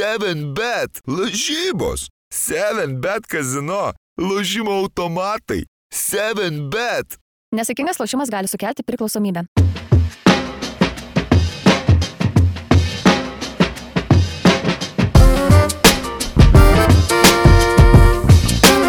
7bet, 0.00 1.00
lažybos, 1.06 2.08
7bet 2.32 3.26
kazino, 3.28 3.92
lošimo 4.16 4.72
automatai, 4.72 5.66
7bet. 5.92 7.18
Nesėkmingas 7.52 8.00
lošimas 8.00 8.32
gali 8.32 8.48
sukelti 8.48 8.80
priklausomybę. 8.86 9.44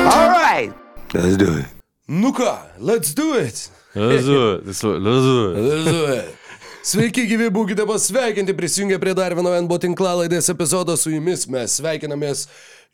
Alright. 0.08 0.72
Let's 1.14 1.36
do 1.36 1.58
it. 1.60 1.66
Nu 2.08 2.32
ką, 2.32 2.56
let's 2.80 3.12
do 3.14 3.36
it. 3.36 3.68
Lezu, 3.96 4.62
lezu, 4.64 5.00
lezu. 5.00 5.40
Let's 5.60 5.86
do 5.92 6.14
it. 6.14 6.41
Sveiki, 6.82 7.28
gyvi, 7.30 7.52
būkite 7.54 7.84
pasveikinti, 7.86 8.56
prisijungę 8.58 8.98
prie 9.02 9.12
dar 9.14 9.36
vieno 9.38 9.52
NBO 9.62 9.78
tinklalaidės 9.84 10.48
epizodo 10.50 10.96
su 10.98 11.12
jumis. 11.14 11.44
Mes 11.54 11.76
sveikinamės 11.78 12.48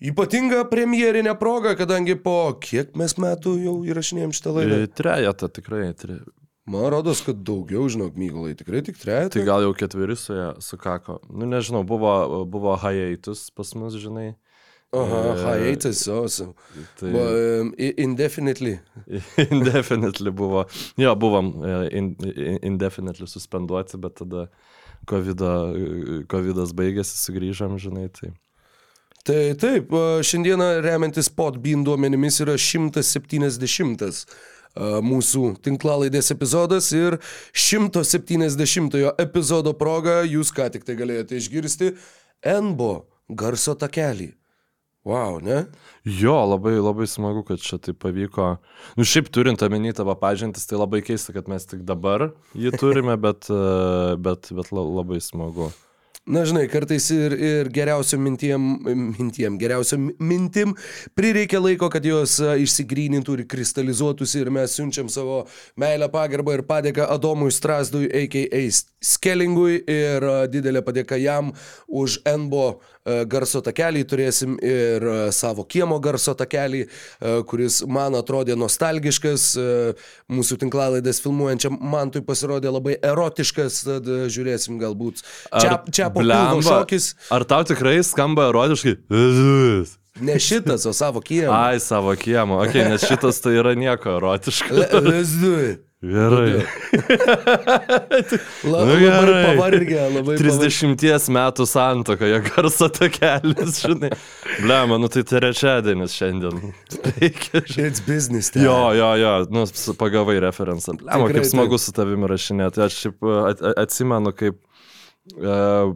ypatingą 0.03 0.65
premjerinę 0.67 1.31
progą, 1.39 1.71
kadangi 1.79 2.17
po 2.19 2.51
kiek 2.59 2.97
mes 2.99 3.15
metų 3.15 3.53
jau 3.63 3.75
įrašinėjom 3.87 4.33
šitą 4.35 4.55
laidą. 4.57 4.81
Trejetą 4.99 5.47
tikrai. 5.55 5.85
Tre... 5.95 6.17
Man 6.67 6.89
rodos, 6.91 7.21
kad 7.23 7.39
daugiau, 7.47 7.85
žinok, 7.87 8.19
Mykolai, 8.19 8.57
tikrai 8.59 8.83
tik 8.83 8.99
trejetą. 8.99 9.37
Tai 9.37 9.45
gal 9.47 9.63
jau 9.63 9.71
ketveri 9.79 10.19
su 10.19 10.35
ja 10.35 10.49
sukako. 10.59 11.21
Nu 11.31 11.47
nežinau, 11.47 11.85
buvo, 11.87 12.43
buvo 12.43 12.75
hiatus 12.83 13.47
pas 13.55 13.71
mus, 13.79 13.95
žinai. 14.03 14.33
Aha, 14.95 15.35
E, 15.35 15.69
hiatus, 15.69 16.07
awesome. 16.07 16.53
Tai 16.99 17.11
But, 17.11 17.61
um, 17.61 17.73
indefinitely. 17.77 18.79
indefinitely 19.51 20.31
buvo. 20.31 20.65
Jo, 20.97 21.15
buvom 21.15 21.63
e, 21.65 21.89
in, 21.97 22.15
in, 22.23 22.59
indefinitely 22.63 23.27
suspenduoti, 23.27 23.97
bet 23.97 24.15
tada 24.15 24.47
COVID-as 25.07 26.71
baigėsi, 26.75 27.19
sugrįžom, 27.19 27.75
žinai. 27.79 28.07
Tai. 28.15 28.31
Tai 29.27 29.41
taip, 29.59 29.91
šiandieną 30.23 30.69
remiantis 30.85 31.27
podbean 31.35 31.83
duomenimis 31.83 32.39
yra 32.45 32.55
170 32.55 34.07
a, 34.07 35.01
mūsų 35.03 35.57
tinklalaidės 35.67 36.31
epizodas 36.31 36.93
ir 36.95 37.19
170 37.51 38.95
epizodo 39.19 39.75
proga 39.75 40.21
jūs 40.23 40.53
ką 40.55 40.69
tik 40.71 40.87
tai 40.87 40.95
galėjote 40.95 41.35
išgirsti 41.41 41.91
Enbo 42.55 43.07
garso 43.27 43.75
takelį. 43.75 44.31
Wow, 45.07 45.39
ne? 45.39 45.61
Jo, 46.03 46.35
labai, 46.51 46.73
labai 46.83 47.07
smagu, 47.07 47.45
kad 47.47 47.61
čia 47.63 47.79
tai 47.79 47.93
pavyko. 47.95 48.57
Nu, 48.99 49.07
šiaip 49.07 49.31
turint 49.31 49.63
omeny 49.63 49.93
tavo 49.95 50.15
pažintis, 50.19 50.67
tai 50.67 50.79
labai 50.81 50.99
keista, 51.05 51.31
kad 51.35 51.47
mes 51.47 51.63
tik 51.69 51.85
dabar 51.87 52.33
jį 52.51 52.75
turime, 52.75 53.15
bet, 53.27 53.47
e, 53.47 54.15
bet, 54.19 54.51
bet 54.51 54.73
la- 54.75 54.87
labai 54.99 55.23
smagu. 55.23 55.71
Na, 56.27 56.41
žinai, 56.43 56.65
kartais 56.67 57.05
ir, 57.15 57.31
ir 57.39 57.69
geriausiom 57.71 58.19
mintiem, 58.19 58.63
mintiem, 59.15 59.55
geriausiom 59.61 60.09
mintim 60.19 60.73
prireikia 61.15 61.61
laiko, 61.63 61.87
kad 61.93 62.03
jos 62.03 62.33
a, 62.43 62.57
išsigrynintų 62.59 63.37
ir 63.37 63.43
kristalizuotųsi 63.47 64.41
ir 64.41 64.51
mes 64.51 64.75
siunčiam 64.75 65.07
savo 65.07 65.45
meilę, 65.79 66.09
pagarbą 66.11 66.57
ir 66.57 66.65
padėką 66.67 67.07
Adomui 67.15 67.53
Strasdui, 67.55 68.09
a.k.a. 68.11 68.61
Skellingui 68.99 69.79
ir 69.87 70.27
a, 70.27 70.35
didelė 70.51 70.83
padėka 70.83 71.15
jam 71.21 71.53
už 71.87 72.19
Enbo 72.27 72.81
garso 73.29 73.61
takelį. 73.65 74.03
Turėsim 74.09 74.57
ir 74.63 75.03
a, 75.07 75.17
savo 75.35 75.63
kiemo 75.67 75.99
garso 76.03 76.33
takelį, 76.37 76.85
a, 76.87 77.37
kuris 77.47 77.81
man 77.87 78.17
atrodė 78.19 78.57
nostalgiškas, 78.59 79.47
mūsų 80.31 80.57
tinklalaidės 80.63 81.21
filmuojančiam 81.23 81.77
man 81.81 82.11
tai 82.13 82.21
pasirodė 82.25 82.71
labai 82.73 82.97
erotiškas, 83.01 83.81
tad 83.87 84.09
žiūrėsim 84.33 84.79
galbūt. 84.81 85.23
Čia, 85.59 85.77
čia 85.91 86.09
po 86.11 86.21
pilvo 86.21 86.33
blemba, 86.59 86.65
šokis. 86.67 87.11
Ar 87.33 87.45
tau 87.47 87.63
tikrai 87.67 87.99
skamba 88.05 88.49
erotiškai? 88.51 88.97
Ne 90.17 90.39
šitas, 90.41 90.85
o 90.89 90.93
savo 90.97 91.21
kiemą. 91.21 91.53
Ai, 91.53 91.79
savo 91.83 92.15
kiemo. 92.17 92.57
Ok, 92.65 92.73
nes 92.89 93.03
šitas 93.05 93.37
tai 93.43 93.53
yra 93.59 93.75
nieko 93.77 94.15
erotiško. 94.17 94.73
Le- 94.73 95.01
Let's 95.11 95.35
do 95.41 95.51
it. 95.61 95.83
Gerai. 96.01 96.61
La, 98.63 98.83
Nu, 98.85 98.85
labai 98.85 98.99
gerai. 99.01 99.45
pavargę, 99.45 100.01
labai 100.13 100.35
pavargę. 100.37 100.69
30 100.69 101.29
metų 101.33 101.65
santokoje 101.65 102.37
garso 102.45 102.85
takelis, 102.93 103.79
žinai. 103.81 104.11
Blema, 104.61 104.99
nu 105.01 105.09
tai 105.09 105.23
trečiadienis 105.25 106.13
šiandien. 106.13 106.59
It's 107.17 108.01
business. 108.05 108.51
time. 108.53 108.65
Jo, 108.67 108.77
jo, 108.93 109.09
jo, 109.23 109.31
nu, 109.49 109.65
pagavai 109.97 110.37
referencą. 110.45 110.93
Blema, 111.01 111.31
kaip 111.33 111.47
smagu 111.49 111.79
su 111.81 111.93
tavimi 111.97 112.29
rašinėti. 112.29 112.83
Aš 112.85 112.99
šiaip 113.03 113.25
a, 113.33 113.39
a- 113.57 113.73
atsimenu, 113.87 114.33
kaip 114.37 114.59
uh, 115.33 115.95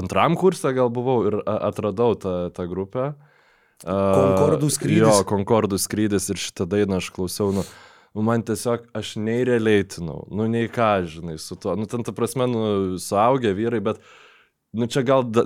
antram 0.00 0.36
kursą 0.40 0.72
gal 0.76 0.88
buvau 0.88 1.20
ir 1.28 1.42
atradau 1.44 2.16
tą, 2.16 2.38
tą 2.56 2.64
grupę. 2.72 3.10
Uh, 3.84 3.92
Konkordų 3.92 4.70
skrydis. 4.72 5.02
Jo, 5.04 5.18
Konkordų 5.28 5.76
skrydis 5.82 6.30
ir 6.32 6.40
šitą 6.40 6.64
dainą 6.72 7.02
aš 7.02 7.10
klausiau. 7.12 7.50
Nu, 7.52 7.60
nu, 7.60 7.84
man 8.24 8.44
tiesiog, 8.46 8.86
aš 8.96 9.16
nei 9.20 9.44
releitinau, 9.44 10.22
nu 10.32 10.46
nei 10.48 10.68
ką, 10.72 10.90
žinai, 11.10 11.36
su 11.42 11.56
tuo. 11.60 11.74
Nu, 11.76 11.84
ten, 11.90 12.04
ta 12.06 12.14
prasme, 12.16 12.46
nu, 12.48 12.62
suaugę 13.02 13.52
vyrai, 13.56 13.82
bet, 13.84 13.98
nu, 14.76 14.88
čia 14.88 15.02
gal, 15.04 15.24
da, 15.28 15.44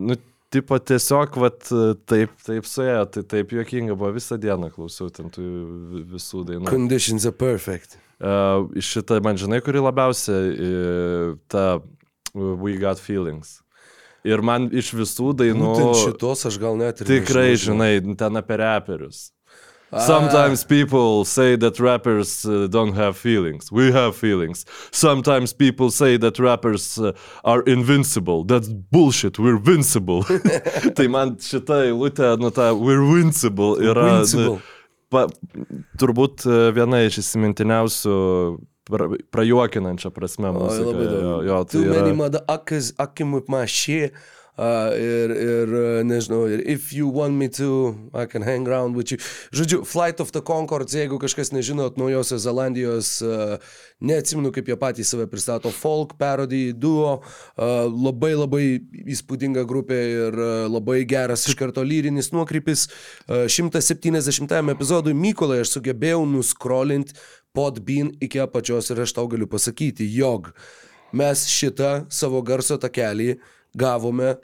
nu, 0.00 0.16
tipo 0.52 0.78
tiesiog, 0.78 1.36
vat, 1.42 1.66
taip, 2.08 2.32
taip 2.46 2.68
suėjo, 2.68 3.02
tai 3.12 3.24
taip 3.28 3.52
juokinga 3.56 3.96
buvo, 3.96 4.12
visą 4.16 4.38
dieną 4.40 4.70
klausiau 4.74 5.10
ten 5.12 5.32
tų 5.32 5.42
vi- 5.42 6.04
visų 6.14 6.44
dainų. 6.48 6.68
Conditions 6.70 7.26
are 7.28 7.36
perfect. 7.36 7.98
Uh, 8.22 8.68
šitą, 8.78 9.18
man 9.24 9.40
žinai, 9.40 9.58
kuri 9.64 9.80
labiausiai, 9.82 10.52
uh, 10.54 11.34
ta 11.50 11.66
uh, 11.80 12.54
We 12.62 12.76
Got 12.78 13.00
Feelings. 13.02 13.58
Ir 14.22 14.38
man 14.46 14.68
iš 14.70 14.92
visų 14.94 15.32
dainų... 15.34 15.72
Būtent 15.72 15.96
šitos 16.04 16.46
aš 16.46 16.58
gal 16.62 16.76
net 16.78 17.00
ir. 17.02 17.08
Tikrai, 17.10 17.56
žinai, 17.58 17.96
ten 18.20 18.38
apie 18.38 18.60
reperius. 18.60 19.32
Sometimes 19.98 20.64
people 20.64 21.24
say 21.24 21.56
that 21.56 21.78
rappers 21.78 22.46
uh, 22.46 22.66
don't 22.66 22.94
have 22.94 23.16
feelings. 23.16 23.70
We 23.70 23.92
have 23.92 24.16
feelings. 24.16 24.64
Sometimes 24.90 25.52
people 25.52 25.90
say 25.90 26.16
that 26.16 26.38
rappers 26.38 26.98
uh, 26.98 27.12
are 27.44 27.60
invincible. 27.62 28.44
That's 28.44 28.68
bullshit. 28.68 29.38
We're 29.38 29.58
vincible. 29.58 30.24
tai 30.96 31.08
man 31.12 31.36
šita 31.36 31.82
eilutė, 31.90 32.38
nu 32.40 32.50
ta 32.50 32.72
we're 32.72 33.04
vincible 33.04 33.76
yra 33.84 34.06
Invincible. 34.16 34.56
nu, 34.56 34.60
pa, 35.12 35.26
turbūt 36.00 36.46
uh, 36.48 36.70
viena 36.72 37.02
iš 37.04 37.18
įsimintiniausių 37.20 38.16
pra, 38.88 39.08
prajuokinančią 39.34 40.10
prasme 40.16 40.52
muzika. 40.56 40.88
labai 40.88 41.04
Jo, 41.04 41.16
daug. 41.20 41.46
jo, 41.50 41.58
Too 41.68 41.82
tai 41.84 41.90
many 41.98 42.10
yra, 42.14 42.16
mother 42.22 42.40
akis, 42.48 42.92
akim 42.98 43.32
with 43.36 43.48
my 43.52 43.66
shit. 43.66 44.12
Uh, 44.52 44.92
ir, 45.00 45.30
ir, 45.32 45.70
uh, 45.72 46.02
nežinau, 46.04 46.42
ir 46.44 46.60
if 46.68 46.92
you 46.92 47.08
want 47.08 47.32
me 47.32 47.48
to, 47.48 47.96
I 48.12 48.26
can 48.26 48.42
hang 48.42 48.68
around 48.68 48.94
with 48.94 49.10
you. 49.10 49.16
Žodžiu, 49.48 49.86
Flight 49.88 50.20
of 50.20 50.30
the 50.32 50.42
Concords, 50.44 50.92
jeigu 50.92 51.16
kažkas 51.16 51.54
nežinot, 51.56 51.96
Naujosios 51.96 52.44
Zelandijos, 52.44 53.22
uh, 53.24 53.56
neatsimenu, 54.04 54.52
kaip 54.52 54.68
jie 54.68 54.76
patys 54.76 55.08
save 55.08 55.24
pristato, 55.32 55.72
folk 55.72 56.18
parody 56.20 56.74
duo, 56.76 57.22
uh, 57.24 57.88
labai 57.88 58.34
labai 58.36 58.66
įspūdinga 59.14 59.64
grupė 59.64 60.02
ir 60.18 60.36
uh, 60.36 60.50
labai 60.68 60.98
geras 61.08 61.46
iš 61.48 61.56
karto 61.56 61.80
lyrinis 61.80 62.28
nuokrypis. 62.36 62.90
Uh, 63.24 63.46
170 63.48 64.52
epizodui 64.74 65.16
Mykolai 65.16 65.62
aš 65.64 65.78
sugebėjau 65.78 66.26
nuskrolint 66.28 67.16
podbean 67.56 68.12
iki 68.20 68.44
apačios 68.44 68.92
ir 68.92 69.00
aš 69.06 69.16
tau 69.16 69.24
galiu 69.32 69.48
pasakyti, 69.48 70.12
jog 70.12 70.52
mes 71.16 71.48
šitą 71.48 72.02
savo 72.12 72.44
garso 72.44 72.76
takelį 72.76 73.38
gavome, 73.74 74.34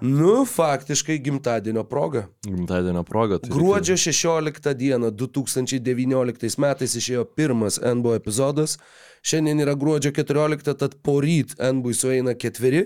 nu, 0.00 0.44
faktiškai 0.48 1.18
gimtadienio 1.20 1.84
proga. 1.84 2.26
gimtadienio 2.46 3.02
proga. 3.04 3.38
Tai 3.38 3.50
Gruodžio 3.52 3.96
16 4.00 4.74
dieną 4.74 5.10
2019 5.10 6.58
metais 6.62 6.94
išėjo 6.96 7.24
pirmas 7.36 7.80
NBO 7.82 8.14
epizodas. 8.16 8.78
Šiandien 9.24 9.60
yra 9.64 9.72
gruodžio 9.80 10.10
14, 10.12 10.74
tad 10.76 10.94
poryt 11.04 11.54
NBO 11.72 11.92
sueina 11.96 12.34
ketveri. 12.36 12.82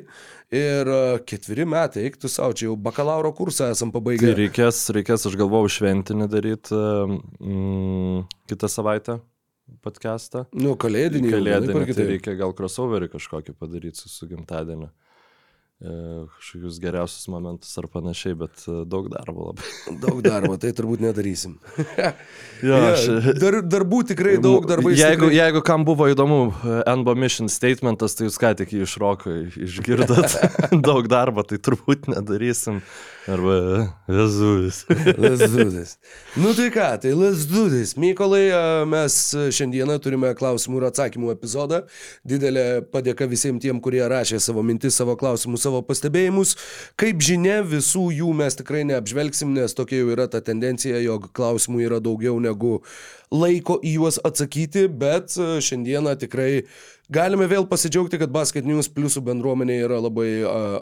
Ir 0.54 0.86
uh, 0.90 1.16
ketveri 1.26 1.64
metai, 1.68 2.04
eik 2.06 2.16
tu 2.22 2.28
savo, 2.30 2.54
čia 2.54 2.68
jau 2.68 2.76
bakalauro 2.78 3.32
kursą 3.34 3.72
esam 3.74 3.90
Tai 3.90 3.98
pabaigę. 3.98 4.30
reikės, 4.38 4.84
reikės, 4.94 5.26
aš 5.28 5.34
galvojau, 5.36 5.68
šventinį 5.78 6.28
daryti 6.30 6.78
mm, 6.78 8.22
kitą 8.48 8.70
savaitę 8.70 9.18
podcastą. 9.84 10.46
Nu, 10.56 10.76
kalėdinį. 10.80 11.28
jau, 11.28 11.36
Kalėdinį, 11.42 11.74
tai 11.74 11.88
kitaip. 11.90 12.08
reikia 12.14 12.36
gal 12.38 12.54
crossoverį 12.56 13.10
kažkokį 13.12 13.56
padaryti 13.58 14.00
su, 14.00 14.08
su 14.08 14.30
gimtadieniu. 14.30 14.88
E, 15.80 16.26
kažkokius 16.36 16.80
geriausius 16.82 17.28
momentus 17.30 17.76
ar 17.78 17.86
panašiai, 17.86 18.34
bet 18.34 18.64
e, 18.66 18.80
daug 18.82 19.06
darbo 19.12 19.52
labai. 19.52 19.66
Daug 20.02 20.22
darbo, 20.24 20.56
tai 20.58 20.72
turbūt 20.74 21.04
nedarysim. 21.06 21.54
Jo, 22.58 22.74
aš- 22.88 23.36
dar, 23.38 23.60
darbų 23.62 24.00
tikrai 24.08 24.32
daug, 24.42 24.64
darbai. 24.66 24.96
Jeigu, 24.98 25.28
tikrai... 25.28 25.36
jeigu 25.36 25.60
kam 25.62 25.84
buvo 25.86 26.08
įdomu 26.10 26.38
e, 26.50 26.80
NBO 26.98 27.14
mission 27.14 27.46
statementas, 27.46 28.16
tai 28.18 28.26
jūs 28.26 28.40
ką 28.42 28.50
tik 28.58 28.72
jį 28.74 28.80
išroko, 28.88 29.36
išgirdot 29.54 30.34
daug 30.88 31.06
darbo, 31.06 31.46
tai 31.46 31.60
turbūt 31.62 32.10
nedarysim. 32.10 32.80
Arba 33.28 33.54
e, 34.08 34.16
do 34.16 34.26
this. 35.70 35.94
Nu 36.34 36.54
tai 36.58 36.72
ką, 36.74 36.88
tai 37.04 37.14
this. 37.70 37.94
Mykolai, 37.94 38.48
mes 38.90 39.20
šiandieną 39.54 40.00
turime 40.02 40.34
klausimų 40.34 40.80
ir 40.80 40.88
atsakymų 40.88 41.34
epizodą. 41.36 41.84
Didelė 42.26 42.66
padėka 42.90 43.28
visiems 43.30 43.62
tiem, 43.62 43.78
kurie 43.84 44.02
rašė 44.08 44.40
savo 44.42 44.64
mintis, 44.66 44.96
savo 44.98 45.14
klausimus, 45.20 45.67
savo 45.68 45.82
pastebėjimus. 45.84 46.56
Kaip 46.98 47.20
žinia, 47.24 47.60
visų 47.66 48.08
jų 48.16 48.32
mes 48.40 48.56
tikrai 48.58 48.84
neapžvelgsim, 48.88 49.52
nes 49.56 49.76
tokia 49.76 50.02
jau 50.02 50.12
yra 50.16 50.28
ta 50.32 50.40
tendencija, 50.44 51.00
jog 51.04 51.30
klausimų 51.36 51.84
yra 51.84 52.00
daugiau 52.04 52.38
negu 52.40 52.78
laiko 53.34 53.76
į 53.84 53.98
juos 53.98 54.20
atsakyti, 54.24 54.86
bet 54.88 55.36
e, 55.36 55.58
šiandieną 55.64 56.16
tikrai 56.22 56.64
galime 57.12 57.48
vėl 57.48 57.66
pasidžiaugti, 57.68 58.18
kad 58.20 58.32
Basket 58.32 58.66
News 58.68 58.88
pliusų 58.92 59.22
bendruomenė 59.26 59.78
yra 59.86 59.98
labai 60.04 60.28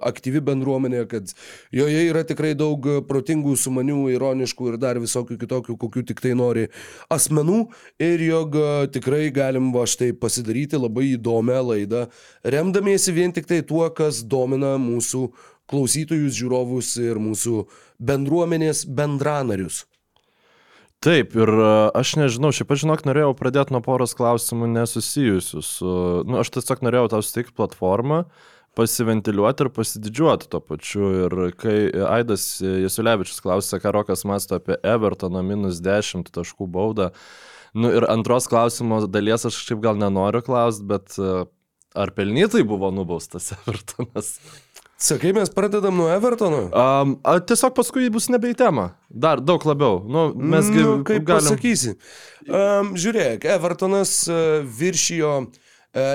aktyvi 0.06 0.42
bendruomenė, 0.44 1.04
kad 1.10 1.32
joje 1.74 2.04
yra 2.10 2.24
tikrai 2.26 2.54
daug 2.58 2.86
protingų, 3.08 3.56
sumanių, 3.60 4.02
ironiškų 4.16 4.72
ir 4.72 4.78
dar 4.82 5.00
visokių 5.02 5.38
kitokių, 5.42 5.78
kokių 5.80 6.04
tik 6.10 6.22
tai 6.24 6.34
nori 6.38 6.68
asmenų 7.12 7.62
ir 8.02 8.26
jog 8.26 8.60
tikrai 8.94 9.30
galim 9.34 9.72
va 9.74 9.86
štai 9.88 10.12
pasidaryti 10.18 10.80
labai 10.80 11.12
įdomią 11.14 11.60
laidą, 11.70 12.06
remdamiesi 12.44 13.14
vien 13.16 13.34
tik 13.34 13.48
tai 13.50 13.62
tuo, 13.66 13.86
kas 13.94 14.24
domina 14.26 14.76
mūsų 14.82 15.28
klausytojus, 15.70 16.36
žiūrovus 16.38 16.94
ir 17.02 17.18
mūsų 17.22 17.66
bendruomenės 17.98 18.84
bendranarius. 18.86 19.84
Taip, 21.04 21.34
ir 21.36 21.50
e, 21.52 21.70
aš 21.98 22.14
nežinau, 22.18 22.50
šiaip 22.56 22.72
aš 22.72 22.82
žinok, 22.86 23.04
norėjau 23.06 23.34
pradėti 23.36 23.74
nuo 23.74 23.82
poros 23.84 24.16
klausimų 24.16 24.68
nesusijusių 24.72 25.62
su... 25.62 25.96
Nu, 26.26 26.40
aš 26.40 26.54
tiesiog 26.56 26.82
norėjau 26.86 27.10
tau 27.12 27.20
suteikti 27.24 27.52
platformą, 27.58 28.22
pasiventiliuoti 28.76 29.66
ir 29.66 29.70
pasididžiuoti 29.76 30.48
to 30.52 30.60
pačiu. 30.64 31.10
Ir 31.26 31.36
kai 31.60 31.76
Aidas 32.08 32.46
Jasulevičius 32.64 33.42
klausė, 33.44 33.80
ką 33.82 33.92
Rokas 33.96 34.24
masto 34.28 34.58
apie 34.58 34.78
Evertoną 34.84 35.44
minus 35.46 35.82
10 35.84 36.32
taškų 36.32 36.68
baudą, 36.72 37.10
nu 37.76 37.92
ir 37.92 38.08
antros 38.08 38.48
klausimo 38.50 39.02
dalies 39.04 39.44
aš 39.48 39.60
šiaip 39.68 39.84
gal 39.84 40.00
nenoriu 40.00 40.40
klausti, 40.48 40.88
bet 40.88 41.20
e, 41.20 41.44
ar 41.96 42.12
pelnytai 42.16 42.64
buvo 42.68 42.90
nubaustas 42.94 43.52
Evertonas? 43.60 44.38
Sakai, 44.98 45.32
mes 45.32 45.50
pradedam 45.52 45.96
nuo 45.96 46.08
Evertono? 46.08 46.70
Um, 46.72 47.18
a, 47.20 47.36
tiesiog 47.44 47.74
paskui 47.76 48.08
bus 48.08 48.30
nebe 48.32 48.48
į 48.48 48.56
temą. 48.56 48.86
Dar 49.12 49.42
daug 49.44 49.60
labiau. 49.68 50.00
Nu, 50.08 50.30
mes 50.32 50.70
nu, 50.72 51.02
kaip 51.04 51.20
galim- 51.28 51.50
pasakysi. 51.52 51.98
Um, 52.48 52.94
žiūrėk, 52.96 53.44
Evertonas 53.58 54.22
uh, 54.32 54.64
viršijo 54.64 55.34
uh, 55.44 55.52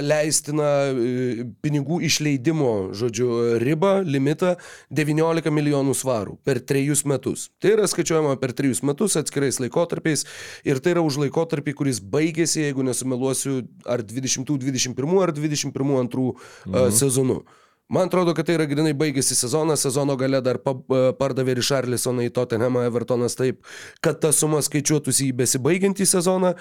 leistiną 0.01 0.71
uh, 0.97 1.43
pinigų 1.61 2.01
išleidimo, 2.09 2.73
žodžiu, 2.97 3.29
ribą, 3.61 3.99
limitą 4.01 4.55
19 4.89 5.53
milijonų 5.53 5.93
svarų 6.01 6.39
per 6.41 6.57
trejus 6.65 7.05
metus. 7.05 7.51
Tai 7.61 7.75
yra 7.77 7.85
skaičiuojama 7.85 8.33
per 8.41 8.57
trejus 8.57 8.81
metus 8.81 9.13
atskirais 9.21 9.61
laikotarpiais 9.61 10.25
ir 10.65 10.81
tai 10.81 10.97
yra 10.97 11.05
už 11.05 11.21
laikotarpį, 11.27 11.77
kuris 11.77 12.01
baigėsi, 12.01 12.65
jeigu 12.65 12.89
nesumeluosiu, 12.89 13.61
ar 13.85 14.01
20-21 14.01 15.17
ar 15.21 15.37
21-2 15.37 16.31
uh, 16.33 16.87
sezonu. 16.89 17.43
Man 17.91 18.07
atrodo, 18.07 18.31
kad 18.31 18.47
tai 18.47 18.53
yra 18.55 18.63
grinai 18.71 18.93
baigėsi 18.95 19.35
sezonas, 19.35 19.81
sezono 19.83 20.15
gale 20.15 20.39
dar 20.39 20.61
pa, 20.63 20.71
e, 20.71 20.99
pardavė 21.19 21.57
Richarlisoną 21.57 22.23
į 22.23 22.31
Tottenhamą 22.37 22.85
Evertonas 22.87 23.35
taip, 23.35 23.65
kad 23.99 24.21
ta 24.23 24.31
suma 24.31 24.61
skaičiuotųsi 24.63 25.27
į 25.27 25.35
besibaigiantį 25.41 26.07
sezoną 26.07 26.53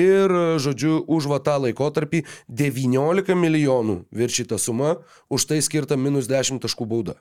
ir, 0.00 0.32
žodžiu, 0.64 1.02
už 1.04 1.28
va 1.28 1.42
tą 1.44 1.58
laikotarpį 1.66 2.22
19 2.48 3.36
milijonų 3.36 3.98
viršita 4.16 4.56
suma, 4.56 4.96
už 5.28 5.44
tai 5.52 5.60
skirta 5.60 6.00
minus 6.00 6.30
10 6.30 6.64
taškų 6.64 6.88
bauda. 6.88 7.18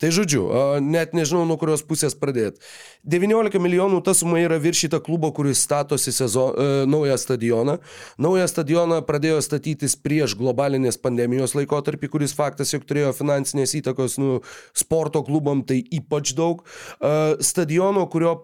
Tai 0.00 0.08
žodžiu, 0.16 0.46
net 0.80 1.12
nežinau, 1.12 1.42
nuo 1.44 1.58
kurios 1.60 1.82
pusės 1.84 2.14
pradėti. 2.16 2.62
19 3.04 3.60
milijonų 3.60 4.00
ta 4.04 4.14
suma 4.16 4.40
yra 4.40 4.56
viršyta 4.60 4.96
klubo, 5.04 5.28
kuris 5.36 5.60
statosi 5.66 6.12
sezo, 6.16 6.46
e, 6.56 6.86
naują 6.88 7.18
stadioną. 7.20 7.76
Naują 8.16 8.46
stadioną 8.48 9.02
pradėjo 9.04 9.42
statytis 9.44 9.98
prieš 10.00 10.38
globalinės 10.40 10.96
pandemijos 10.96 11.52
laikotarpį, 11.58 12.08
kuris 12.16 12.32
faktas, 12.36 12.72
jog 12.72 12.88
turėjo 12.88 13.12
finansinės 13.16 13.76
įtakos 13.82 14.16
nu, 14.22 14.40
sporto 14.72 15.20
klubam, 15.26 15.60
tai 15.68 15.82
ypač 15.84 16.32
daug. 16.32 16.64
E, 16.96 17.36
stadiono, 17.44 18.06
kurio 18.08 18.38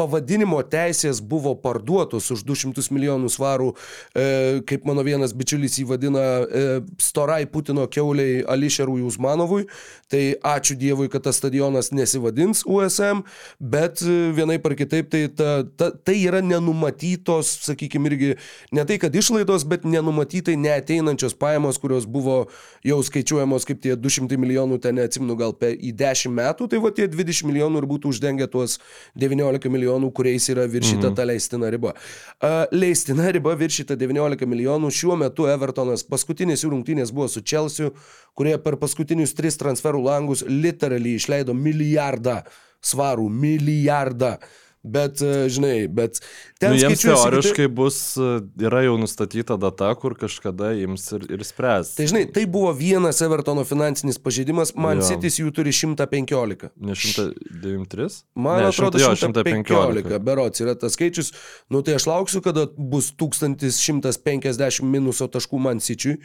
pavadinimo 0.00 0.60
teisės 0.64 1.20
buvo 1.20 1.52
parduotos 1.60 2.30
už 2.32 2.44
200 2.48 2.88
milijonų 2.94 3.30
svarų, 3.32 3.70
e, 4.16 4.26
kaip 4.68 4.86
mano 4.88 5.04
vienas 5.04 5.34
bičiulis 5.36 5.76
jį 5.80 5.86
vadina, 5.92 6.24
e, 6.40 6.66
storai 7.02 7.44
Putino 7.50 7.86
keuliai 7.90 8.40
Ališerui 8.48 9.04
Uzmanovui. 9.04 9.66
Tai 10.10 10.22
ačiū 10.56 10.74
Dievui, 10.74 11.06
kad 11.12 11.22
tas 11.22 11.38
stadionas 11.38 11.92
nesivadins 11.94 12.64
USM, 12.66 13.22
bet 13.60 14.02
e, 14.02 14.16
vienaip 14.34 14.64
ar 14.66 14.74
kitaip 14.78 15.10
tai, 15.12 15.26
ta, 15.28 15.60
ta, 15.78 15.90
tai 15.94 16.16
yra 16.24 16.40
nenumatytos, 16.42 17.52
sakykime, 17.68 18.10
irgi 18.10 18.32
ne 18.74 18.86
tai, 18.88 18.98
kad 19.02 19.14
išlaidos, 19.14 19.66
bet 19.70 19.84
nenumatytai 19.86 20.56
neateinančios 20.58 21.36
pajamos, 21.38 21.78
kurios 21.82 22.08
buvo 22.10 22.40
jau 22.86 22.98
skaičiuojamos 23.06 23.68
kaip 23.68 23.84
tie 23.84 23.94
200 23.98 24.40
milijonų, 24.40 24.80
ten 24.82 24.98
neatsimnu 24.98 25.36
gal 25.38 25.54
pe, 25.60 25.72
į 25.76 25.92
10 26.00 26.34
metų, 26.40 26.70
tai 26.72 26.82
va 26.82 26.90
tie 26.96 27.06
20 27.10 27.46
milijonų 27.50 27.82
ir 27.82 27.88
būtų 27.90 28.14
uždengę 28.14 28.50
tuos 28.50 28.78
19 29.20 29.70
milijonų, 29.70 29.89
kuriais 30.14 30.46
yra 30.52 30.66
viršyta 30.70 31.08
mhm. 31.08 31.16
ta 31.18 31.26
leistina 31.28 31.70
riba. 31.72 31.94
Uh, 32.38 32.62
leistina 32.72 33.30
riba 33.34 33.56
viršyta 33.58 33.96
19 33.98 34.48
milijonų. 34.50 34.92
Šiuo 34.94 35.18
metu 35.20 35.48
Evertonas 35.50 36.06
paskutinės 36.06 36.64
jų 36.64 36.74
rungtynės 36.76 37.12
buvo 37.14 37.28
su 37.32 37.42
Chelsea, 37.42 37.90
kurie 38.38 38.56
per 38.62 38.78
paskutinius 38.80 39.34
tris 39.34 39.58
transferų 39.60 40.04
langus 40.06 40.44
literaliai 40.46 41.18
išleido 41.18 41.56
milijardą 41.56 42.40
svarų. 42.80 43.28
Milijardą. 43.30 44.36
Bet, 44.82 45.20
e, 45.20 45.44
žinai, 45.52 45.88
bet 45.92 46.22
ten 46.58 46.72
Nu, 46.72 46.76
jiems 46.80 47.02
kitaip- 47.02 47.20
teoriškai 47.20 47.66
bus, 47.68 48.16
e, 48.16 48.40
yra 48.64 48.80
jau 48.86 48.94
nustatyta 48.96 49.58
data, 49.60 49.94
kur 49.94 50.14
kažkada 50.16 50.70
jiems 50.72 51.04
ir, 51.12 51.26
ir 51.36 51.44
spręs. 51.44 51.90
Tai 51.98 52.06
žinai, 52.08 52.22
tai 52.32 52.46
buvo 52.46 52.72
vienas 52.72 53.20
Evertono 53.20 53.64
finansinis 53.68 54.16
pažeidimas, 54.16 54.72
Man 54.74 55.02
Jo. 55.02 55.02
City's 55.10 55.36
jų 55.36 55.52
turi 55.52 55.68
115. 55.76 56.70
Ne 56.80 56.94
193? 56.96 58.24
Man 58.34 58.62
ne, 58.62 58.68
atrodo, 58.72 58.98
jo, 58.98 59.12
115, 59.16 60.18
berots 60.18 60.60
yra 60.64 60.74
tas 60.74 60.96
skaičius. 60.96 61.32
Nu 61.68 61.82
tai 61.82 61.94
aš 62.00 62.06
lauksiu, 62.08 62.40
kada 62.40 62.64
bus 62.78 63.12
1150 63.12 64.80
minuso 64.82 65.28
taškų 65.28 65.60
man 65.60 65.76
sičiui. 65.80 66.16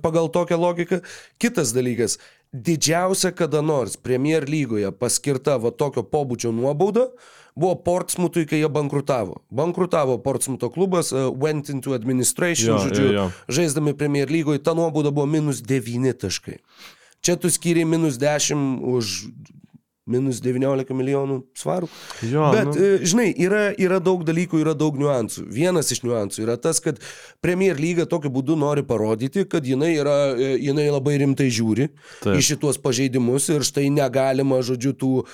Pagal 0.00 0.32
tokią 0.32 0.56
logiką. 0.58 1.02
Kitas 1.38 1.72
dalykas. 1.76 2.16
Didžiausia 2.56 3.34
kada 3.36 3.60
nors 3.60 3.96
Premier 4.00 4.44
lygoje 4.48 4.88
paskirta 4.96 5.58
va 5.60 5.70
tokio 5.74 6.02
pobūdžio 6.02 6.54
nuobauda 6.54 7.10
buvo 7.56 7.74
Portsmutui, 7.80 8.44
kai 8.46 8.60
jie 8.60 8.68
bankrutavo. 8.68 9.40
Bankrutavo 9.50 10.18
Portsmuto 10.22 10.68
klubas, 10.70 11.12
uh, 11.12 11.32
went 11.32 11.72
into 11.72 11.96
administration, 11.96 12.76
Jo, 12.76 12.78
žodžiu, 12.84 13.06
jo, 13.06 13.12
jo. 13.12 13.26
žaisdami 13.48 13.96
Premier 13.96 14.28
lygoje, 14.30 14.62
ta 14.62 14.76
nuobauda 14.76 15.10
buvo 15.10 15.26
minus 15.26 15.64
9 15.64 16.12
taškai. 16.20 16.60
Čia 17.24 17.40
tu 17.40 17.50
skiriai 17.50 17.88
minus 17.88 18.20
10 18.20 18.84
už 18.84 19.32
minus 20.06 20.38
19 20.38 20.94
milijonų 20.94 21.40
svarų. 21.58 21.88
Jo, 22.30 22.46
Bet, 22.54 22.68
nu. 22.70 22.74
e, 22.78 23.06
žinai, 23.06 23.26
yra, 23.42 23.62
yra 23.74 23.98
daug 24.02 24.22
dalykų, 24.26 24.60
yra 24.62 24.74
daug 24.78 24.94
niuansų. 25.00 25.48
Vienas 25.50 25.90
iš 25.90 26.04
niuansų 26.06 26.44
yra 26.44 26.54
tas, 26.62 26.78
kad 26.82 27.00
Premier 27.42 27.78
lyga 27.80 28.06
tokiu 28.06 28.30
būdu 28.30 28.54
nori 28.58 28.84
parodyti, 28.86 29.42
kad 29.50 29.66
jinai, 29.66 29.96
yra, 29.98 30.16
e, 30.38 30.52
jinai 30.62 30.86
labai 30.92 31.16
rimtai 31.24 31.48
žiūri 31.50 31.88
Taip. 32.22 32.36
į 32.38 32.44
šituos 32.52 32.78
pažeidimus 32.82 33.48
ir 33.50 33.66
štai 33.66 33.88
negalima, 33.90 34.60
žodžiu, 34.66 34.94
tų 34.96 35.10
uh, 35.18 35.26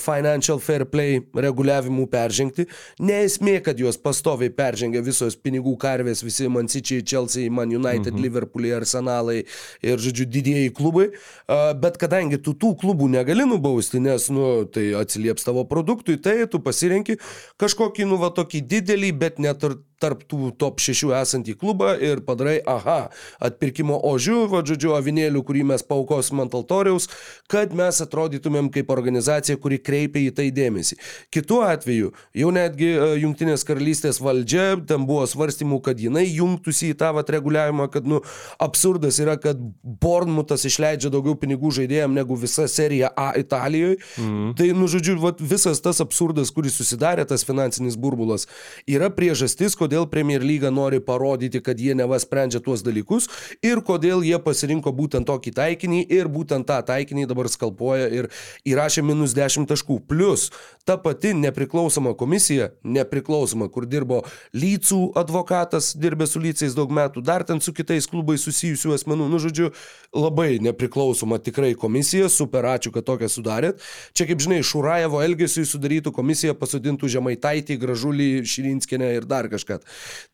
financial 0.00 0.58
fair 0.64 0.86
play 0.88 1.20
reguliavimų 1.36 2.06
peržengti. 2.10 2.66
Ne 3.04 3.20
esmė, 3.26 3.58
kad 3.64 3.78
juos 3.80 4.00
pastoviai 4.00 4.48
peržengia 4.54 5.04
visos 5.04 5.36
pinigų 5.36 5.76
karvės, 5.82 6.24
visi 6.24 6.48
Mansičiai, 6.52 7.04
Chelsea, 7.04 7.52
Man 7.52 7.74
United, 7.74 8.14
mhm. 8.14 8.24
Liverpooliai, 8.24 8.78
Arsenalai 8.80 9.38
ir, 9.44 10.00
žodžiu, 10.00 10.24
didieji 10.24 10.72
klubai. 10.76 11.10
Uh, 11.44 11.70
bet 11.76 12.00
kadangi 12.00 12.40
tu 12.40 12.56
tų 12.56 12.72
klubų 12.80 13.10
negali 13.12 13.44
nubausti, 13.48 14.00
nes, 14.06 14.28
nu, 14.34 14.46
tai 14.70 14.88
atsilieps 15.00 15.46
tavo 15.46 15.66
produktui, 15.68 16.18
tai 16.22 16.38
tu 16.50 16.62
pasirenki 16.62 17.18
kažkokį, 17.62 18.08
nu, 18.10 18.20
va, 18.22 18.32
tokį 18.34 18.62
didelį, 18.72 19.12
bet 19.24 19.42
net 19.42 19.66
ir 19.66 19.78
tarp 20.02 20.24
tų 20.28 20.50
top 20.60 20.80
6 20.82 21.10
esantį 21.16 21.56
klubą 21.60 21.94
ir 22.02 22.20
padarai, 22.26 22.58
aha, 22.68 23.08
atpirkimo 23.42 23.96
ožių, 24.04 24.42
va, 24.52 24.62
žodžiu, 24.66 24.92
avinėlių, 24.96 25.42
kurį 25.46 25.64
mes 25.72 25.84
paukosim 25.86 26.42
ant 26.44 26.54
altoriaus, 26.56 27.08
kad 27.50 27.72
mes 27.76 28.00
atrodytumėm 28.04 28.68
kaip 28.74 28.92
organizacija, 28.92 29.56
kuri 29.60 29.78
kreipia 29.80 30.26
į 30.26 30.34
tai 30.36 30.48
dėmesį. 30.54 30.98
Kitu 31.32 31.62
atveju, 31.64 32.12
jau 32.36 32.52
netgi 32.54 32.90
e, 32.92 33.08
Junktinės 33.22 33.64
karalystės 33.66 34.20
valdžia, 34.22 34.66
ten 34.88 35.06
buvo 35.08 35.24
svarstymų, 35.28 35.80
kad 35.86 36.00
jinai 36.00 36.26
jungtųsi 36.28 36.92
į 36.92 36.98
tą 37.00 37.14
vat 37.16 37.32
reguliavimą, 37.32 37.88
kad, 37.92 38.08
nu, 38.08 38.20
absurdas 38.62 39.20
yra, 39.22 39.38
kad 39.40 39.60
Bournemouthas 39.82 40.66
išleidžia 40.68 41.12
daugiau 41.14 41.38
pinigų 41.40 41.72
žaidėjim 41.80 42.14
negu 42.16 42.36
visa 42.38 42.68
serija 42.68 43.12
A 43.16 43.30
Italijoje. 43.40 43.96
Mm. 44.20 44.52
Tai, 44.58 44.68
nu, 44.76 44.90
žodžiu, 44.92 45.16
vat, 45.24 45.40
visas 45.40 45.80
tas 45.80 46.02
absurdas, 46.04 46.52
kuris 46.52 46.76
susidarė, 46.76 47.24
tas 47.28 47.46
finansinis 47.46 47.96
burbulas, 48.00 48.44
yra 48.90 49.08
priežastis, 49.14 49.76
kodėl 49.78 49.85
Premier 50.10 50.42
lyga 50.42 50.70
nori 50.74 51.00
parodyti, 51.00 51.62
kad 51.64 51.80
jie 51.80 51.94
neva 51.94 52.18
sprendžia 52.22 52.60
tuos 52.64 52.82
dalykus 52.86 53.28
ir 53.64 53.82
kodėl 53.86 54.24
jie 54.26 54.38
pasirinko 54.42 54.92
būtent 54.96 55.28
tokį 55.28 55.52
taikinį 55.56 56.02
ir 56.18 56.30
būtent 56.32 56.66
tą 56.68 56.78
taikinį 56.86 57.26
dabar 57.30 57.50
skalpuoja 57.52 58.08
ir 58.12 58.30
įrašė 58.66 59.04
minus 59.06 59.34
10 59.36 59.68
taškų. 59.70 60.00
Plus 60.06 60.50
ta 60.86 60.96
pati 61.00 61.34
nepriklausoma 61.34 62.14
komisija, 62.18 62.70
nepriklausoma, 62.84 63.68
kur 63.72 63.86
dirbo 63.86 64.22
Lycų 64.56 65.00
advokatas, 65.18 65.92
dirbė 65.98 66.28
su 66.30 66.42
Lycais 66.42 66.76
daug 66.76 66.92
metų, 66.94 67.22
dar 67.26 67.44
ten 67.46 67.60
su 67.60 67.74
kitais 67.76 68.06
klubais 68.10 68.44
susijusių 68.46 68.94
asmenų, 68.96 69.28
nu 69.32 69.40
žodžiu, 69.42 69.72
labai 70.16 70.58
nepriklausoma 70.62 71.38
tikrai 71.42 71.74
komisija, 71.78 72.30
super 72.32 72.66
ačiū, 72.70 72.92
kad 72.94 73.06
tokią 73.08 73.30
sudarėt. 73.32 73.82
Čia 74.16 74.28
kaip 74.30 74.42
žinai, 74.42 74.62
Šurajevo 74.66 75.22
elgesiui 75.24 75.66
sudarytų 75.68 76.12
komisiją, 76.16 76.56
pasodintų 76.58 77.10
Žemaitaitį, 77.16 77.78
Gražulį, 77.82 78.30
Širinskinę 78.46 79.12
ir 79.18 79.28
dar 79.28 79.50
kažką. 79.52 79.75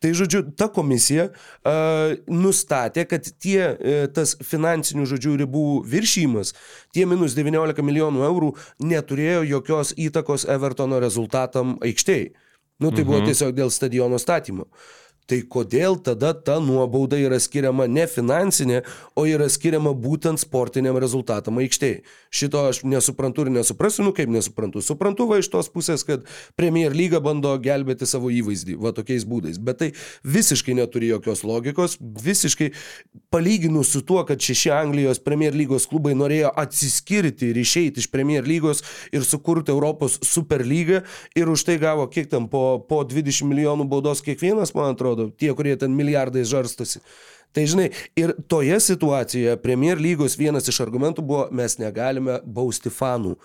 Tai 0.02 0.12
žodžiu, 0.18 0.44
ta 0.58 0.68
komisija 0.72 1.28
uh, 1.30 2.14
nustatė, 2.30 3.06
kad 3.10 3.26
tie, 3.42 3.60
uh, 3.72 4.06
tas 4.14 4.36
finansinių 4.46 5.08
žodžių 5.14 5.36
ribų 5.44 5.66
viršymas, 5.88 6.54
tie 6.94 7.06
minus 7.08 7.36
19 7.38 7.84
milijonų 7.86 8.24
eurų 8.28 8.54
neturėjo 8.82 9.44
jokios 9.50 9.94
įtakos 9.98 10.46
Evertono 10.50 11.00
rezultatam 11.02 11.78
aikštėje. 11.82 12.32
Nu, 12.82 12.90
tai 12.90 13.04
mhm. 13.04 13.08
buvo 13.10 13.22
tiesiog 13.28 13.54
dėl 13.54 13.70
stadiono 13.70 14.18
statymo. 14.18 14.66
Tai 15.30 15.38
kodėl 15.46 16.00
tada 16.02 16.32
ta 16.34 16.56
nuobauda 16.58 17.16
yra 17.20 17.38
skiriama 17.40 17.86
ne 17.86 18.08
finansinė, 18.10 18.80
o 19.14 19.22
yra 19.28 19.46
skiriama 19.50 19.92
būtent 19.94 20.42
sportiniam 20.42 20.98
rezultatam 20.98 21.60
aikštėje? 21.62 22.00
Šito 22.32 22.64
aš 22.66 22.80
nesuprantu 22.88 23.46
ir 23.46 23.52
nesuprasiu, 23.54 24.02
nu 24.06 24.12
kaip 24.16 24.30
nesuprantu. 24.32 24.82
Suprantu 24.82 25.28
va 25.30 25.38
iš 25.38 25.50
tos 25.52 25.70
pusės, 25.70 26.02
kad 26.08 26.26
Premier 26.58 26.94
lyga 26.96 27.20
bando 27.22 27.52
gelbėti 27.62 28.08
savo 28.08 28.32
įvaizdį, 28.34 28.74
va 28.82 28.90
tokiais 28.96 29.26
būdais. 29.28 29.60
Bet 29.62 29.78
tai 29.82 29.90
visiškai 30.26 30.74
neturi 30.74 31.12
jokios 31.12 31.44
logikos, 31.46 31.98
visiškai 32.00 32.72
palyginus 33.32 33.92
su 33.94 34.02
tuo, 34.02 34.24
kad 34.26 34.42
šeši 34.42 34.72
Anglijos 34.74 35.22
Premier 35.22 35.54
lygos 35.54 35.86
klubai 35.90 36.16
norėjo 36.18 36.50
atsiskirti 36.64 37.52
ir 37.52 37.62
išeiti 37.62 38.02
iš 38.02 38.10
Premier 38.10 38.48
lygos 38.48 38.82
ir 39.14 39.22
sukurti 39.28 39.70
Europos 39.70 40.18
Super 40.26 40.66
lygą 40.66 41.04
ir 41.38 41.52
už 41.52 41.66
tai 41.68 41.78
gavo 41.78 42.08
kiek 42.10 42.30
ten 42.32 42.50
po, 42.50 42.82
po 42.88 43.04
20 43.06 43.46
milijonų 43.52 43.86
baudos 43.92 44.24
kiekvienas, 44.24 44.74
man 44.74 44.96
atrodo 44.96 45.11
atrodo, 45.14 45.30
tie, 45.38 45.52
kurie 45.56 45.76
ten 45.80 45.94
milijardais 45.96 46.50
žarstosi. 46.50 47.02
Tai 47.52 47.66
žinai, 47.68 47.90
ir 48.16 48.32
toje 48.48 48.78
situacijoje 48.80 49.58
Premier 49.60 50.00
lygos 50.00 50.38
vienas 50.40 50.68
iš 50.72 50.80
argumentų 50.86 51.24
buvo, 51.26 51.48
mes 51.52 51.76
negalime 51.80 52.38
bausti 52.48 52.92
fanų. 52.92 53.36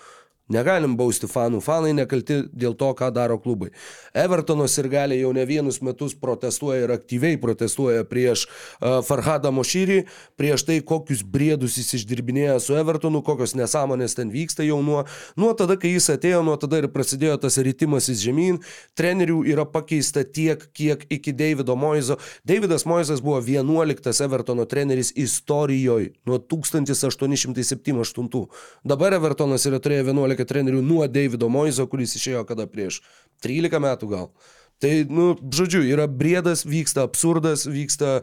Negalim 0.47 0.93
bausti 0.95 1.27
fanų, 1.27 1.59
fanai 1.59 1.89
nekalti 1.91 2.37
dėl 2.55 2.71
to, 2.79 2.87
ką 2.95 3.09
daro 3.11 3.35
klubai. 3.43 3.73
Evertonas 4.15 4.77
ir 4.79 4.87
gali 4.87 5.19
jau 5.19 5.33
ne 5.35 5.43
vienus 5.43 5.81
metus 5.83 6.15
protestuoja 6.15 6.85
ir 6.85 6.93
aktyviai 6.95 7.35
protestuoja 7.41 8.05
prieš 8.07 8.45
uh, 8.47 9.03
Farhadą 9.03 9.51
Mošyrį, 9.51 10.05
prieš 10.39 10.63
tai, 10.69 10.77
kokius 10.87 11.25
briedus 11.27 11.75
jis 11.81 11.99
išdirbinėja 11.99 12.55
su 12.63 12.77
Evertonu, 12.79 13.19
kokios 13.27 13.59
nesąmonės 13.59 14.15
ten 14.15 14.31
vyksta 14.31 14.63
jau 14.63 14.79
nuo, 14.85 15.03
nuo 15.35 15.51
tada, 15.57 15.75
kai 15.75 15.91
jis 15.97 16.07
atėjo, 16.15 16.39
nuo 16.47 16.55
tada 16.61 16.79
ir 16.79 16.87
prasidėjo 16.95 17.35
tas 17.43 17.59
rytimasis 17.67 18.23
žemyn. 18.23 18.63
Trenerių 18.95 19.43
yra 19.51 19.67
pakeista 19.67 20.23
tiek, 20.23 20.63
kiek 20.71 21.03
iki 21.11 21.35
Davido 21.35 21.75
Moizo. 21.75 22.15
Davidas 22.47 22.87
Moizas 22.87 23.19
buvo 23.19 23.43
11 23.43 24.23
Evertono 24.23 24.63
treneris 24.63 25.11
istorijoje 25.11 26.15
nuo 26.23 26.39
1878. 26.39 28.47
Dabar 28.87 29.19
Evertonas 29.19 29.67
yra 29.67 29.83
turėjo 29.83 30.07
11 30.07 30.36
15 30.37 30.49
trenerių 30.49 30.83
nuo 30.85 31.07
Davido 31.09 31.49
Moizo, 31.49 31.87
kuris 31.89 32.15
išėjo 32.17 32.45
kada 32.47 32.67
prieš 32.69 33.01
13 33.45 33.81
metų 33.81 34.11
gal. 34.13 34.31
Tai, 34.77 34.91
nu, 35.09 35.31
žodžiu, 35.41 35.81
yra 35.89 36.05
briedas, 36.05 36.61
vyksta 36.67 37.07
absurdas, 37.07 37.65
vyksta 37.65 38.21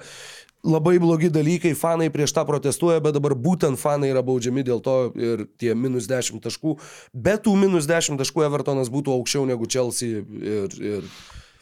labai 0.64 0.97
blogi 1.02 1.28
dalykai, 1.28 1.75
fanai 1.76 2.09
prieš 2.14 2.33
tą 2.37 2.44
protestuoja, 2.49 3.02
bet 3.04 3.16
dabar 3.16 3.35
būtent 3.37 3.78
fanai 3.80 4.12
yra 4.12 4.23
baudžiami 4.25 4.64
dėl 4.64 4.80
to 4.85 4.97
ir 5.18 5.47
tie 5.61 5.75
minus 5.75 6.06
10 6.09 6.40
taškų. 6.44 6.78
Bet 7.12 7.44
tų 7.44 7.56
minus 7.59 7.90
10 7.90 8.21
taškų 8.23 8.47
Evertonas 8.47 8.92
būtų 8.92 9.18
aukščiau 9.18 9.49
negu 9.50 9.68
Chelsea 9.71 10.23
ir... 10.23 10.78
ir 10.80 11.11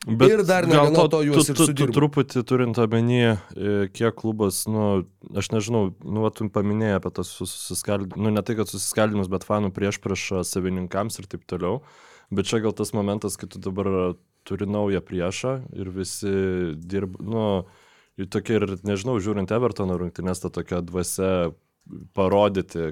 Bet 0.07 0.33
ir 0.35 0.41
dar 0.43 0.67
negana 0.67 1.05
to 1.07 1.21
juos 1.23 1.47
tu, 1.47 1.55
tu, 1.55 1.69
tu, 1.79 1.87
truputį 1.95 2.43
turint 2.49 2.79
omenyje, 2.83 3.37
kiek 3.95 4.17
klubas, 4.19 4.65
nu, 4.67 5.05
aš 5.39 5.53
nežinau, 5.55 5.93
nu, 6.03 6.25
tu 6.35 6.49
paminėjai 6.51 6.97
apie 6.99 7.13
tas 7.15 7.31
susiskaldimus, 7.31 8.19
nu, 8.19 8.33
ne 8.35 8.43
tai, 8.43 8.57
kad 8.59 8.71
susiskaldimus, 8.71 9.31
bet 9.31 9.47
fanų 9.47 9.71
prieš 9.77 10.01
prieš 10.03 10.27
savininkams 10.49 11.23
ir 11.23 11.31
taip 11.31 11.47
toliau. 11.47 11.85
Bet 12.35 12.51
čia 12.51 12.59
gal 12.65 12.75
tas 12.75 12.91
momentas, 12.97 13.39
kai 13.39 13.47
tu 13.53 13.63
dabar 13.63 14.17
turi 14.49 14.67
naują 14.67 15.05
priešą 15.07 15.55
ir 15.79 15.93
visi 15.95 16.35
dirba, 16.83 17.23
nu, 17.23 17.47
tokia 18.27 18.59
ir, 18.59 18.67
nežinau, 18.83 19.21
žiūrint 19.23 19.55
Evertono 19.55 20.01
rungtynės, 20.01 20.43
ta 20.43 20.51
tokia 20.51 20.83
dvasia 20.83 21.53
parodyti, 22.17 22.91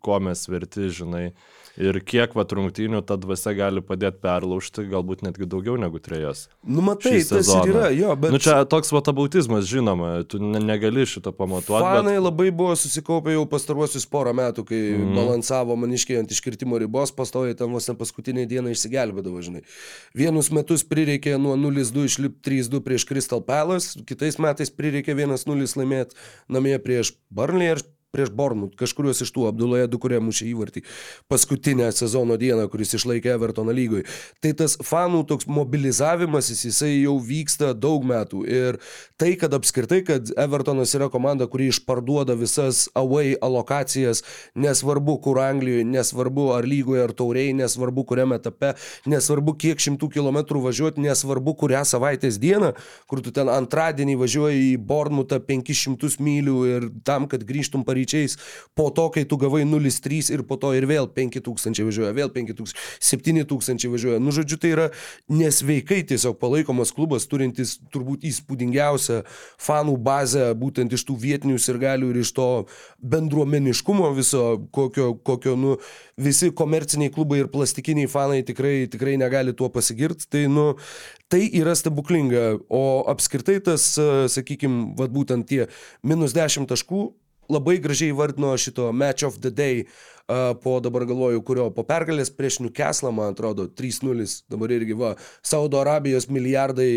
ko 0.00 0.20
mes 0.24 0.48
verti, 0.48 0.88
žinai. 0.88 1.30
Ir 1.78 2.00
kiek 2.02 2.32
va 2.34 2.42
rungtynių 2.50 3.00
ta 3.06 3.14
dvasia 3.20 3.52
gali 3.54 3.82
padėti 3.84 4.18
perlaužti, 4.24 4.82
galbūt 4.90 5.22
netgi 5.22 5.46
daugiau 5.50 5.76
negu 5.78 6.00
trejas. 6.02 6.48
Nu, 6.66 6.82
matai, 6.84 7.20
tas 7.26 7.46
ir 7.46 7.70
yra, 7.70 7.90
jo, 7.94 8.10
bet... 8.18 8.34
Nu, 8.34 8.40
čia 8.42 8.56
toks 8.68 8.90
vatabautizmas, 8.94 9.68
žinoma, 9.70 10.10
tu 10.28 10.40
negali 10.40 11.06
šito 11.06 11.32
pamatuoti. 11.36 11.84
Fanai 11.86 12.16
bet... 12.16 12.24
labai 12.24 12.48
buvo 12.50 12.74
susikaupę 12.78 13.36
jau 13.36 13.44
pastaruosius 13.50 14.08
porą 14.10 14.34
metų, 14.36 14.64
kai 14.66 14.80
mm. 14.96 15.12
balansavo 15.18 15.76
maniškiai 15.78 16.18
ant 16.24 16.34
iškirtimo 16.34 16.80
ribos, 16.82 17.14
pastojo 17.14 17.54
ten 17.56 17.70
vos 17.70 17.86
ne 17.90 17.96
paskutinę 18.00 18.48
dieną 18.50 18.74
išsigelbėdavo, 18.74 19.44
žinai. 19.46 19.62
Vienus 20.18 20.50
metus 20.54 20.84
prireikė 20.90 21.36
nuo 21.38 21.54
0-2 21.60 22.08
išlipti 22.10 22.42
3-2 22.50 22.82
prieš 22.84 23.06
Crystal 23.08 23.44
Palace, 23.46 24.02
kitais 24.08 24.40
metais 24.42 24.74
prireikė 24.74 25.14
1-0 25.14 25.70
laimėti 25.80 26.18
namie 26.50 26.76
prieš 26.82 27.14
Burnley 27.30 27.76
ir 27.76 27.84
prieš 28.10 28.32
Bornut, 28.34 28.74
kažkuriuos 28.78 29.22
iš 29.22 29.30
tų 29.34 29.46
Abduloje 29.50 29.86
du, 29.90 29.98
kurie 30.02 30.18
mušė 30.22 30.48
įvartį 30.50 30.82
paskutinę 31.30 31.86
sezono 31.94 32.34
dieną, 32.40 32.66
kuris 32.70 32.96
išlaikė 32.98 33.36
Evertoną 33.36 33.74
lygoj. 33.76 34.02
Tai 34.42 34.50
tas 34.58 34.74
fanų 34.82 35.22
toks 35.30 35.46
mobilizavimas, 35.50 36.50
jisai 36.50 36.90
jau 37.04 37.16
vyksta 37.22 37.70
daug 37.78 38.04
metų. 38.06 38.42
Ir 38.50 38.80
tai, 39.20 39.36
kad 39.38 39.54
apskritai, 39.54 40.00
kad 40.06 40.32
Evertonas 40.34 40.94
yra 40.98 41.06
komanda, 41.12 41.46
kuri 41.50 41.68
išparduoda 41.70 42.34
visas 42.40 42.88
away 42.98 43.36
alokacijas, 43.38 44.24
nesvarbu 44.58 45.16
kur 45.22 45.38
Anglijoje, 45.44 45.86
nesvarbu 45.86 46.48
ar 46.56 46.66
lygoje, 46.66 47.04
ar 47.06 47.14
tauriai, 47.16 47.54
nesvarbu 47.56 48.04
kuriame 48.10 48.40
etape, 48.40 48.74
nesvarbu 49.10 49.54
kiek 49.60 49.80
šimtų 49.80 50.10
kilometrų 50.18 50.64
važiuoti, 50.66 51.06
nesvarbu 51.06 51.54
kurią 51.62 51.84
savaitės 51.86 52.40
dieną, 52.42 52.74
kur 53.06 53.22
tu 53.22 53.30
ten 53.34 53.48
antradienį 53.52 54.18
važiuoji 54.20 54.66
į 54.72 54.76
Bornmutą 54.90 55.38
500 55.46 56.18
mylių 56.20 56.58
ir 56.74 56.90
tam, 57.06 57.30
kad 57.30 57.46
grįžtum 57.46 57.86
paryčiais 57.86 57.99
paryčiais, 58.00 58.38
po 58.74 58.90
to, 58.90 59.10
kai 59.10 59.24
tu 59.24 59.36
gavai 59.36 59.64
0,3 59.64 60.32
ir 60.32 60.42
po 60.42 60.56
to 60.56 60.72
ir 60.74 60.86
vėl 60.88 61.06
5000 61.06 61.84
važiuoja, 61.84 62.12
vėl 62.16 62.30
5000, 62.32 62.74
7000 63.00 63.88
važiuoja. 63.92 64.20
Nu, 64.20 64.32
žodžiu, 64.32 64.58
tai 64.60 64.72
yra 64.72 64.88
nesveikai 65.28 66.02
tiesiog 66.08 66.38
palaikomas 66.40 66.92
klubas, 66.92 67.28
turintis 67.28 67.78
turbūt 67.92 68.24
įspūdingiausią 68.24 69.22
fanų 69.60 69.96
bazę 70.00 70.50
būtent 70.56 70.92
iš 70.92 71.04
tų 71.04 71.18
vietinių 71.20 71.58
sirgalių 71.60 72.10
ir 72.10 72.22
iš 72.24 72.32
to 72.32 72.48
bendruomeniškumo 73.00 74.10
viso, 74.16 74.66
kokio, 74.72 75.14
kokio 75.14 75.56
nu, 75.56 75.76
visi 76.20 76.50
komerciniai 76.50 77.12
klubai 77.12 77.42
ir 77.44 77.52
plastikiniai 77.52 78.08
fanai 78.10 78.42
tikrai, 78.46 78.88
tikrai 78.90 79.16
negali 79.20 79.54
tuo 79.56 79.68
pasigirti. 79.72 80.28
Tai, 80.30 80.46
nu, 80.52 80.66
tai 81.30 81.46
yra 81.52 81.74
stebuklinga. 81.76 82.60
O 82.68 83.04
apskritai 83.10 83.60
tas, 83.64 83.92
sakykime, 84.34 84.94
vad 84.98 85.12
būtent 85.14 85.48
tie 85.50 85.66
minus 86.06 86.36
10 86.36 86.68
taškų 86.70 87.10
labai 87.50 87.78
gražiai 87.82 88.14
vardino 88.16 88.54
šito 88.58 88.92
Match 88.92 89.26
of 89.26 89.40
the 89.42 89.50
Day 89.50 89.84
uh, 90.30 90.60
po 90.62 90.80
dabar 90.80 91.04
galvoju, 91.04 91.42
kurio 91.42 91.66
po 91.74 91.82
pergalės 91.86 92.30
prieš 92.34 92.60
Newcastle, 92.64 93.12
man 93.14 93.34
atrodo, 93.34 93.66
3-0, 93.66 94.26
dabar 94.50 94.72
irgi 94.74 94.96
va, 94.98 95.12
Saudo 95.42 95.80
Arabijos 95.82 96.28
milijardai 96.30 96.90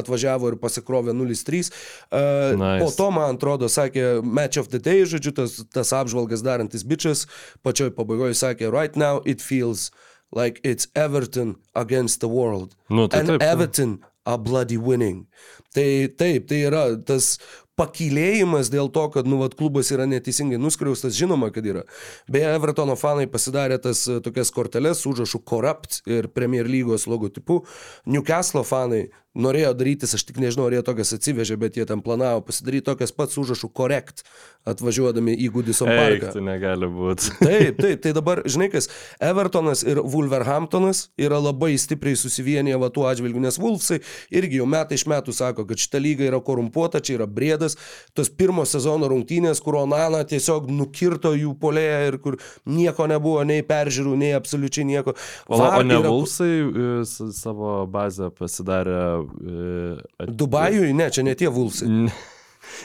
atvažiavo 0.00 0.52
ir 0.52 0.58
pasikrovė 0.62 1.14
0-3. 1.16 1.70
Uh, 2.10 2.58
nice. 2.58 2.82
Po 2.82 2.90
to, 2.96 3.08
man 3.14 3.38
atrodo, 3.38 3.70
sakė 3.70 4.20
Match 4.26 4.60
of 4.60 4.70
the 4.74 4.82
Day, 4.82 5.06
žodžiu, 5.08 5.34
tas, 5.38 5.60
tas 5.70 5.94
apžvalgas 5.96 6.44
darantis 6.46 6.86
bičias, 6.86 7.26
pačioj 7.66 7.94
pabaigoje 7.96 8.38
sakė, 8.38 8.72
right 8.74 8.98
now 8.98 9.22
it 9.24 9.40
feels 9.44 9.90
like 10.32 10.60
it's 10.62 10.88
Everton 10.94 11.56
against 11.74 12.20
the 12.20 12.28
world. 12.28 12.76
Nu, 12.88 13.08
tai 13.08 13.20
And 13.20 13.28
taip, 13.28 13.42
Everton 13.42 13.98
a 14.26 14.38
bloody 14.38 14.76
winning. 14.76 15.26
Tai 15.74 16.08
taip, 16.18 16.48
tai 16.50 16.64
yra 16.66 16.84
tas 17.06 17.38
pakilėjimas 17.80 18.68
dėl 18.72 18.90
to, 18.92 19.06
kad 19.14 19.28
nu, 19.28 19.40
vat, 19.40 19.56
klubas 19.56 19.88
yra 19.94 20.04
neteisingai 20.10 20.60
nuskriaustas, 20.60 21.16
žinoma, 21.16 21.48
kad 21.54 21.66
yra. 21.66 21.86
Beje, 22.30 22.52
Evertono 22.58 22.96
fanai 23.00 23.26
pasidarė 23.30 23.80
tas 23.80 24.04
tokias 24.24 24.52
korteles 24.54 25.00
su 25.00 25.14
užrašu 25.14 25.40
Corrupt 25.48 26.02
ir 26.10 26.28
Premier 26.36 26.68
lygos 26.68 27.08
logotipu. 27.10 27.62
Newcastle 28.10 28.66
fanai 28.68 29.06
norėjo 29.38 29.74
darytis, 29.78 30.14
aš 30.16 30.24
tik 30.26 30.40
nežinau, 30.42 30.66
ar 30.66 30.74
jie 30.74 30.82
tokias 30.86 31.12
atsivežė, 31.14 31.56
bet 31.60 31.76
jie 31.78 31.84
ten 31.86 32.00
planavo 32.02 32.42
pasidaryti 32.48 32.88
tokias 32.88 33.12
pats 33.14 33.38
užrašų 33.38 33.68
korekt 33.72 34.24
atvažiuodami 34.68 35.32
į 35.40 35.48
Goodison 35.54 35.88
parką. 35.88 36.32
Tai 36.34 36.42
negali 36.44 36.88
būti. 36.90 37.30
Taip, 37.40 37.78
taip, 37.80 38.02
tai 38.04 38.10
dabar, 38.16 38.42
žinai 38.50 38.68
kas, 38.72 38.90
Evertonas 39.22 39.80
ir 39.86 40.00
Wolverhamptonas 40.02 41.06
yra 41.20 41.38
labai 41.40 41.72
stipriai 41.80 42.18
susivienyje 42.18 42.76
va 42.82 42.90
tuo 42.92 43.06
atžvilgiu, 43.08 43.40
nes 43.40 43.56
Wolfsai 43.62 44.00
irgi 44.36 44.60
jau 44.60 44.66
metai 44.68 44.98
iš 44.98 45.06
metų 45.08 45.32
sako, 45.36 45.64
kad 45.70 45.80
šita 45.80 46.02
lyga 46.02 46.26
yra 46.28 46.42
korumpuota, 46.44 47.00
čia 47.00 47.16
yra 47.20 47.28
brėdas, 47.30 47.78
tos 48.12 48.28
pirmo 48.28 48.66
sezono 48.68 49.08
rungtynės, 49.10 49.62
kur 49.64 49.78
Onana 49.80 50.20
tiesiog 50.28 50.68
nukirto 50.74 51.32
jų 51.38 51.54
polėje 51.62 52.02
ir 52.10 52.18
kur 52.20 52.36
nieko 52.68 53.06
nebuvo, 53.10 53.40
nei 53.48 53.62
peržiūrų, 53.66 54.16
nei 54.20 54.34
absoliučiai 54.36 54.84
nieko. 54.90 55.16
O, 55.48 55.56
o 55.56 55.62
VAR 55.62 55.86
ne 55.88 55.96
yra- 56.02 56.12
Vulsai 56.12 56.52
e, 56.60 56.90
savo 57.08 57.78
bazę 57.90 58.28
pasidarė. 58.36 59.00
E, 59.26 60.22
at- 60.22 60.30
Dubajui, 60.36 60.92
ne, 60.94 61.10
čia 61.10 61.22
ne 61.22 61.34
tie 61.34 61.48
Wolfsai. 61.48 61.88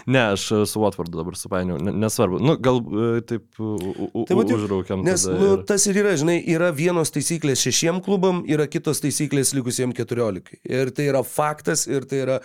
Ne, 0.05 0.21
aš 0.35 0.47
su 0.69 0.81
Watfordu 0.81 1.19
dabar 1.21 1.37
supainiau, 1.39 1.79
ne- 1.81 1.93
nesvarbu. 2.05 2.39
Nu, 2.43 2.57
gal 2.61 2.81
e, 2.81 3.21
taip 3.25 3.45
Tai 3.59 4.37
užraukiam. 4.43 5.03
Nes 5.05 5.25
nu, 5.29 5.55
ir- 5.55 5.65
tas 5.69 5.85
ir 5.89 5.99
yra, 6.01 6.15
žinai, 6.19 6.37
yra 6.55 6.71
vienos 6.75 7.11
taisyklės 7.15 7.63
šešiem 7.65 8.01
klubam, 8.05 8.43
yra 8.49 8.67
kitos 8.71 9.01
taisyklės 9.03 9.53
likusiem 9.57 9.93
keturiolikai. 9.95 10.61
Ir 10.65 10.91
tai 10.95 11.09
yra 11.11 11.23
faktas, 11.27 11.85
ir 11.89 12.07
tai 12.09 12.23
yra... 12.25 12.39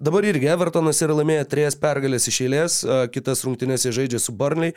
Dabar 0.00 0.26
irgi 0.28 0.48
Evertonas 0.52 1.02
yra 1.04 1.16
laimėję 1.20 1.48
trejas 1.50 1.76
pergalės 1.80 2.28
iš 2.30 2.40
eilės, 2.46 2.80
kitas 3.14 3.44
rungtynės 3.46 3.86
jie 3.86 3.94
žaidžia 4.00 4.20
su 4.22 4.34
Burnley. 4.36 4.74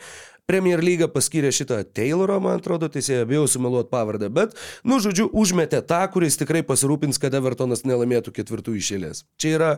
Premier 0.50 0.80
lyga 0.82 1.06
paskyrė 1.06 1.52
šitą 1.54 1.76
Taylorą, 1.94 2.40
man 2.42 2.58
atrodo, 2.58 2.88
teisėja, 2.90 3.26
bijau 3.28 3.44
sumeluoti 3.46 3.90
pavardę, 3.92 4.26
bet, 4.34 4.56
nu, 4.82 4.98
žodžiu, 4.98 5.28
užmetė 5.30 5.78
tą, 5.86 6.00
kuris 6.10 6.40
tikrai 6.40 6.64
pasirūpins, 6.66 7.20
kad 7.22 7.36
Evertonas 7.38 7.84
nelaimėtų 7.86 8.34
ketvirtų 8.34 8.74
iš 8.80 8.88
eilės. 8.96 9.22
Čia 9.38 9.52
yra 9.58 9.70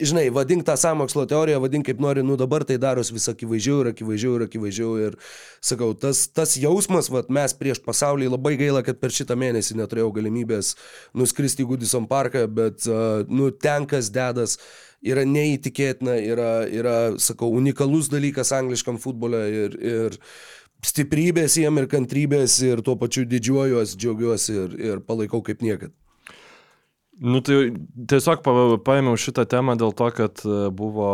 žinai, 0.00 0.26
vadink 0.34 0.64
tą 0.66 0.76
samokslo 0.80 1.26
teoriją, 1.28 1.60
vadink 1.62 1.86
kaip 1.88 2.00
nori, 2.02 2.24
nu 2.26 2.36
dabar 2.40 2.64
tai 2.66 2.78
daros 2.80 3.12
vis 3.12 3.28
akivaizdžiau 3.32 3.82
ir 3.84 3.90
akivaizdžiau 3.92 4.36
ir 4.38 4.44
akivaizdžiau 4.46 4.92
ir 5.06 5.16
sakau, 5.64 5.92
tas, 5.94 6.24
tas 6.32 6.56
jausmas, 6.60 7.10
vat, 7.12 7.30
mes 7.32 7.54
prieš 7.56 7.82
pasaulį 7.84 8.30
labai 8.32 8.56
gaila, 8.60 8.82
kad 8.86 9.00
per 9.00 9.14
šitą 9.14 9.36
mėnesį 9.40 9.78
neturėjau 9.80 10.12
galimybės 10.18 10.74
nuskristi 11.16 11.64
į 11.64 11.70
Goodison 11.72 12.08
parką, 12.10 12.46
bet, 12.48 12.88
nu, 13.28 13.50
ten 13.50 13.88
kas 13.90 14.12
dedas 14.14 14.58
yra 15.00 15.24
neįtikėtina, 15.24 16.18
yra, 16.32 16.50
yra, 16.68 16.96
sakau, 17.20 17.50
unikalus 17.56 18.10
dalykas 18.12 18.52
angliškam 18.56 19.00
futbole 19.00 19.44
ir, 19.64 19.78
ir 19.80 20.20
stiprybės 20.84 21.56
jiem 21.60 21.80
ir 21.80 21.88
kantrybės 21.92 22.60
ir 22.64 22.84
tuo 22.84 22.96
pačiu 23.00 23.26
didžiuojuosi, 23.28 23.98
džiaugiuosi 24.00 24.56
ir, 24.56 24.78
ir 24.92 25.02
palaikau 25.04 25.42
kaip 25.44 25.64
niekad. 25.64 25.92
Nu 27.20 27.42
tai 27.44 27.68
tiesiog 28.08 28.40
pa- 28.40 28.78
paėmiau 28.80 29.18
šitą 29.20 29.42
temą 29.52 29.74
dėl 29.76 29.92
to, 29.92 30.06
kad 30.16 30.40
e, 30.48 30.70
buvo, 30.72 31.08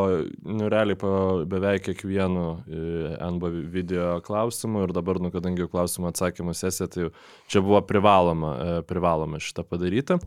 nu 0.47 0.69
realiai 0.71 0.95
po 1.01 1.09
beveik 1.51 1.83
kiekvienu 1.89 2.45
e, 2.71 2.83
NB 3.27 3.49
video 3.75 4.13
klausimu 4.23 4.85
ir 4.87 4.95
dabar, 4.95 5.19
nu 5.19 5.33
kadangi 5.35 5.67
klausimų 5.73 6.13
atsakymų 6.13 6.55
sesija, 6.55 6.87
tai 6.87 7.09
čia 7.51 7.65
buvo 7.67 7.81
privaloma, 7.89 8.53
e, 8.55 8.77
privaloma 8.87 9.43
šitą 9.43 9.67
padaryti. 9.67 10.21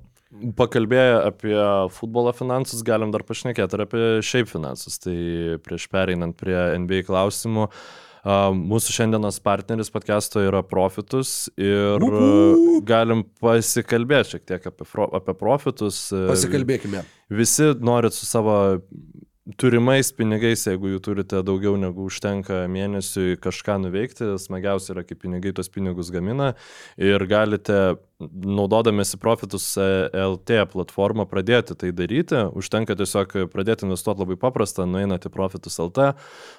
Pakalbėję 0.60 1.16
apie 1.32 1.56
futbolo 1.96 2.36
finansus, 2.36 2.84
galim 2.86 3.16
dar 3.16 3.24
pašnekėti 3.26 3.80
ir 3.80 3.86
apie 3.88 4.04
šiaip 4.20 4.52
finansus. 4.52 5.00
Tai 5.00 5.16
prieš 5.64 5.88
pereinant 5.96 6.36
prie 6.38 6.60
NBA 6.84 7.06
klausimų, 7.08 7.70
a, 7.72 8.09
mūsų 8.26 8.96
šiandienos 8.98 9.40
partneris 9.44 9.92
podcast'o 9.94 10.44
yra 10.44 10.64
Profitus 10.66 11.48
ir 11.60 12.04
Uhu. 12.04 12.82
galim 12.88 13.24
pasikalbėti 13.40 14.36
šiek 14.36 14.46
tiek 14.54 14.70
apie, 14.72 14.88
apie 15.08 15.36
Profitus. 15.40 16.08
Pasikalbėkime. 16.12 17.06
Visi 17.30 17.72
norit 17.80 18.18
su 18.18 18.28
savo 18.28 18.60
turimais 19.58 20.12
pinigais, 20.14 20.66
jeigu 20.68 20.92
jų 20.94 21.00
turite 21.06 21.42
daugiau 21.46 21.78
negu 21.80 22.06
užtenka 22.10 22.66
mėnesiui 22.70 23.40
kažką 23.42 23.80
nuveikti, 23.86 24.34
smagiausia 24.42 24.94
yra, 24.94 25.06
kai 25.08 25.18
pinigai 25.18 25.54
tos 25.56 25.72
pinigus 25.74 26.12
gamina 26.14 26.52
ir 27.02 27.26
galite, 27.30 27.98
naudodamėsi 28.20 29.18
Profitus 29.20 29.66
e, 29.80 29.86
LT 30.12 30.66
platformą, 30.74 31.26
pradėti 31.30 31.76
tai 31.80 31.92
daryti. 31.96 32.42
Užtenka 32.60 32.98
tiesiog 33.00 33.36
pradėti 33.54 33.88
investuoti 33.88 34.26
labai 34.26 34.36
paprasta, 34.40 34.88
nueinate 34.90 35.32
į 35.32 35.34
Profitus 35.34 35.80
LT, 35.80 36.12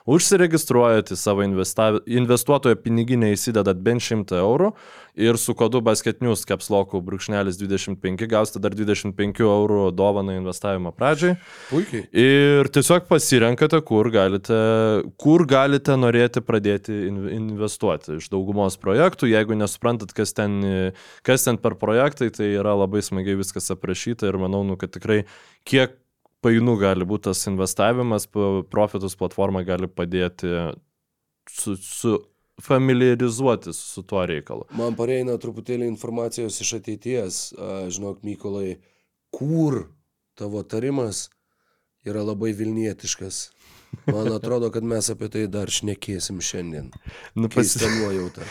užsiregistruojate 0.09 1.19
savo 1.21 1.45
investuotojo 1.45 2.81
piniginę, 2.81 3.35
įsidedat 3.37 3.83
bent 3.85 4.05
100 4.07 4.40
eurų 4.40 4.73
ir 5.21 5.37
su 5.40 5.55
kodu 5.59 5.81
basketnius 5.85 6.47
kapslokų 6.49 7.00
brūkšnelis 7.05 7.59
25 7.61 8.26
gausite 8.31 8.62
dar 8.62 8.75
25 8.76 9.43
eurų 9.45 9.90
dovaną 9.97 10.37
investavimo 10.38 10.93
pradžiai. 10.97 11.37
Puikiai. 11.71 12.05
Ir 12.12 12.71
tiesiog 12.73 13.09
pasirenkate, 13.11 13.81
kur 13.87 14.11
galite, 14.14 14.61
kur 15.21 15.45
galite 15.50 15.97
norėti 15.99 16.43
pradėti 16.45 16.95
in- 17.09 17.29
investuoti. 17.40 18.19
Iš 18.21 18.31
daugumos 18.33 18.79
projektų, 18.81 19.31
jeigu 19.31 19.59
nesuprantat, 19.59 20.14
kas 20.17 20.33
ten, 20.37 20.93
kas 21.26 21.45
ten 21.45 21.50
per 21.59 21.75
projektai, 21.80 22.30
tai 22.30 22.52
yra 22.54 22.76
labai 22.78 23.02
smagiai 23.02 23.38
viskas 23.40 23.70
aprašyta 23.75 24.29
ir 24.31 24.38
manau, 24.38 24.62
nu, 24.66 24.77
kad 24.79 24.92
tikrai 24.94 25.25
kiek 25.66 25.96
painų 26.44 26.77
gali 26.81 27.05
būti 27.05 27.27
tas 27.29 27.42
investavimas, 27.51 28.29
Profitus 28.70 29.16
platforma 29.18 29.64
gali 29.66 29.88
padėti 29.90 30.53
su, 31.51 31.75
su 31.77 32.14
familiarizuotis 32.61 33.77
su 33.94 34.03
tuo 34.03 34.22
reikalu. 34.29 34.66
Man 34.77 34.96
pareina 34.98 35.37
truputėlį 35.40 35.88
informacijos 35.88 36.61
iš 36.61 36.75
ateities. 36.81 37.40
Žinok, 37.92 38.22
Mykolai, 38.27 38.77
kur 39.35 39.87
tavo 40.38 40.62
tarimas 40.62 41.29
yra 42.07 42.22
labai 42.25 42.53
vilnietiškas. 42.57 43.51
Man 44.07 44.31
atrodo, 44.33 44.70
kad 44.70 44.85
mes 44.87 45.09
apie 45.11 45.29
tai 45.33 45.46
dar 45.51 45.68
šnekėsim 45.72 46.38
šiandien. 46.44 46.92
Nu, 47.38 47.48
pasi- 47.51 47.81
Keista 47.81 47.90
nuojauta. 47.98 48.46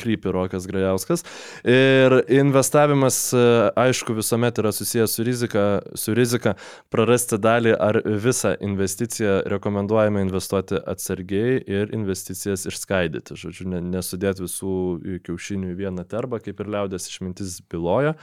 Krypi 0.00 0.32
Rokas 0.32 0.66
Grajauskas. 0.70 1.24
Ir 1.64 2.16
investavimas, 2.28 3.18
e, 3.34 3.44
aišku, 3.80 4.14
visuomet 4.18 4.58
yra 4.62 4.72
susijęs 4.74 5.16
su 5.16 5.26
rizika, 5.26 5.64
su 5.94 6.14
rizika 6.16 6.54
prarasti 6.92 7.38
dalį 7.40 7.74
ar 7.78 8.00
visą 8.04 8.54
investiciją 8.60 9.40
rekomenduojame 9.54 10.24
investuoti 10.26 10.80
atsargiai 10.94 11.58
ir 11.66 11.94
investicijas 11.96 12.66
išskaidyti. 12.70 13.38
Žodžiu, 13.40 13.68
ne, 13.74 13.82
nesudėti 13.96 14.46
visų 14.46 14.76
kiaušinių 15.26 15.74
į 15.74 15.80
vieną 15.84 16.06
terbą, 16.10 16.42
kaip 16.44 16.60
ir 16.60 16.72
liaudės 16.76 17.10
išmintis 17.10 17.60
byloja. 17.70 18.16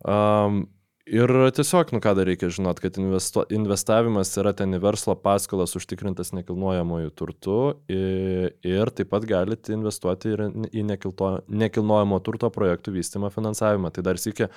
Um, 0.00 0.64
Ir 1.10 1.30
tiesiog, 1.56 1.90
nu 1.90 1.98
ką 1.98 2.12
dar 2.14 2.28
reikia 2.28 2.46
žinot, 2.54 2.78
kad 2.78 2.94
investo, 3.00 3.42
investavimas 3.50 4.30
yra 4.38 4.52
ten 4.54 4.76
į 4.76 4.78
verslo 4.84 5.16
paskolas 5.18 5.74
užtikrintas 5.74 6.30
nekilnojamojų 6.38 7.10
turtų 7.18 7.56
ir, 7.90 8.52
ir 8.62 8.92
taip 8.94 9.10
pat 9.10 9.26
galite 9.26 9.74
investuoti 9.74 10.30
ir 10.36 10.44
į 10.70 10.84
nekilto, 10.86 11.32
nekilnojamo 11.50 12.20
turto 12.22 12.52
projektų 12.54 12.94
vystymą 12.94 13.32
finansavimą. 13.34 13.90
Tai 13.90 14.04
dar 14.06 14.22
sėkia 14.22 14.52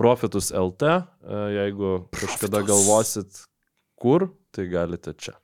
Profitus 0.00 0.48
LT, 0.56 0.94
e, 0.96 1.42
jeigu 1.58 1.92
kažkada 2.16 2.64
galvosit, 2.70 3.44
kur, 4.00 4.30
tai 4.56 4.64
galite 4.72 5.12
čia. 5.12 5.36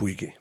Puikiai. 0.00 0.34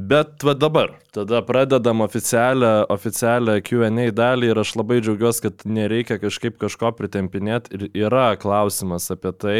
Bet 0.00 0.44
va 0.46 0.52
dabar, 0.54 0.92
tada 1.12 1.40
pradedam 1.44 2.00
oficialią, 2.04 2.86
oficialią 2.94 3.56
QA 3.66 3.88
dalį 4.16 4.48
ir 4.52 4.60
aš 4.62 4.72
labai 4.78 5.00
džiaugiuosi, 5.02 5.42
kad 5.44 5.64
nereikia 5.66 6.16
kažkaip 6.22 6.56
kažko 6.62 6.92
pritempinėti 6.96 7.74
ir 7.76 7.84
yra 8.06 8.30
klausimas 8.40 9.10
apie 9.12 9.32
tai. 9.36 9.58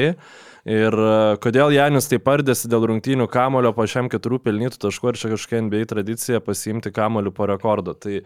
Ir 0.71 0.97
e, 0.97 1.13
kodėl 1.45 1.75
Janis 1.75 2.09
taip 2.09 2.25
pardėsi 2.25 2.71
dėl 2.71 2.87
rungtynių 2.89 3.27
kamulio 3.33 3.75
po 3.77 3.85
šiam 3.91 4.09
keturių 4.13 4.41
pelnytų 4.47 4.81
taškų 4.87 5.13
ir 5.13 5.21
čia 5.21 5.33
kažkokia 5.35 5.63
NBA 5.67 5.85
tradicija 5.93 6.41
pasiimti 6.45 6.95
kamuolių 6.95 7.35
po 7.37 7.51
rekordo. 7.51 7.97
Tai 7.99 8.23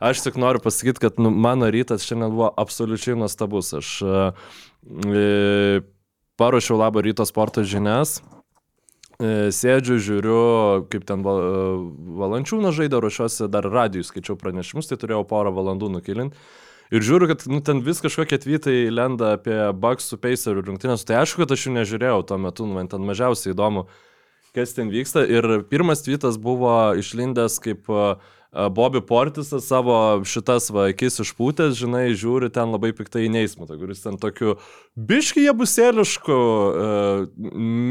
aš 0.00 0.24
tik 0.26 0.40
noriu 0.40 0.64
pasakyti, 0.64 1.04
kad 1.06 1.22
nu, 1.22 1.30
mano 1.30 1.70
rytas 1.70 2.08
šiandien 2.08 2.34
buvo 2.34 2.50
absoliučiai 2.64 3.18
nuostabus. 3.20 3.74
Aš 3.78 3.96
e, 4.02 4.24
e, 5.12 5.82
paruošiau 6.40 6.80
labo 6.80 7.04
ryto 7.04 7.28
sporto 7.28 7.62
žinias. 7.62 8.22
E, 9.22 9.50
Sėdžiu, 9.54 10.00
žiūriu, 10.02 10.38
kaip 10.90 11.06
ten 11.06 11.22
val, 11.22 11.40
valančiūną 12.18 12.72
žaidė, 12.74 12.98
ruošiuosi 13.04 13.46
dar 13.52 13.68
radijų, 13.70 14.06
skaičiau 14.08 14.38
pranešimus, 14.40 14.90
tai 14.90 14.98
turėjau 14.98 15.22
porą 15.30 15.52
valandų 15.54 15.92
nukilinti. 15.94 16.38
Ir 16.94 17.02
žiūriu, 17.02 17.28
kad 17.30 17.44
nu, 17.50 17.60
ten 17.64 17.80
vis 17.82 18.02
kažkokie 18.04 18.38
tvytai 18.42 18.76
lenda 18.92 19.34
apie 19.38 19.56
Bucks 19.72 20.10
su 20.10 20.18
Pacerių 20.20 20.66
rungtynės. 20.66 21.06
Tai 21.06 21.22
aišku, 21.22 21.42
kad 21.42 21.54
aš 21.54 21.66
jų 21.66 21.76
nežiūrėjau 21.78 22.26
tuo 22.28 22.38
metu, 22.42 22.66
nu, 22.68 22.76
man 22.76 22.90
ten 22.90 23.06
mažiausiai 23.06 23.54
įdomu, 23.54 23.86
kas 24.54 24.76
ten 24.76 24.92
vyksta. 24.92 25.24
Ir 25.26 25.64
pirmas 25.70 26.04
tvytas 26.04 26.36
buvo 26.38 26.92
išlindęs 27.00 27.56
kaip 27.64 27.88
uh, 27.90 28.20
Bobby 28.54 29.00
Portisas 29.02 29.66
savo 29.66 29.96
šitas 30.28 30.68
va, 30.70 30.86
akis 30.92 31.18
išpūtęs, 31.24 31.74
žinai, 31.80 32.04
žiūri 32.14 32.52
ten 32.54 32.70
labai 32.70 32.92
piktai 32.94 33.26
į 33.26 33.32
neįsmutą, 33.34 33.78
kuris 33.80 34.04
ten 34.04 34.18
tokiu 34.22 34.56
biški 34.94 35.42
jie 35.42 35.54
busėlišku 35.58 36.38
uh, 36.38 37.26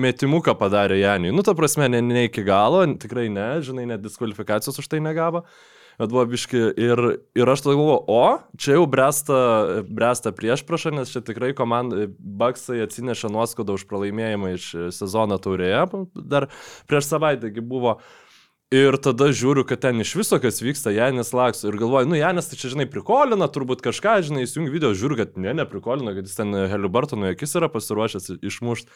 metimuką 0.05 0.55
padarė 0.59 1.01
Janį. 1.01 1.33
Nu, 1.35 1.43
ta 1.43 1.55
prasme, 1.57 1.89
ne, 1.91 1.99
ne 2.05 2.27
iki 2.29 2.45
galo, 2.47 2.85
tikrai 2.99 3.27
ne, 3.33 3.49
žinai, 3.65 3.89
net 3.91 4.03
diskvalifikacijos 4.05 4.79
už 4.79 4.91
tai 4.91 5.03
negavo. 5.03 5.43
bet 5.99 6.09
buvo 6.09 6.23
biški 6.25 6.61
ir, 6.81 7.01
ir 7.37 7.49
aš 7.49 7.65
tada 7.65 7.75
galvoju, 7.77 7.99
o, 8.09 8.23
čia 8.57 8.77
jau 8.79 8.85
bręsta, 8.89 9.37
bręsta 9.85 10.33
prieš 10.33 10.63
prašą, 10.65 10.93
nes 10.95 11.11
čia 11.13 11.21
tikrai 11.25 11.51
komandai 11.57 12.07
Baksai 12.17 12.81
atsineša 12.87 13.29
nuoskaudą 13.33 13.77
už 13.77 13.85
pralaimėjimą 13.91 14.55
iš 14.55 14.71
sezono 14.95 15.37
taurėje, 15.37 15.85
dar 16.17 16.49
prieš 16.89 17.11
savaitę 17.11 17.53
buvo. 17.61 17.99
Ir 18.73 18.95
tada 18.97 19.27
žiūriu, 19.35 19.65
kad 19.69 19.83
ten 19.83 20.01
iš 20.01 20.15
viso 20.17 20.39
kas 20.41 20.61
vyksta, 20.63 20.93
Janis 20.95 21.29
lakso 21.35 21.67
ir 21.69 21.75
galvoju, 21.77 22.07
nu 22.09 22.17
Janis 22.17 22.47
tai 22.49 22.57
čia, 22.57 22.71
žinai, 22.73 22.87
prikolina, 22.89 23.45
turbūt 23.51 23.83
kažką, 23.85 24.15
žinai, 24.25 24.47
įsijungi 24.47 24.73
video, 24.73 24.93
žiūriu, 24.97 25.19
kad 25.19 25.35
ne, 25.37 25.51
neprikolina, 25.59 26.15
kad 26.17 26.25
jis 26.25 26.39
ten 26.39 26.55
Helibartono 26.71 27.29
akis 27.29 27.53
yra 27.59 27.69
pasiruošęs 27.69 28.31
išmušti. 28.41 28.89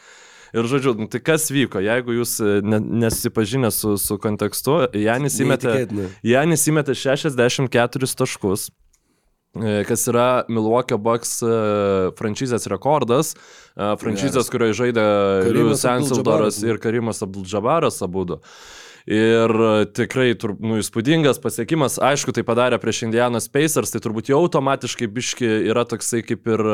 Ir 0.56 0.64
žodžiu, 0.64 0.94
nu, 0.96 1.06
tai 1.12 1.20
kas 1.20 1.50
vyko, 1.52 1.80
jeigu 1.84 2.14
jūs 2.16 2.38
e, 2.40 2.58
ne, 2.64 2.80
nesipažinę 3.04 3.68
su, 3.74 3.98
su 4.00 4.16
kontekstu, 4.20 4.80
Janis 4.96 5.36
įmetė, 5.44 5.74
Janis 6.24 6.64
įmetė 6.72 6.96
64 6.96 8.08
taškus, 8.22 8.70
e, 9.60 9.82
kas 9.88 10.06
yra 10.08 10.28
Milwaukee 10.48 10.96
Bucks 10.96 11.36
e, 11.44 11.52
franšizės 12.18 12.64
rekordas, 12.72 13.34
franšizės, 13.76 14.48
kurioje 14.50 14.80
žaidė 14.80 15.06
Liujus 15.52 15.84
Ansildoras 15.92 16.62
ir 16.64 16.80
Karimas 16.82 17.20
Abdulžabaras 17.28 18.00
abudu. 18.08 18.40
Ir 19.08 19.52
tikrai 19.96 20.34
nu, 20.60 20.76
įspūdingas 20.82 21.38
pasiekimas, 21.40 21.94
aišku, 22.04 22.34
tai 22.36 22.42
padarė 22.44 22.76
prieš 22.82 23.06
Indianas 23.06 23.46
Pacers, 23.48 23.94
tai 23.94 24.02
turbūt 24.04 24.28
jau 24.28 24.42
automatiškai 24.42 25.08
biški 25.08 25.48
yra 25.70 25.86
toksai 25.88 26.20
kaip 26.28 26.50
ir... 26.52 26.64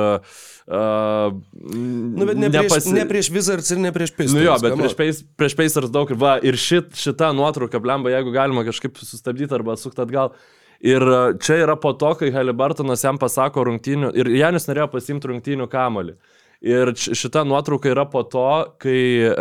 Uh, 0.66 1.38
nu, 1.62 2.26
bet 2.26 2.40
ne, 2.40 2.50
nepasi... 2.50 2.90
prieš, 2.90 2.90
ne 2.96 3.06
prieš 3.12 3.30
Wizards 3.36 3.70
ir 3.70 3.82
ne 3.84 3.94
prieš 3.94 4.16
Pacers. 4.18 4.34
Nu 4.34 4.42
jo, 4.48 4.58
bet 4.64 4.74
prieš, 4.82 4.98
Pace, 4.98 5.28
prieš 5.38 5.54
Pacers 5.62 5.94
daug 5.94 6.10
ir 6.10 6.18
va, 6.18 6.34
ir 6.42 6.58
šit, 6.58 6.90
šita 6.98 7.30
nuotrauka, 7.38 7.78
blemba, 7.84 8.10
jeigu 8.16 8.34
galima 8.34 8.66
kažkaip 8.66 8.98
sustabdyti 8.98 9.54
arba 9.54 9.78
sukti 9.78 10.02
atgal. 10.02 10.34
Ir 10.82 11.06
čia 11.38 11.62
yra 11.62 11.78
po 11.78 11.94
to, 11.94 12.16
kai 12.18 12.34
Halibartonas 12.34 13.06
jam 13.06 13.20
pasako 13.20 13.68
rungtynių, 13.70 14.10
ir 14.18 14.34
Janis 14.40 14.66
norėjo 14.66 14.90
pasimti 14.96 15.30
rungtynių 15.30 15.70
kamolį. 15.70 16.18
Uh, 16.18 16.33
Ir 16.64 16.94
šita 16.96 17.42
nuotrauka 17.44 17.90
yra 17.92 18.07
po 18.09 18.22
to, 18.24 18.46
kai 18.81 19.00
e, 19.20 19.33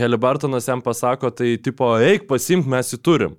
Helibartonas 0.00 0.64
jam 0.68 0.80
pasako, 0.80 1.28
tai 1.36 1.58
tipo, 1.60 1.90
eik 2.00 2.24
pasimk, 2.30 2.64
mes 2.72 2.94
jį 2.94 2.98
turim. 3.04 3.34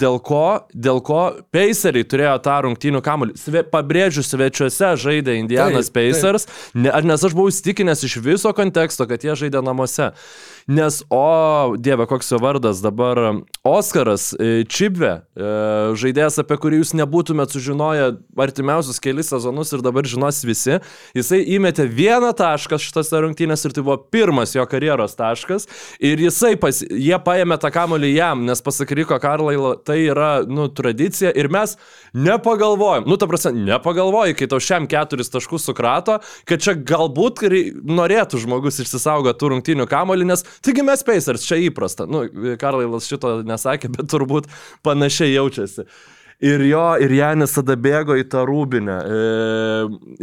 Dėl 0.00 0.16
ko, 0.24 0.44
dėl 0.72 1.02
ko 1.04 1.20
Paceriai 1.52 2.08
turėjo 2.08 2.38
tą 2.46 2.56
rungtynių 2.64 3.02
kamuolį. 3.04 3.36
Sve, 3.40 3.64
pabrėžiu, 3.68 4.24
svečiuose 4.24 4.94
žaidė 5.02 5.36
Indianas 5.42 5.92
taip, 5.92 5.98
Pacers, 6.14 6.48
taip. 6.72 7.04
nes 7.04 7.28
aš 7.28 7.36
buvau 7.36 7.52
įstikinęs 7.52 8.06
iš 8.08 8.16
viso 8.24 8.54
konteksto, 8.56 9.04
kad 9.10 9.26
jie 9.26 9.36
žaidė 9.44 9.60
namuose. 9.64 10.14
Nes, 10.66 11.02
o, 11.10 11.74
dieve, 11.76 12.06
koks 12.08 12.30
jo 12.32 12.38
vardas 12.40 12.80
dabar, 12.80 13.18
Oskaras 13.64 14.30
e, 14.32 14.64
Čibve, 14.64 15.10
e, 15.36 15.48
žaidėjas, 16.00 16.38
apie 16.40 16.56
kurį 16.60 16.78
jūs 16.80 16.94
nebūtumėt 16.96 17.52
sužinoję 17.52 18.06
artimiausius 18.40 19.00
kelius 19.04 19.28
sezonus 19.28 19.74
ir 19.76 19.82
dabar 19.84 20.08
žinos 20.08 20.40
visi, 20.48 20.78
jisai 21.16 21.42
įmetė 21.56 21.84
vieną 21.92 22.30
tašką 22.38 22.78
šitose 22.80 23.20
rungtynėse 23.26 23.68
ir 23.68 23.74
tai 23.76 23.84
buvo 23.84 23.98
pirmas 24.08 24.54
jo 24.56 24.64
karjeros 24.68 25.18
taškas. 25.18 25.68
Ir 26.00 26.22
jisai, 26.24 26.54
pas, 26.60 26.80
jie 26.80 27.18
paėmė 27.26 27.60
tą 27.60 27.68
kamolį 27.74 28.14
jam, 28.14 28.46
nes 28.48 28.64
pasak 28.64 28.96
Riko 28.96 29.20
Karlailo, 29.20 29.74
tai 29.76 29.98
yra, 30.06 30.32
nu, 30.48 30.70
tradicija. 30.72 31.32
Ir 31.36 31.50
mes 31.52 31.76
nepagalvojom, 32.16 33.04
nu, 33.10 33.20
ta 33.20 33.28
prasme, 33.28 33.52
nepagalvojai, 33.68 34.36
kai 34.40 34.48
tau 34.48 34.64
šiam 34.64 34.88
keturis 34.88 35.32
taškus 35.32 35.68
sukrato, 35.68 36.22
kad 36.48 36.64
čia 36.64 36.76
galbūt 36.80 37.44
norėtų 37.84 38.40
žmogus 38.46 38.80
išsisaugoti 38.80 39.40
tų 39.40 39.54
rungtynių 39.56 39.88
kamolį, 39.92 40.32
nes 40.32 40.44
Taigi 40.62 40.82
mes 40.86 41.02
Pacers, 41.06 41.46
čia 41.48 41.60
įprasta. 41.66 42.06
Nu, 42.06 42.26
Karlailas 42.60 43.08
šito 43.10 43.40
nesakė, 43.46 43.90
bet 43.94 44.10
turbūt 44.12 44.50
panašiai 44.86 45.34
jaučiasi. 45.34 45.88
Ir 46.44 46.64
jo, 46.66 46.82
ir 46.98 47.12
Janis 47.14 47.54
tada 47.54 47.76
bėgo 47.78 48.16
į 48.18 48.24
tą 48.28 48.42
rūbinę. 48.48 48.94
E, 49.06 49.18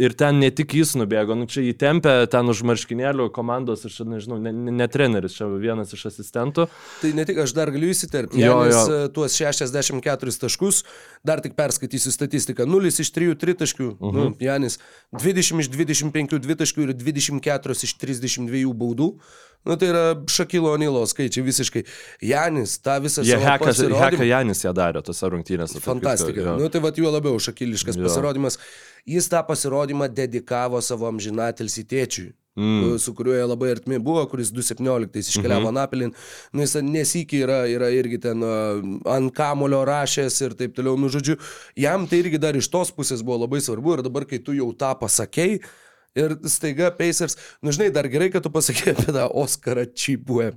ir 0.04 0.12
ten 0.18 0.42
ne 0.42 0.50
tik 0.52 0.74
jis 0.76 0.92
nubėgo, 1.00 1.34
nu 1.38 1.48
čia 1.50 1.64
įtempė 1.70 2.12
ten 2.30 2.52
už 2.52 2.60
marškinėlių 2.68 3.30
komandos, 3.32 3.86
aš 3.88 4.02
nežinau, 4.06 4.36
ne, 4.42 4.52
ne 4.52 4.88
treneris, 4.92 5.38
čia 5.38 5.48
vienas 5.48 5.94
iš 5.96 6.04
asistentų. 6.12 6.68
Tai 7.00 7.12
ne 7.16 7.24
tik 7.28 7.40
aš 7.42 7.54
dar 7.56 7.72
galiu 7.72 7.90
įsiterpti. 7.94 8.42
Janis 8.44 8.76
jo. 8.76 8.98
E, 9.00 9.12
tuos 9.16 9.38
64 9.40 10.36
taškus, 10.44 10.82
dar 11.26 11.40
tik 11.44 11.56
perskaitysiu 11.56 12.12
statistiką. 12.12 12.68
0 12.68 12.92
iš 12.92 13.12
3 13.16 13.38
tritaškių, 13.42 13.88
uh 13.88 13.96
-huh. 13.96 14.12
nu, 14.12 14.28
mhm. 14.30 14.36
Janis 14.44 14.78
20 15.16 15.64
iš 15.64 15.72
25 15.72 16.38
dvitaškių 16.38 16.86
ir 16.90 16.94
24 16.94 17.88
iš 17.88 17.96
32 17.96 18.76
baudų. 18.76 19.14
Nu, 19.64 19.76
tai 19.78 19.88
yra 19.92 20.04
Šakilo 20.26 20.74
Nilo 20.80 21.04
skaičiai 21.06 21.44
visiškai. 21.46 21.84
Janis, 22.26 22.76
tą 22.82 22.98
visą 23.04 23.24
Jie 23.26 23.38
heka, 23.38 23.74
heka 23.94 24.26
Janis 24.26 24.64
ją 24.64 24.74
darė 24.76 25.04
tose 25.06 25.30
rungtynėse. 25.30 25.82
Fantastika. 25.84 26.56
Nu, 26.58 26.70
tai 26.72 26.82
va, 26.82 26.90
juo 26.96 27.12
labiau 27.14 27.38
šakiliškas 27.42 27.98
jo. 27.98 28.06
pasirodymas. 28.08 28.58
Jis 29.08 29.30
tą 29.30 29.42
pasirodymą 29.46 30.10
dedikavo 30.10 30.82
savo 30.82 31.10
amžinatilsi 31.10 31.86
tėčiui. 31.90 32.32
Mm. 32.56 32.98
su 32.98 33.14
kuriuo 33.16 33.32
jie 33.32 33.44
labai 33.48 33.70
artimi 33.72 33.98
buvo, 33.98 34.26
kuris 34.28 34.50
2017 34.52 35.18
iškeliavo 35.18 35.60
mm 35.60 35.66
-hmm. 35.68 35.74
Napilin. 35.74 36.12
Nu, 36.52 36.60
jis 36.60 36.74
nesikį 36.74 37.38
yra, 37.46 37.60
yra 37.66 37.88
irgi 37.88 38.18
ten 38.20 38.44
ant 39.08 39.32
kamulio 39.34 39.84
rašęs 39.88 40.40
ir 40.44 40.54
taip 40.54 40.74
toliau. 40.76 40.98
Nu, 40.98 41.08
žodžiu, 41.08 41.36
jam 41.76 42.06
tai 42.06 42.18
irgi 42.18 42.38
dar 42.38 42.56
iš 42.56 42.68
tos 42.68 42.92
pusės 42.92 43.24
buvo 43.24 43.38
labai 43.46 43.60
svarbu 43.60 43.94
ir 43.94 44.02
dabar, 44.02 44.24
kai 44.24 44.38
tu 44.38 44.52
jau 44.52 44.72
tą 44.72 44.92
pasakėjai, 45.00 45.60
Ir 46.12 46.34
staiga 46.44 46.90
Pacers, 46.92 47.38
nu 47.64 47.72
žinai, 47.72 47.88
dar 47.88 48.04
gerai, 48.12 48.26
kad 48.28 48.44
tu 48.44 48.50
pasakė 48.52 48.92
apie 48.92 49.14
tą 49.16 49.22
Oscarą 49.40 49.86
Čipue. 49.96 50.50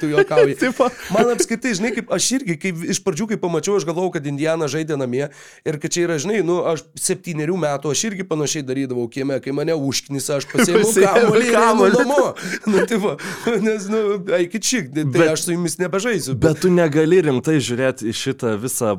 Tu 0.00 0.08
juokauji. 0.08 0.56
Man 1.14 1.28
apskritai, 1.34 1.74
žinai, 1.76 1.90
kaip 1.92 2.08
aš 2.16 2.28
irgi, 2.38 2.56
kaip 2.62 2.80
iš 2.94 3.02
pradžių, 3.04 3.26
kai 3.34 3.38
pamačiau, 3.42 3.76
aš 3.76 3.84
galvojau, 3.84 4.14
kad 4.16 4.24
Indiana 4.30 4.64
žaidė 4.72 4.96
namie 4.96 5.26
ir 5.28 5.78
kad 5.82 5.92
čia 5.92 6.06
yra, 6.06 6.16
žinai, 6.24 6.40
nu, 6.48 6.62
aš 6.72 6.86
septyniarių 6.96 7.60
metų, 7.66 7.92
aš 7.92 8.06
irgi 8.08 8.24
panašiai 8.32 8.64
darydavau 8.64 9.04
kieme, 9.12 9.36
kai 9.44 9.52
mane 9.52 9.76
užknisa, 9.76 10.40
aš 10.40 10.48
pasiėmiau 10.54 10.96
kamuolį 10.96 11.50
ir 11.50 11.58
kamuolį 11.58 12.00
namo. 12.00 12.26
Nu, 12.64 12.88
tai 12.88 13.02
va, 13.04 13.18
nes, 13.60 13.90
nu, 13.92 14.04
eikit 14.40 14.72
šik, 14.72 14.92
tai 14.96 15.04
bet, 15.04 15.34
aš 15.36 15.50
su 15.50 15.58
jumis 15.58 15.76
nebežaisiu. 15.84 16.38
Bet... 16.38 16.46
bet 16.48 16.64
tu 16.64 16.72
negali 16.72 17.20
rimtai 17.28 17.60
žiūrėti 17.60 18.08
į 18.08 18.16
šitą 18.24 18.56
visą 18.64 18.96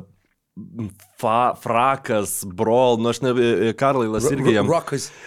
fa, 1.20 1.54
frakas, 1.62 2.44
brawl, 2.44 2.96
nu 2.98 3.08
aš 3.08 3.20
ne, 3.20 3.30
e, 3.30 3.72
Karlailas 3.76 4.30
irgi 4.32 4.54
jam, 4.56 4.70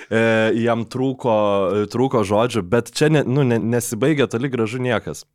e, 0.09 0.21
jam 0.63 0.85
trūko, 0.89 1.35
e, 1.83 1.89
trūko 1.91 2.23
žodžių, 2.25 2.63
bet 2.65 2.89
čia 2.97 3.11
ne, 3.13 3.23
nu, 3.27 3.45
ne, 3.45 3.59
nesibaigia 3.61 4.29
toli 4.29 4.49
gražu 4.49 4.81
niekas. 4.81 5.25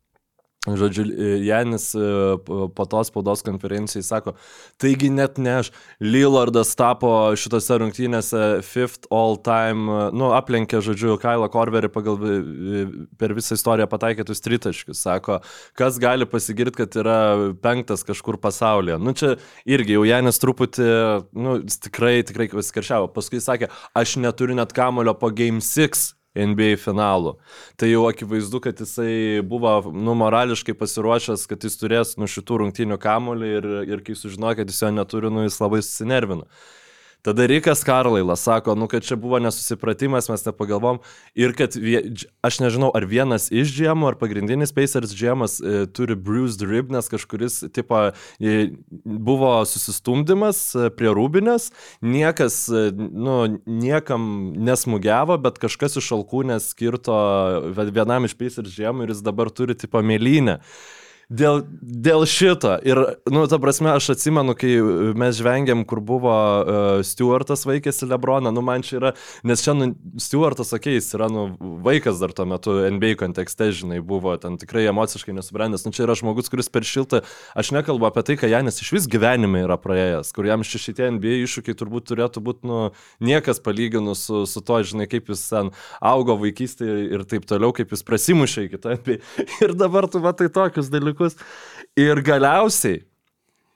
Žodžiu, 0.65 1.05
Janis 1.45 1.91
e, 1.93 1.99
po 2.41 2.85
tos 2.89 3.11
spaudos 3.11 3.43
konferencijai 3.45 4.01
sako, 4.03 4.33
taigi 4.81 5.11
net 5.13 5.37
ne 5.37 5.59
aš, 5.59 5.69
Lillardas 6.01 6.73
tapo 6.77 7.11
šitose 7.37 7.77
rungtynėse 7.83 8.41
fifth 8.65 9.05
all 9.13 9.37
time, 9.45 9.85
e, 9.85 10.07
nu, 10.17 10.31
aplenkė, 10.33 10.81
žodžiu, 10.85 11.19
Kailą 11.21 11.51
Korverį 11.53 11.91
pagal 11.93 12.17
e, 12.17 12.81
per 13.21 13.35
visą 13.37 13.59
istoriją 13.59 13.89
pataikytus 13.91 14.41
tritaškius. 14.45 15.03
Sako, 15.05 15.37
kas 15.77 16.01
gali 16.01 16.25
pasigirti, 16.25 16.79
kad 16.81 16.97
yra 16.97 17.19
penktas 17.61 18.01
kažkur 18.07 18.39
pasaulyje. 18.41 18.97
Nu, 18.97 19.13
čia 19.13 19.35
irgi 19.69 19.99
jau 19.99 20.05
Janis 20.07 20.41
truputį, 20.41 20.89
nu, 21.37 21.59
tikrai, 21.69 22.17
tikrai 22.25 22.49
paskaršiavo. 22.49 23.13
Paskui 23.13 23.43
sakė, 23.43 23.69
aš 23.93 24.17
neturiu 24.23 24.57
net 24.57 24.73
kamulio 24.73 25.13
po 25.19 25.29
Game 25.35 25.61
6 25.61 26.15
NBA 26.35 26.75
finalų. 26.81 27.35
Tai 27.79 27.89
jau 27.89 28.05
akivaizdu, 28.09 28.61
kad 28.63 28.79
jisai 28.83 29.41
buvo 29.47 29.77
nu, 29.91 30.15
morališkai 30.19 30.75
pasiruošęs, 30.77 31.47
kad 31.49 31.63
jis 31.63 31.79
turės 31.79 32.15
nu 32.19 32.29
šitų 32.29 32.61
rungtynių 32.63 32.99
kamuolį 33.01 33.51
ir, 33.59 33.69
ir 33.95 34.03
kai 34.05 34.17
sužinojo, 34.19 34.59
kad 34.61 34.71
jis 34.71 34.83
jo 34.83 34.91
neturi, 34.95 35.31
nu 35.31 35.45
jis 35.47 35.61
labai 35.63 35.81
susinervino. 35.85 36.49
Tada 37.25 37.47
Rikas 37.49 37.81
Karlailas 37.83 38.43
sako, 38.45 38.75
nu, 38.77 38.85
kad 38.87 39.03
čia 39.03 39.15
buvo 39.17 39.39
nesusipratimas, 39.41 40.27
mes 40.29 40.43
nepagalvom. 40.45 40.99
Ir 41.33 41.55
kad, 41.57 41.73
vie, 41.73 42.03
aš 42.45 42.59
nežinau, 42.61 42.91
ar 42.93 43.07
vienas 43.09 43.47
iš 43.49 43.71
džiemų, 43.73 44.11
ar 44.11 44.17
pagrindinis 44.19 44.73
Pacers 44.75 45.15
džiemas 45.17 45.57
e, 45.57 45.87
turi 45.89 46.13
bruised 46.13 46.61
rib, 46.69 46.91
nes 46.93 47.09
kažkuris, 47.09 47.63
tipo, 47.73 48.01
e, 48.37 48.67
buvo 49.03 49.49
susistumdymas 49.65 50.59
e, 50.77 50.91
prie 50.93 51.09
rūbinės, 51.17 51.71
niekas, 52.05 52.59
e, 52.69 52.91
nu, 52.93 53.39
niekam 53.65 54.27
nesmugiavo, 54.67 55.39
bet 55.41 55.57
kažkas 55.63 55.97
iš 56.03 56.11
alkūnės 56.19 56.69
skirto 56.75 57.17
vienam 57.89 58.29
iš 58.29 58.37
Pacers 58.37 58.69
džiemų 58.69 59.07
ir 59.07 59.15
jis 59.15 59.25
dabar 59.25 59.49
turi, 59.49 59.73
tipo, 59.73 60.05
mėlynę 60.05 60.59
dėl, 61.29 61.63
dėl 61.81 62.25
šito. 62.29 62.75
Ir, 62.85 63.01
nu, 63.31 63.45
ta 63.49 63.59
prasme, 63.61 63.91
aš 63.95 64.11
atsimenu, 64.15 64.55
kai 64.57 64.73
mes 65.17 65.37
žvengiam, 65.39 65.83
kur 65.87 66.01
buvo 66.05 66.33
uh, 66.35 67.03
Stewartas 67.05 67.65
vaikėsi 67.67 68.09
Lebroną, 68.09 68.53
nu, 68.55 68.63
man 68.65 68.85
čia 68.85 68.99
yra, 68.99 69.13
nes 69.47 69.63
čia, 69.65 69.75
nu, 69.77 69.91
okei, 69.95 70.67
okay, 70.77 70.97
jis 70.97 71.11
yra, 71.17 71.29
nu, 71.31 71.47
vaikas 71.85 72.21
dar 72.21 72.33
tuo 72.35 72.47
metu 72.49 72.77
NBA 72.95 73.15
kontekste, 73.19 73.71
žinai, 73.75 74.01
buvo 74.05 74.35
ten 74.41 74.59
tikrai 74.61 74.85
emociškai 74.91 75.35
nesubrendęs. 75.35 75.87
Nu, 75.87 75.93
čia 75.95 76.05
yra 76.05 76.17
žmogus, 76.17 76.51
kuris 76.53 76.71
per 76.71 76.85
šiltą, 76.87 77.23
aš 77.57 77.73
nekalbu 77.75 78.09
apie 78.09 78.25
tai, 78.27 78.37
ką 78.41 78.51
Janis 78.51 78.81
iš 78.83 78.93
vis 78.95 79.09
gyvenime 79.11 79.65
yra 79.65 79.79
praėjęs, 79.81 80.33
kur 80.35 80.47
jam 80.49 80.65
šitie 80.65 81.09
NBA 81.15 81.41
iššūkiai 81.45 81.77
turbūt 81.77 82.09
turėtų 82.11 82.43
būti, 82.45 82.67
nu, 82.69 82.79
niekas 83.23 83.61
palyginus 83.63 84.25
su, 84.27 84.43
su 84.49 84.61
to, 84.65 84.81
žinai, 84.85 85.07
kaip 85.09 85.29
jis 85.31 85.43
ten 85.49 85.71
augo 86.03 86.37
vaikystėje 86.41 87.09
ir 87.15 87.25
taip 87.29 87.47
toliau, 87.49 87.73
kaip 87.75 87.93
jis 87.93 88.05
prasimušė 88.05 88.67
iki 88.67 88.81
to 88.81 88.95
NBA. 88.95 89.19
Ir 89.65 89.73
dabar 89.77 90.07
tu 90.11 90.21
matai 90.23 90.49
tokius 90.53 90.91
dalykus 90.93 91.14
dalykus. 91.15 91.35
Ir 91.97 92.21
galiausiai 92.21 93.03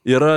yra, 0.10 0.34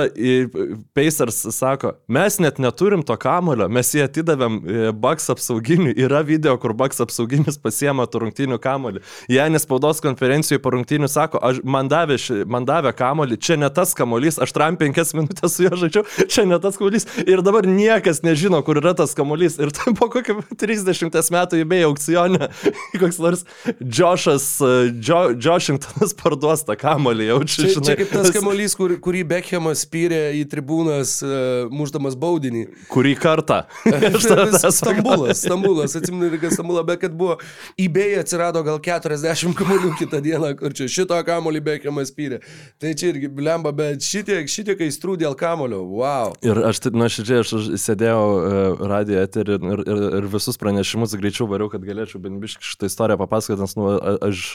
Pacers 0.93 1.39
sako, 1.55 1.93
mes 2.07 2.39
net 2.39 2.59
neturim 2.61 3.03
to 3.05 3.15
kamulio, 3.19 3.67
mes 3.71 3.89
jį 3.95 4.03
atidavėm 4.05 4.59
e, 4.59 4.91
Bucks 4.93 5.29
apsauginiui, 5.33 5.95
yra 6.05 6.21
video, 6.25 6.55
kur 6.61 6.75
Bucks 6.77 7.01
apsauginis 7.03 7.57
pasiema 7.61 8.05
tų 8.09 8.25
rungtynių 8.25 8.59
kamulį. 8.63 9.03
Janis 9.31 9.65
spaudos 9.67 10.01
konferencijoje 10.03 10.61
po 10.63 10.73
rungtynių 10.75 11.09
sako, 11.11 11.41
aš, 11.43 11.61
man, 11.65 11.89
davė, 11.91 12.17
man 12.49 12.67
davė 12.69 12.93
kamulį, 12.97 13.39
čia 13.41 13.57
ne 13.59 13.69
tas 13.73 13.95
kamulys, 13.97 14.39
aš 14.41 14.53
tram 14.55 14.77
penkias 14.79 15.13
minutės 15.17 15.57
su 15.57 15.67
juo 15.67 15.77
žaidžiau, 15.83 16.05
čia 16.31 16.45
ne 16.49 16.59
tas 16.63 16.77
kamulys. 16.79 17.07
Ir 17.23 17.43
dabar 17.45 17.67
niekas 17.69 18.23
nežino, 18.25 18.61
kur 18.65 18.79
yra 18.81 18.95
tas 18.97 19.15
kamulys. 19.17 19.57
Ir 19.61 19.73
tai 19.75 19.95
po 19.97 20.09
kokio 20.13 20.39
30 20.59 21.33
metų 21.33 21.61
įbėjo 21.63 21.91
aukcionė, 21.91 22.49
koks 23.01 23.19
nors 23.23 23.45
Joshas, 23.79 24.47
e, 24.61 24.91
jo, 25.03 25.23
Joshingtonas 25.37 26.15
parduos 26.19 26.65
tą 26.67 26.77
kamulį, 26.79 27.29
jau 27.31 27.39
čia, 27.47 27.67
žinai. 27.67 27.85
čia 27.87 27.97
kaip 28.01 28.13
tas 28.13 28.31
kamuolys, 28.35 28.77
kur, 28.79 28.95
kurį 29.03 29.23
Beckhamas 29.63 29.83
spyrė 29.85 30.33
į 30.35 30.43
tribūnas, 30.51 31.11
uh, 31.23 31.71
muždamas 31.71 32.17
baudinį. 32.19 32.65
Kurį 32.91 33.13
kartą? 33.15 33.61
Stambulas, 34.73 35.39
Stambulas, 35.39 35.95
atsimenu 35.95 36.27
ir 36.27 36.39
kad 36.41 36.51
Stambulą, 36.51 36.83
bet 36.83 36.99
kad 36.99 37.13
buvo 37.15 37.37
eBay 37.79 38.17
atsirado 38.19 38.63
gal 38.65 38.81
40 38.83 39.55
kamuolių 39.55 39.93
kitą 40.01 40.19
dieną, 40.23 40.51
kur 40.59 40.75
čia 40.75 40.89
šito 40.91 41.15
kamuolį 41.23 41.61
Beckhamas 41.63 42.11
spyrė. 42.11 42.41
Tai 42.81 42.91
čia 42.99 43.13
irgi 43.13 43.29
blemba, 43.31 43.71
bet 43.75 44.03
šitiek, 44.03 44.49
šitiek 44.51 44.83
aistrų 44.83 45.15
dėl 45.21 45.37
kamulio, 45.39 45.79
wow. 45.95 46.35
Ir 46.43 46.59
aš 46.67 46.83
taip 46.83 46.99
nuoširdžiai, 46.99 47.39
aš 47.45 47.71
sėdėjau 47.85 48.27
uh, 48.27 48.85
radio 48.91 49.23
eterį 49.23 49.59
ir, 49.61 49.85
ir, 49.87 50.03
ir 50.19 50.29
visus 50.33 50.59
pranešimus 50.59 51.15
greičiau 51.19 51.47
variau, 51.51 51.71
kad 51.71 51.87
galėčiau 51.87 52.19
bent 52.23 52.43
biškai 52.43 52.67
šitą 52.73 52.91
istoriją 52.91 53.21
papasakoti, 53.23 53.63
nes 53.63 53.79
nu, 53.79 53.89
a- 53.95 54.19
aš 54.27 54.45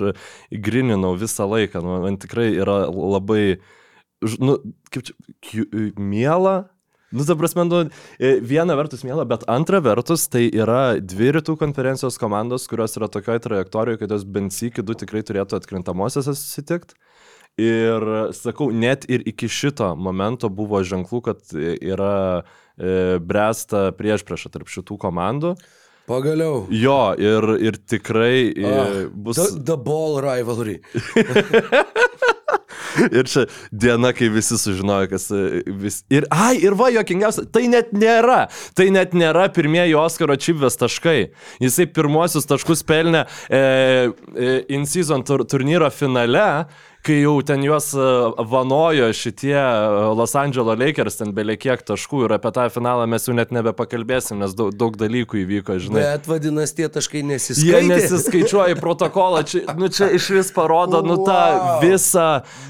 grininau 0.52 1.16
visą 1.16 1.48
laiką. 1.48 1.80
Nu, 1.84 1.98
man 2.04 2.20
tikrai 2.20 2.50
yra 2.58 2.82
labai, 2.92 3.58
nu, 4.40 4.58
kaip 4.92 5.06
čia, 5.08 5.14
kiu- 5.44 5.92
miela. 5.98 6.68
Nu, 7.10 7.24
ta 7.24 7.36
prasme, 7.36 7.64
nu, 7.64 7.80
e, 8.20 8.34
viena 8.44 8.76
vertus 8.76 9.00
mėla, 9.06 9.24
bet 9.24 9.46
antra 9.48 9.80
vertus 9.80 10.26
tai 10.28 10.50
yra 10.52 10.98
dvi 11.00 11.30
rytų 11.38 11.54
konferencijos 11.56 12.20
komandos, 12.20 12.66
kurios 12.68 12.98
yra 13.00 13.08
tokioje 13.08 13.46
trajektorijoje, 13.46 14.00
kad 14.02 14.12
jos 14.12 14.26
bent 14.28 14.52
sykį 14.52 14.84
du 14.84 14.96
tikrai 14.98 15.22
turėtų 15.24 15.56
atkrintamosiose 15.56 16.34
susitikti. 16.36 16.98
Ir 17.58 18.04
sakau, 18.36 18.68
net 18.70 19.08
ir 19.10 19.24
iki 19.26 19.48
šito 19.50 19.94
momento 19.98 20.50
buvo 20.52 20.78
ženklų, 20.86 21.22
kad 21.26 21.40
yra 21.56 22.44
e, 22.76 23.18
bręsta 23.18 23.88
prieš 23.98 24.22
priešą 24.28 24.52
tarp 24.54 24.70
šitų 24.70 24.98
komandų. 25.00 25.56
Pagaliau. 26.08 26.64
Jo, 26.72 27.14
ir, 27.20 27.50
ir 27.68 27.78
tikrai 27.88 28.54
Ah, 28.64 29.06
bus... 29.12 29.36
The, 29.36 29.60
the 29.72 29.76
ball 29.76 30.20
rivalry. 30.24 30.80
Ir 33.12 33.28
čia 33.28 33.44
diena, 33.70 34.10
kai 34.16 34.28
visi 34.32 34.56
sužinojo, 34.58 35.08
kas 35.12 35.28
e, 35.34 35.62
vis... 35.78 36.00
Ir, 36.12 36.26
ai, 36.34 36.56
ir 36.64 36.74
va, 36.78 36.88
jokingiausia, 36.94 37.44
tai 37.52 37.66
net 37.70 37.92
nėra. 37.94 38.46
Tai 38.78 38.88
net 38.94 39.14
nėra 39.18 39.46
pirmieji 39.54 39.96
Oskaro 39.98 40.36
čipvės 40.40 40.78
taškai. 40.80 41.18
Jisai 41.62 41.88
pirmosius 41.94 42.48
taškus 42.48 42.82
pelnė 42.88 43.24
e, 43.46 43.60
e, 43.60 44.52
in-season 44.74 45.24
tur 45.28 45.44
turnyro 45.48 45.90
finale, 45.94 46.48
kai 47.06 47.20
jau 47.22 47.36
ten 47.46 47.62
juos 47.64 47.92
e, 47.96 48.06
vanojo 48.50 49.06
šitie 49.16 49.54
e, 49.56 50.14
Los 50.18 50.34
Angeles 50.36 50.78
Lakers, 50.80 51.16
ten 51.20 51.30
beliekiek 51.36 51.80
taškų 51.88 52.24
ir 52.26 52.34
apie 52.36 52.50
tą 52.56 52.66
finalą 52.74 53.06
mes 53.08 53.24
jau 53.28 53.34
net 53.38 53.52
nebepakalbėsim, 53.54 54.40
nes 54.42 54.52
daug, 54.58 54.74
daug 54.76 54.96
dalykų 55.00 55.40
įvyko, 55.44 55.78
žinai. 55.86 56.02
Bet 56.04 56.28
vadinasi, 56.28 56.74
tie 56.82 56.88
taškai 56.92 57.22
Jie 57.22 57.28
nesiskaitė. 57.30 57.84
nesiskaičiuoja 57.94 58.74
į 58.76 58.80
protokolą, 58.82 59.44
čia, 59.48 59.62
nu, 59.78 59.88
čia 59.88 60.10
iš 60.18 60.28
vis 60.36 60.50
parodo, 60.56 61.00
nu, 61.06 61.16
tą 61.24 61.38
Wow. 61.38 61.78
visą, 61.86 62.26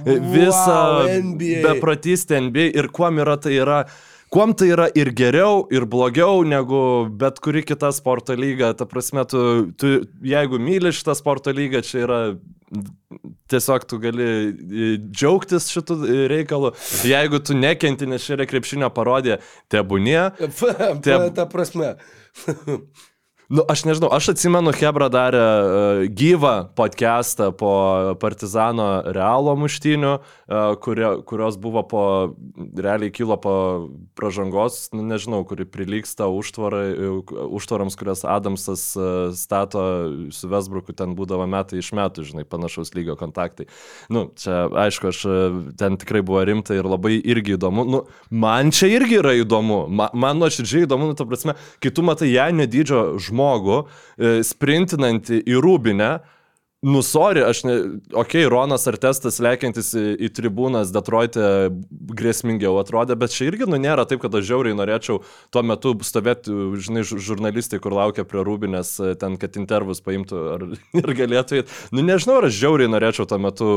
visą 0.07 0.77
Wow, 0.77 1.09
NBA. 1.23 1.63
beprotystę 1.67 2.39
NBA 2.41 2.71
ir 2.79 2.89
kuom 2.95 3.19
yra 3.25 3.37
tai 3.41 3.57
yra. 3.59 3.81
Kuom 4.29 4.53
tai 4.53 4.67
yra 4.75 4.91
ir 4.93 5.09
geriau, 5.17 5.63
ir 5.73 5.87
blogiau 5.89 6.43
negu 6.45 7.09
bet 7.09 7.39
kuri 7.41 7.63
kita 7.65 7.89
sporto 7.97 8.35
lyga. 8.37 8.75
Ta 8.77 8.85
prasme, 8.85 9.25
tu, 9.25 9.73
tu 9.81 10.03
jeigu 10.21 10.59
myli 10.61 10.93
šitą 10.93 11.15
sporto 11.17 11.49
lygą, 11.51 11.81
čia 11.81 12.03
yra 12.05 12.19
tiesiog 13.49 13.85
tu 13.89 13.99
gali 14.03 14.25
e, 14.29 14.89
džiaugtis 15.09 15.71
šitų 15.73 15.99
e, 16.05 16.17
reikalų. 16.33 16.73
Jeigu 17.09 17.41
tu 17.45 17.57
nekenti, 17.59 18.09
nes 18.11 18.25
čia 18.25 18.37
yra 18.37 18.49
krepšinio 18.49 18.91
parodė, 18.95 19.39
tebūnie. 19.73 20.21
Ta, 21.05 21.21
ta 21.35 21.49
prasme. 21.51 21.95
Nu, 23.49 23.63
aš 23.65 23.87
nežinau, 23.89 24.11
aš 24.13 24.35
atsimenu, 24.35 24.75
Hebra 24.77 25.07
darė 25.09 25.41
uh, 25.41 26.01
gyvą 26.13 26.69
podcastą 26.77 27.47
po 27.57 27.71
Partizano 28.21 29.01
Realo 29.09 29.55
muštinių, 29.57 30.11
uh, 30.21 30.75
kurio, 30.85 31.15
kurios 31.25 31.57
buvo 31.57 31.81
po, 31.89 32.03
realiai 32.77 33.09
kilo 33.09 33.39
po 33.41 33.55
pražangos, 34.21 34.91
nu, 34.93 35.01
nežinau, 35.01 35.41
kuri 35.49 35.65
prilyksta 35.65 36.29
užtvarai, 36.29 36.91
uh, 36.93 37.33
užtvarams, 37.57 37.97
kurias 37.97 38.27
Adamsas 38.29 38.85
uh, 39.01 39.33
stato 39.33 39.81
su 40.29 40.53
Vesbruku, 40.53 40.93
ten 40.93 41.17
būdavo 41.17 41.49
metai 41.49 41.81
iš 41.81 41.95
metų, 41.97 42.27
žinai, 42.29 42.45
panašaus 42.45 42.93
lygio 42.93 43.17
kontaktai. 43.17 43.65
Nu, 44.13 44.27
čia, 44.37 44.67
aišku, 44.85 45.09
aš 45.09 45.23
uh, 45.25 45.59
ten 45.81 45.97
tikrai 45.97 46.21
buvo 46.21 46.45
rimta 46.45 46.77
ir 46.77 46.85
labai 46.85 47.15
irgi 47.17 47.57
įdomu. 47.57 47.89
Nu, 47.89 48.05
man 48.29 48.77
čia 48.77 48.93
irgi 48.93 49.23
yra 49.23 49.33
įdomu. 49.41 49.87
Ma, 49.89 50.13
man 50.13 50.45
nuoširdžiai 50.45 50.85
įdomu, 50.85 51.09
nu, 51.15 51.17
ta 51.17 51.25
prasme, 51.25 51.57
kai 51.81 51.97
tu 51.97 52.05
matai 52.05 52.29
Janio 52.35 52.69
dydžio 52.69 53.03
žmogų, 53.39 53.85
e, 54.19 54.41
sprintinantį 54.47 55.45
į 55.47 55.63
rūbinę, 55.63 56.19
Nusori, 56.79 57.43
aš 57.43 57.65
ne, 57.67 57.73
okei, 58.13 58.45
okay, 58.45 58.47
Ronas 58.47 58.85
Artestas 58.87 59.41
lekiantis 59.43 59.89
į, 59.99 60.13
į 60.23 60.29
tribūnas 60.31 60.93
Detroit'e 60.95 61.73
grėsmingiau 62.15 62.77
atrodė, 62.79 63.17
bet 63.19 63.35
čia 63.35 63.49
irgi, 63.49 63.67
nu, 63.67 63.81
nėra 63.83 64.05
taip, 64.07 64.21
kad 64.23 64.37
aš 64.39 64.47
žiauriai 64.47 64.77
norėčiau 64.79 65.19
tuo 65.51 65.65
metu 65.67 65.97
stovėti, 66.07 66.55
žinai, 66.79 67.03
žurnalistai, 67.03 67.81
kur 67.83 67.99
laukia 67.99 68.23
prie 68.23 68.47
rūbinės, 68.47 68.95
e, 69.03 69.17
ten, 69.19 69.35
kad 69.43 69.59
intervus 69.59 70.05
paimtų 70.07 70.45
ar, 70.55 70.65
ir 71.03 71.15
galėtų. 71.19 71.65
Nu, 71.91 72.07
nežinau, 72.07 72.39
ar 72.39 72.47
aš 72.47 72.63
žiauriai 72.63 72.95
norėčiau 72.95 73.27
tuo 73.27 73.43
metu 73.43 73.75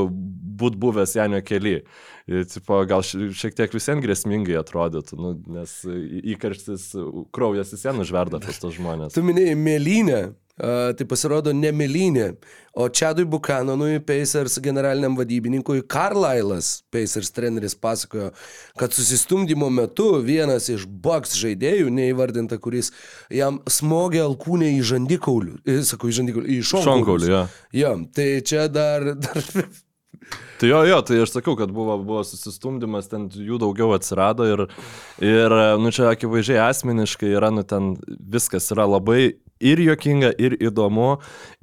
būt 0.61 0.77
buvęs 0.77 1.17
Janio 1.17 1.41
keli. 1.41 1.79
Tipo, 2.27 2.83
gal 2.89 3.01
ši- 3.05 3.31
šiek 3.33 3.55
tiek 3.57 3.73
visiems 3.73 4.03
grėsmingai 4.05 4.59
atrodytų, 4.61 5.17
nu, 5.17 5.33
nes 5.57 5.73
įkarštis, 6.35 6.91
kraujas 7.33 7.73
vis 7.73 7.87
vien 7.87 8.03
užverda 8.03 8.41
pas 8.43 8.61
tos 8.61 8.77
žmonės. 8.77 9.15
Tu 9.17 9.23
minėjai 9.25 9.57
mėlynę. 9.57 10.21
Uh, 10.61 10.91
tai 10.93 11.07
pasirodo 11.09 11.49
ne 11.55 11.71
mėlynė, 11.73 12.25
o 12.77 12.83
Čadui 12.91 13.23
Bukanonui, 13.25 13.95
Pacers 14.05 14.59
generaliniam 14.61 15.15
vadybininkui, 15.17 15.79
Carlylas, 15.89 16.83
Pacers 16.93 17.31
treneris, 17.33 17.73
pasakojo, 17.73 18.27
kad 18.77 18.93
susistumdymo 18.93 19.71
metu 19.73 20.19
vienas 20.21 20.67
iš 20.69 20.83
Bucks 20.85 21.33
žaidėjų, 21.39 21.89
neįvardinta, 21.95 22.59
kuris 22.61 22.91
jam 23.33 23.57
smogė 23.65 24.21
alkūnę 24.27 24.69
į 24.75 24.83
žandikaulių, 24.91 25.55
sakau, 25.87 26.11
į 26.11 26.19
žandikaulių, 26.19 26.51
į. 26.53 26.59
Šonkaulių, 26.75 27.31
jo. 27.31 27.41
Jo, 27.81 27.95
tai 28.13 28.27
čia 28.45 28.67
dar, 28.69 29.15
dar 29.23 29.41
Tai 30.61 30.69
jo, 30.69 30.79
jo, 30.85 30.97
tai 31.01 31.15
aš 31.23 31.31
sakiau, 31.33 31.55
kad 31.57 31.71
buvo, 31.73 31.95
buvo 32.05 32.19
susistumdymas, 32.27 33.07
ten 33.09 33.23
jų 33.33 33.57
daugiau 33.63 33.95
atsirado 33.95 34.45
ir, 34.45 34.61
ir 35.25 35.55
nu 35.81 35.89
čia 35.89 36.11
akivaizdžiai 36.11 36.59
asmeniškai 36.67 37.31
yra, 37.33 37.49
nu 37.49 37.63
ten 37.65 37.95
viskas 38.05 38.69
yra 38.75 38.85
labai 38.85 39.23
ir 39.57 39.81
jokinga, 39.81 40.29
ir 40.37 40.57
įdomu, 40.61 41.15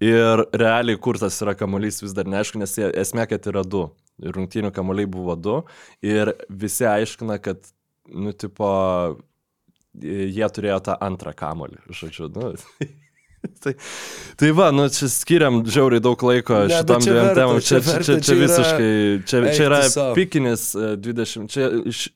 ir 0.03 0.45
realiai 0.51 0.99
kur 0.99 1.21
tas 1.23 1.39
yra 1.45 1.55
kamuolys 1.59 2.03
vis 2.03 2.17
dar 2.17 2.27
neaišku, 2.27 2.59
nes 2.59 2.75
esmė, 2.89 3.29
kad 3.31 3.47
yra 3.53 3.63
du. 3.63 3.87
Ir 4.19 4.35
rungtynių 4.35 4.73
kamuoliai 4.75 5.07
buvo 5.07 5.39
du 5.39 5.61
ir 6.03 6.35
visi 6.51 6.89
aiškina, 6.91 7.39
kad, 7.39 7.71
nu, 8.11 8.35
tipo, 8.35 8.69
jie 10.03 10.49
turėjo 10.59 10.81
tą 10.91 10.99
antrą 11.07 11.39
kamuolį, 11.39 11.85
žodžiu, 12.01 12.33
nu. 12.35 12.57
Tai, 13.63 13.73
tai 14.39 14.51
va, 14.55 14.71
nu 14.75 14.89
čia 14.93 15.09
skiriam 15.11 15.61
žiauriai 15.67 16.03
daug 16.03 16.23
laiko 16.27 16.65
Ne, 16.67 16.81
šitam 16.81 17.05
dviem 17.05 17.31
temam. 17.37 17.61
čia 17.63 17.81
Čia, 17.83 18.01
čia, 18.03 18.19
čia, 18.25 18.37
visiškai, 18.39 18.91
čia, 19.31 19.41
čia 19.55 19.69
yra 19.69 19.81
pikinis 20.17 20.73
e, 20.75 20.93
20. 20.99 21.47
Čia 21.53 21.71
š, 21.87 22.11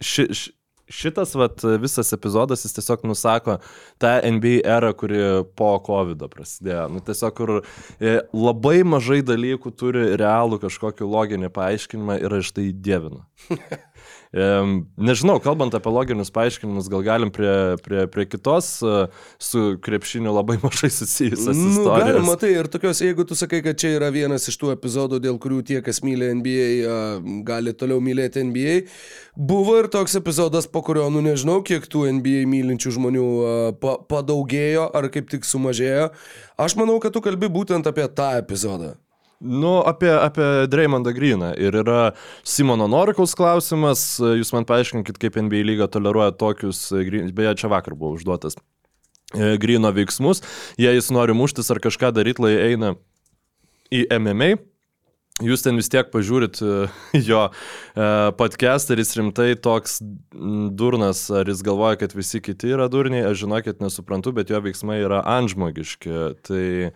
ši, 0.00 0.26
ši, 0.30 0.52
šitas 0.90 1.34
vat, 1.34 1.62
visas 1.80 2.12
epizodas 2.12 2.64
jis 2.64 2.74
tiesiog 2.74 3.04
nusako 3.06 3.58
tą 4.02 4.12
NBA 4.36 4.60
erą, 4.66 4.92
kuri 4.98 5.20
po 5.58 5.72
COVID 5.86 6.26
prasidėjo. 6.32 6.86
Nu, 6.92 7.02
tiesiog, 7.06 7.34
kur 7.38 7.52
e, 7.60 8.16
labai 8.34 8.80
mažai 8.86 9.20
dalykų 9.26 9.74
turi 9.78 10.06
realų 10.20 10.60
kažkokį 10.64 11.06
loginį 11.06 11.52
paaiškinimą 11.54 12.18
ir 12.24 12.38
aš 12.40 12.52
tai 12.56 12.70
dievinu. 12.74 13.22
Nežinau, 14.30 15.40
kalbant 15.42 15.74
apie 15.74 15.90
loginius 15.90 16.30
paaiškinimus, 16.30 16.86
gal 16.92 17.02
galim 17.02 17.32
prie, 17.34 17.50
prie, 17.82 18.04
prie 18.06 18.26
kitos 18.30 18.68
e, 18.86 18.92
su 19.42 19.62
krepšiniu 19.82 20.30
labai 20.36 20.54
mažai 20.64 20.90
susijusios 20.94 21.56
Nu, 21.56 21.72
istorijos. 21.72 22.12
galima 22.12 22.36
tai 22.38 22.52
ir 22.54 22.68
tokios, 22.70 23.00
jeigu 23.02 23.26
tu 23.26 23.34
sakai, 23.34 23.58
kad 23.66 23.74
čia 23.80 23.96
yra 23.96 24.12
vienas 24.14 24.46
iš 24.46 24.60
tų 24.62 24.70
epizodų, 24.76 25.18
dėl 25.24 25.40
kurių 25.42 25.58
tie, 25.66 25.80
kas 25.82 25.98
myli 26.06 26.30
NBA, 26.38 26.68
a, 26.86 27.00
gali 27.50 27.74
toliau 27.74 27.98
mylėti 27.98 28.46
NBA. 28.46 28.76
Buvo 29.34 29.74
ir 29.82 29.90
toks 29.90 30.14
epizodas, 30.22 30.70
po 30.70 30.84
kurio, 30.86 31.08
nu 31.10 31.24
nežinau, 31.26 31.58
kiek 31.66 31.90
tų 31.90 32.06
NBA 32.20 32.46
mylinčių 32.54 32.94
žmonių 33.00 33.26
a, 33.26 33.52
pa, 33.82 33.98
padaugėjo 34.14 34.86
ar 34.94 35.10
kaip 35.10 35.26
tik 35.34 35.42
sumažėjo. 35.48 36.12
Aš 36.60 36.78
manau, 36.78 37.00
kad 37.02 37.18
tu 37.18 37.22
kalbi 37.24 37.50
būtent 37.50 37.86
apie 37.90 38.06
tą 38.14 38.36
epizodą. 38.38 38.94
Nu, 39.40 39.80
apie, 39.86 40.20
apie 40.20 40.66
Dreymondą 40.68 41.12
Greeną. 41.16 41.54
Ir 41.56 41.72
yra 41.80 42.12
Simono 42.44 42.84
Norikaus 42.92 43.32
klausimas. 43.32 44.02
Jūs 44.20 44.52
man 44.52 44.66
paaiškinkit, 44.68 45.16
kaip 45.16 45.38
NBA 45.40 45.62
lyga 45.64 45.86
toleruoja 45.88 46.34
tokius, 46.36 46.90
e, 46.92 47.22
beje, 47.32 47.54
čia 47.62 47.70
vakar 47.72 47.96
buvo 47.96 48.18
užduotas, 48.18 48.58
e, 49.32 49.54
Greeno 49.62 49.94
veiksmus. 49.96 50.42
Jei 50.76 50.92
jis 50.92 51.08
nori 51.16 51.32
muštis 51.32 51.72
ar 51.72 51.80
kažką 51.80 52.10
daryti, 52.12 52.44
lai 52.44 52.52
eina 52.66 52.90
į 53.88 54.02
MMA. 54.18 54.58
Jūs 55.40 55.64
ten 55.64 55.80
vis 55.80 55.88
tiek 55.88 56.10
pažiūrit 56.12 56.60
e, 56.60 56.74
jo 57.30 57.46
podcast, 58.36 58.92
ar 58.92 59.00
jis 59.00 59.14
rimtai 59.16 59.54
toks 59.56 60.02
mm, 60.04 60.66
durnas, 60.76 61.22
ar 61.32 61.48
jis 61.48 61.64
galvoja, 61.64 61.96
kad 62.02 62.12
visi 62.12 62.42
kiti 62.44 62.74
yra 62.76 62.90
durniai, 62.92 63.24
aš 63.30 63.46
žinokit 63.46 63.80
nesuprantu, 63.80 64.34
bet 64.36 64.52
jo 64.52 64.60
veiksmai 64.60 65.00
yra 65.00 65.22
antžmogiški. 65.38 66.12
Tai 66.44 66.66
e, 66.90 66.92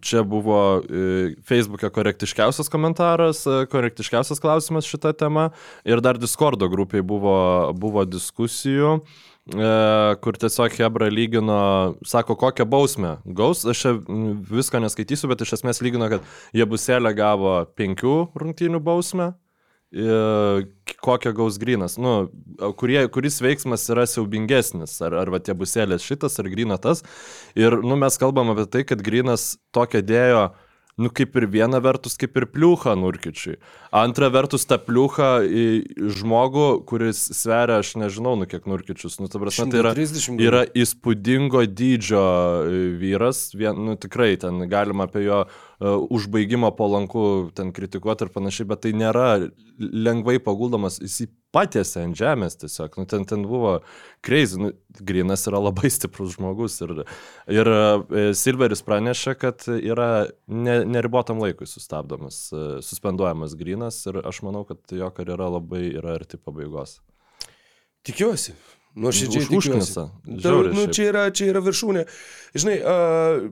čia 0.00 0.22
buvo 0.24 0.80
e, 0.80 1.34
Facebook'e 1.44 1.90
korektiškiausias 1.92 2.70
komentaras, 2.72 3.42
e, 3.46 3.66
korektiškiausias 3.68 4.40
klausimas 4.40 4.88
šitą 4.88 5.12
temą 5.12 5.50
ir 5.84 6.00
dar 6.00 6.16
Discordo 6.18 6.70
grupiai 6.72 7.04
buvo, 7.04 7.72
buvo 7.76 8.06
diskusijų. 8.08 9.02
E, 9.44 10.16
kur 10.24 10.38
tiesiog 10.40 10.72
Hebra 10.72 11.10
lygino, 11.12 11.60
sako, 12.00 12.32
kokią 12.40 12.64
bausmę 12.64 13.18
gaus. 13.26 13.66
Aš 13.68 13.82
čia 13.82 13.92
visko 14.48 14.80
neskaitysiu, 14.80 15.28
bet 15.28 15.44
iš 15.44 15.58
esmės 15.58 15.84
lygino, 15.84 16.08
kad 16.08 16.24
jie 16.56 16.64
buselė 16.64 17.12
gavo 17.12 17.58
penkių 17.76 18.16
rungtynių 18.40 18.80
bausmę. 18.80 19.34
E, 19.94 20.64
Kokią 21.04 21.32
gaus 21.36 21.56
grinas. 21.60 21.96
Nu, 22.00 22.28
kurie, 22.80 23.06
kuris 23.12 23.40
veiksmas 23.44 23.86
yra 23.92 24.06
siaubingesnis. 24.08 24.96
Ar, 25.04 25.16
ar 25.22 25.32
va 25.32 25.40
tie 25.40 25.56
buselės 25.56 26.04
šitas, 26.04 26.38
ar 26.40 26.48
grina 26.52 26.78
tas. 26.80 27.04
Ir 27.56 27.78
nu, 27.84 27.96
mes 28.00 28.20
kalbam 28.20 28.52
apie 28.54 28.66
tai, 28.72 28.84
kad 28.88 29.04
grinas 29.04 29.54
tokia 29.74 30.04
dėjo 30.04 30.46
Nu, 30.94 31.08
kaip 31.10 31.34
ir 31.34 31.48
viena 31.50 31.80
vertus, 31.82 32.14
kaip 32.14 32.36
ir 32.38 32.44
pliucha 32.54 32.92
Nurkičiui. 32.94 33.56
Antra 33.98 34.28
vertus, 34.30 34.62
ta 34.70 34.76
pliucha 34.78 35.40
į 35.42 35.64
žmogų, 36.20 36.66
kuris 36.86 37.18
sveria, 37.34 37.80
aš 37.82 37.96
nežinau, 37.98 38.36
nu 38.38 38.46
kiek 38.46 38.68
Nurkičius. 38.70 39.18
Nu, 39.18 39.26
ta 39.30 39.40
prasme, 39.42 39.66
tai 39.72 39.82
yra, 39.82 39.90
130 39.96 40.38
gal. 40.38 40.46
yra 40.46 40.62
įspūdingo 40.84 41.64
dydžio 41.66 42.22
e, 42.22 42.84
vyras. 43.02 43.48
Vien, 43.58 43.80
nu, 43.88 43.98
tikrai, 43.98 44.36
ten 44.38 44.62
galima 44.70 45.08
apie 45.10 45.24
jo 45.26 45.42
užbaigimą 45.80 46.70
po 46.76 46.86
lanku 46.86 47.24
ten 47.54 47.72
kritikuoti 47.74 48.26
ir 48.26 48.34
panašiai, 48.34 48.68
bet 48.70 48.84
tai 48.84 48.92
nėra 48.96 49.28
lengvai 49.78 50.38
paguldomas. 50.42 51.00
Jis 51.02 51.26
patiesė 51.54 52.04
ant 52.08 52.18
žemės 52.18 52.58
tiesiog. 52.60 52.98
Nu, 52.98 53.06
ten, 53.10 53.24
ten 53.28 53.44
buvo 53.46 53.76
crazy. 54.24 54.58
Nu, 54.60 54.72
Grinas 55.04 55.46
yra 55.50 55.60
labai 55.62 55.90
stiprus 55.92 56.36
žmogus. 56.36 56.80
Ir, 56.84 57.04
ir 57.52 57.72
e, 57.72 58.26
Silveris 58.38 58.84
pranešė, 58.86 59.34
kad 59.40 59.66
yra 59.74 60.26
ne, 60.46 60.78
neribotam 60.88 61.42
laikui 61.42 61.68
sustabdomas, 61.70 62.46
e, 62.54 62.64
suspenduojamas 62.86 63.56
Grinas 63.58 64.00
ir 64.10 64.22
aš 64.22 64.44
manau, 64.46 64.64
kad 64.68 64.94
jo 64.94 65.10
karjera 65.14 65.50
labai 65.56 65.88
yra 65.92 66.16
arti 66.20 66.40
pabaigos. 66.40 66.98
Tikiuosi. 68.04 68.54
Nuoširdžiai 68.94 69.48
užknisa. 69.58 70.08
Nu, 70.22 70.84
čia, 70.94 71.08
yra, 71.10 71.24
čia 71.34 71.48
yra 71.50 71.62
viršūnė. 71.64 72.04
Žinai, 72.54 72.74
uh, 72.78 73.46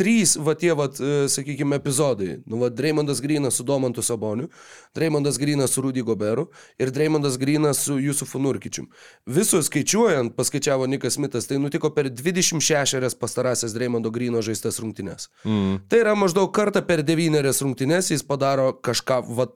trys, 0.00 0.34
va 0.40 0.54
tie, 0.56 0.72
va, 0.76 0.88
uh, 0.88 1.26
sakykime, 1.30 1.76
epizodai. 1.80 2.38
Nu, 2.48 2.58
va, 2.62 2.70
Dreymondas 2.72 3.20
Grinas 3.20 3.60
su 3.60 3.66
Domantu 3.68 4.02
Saboniu, 4.02 4.48
Dreymondas 4.96 5.38
Grinas 5.40 5.76
su 5.76 5.84
Rudy 5.84 6.04
Goberu 6.06 6.48
ir 6.80 6.90
Dreymondas 6.90 7.36
Grinas 7.40 7.84
su 7.84 7.98
Jusufu 8.00 8.40
Nurkičium. 8.40 8.88
Visus 9.26 9.68
skaičiuojant, 9.68 10.34
paskaičiavo 10.38 10.88
Nikas 10.88 11.18
Smithas, 11.20 11.46
tai 11.50 11.60
nutiko 11.60 11.92
per 11.94 12.08
26 12.08 13.18
pastarąsias 13.20 13.76
Dreymondo 13.76 14.10
Grino 14.10 14.42
žaistas 14.42 14.80
rungtynes. 14.80 15.28
Mm. 15.44 15.84
Tai 15.88 16.02
yra 16.02 16.16
maždaug 16.18 16.50
kartą 16.56 16.82
per 16.86 17.04
devynerias 17.04 17.60
rungtynes 17.62 18.10
jis 18.14 18.24
padaro 18.26 18.72
kažką 18.80 19.22
va 19.36 19.50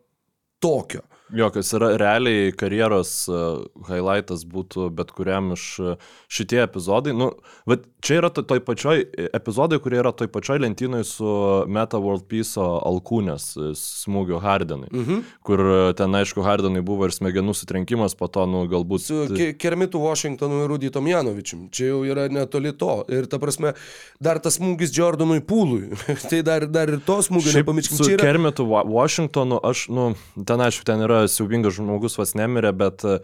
tokio. 0.60 1.02
Jokas 1.34 1.72
yra 1.76 1.92
realiai 2.00 2.52
karjeros 2.56 3.12
uh, 3.28 3.64
highlightas 3.88 4.44
būtų 4.46 4.88
bet 4.94 5.10
kuriam 5.16 5.52
iš 5.56 5.64
uh, 5.82 5.94
šitie 6.30 6.60
epizodai. 6.64 7.14
Nu, 7.16 7.32
bet 7.68 7.84
čia 8.04 8.20
yra 8.20 8.30
to- 8.30 8.44
toj 8.46 8.60
pačioj 8.66 9.02
epizodai, 9.34 9.78
kurie 9.82 9.98
yra 10.02 10.12
toj 10.14 10.28
pačioj 10.34 10.60
lentynoj 10.62 11.04
su 11.08 11.28
Meta 11.66 11.98
World 12.02 12.26
Peace 12.30 12.54
alkūnės 12.60 13.48
smūgio 13.80 14.38
Hardenui. 14.44 14.90
Mhm. 14.92 15.22
Kur 15.46 15.62
ten, 15.98 16.14
aišku, 16.20 16.42
Hardenui 16.44 16.82
buvo 16.86 17.08
ir 17.08 17.14
smegenų 17.16 17.54
sutrenkimas, 17.58 18.14
po 18.18 18.28
to, 18.28 18.46
nu, 18.50 18.64
galbūt... 18.70 19.04
Su 19.04 19.20
Ke- 19.34 19.52
Kermitu 19.58 20.00
Washingtonu 20.02 20.62
ir 20.64 20.70
Rudy 20.70 20.90
Tomjanovičium. 20.94 21.66
Čia 21.74 21.90
jau 21.92 22.02
yra 22.06 22.28
netoli 22.32 22.72
to. 22.78 23.00
Ir 23.12 23.26
ta 23.30 23.40
prasme, 23.42 23.74
dar 24.22 24.38
tas 24.44 24.58
smūgis 24.60 24.92
Jordanui 24.94 25.40
Pūlui. 25.44 25.90
tai 26.30 26.42
dar, 26.46 26.66
dar 26.70 26.92
ir 26.94 27.00
to 27.06 27.18
smūgio 27.24 27.50
Šiaip 27.54 27.64
nepamirškim. 27.66 27.98
su 27.98 28.10
yra... 28.14 28.22
Kermitu 28.24 28.66
Wa- 28.70 28.84
Washingtonu, 28.86 29.58
aš, 29.64 29.86
nu, 29.92 30.10
ten 30.46 30.60
aišku, 30.64 30.84
ten 30.86 31.02
yra 31.04 31.23
siaubingas 31.30 31.78
žmogus, 31.78 32.18
vas 32.20 32.34
nemirė, 32.38 32.72
bet 32.76 33.04
e, 33.06 33.18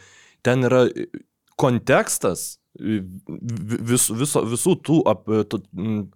ten 0.46 0.64
yra 0.68 0.84
e, 0.88 1.08
kontekstas 1.60 2.59
vis, 2.78 4.06
viso, 4.14 4.42
visų 4.46 4.74
tų 4.86 4.98
ap, 5.10 5.24
to, 5.50 5.58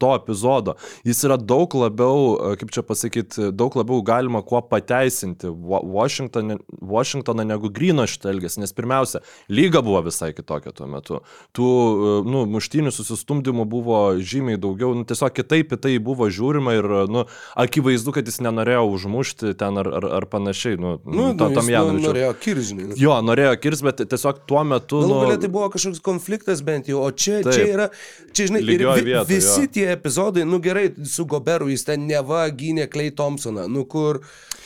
to 0.00 0.10
epizodo. 0.16 0.76
Jis 1.06 1.24
yra 1.26 1.36
daug 1.40 1.74
labiau, 1.78 2.34
e, 2.52 2.58
kaip 2.60 2.70
čia 2.74 2.84
pasakyti, 2.86 3.48
daug 3.56 3.74
labiau 3.78 4.02
galima 4.06 4.42
kuo 4.46 4.60
pateisinti 4.62 5.50
Wa- 5.50 5.82
Washingtoną, 5.82 6.58
Washingtoną 6.80 7.46
negu 7.48 7.70
Grino 7.74 8.06
šitą 8.10 8.30
elgesį, 8.34 8.62
nes 8.64 8.74
pirmiausia, 8.76 9.22
lyga 9.50 9.82
buvo 9.84 10.04
visai 10.06 10.30
kitokia 10.36 10.72
tuo 10.76 10.86
metu. 10.90 11.20
Tų, 11.56 11.66
e, 11.66 12.14
nu, 12.30 12.44
muštinių 12.54 12.92
susistumdymų 12.94 13.66
buvo 13.70 14.00
žymiai 14.20 14.60
daugiau, 14.60 14.94
nu, 14.94 15.04
tiesiog 15.08 15.34
kitaip 15.34 15.74
į 15.74 15.80
tai 15.88 15.96
buvo 15.98 16.30
žiūrima 16.30 16.76
ir, 16.78 16.90
nu, 17.10 17.26
akivaizdu, 17.58 18.14
kad 18.14 18.30
jis 18.30 18.40
nenorėjo 18.44 18.86
užmušti 18.94 19.54
ten 19.58 19.82
ar, 19.82 19.90
ar, 20.00 20.08
ar 20.20 20.28
panašiai, 20.30 20.78
nu, 20.78 20.94
Nu, 21.04 21.32
to, 21.36 21.48
nu, 21.50 21.54
tam 21.58 21.66
nu, 21.66 21.72
Janovičiui. 21.74 22.06
norėjo 22.06 22.30
kiržinį. 22.42 22.84
Jo, 23.00 23.18
norėjo 23.24 23.52
kirs, 23.60 23.80
bet 23.84 24.00
tiesiog 24.08 24.44
tuo 24.48 24.62
metu... 24.66 25.00
Nu, 25.04 25.18
galia 25.24 25.36
tai 25.42 25.48
buvo 25.52 25.66
kažkoks 25.72 26.00
konfliktas 26.04 26.43
bent 26.66 26.88
jau, 26.90 27.00
o 27.07 27.11
čia, 27.11 27.40
Taip. 27.42 27.52
čia 27.54 27.64
yra, 27.72 27.87
čia 28.33 28.46
žinai, 28.50 28.61
ir 28.61 28.68
Lygioj 28.68 29.00
vi, 29.00 29.07
vietoj, 29.12 29.28
visi 29.30 29.64
jo. 29.64 29.70
tie 29.72 29.87
epizodai, 29.94 30.44
nu 30.44 30.59
gerai, 30.61 30.90
su 31.09 31.24
Goberu 31.24 31.70
jis 31.72 31.85
ten 31.88 32.04
neva 32.07 32.44
gynė 32.50 32.88
Clay 32.92 33.11
Thompsoną, 33.16 33.64
nu 33.68 33.85
kur... 33.88 34.20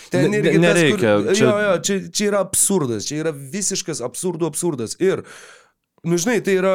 Ten 0.09 0.33
irgi 0.33 0.57
ne- 0.59 0.69
tas, 0.71 0.77
nereikia, 0.79 1.15
Kur, 1.21 1.35
čia- 1.37 1.45
Jo, 1.45 1.55
jo, 1.61 1.73
čia, 1.85 1.97
čia 2.11 2.27
yra 2.31 2.39
absurdas, 2.41 3.05
čia 3.05 3.19
yra 3.23 3.33
visiškas 3.37 4.01
absurdų 4.01 4.49
absurdas. 4.49 4.97
Ir 4.99 5.23
Nu, 6.07 6.15
žinai, 6.15 6.39
tai 6.47 6.53
yra, 6.61 6.73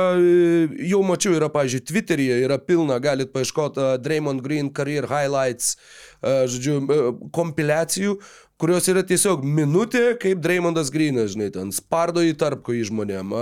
jau 0.84 0.98
mačiau, 1.08 1.32
yra, 1.38 1.48
pažiūrėjau, 1.48 1.86
Twitteryje 1.88 2.42
yra 2.44 2.58
pilna, 2.60 2.98
galit 3.00 3.30
paieškoti 3.32 3.80
uh, 3.80 3.94
Draymond 4.04 4.42
Green 4.44 4.68
Career 4.76 5.08
Highlights, 5.08 5.78
uh, 6.20 6.44
žodžiu, 6.52 6.76
uh, 6.84 7.06
kompiliacijų, 7.32 8.18
kurios 8.62 8.88
yra 8.92 9.02
tiesiog 9.06 9.42
minutė, 9.44 10.13
kaip 10.22 10.42
Draymondas 10.44 10.92
Greenas, 10.94 11.34
žinai, 11.34 11.50
ten 11.54 11.72
spardo 11.76 12.22
į 12.24 12.36
tarpko 12.39 12.76
į 12.78 12.84
žmonėm, 12.89 13.34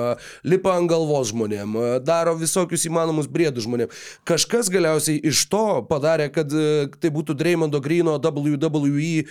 lipa 0.47 0.75
ant 0.77 0.89
galvos 0.89 1.31
žmonėm, 1.33 1.75
daro 2.05 2.33
visokius 2.39 2.85
įmanomus 2.87 3.27
briedus 3.31 3.67
žmonėm. 3.67 3.91
Kažkas 4.27 4.71
galiausiai 4.71 5.19
iš 5.31 5.43
to 5.51 5.63
padarė, 5.89 6.29
kad 6.33 6.53
uh, 6.55 6.87
tai 7.01 7.11
būtų 7.13 7.35
Draymondo 7.37 7.81
Greeno 7.83 8.15
WWE 8.21 9.25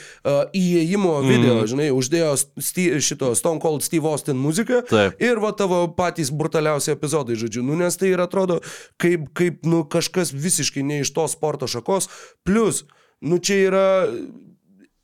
įėjimo 0.57 1.15
video, 1.27 1.57
mm. 1.63 1.71
žinai, 1.73 1.89
uždėjo 1.97 2.35
sti, 2.39 2.87
šito 3.05 3.33
Stone 3.39 3.63
Cold 3.63 3.85
Steve 3.87 4.09
Austin 4.11 4.39
muziką 4.41 4.83
Taip. 4.91 5.17
ir 5.23 5.41
va 5.43 5.53
tavo 5.57 5.83
patys 5.97 6.33
brutaliausi 6.35 6.93
epizodai, 6.95 7.39
žodžiu, 7.41 7.65
nu 7.67 7.79
nes 7.81 7.97
tai 8.01 8.13
ir 8.13 8.23
atrodo 8.23 8.61
kaip, 9.01 9.31
kaip 9.37 9.67
nu, 9.69 9.83
kažkas 9.91 10.35
visiškai 10.37 10.85
ne 10.87 11.01
iš 11.05 11.13
to 11.17 11.27
sporto 11.31 11.69
šakos, 11.71 12.11
plus, 12.47 12.85
nu 13.25 13.41
čia 13.43 13.59
yra 13.71 13.89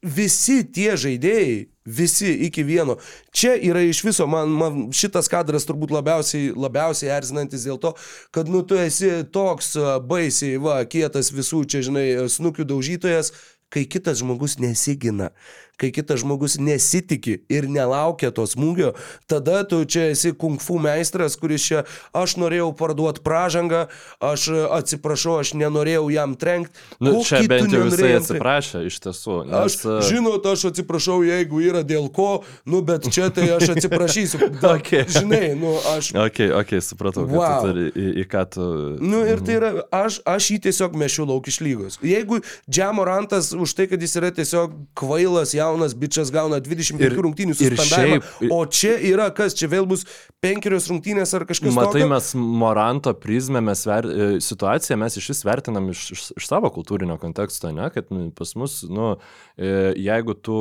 visi 0.06 0.60
tie 0.72 0.94
žaidėjai, 0.98 1.66
visi 1.86 2.30
iki 2.46 2.64
vieno. 2.66 2.96
Čia 3.34 3.54
yra 3.58 3.82
iš 3.86 4.02
viso, 4.06 4.26
man, 4.30 4.52
man 4.54 4.78
šitas 4.94 5.30
kadras 5.30 5.66
turbūt 5.68 5.94
labiausiai, 5.94 6.52
labiausiai 6.56 7.12
erzinantis 7.14 7.66
dėl 7.66 7.80
to, 7.82 7.92
kad 8.34 8.50
nu 8.50 8.62
tu 8.66 8.78
esi 8.80 9.10
toks 9.34 9.74
baisiai, 10.08 10.60
va, 10.62 10.80
kietas 10.88 11.32
visų 11.34 11.64
čia, 11.70 11.84
žinai, 11.86 12.06
snukių 12.32 12.66
daužytojas, 12.72 13.32
kai 13.72 13.86
kitas 13.90 14.22
žmogus 14.22 14.58
nesigina, 14.62 15.32
kai 15.80 15.90
kitas 15.92 16.22
žmogus 16.22 16.56
nesitiki 16.62 17.40
ir 17.52 17.68
nelaukia 17.68 18.30
to 18.34 18.46
smūgio, 18.48 18.94
tada 19.28 19.62
tu 19.68 19.82
čia 19.84 20.10
esi 20.14 20.32
kung 20.32 20.60
fu 20.62 20.78
meistras, 20.82 21.36
kuris 21.36 21.66
čia, 21.66 21.82
aš 22.16 22.36
norėjau 22.40 22.70
parduoti 22.78 23.20
pražangą, 23.26 23.86
aš 24.24 24.48
a, 24.52 24.62
atsiprašau, 24.80 25.38
aš 25.42 25.54
nenorėjau 25.58 26.06
jam 26.14 26.36
trenkti. 26.38 26.80
Nu, 27.00 27.18
čia 27.26 27.42
bent 27.50 27.72
jau 27.74 27.84
jisai 27.88 28.14
atsiprašė 28.20 28.84
iš 28.88 29.00
tiesų. 29.04 29.38
Nes, 29.50 29.56
Aš, 29.66 29.78
e, 29.84 29.98
žinot, 30.08 30.46
aš 30.48 30.68
atsiprašau, 30.70 31.20
jeigu 31.26 31.60
yra 31.64 31.82
dėl 31.86 32.08
ko, 32.14 32.42
nu, 32.68 32.80
bet 32.86 33.08
čia 33.12 33.28
tai 33.34 33.50
aš 33.58 33.70
atsiprašysiu. 33.76 34.40
Da, 34.56 34.76
Okay. 34.76 35.04
Žinai, 35.08 35.54
nu, 35.58 35.72
aš... 35.96 36.10
Ok, 36.14 36.38
ok, 36.60 36.72
supratau, 36.84 37.24
Wow. 37.26 37.38
wow. 37.40 37.62
tu 37.64 37.70
turi 37.72 37.86
į, 37.90 38.06
į 38.22 38.24
ką 38.30 38.42
tu... 38.52 38.64
Nu 39.02 39.22
ir 39.26 39.40
tai 39.44 39.56
yra, 39.58 39.70
aš, 39.94 40.20
aš 40.28 40.50
jį 40.52 40.58
tiesiog 40.68 40.94
mešiu 41.00 41.26
lauk 41.28 41.48
iš 41.50 41.58
lygos. 41.64 41.96
Jeigu 42.04 42.38
Džiamorantas 42.70 43.50
už 43.56 43.74
tai, 43.76 43.88
kad 43.90 44.02
jis 44.04 44.14
yra 44.20 44.30
tiesiog 44.36 44.74
kvailas, 44.98 45.54
jam 45.56 45.65
jaunas 45.66 45.94
bičias 45.98 46.30
gauna 46.34 46.60
25 46.62 47.02
Ir- 47.10 47.18
rungtynių 47.26 47.54
suspendavimą, 47.58 48.20
šiaip- 48.22 48.52
o 48.54 48.60
čia 48.66 48.94
yra 49.10 49.28
kas, 49.34 49.54
čia 49.58 49.68
vėl 49.72 49.86
bus 49.90 50.04
penkerios 50.42 50.86
rungtynės 50.90 51.34
ar 51.34 51.44
kažkas 51.48 51.74
Matai, 51.74 52.02
tokio? 52.02 52.08
mes 52.14 52.30
Moranto 52.34 53.12
prizmę, 53.18 53.60
mes 53.64 53.82
ver, 53.88 54.06
e, 54.06 54.28
situaciją 54.40 54.98
mes 55.00 55.16
iš 55.18 55.28
vis 55.32 55.42
vertinam 55.48 55.90
iš, 55.90 56.04
iš, 56.14 56.24
iš 56.36 56.46
savo 56.46 56.70
kultūrinio 56.70 57.18
konteksto, 57.18 57.72
ne, 57.74 57.88
kad 57.90 58.12
nu, 58.14 58.28
pas 58.36 58.52
mus, 58.54 58.82
nu, 58.88 59.16
e, 59.58 59.92
jeigu 59.96 60.34
tu 60.38 60.58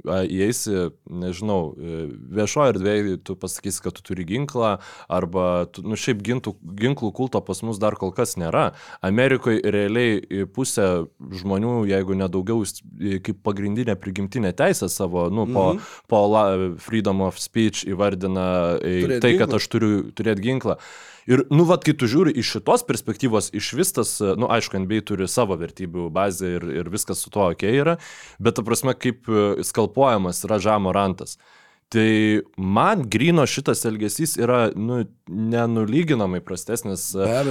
įeisi, 0.00 0.88
nežinau, 1.12 1.74
e, 1.76 2.08
viešoje 2.32 2.72
erdvėje, 2.72 3.18
tu 3.28 3.36
pasakysi, 3.36 3.82
kad 3.84 3.92
tu 3.98 4.02
turi 4.08 4.24
ginklą, 4.24 4.78
arba, 5.12 5.66
tu, 5.68 5.84
nu, 5.84 5.92
šiaip 6.00 6.22
gintų, 6.24 6.54
ginklų 6.80 7.12
kulto 7.12 7.40
pas 7.44 7.60
mus 7.62 7.76
dar 7.78 7.92
kol 8.00 8.10
kas 8.16 8.34
nėra. 8.40 8.70
Amerikoje 9.04 9.60
realiai 9.60 10.46
pusė 10.56 11.06
žmonių, 11.20 11.84
jeigu 11.90 12.16
nedaugiau, 12.16 12.64
kaip 13.20 13.42
pagrindinė 13.44 13.92
prigimtinė 14.00 14.39
teisė 14.56 14.88
savo, 14.88 15.28
nu, 15.30 15.44
po, 15.46 15.74
Mhm. 15.74 15.84
po 16.08 16.20
la, 16.32 16.44
freedom 16.80 17.20
of 17.20 17.38
speech 17.38 17.84
įvardina 17.84 18.78
e, 18.80 19.02
Turėt 19.04 19.20
tai, 19.20 19.36
kad 19.38 19.48
ginklą. 19.52 19.56
aš 19.60 19.68
turiu 19.68 19.90
turėti 20.16 20.40
ginklą. 20.48 20.76
Ir, 21.30 21.44
nu, 21.52 21.62
vad, 21.68 21.84
kai 21.84 21.92
tu 21.94 22.08
žiūri 22.10 22.32
iš 22.40 22.56
šitos 22.56 22.82
perspektyvos, 22.88 23.50
iš 23.54 23.72
vis 23.76 23.92
tas, 23.92 24.16
nu, 24.20 24.48
aišku, 24.50 24.80
NBA 24.82 25.02
turi 25.06 25.28
savo 25.28 25.54
vertybių 25.60 26.08
bazę 26.10 26.56
ir, 26.56 26.64
ir 26.80 26.88
viskas 26.90 27.20
su 27.22 27.30
tuo 27.30 27.50
ok 27.52 27.62
yra, 27.70 27.98
bet, 28.40 28.56
ta 28.56 28.62
prasme, 28.66 28.96
kaip 28.98 29.28
e, 29.28 29.62
skalpuojamas 29.62 30.42
yra 30.48 30.58
žamo 30.58 30.90
rantas. 30.96 31.36
Tai 31.90 32.42
man 32.56 33.00
grino 33.10 33.42
šitas 33.50 33.80
elgesys 33.88 34.36
yra, 34.38 34.68
nu, 34.78 35.00
nenulyginamai 35.26 36.38
prastesnis. 36.42 37.08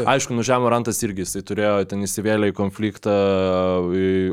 Aišku, 0.08 0.32
nu, 0.38 0.46
žemo 0.48 0.70
rantas 0.72 1.02
irgi, 1.04 1.26
jisai 1.26 1.42
turėjo 1.44 1.74
ten 1.92 2.06
įsivėlę 2.08 2.48
į 2.52 2.56
konfliktą 2.56 3.16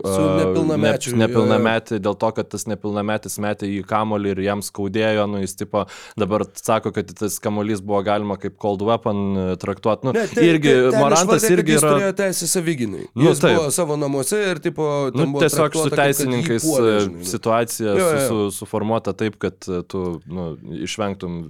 Su 0.06 0.22
nepilnamečiu, 0.38 1.14
Ne, 1.16 1.24
nepilnametį, 1.26 1.98
dėl 2.02 2.16
to, 2.20 2.30
kad 2.36 2.48
tas 2.52 2.66
nepilnametis 2.70 3.38
metė 3.42 3.68
į 3.70 3.80
kamolį 3.88 4.32
ir 4.34 4.42
jam 4.46 4.62
skaudėjo, 4.64 5.26
nu, 5.30 5.40
jis 5.42 5.56
tipo 5.58 5.84
dabar 6.18 6.44
sako, 6.58 6.92
kad 6.96 7.10
tas 7.18 7.38
kamolys 7.42 7.82
buvo 7.84 8.02
galima 8.06 8.36
kaip 8.40 8.56
cold 8.62 8.82
weapon 8.86 9.22
e, 9.34 9.46
traktuoti. 9.62 10.06
Nu, 10.08 10.14
Ne, 10.16 10.26
tai- 10.30 10.46
irgi 10.52 10.70
tai 10.70 10.90
ten 10.94 11.00
Morantas 11.02 11.42
išvardė, 11.44 11.56
irgi 11.58 11.74
jis 11.76 11.82
yra... 11.82 11.92
turėjo 11.96 12.14
teisę 12.22 12.48
saviginai. 12.50 13.04
Nu, 13.14 13.26
jis 13.30 13.42
taip. 13.42 13.58
buvo 13.58 13.70
savo 13.74 13.98
namuose 14.00 14.38
ir 14.52 14.62
tipo, 14.64 14.86
Nu, 15.16 15.26
tiesiog 15.40 15.76
su 15.76 15.90
teisininkais 15.92 16.64
puolė, 16.66 16.94
e, 17.02 17.10
nu. 17.10 17.26
situacija 17.26 17.96
Jo, 17.96 18.06
su, 18.06 18.16
jo. 18.16 18.26
su, 18.50 18.58
suformuota 18.62 19.14
taip, 19.16 19.38
kad 19.42 19.66
e, 19.68 19.82
tu 19.96 20.34
nu, 20.36 20.52
išvengtum. 20.84 21.40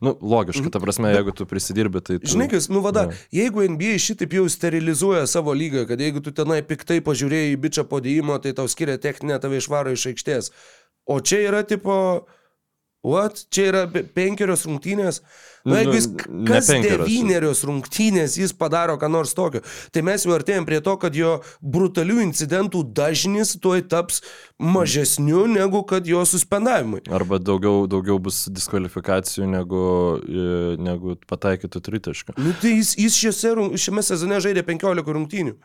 Nu, 0.00 0.12
logiška, 0.22 0.70
ta 0.72 0.80
prasme, 0.80 1.10
jeigu 1.10 1.32
tu 1.36 1.44
prisidirbi, 1.48 2.00
tai... 2.00 2.16
Tu, 2.22 2.30
Žinai, 2.32 2.46
kas, 2.48 2.68
nu 2.72 2.80
vada, 2.84 3.08
Jo. 3.10 3.16
jeigu 3.34 3.64
NBA 3.74 3.96
šitaip 4.00 4.36
jau 4.38 4.44
sterilizuoja 4.48 5.26
savo 5.28 5.52
lygą, 5.56 5.82
kad 5.90 6.00
jeigu 6.00 6.22
tu 6.24 6.32
tenai 6.32 6.60
piktai 6.64 7.00
pažiūrėjai 7.04 7.50
į 7.56 7.58
bičią 7.64 7.84
podėjimo, 7.90 8.38
tai 8.44 8.54
tau 8.56 8.70
skiria 8.70 8.94
techninę, 9.02 9.40
tave 9.42 9.58
išvaro 9.60 9.92
iš 9.92 10.06
aikštės. 10.12 10.52
O 11.10 11.18
čia 11.20 11.42
yra 11.48 11.64
tipo, 11.66 11.96
what? 13.06 13.44
Čia 13.54 13.68
yra 13.70 13.84
pe- 13.90 14.02
penkerios 14.16 14.66
rungtynės. 14.66 15.22
Na, 15.22 15.46
Nu, 15.66 15.76
jeigu 15.80 15.94
jis 15.96 16.06
ne 16.30 16.46
kas 16.46 16.68
devynerios 16.70 17.64
rungtynės 17.66 18.36
jis 18.38 18.52
padaro 18.54 18.94
ką 19.02 19.08
nors 19.10 19.32
tokio, 19.34 19.64
tai 19.90 20.02
mes 20.06 20.22
jau 20.22 20.30
artėjom 20.36 20.66
prie 20.68 20.78
to, 20.78 20.92
kad 21.02 21.16
jo 21.18 21.32
brutalių 21.58 22.20
incidentų 22.22 22.84
dažnis 22.94 23.56
tuoj 23.58 23.82
taps 23.90 24.20
mažesniu 24.62 25.46
negu 25.50 25.82
kad 25.82 26.06
jo 26.06 26.22
suspendavimai. 26.22 27.02
Arba 27.10 27.40
daugiau, 27.42 27.88
daugiau 27.90 28.20
bus 28.22 28.44
diskvalifikacijų 28.46 29.48
negu, 29.50 29.82
e, 30.22 30.76
negu 30.86 31.16
pataikytų 31.26 31.82
tritaškų. 31.88 32.36
Nu, 32.38 32.54
tai 32.62 32.76
jis, 32.76 32.94
jis 33.02 33.18
šiose, 33.18 33.56
šiame 33.74 34.06
sezone 34.06 34.38
žaidė 34.46 34.62
15 34.70 35.18
rungtynių. 35.18 35.56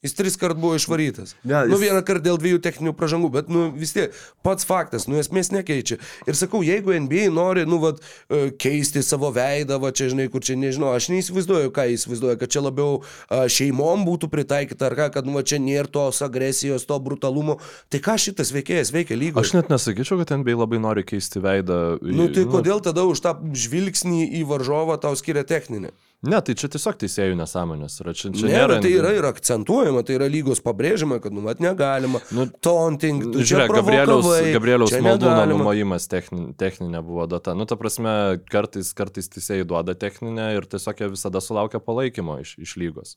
Jis 0.00 0.14
tris 0.16 0.36
kart 0.40 0.56
buvo 0.56 0.78
išvarytas. 0.78 1.34
Ne, 1.44 1.66
Nu, 1.68 1.76
jis- 1.76 1.82
vieną 1.84 2.00
kartą 2.08 2.22
dėl 2.24 2.38
dviejų 2.40 2.60
techninių 2.64 2.94
pražangų, 2.96 3.28
bet, 3.34 3.48
nu, 3.52 3.66
vis 3.76 3.92
tiek, 3.92 4.14
pats 4.42 4.64
faktas, 4.64 5.04
nu, 5.12 5.18
esmės 5.20 5.50
nekeičia. 5.52 5.98
Ir 6.24 6.38
sakau, 6.38 6.62
jeigu 6.64 6.94
NBA 6.96 7.26
nori, 7.28 7.66
nu, 7.68 7.76
vat, 7.82 8.00
e, 8.32 8.48
keisti 8.56 9.02
savo 9.04 9.28
veidą, 9.36 9.76
va, 9.78 9.90
čia, 9.92 10.08
žinai, 10.08 10.30
kur 10.32 10.40
čia, 10.40 10.56
nežinau, 10.56 10.94
aš 10.96 11.10
neįsivaizduoju, 11.12 11.68
ką 11.76 11.84
jis 11.90 12.06
įsivaizduoja, 12.06 12.38
kad 12.40 12.48
čia 12.48 12.62
labiau 12.64 13.02
a, 13.28 13.44
šeimom 13.52 14.06
būtų 14.08 14.30
pritaikyta, 14.32 14.88
ar 14.88 14.96
ką, 14.96 15.10
kad, 15.18 15.28
nu, 15.28 15.36
va, 15.36 15.44
čia 15.44 15.60
nėra 15.60 15.92
tos 15.92 16.22
agresijos, 16.24 16.88
to 16.88 16.96
brutalumo. 16.98 17.58
Tai 17.92 18.00
ką 18.00 18.16
šitas 18.16 18.54
veikėjas 18.56 18.94
veikia 18.96 19.20
lygoje? 19.20 19.44
Aš 19.44 19.52
net 19.58 19.68
nesakyčiau, 19.68 20.16
kad 20.24 20.32
NBA 20.40 20.56
labai 20.56 20.80
nori 20.80 21.04
keisti 21.04 21.44
veidą. 21.44 22.00
Nu, 22.00 22.32
tai 22.32 22.48
kodėl 22.48 22.80
tada 22.80 23.04
už 23.04 23.20
tą 23.20 23.36
žvilgsnį 23.52 24.24
į 24.40 24.46
varžovą 24.48 24.96
tau 24.96 25.12
skiria 25.12 25.44
techninę? 25.44 25.92
Ne, 26.20 26.36
tai 26.44 26.52
čia 26.52 26.68
tiesiog 26.68 26.98
teisėjų 27.00 27.36
nesąmonės. 27.38 27.94
Yra. 28.02 28.12
Čia, 28.12 28.28
čia 28.36 28.44
Ne, 28.44 28.52
nėra. 28.52 28.74
tai 28.84 28.90
yra 28.92 29.14
ir 29.16 29.24
akcentuojama, 29.24 30.02
tai 30.04 30.18
yra 30.18 30.26
lygos 30.28 30.60
pabrėžiama, 30.60 31.16
kad 31.24 31.32
nu, 31.32 31.40
mat 31.46 31.62
negalima. 31.64 32.20
Nu, 32.36 32.44
Taunting, 32.60 33.22
tu 33.32 33.40
Žiūrėk, 33.40 33.72
Gabrieliaus, 33.78 34.28
Gabrieliaus 34.52 34.92
maldūno 35.00 35.46
numojimas 35.54 36.10
techni, 36.12 36.50
techninė 36.60 37.00
buvo 37.06 37.24
data. 37.30 37.56
Nu, 37.56 37.64
ta 37.64 37.78
prasme, 37.80 38.12
kartais, 38.52 38.92
kartais 38.92 39.32
teisėjai 39.32 39.64
duoda 39.72 39.96
techninę 39.96 40.50
ir 40.58 40.68
tiesiog 40.68 41.00
jie 41.00 41.08
visada 41.16 41.40
sulaukia 41.40 41.80
palaikymo 41.80 42.36
iš, 42.44 42.58
iš 42.60 42.76
lygos. 42.76 43.16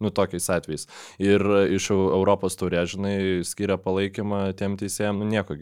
Nu, 0.00 0.08
tokiais 0.10 0.46
atvejais. 0.48 0.86
Ir 1.20 1.42
iš 1.76 1.90
Eu- 1.92 2.08
Europos 2.16 2.56
taurė, 2.56 2.86
žinai, 2.88 3.44
skiria 3.44 3.76
palaikymą 3.76 4.54
tiem 4.56 4.78
teisėjams, 4.80 5.20
nu, 5.20 5.26
nieko, 5.28 5.56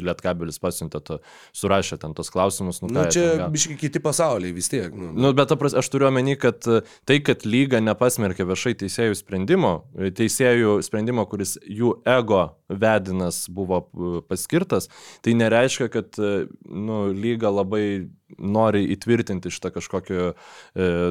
Lietkabelis 0.00 0.58
pasiuntė, 0.62 1.00
to, 1.04 1.18
surašė 1.56 1.98
ten 2.00 2.14
tos 2.16 2.30
klausimus. 2.32 2.80
Nu, 2.82 2.88
Nu, 2.96 3.02
ką 3.04 3.12
čia 3.12 3.24
ten 3.36 3.52
biški 3.52 3.76
kiti 3.80 4.00
pasauliai 4.00 4.54
vis 4.56 4.70
tiek. 4.72 4.88
Nu. 4.94 5.10
Nu, 5.12 5.32
bet 5.36 5.50
ta 5.52 5.56
prasme, 5.60 5.82
aš 5.82 5.90
turiu 5.92 6.08
omeny, 6.08 6.36
kad 6.40 6.64
tai, 7.04 7.18
kad 7.20 7.44
lyga 7.44 7.80
nepasmerkė 7.84 8.46
viešai 8.48 8.72
teisėjų 8.82 9.18
sprendimo, 9.20 9.72
teisėjų 9.96 10.78
sprendimo, 10.86 11.26
kuris 11.28 11.56
jų 11.66 11.96
ego 12.08 12.44
vedinas 12.72 13.44
buvo 13.52 13.82
paskirtas, 14.30 14.88
tai 15.22 15.36
nereiškia, 15.38 15.90
kad 15.92 16.16
nu, 16.18 17.02
lyga 17.12 17.52
labai 17.52 18.08
nori 18.38 18.82
įtvirtinti 18.94 19.50
šitą 19.54 19.70
kažkokį 19.76 20.16
e, 20.22 20.32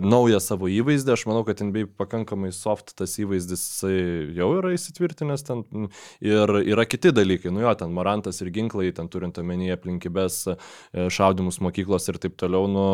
naują 0.04 0.40
savo 0.44 0.68
įvaizdį. 0.72 1.14
Aš 1.16 1.26
manau, 1.30 1.44
kad 1.48 1.62
NBA 1.64 1.88
pakankamai 2.00 2.52
soft 2.56 2.96
tas 3.00 3.16
įvaizdis 3.22 3.64
jau 4.36 4.50
yra 4.60 4.74
įsitvirtinęs 4.76 5.46
ten. 5.48 5.64
Ir 6.26 6.52
yra 6.66 6.86
kiti 6.90 7.14
dalykai, 7.16 7.54
nu 7.56 7.64
jo, 7.64 7.72
ten 7.80 7.94
Morantas 7.96 8.42
ir 8.44 8.52
ginklai, 8.56 8.92
ten 8.96 9.10
turint 9.12 9.40
omenyje 9.42 9.78
aplinkybės, 9.78 10.42
e, 10.52 11.08
šaudimus 11.14 11.62
mokyklos 11.64 12.10
ir 12.12 12.20
taip 12.22 12.36
toliau, 12.42 12.68
nu, 12.72 12.86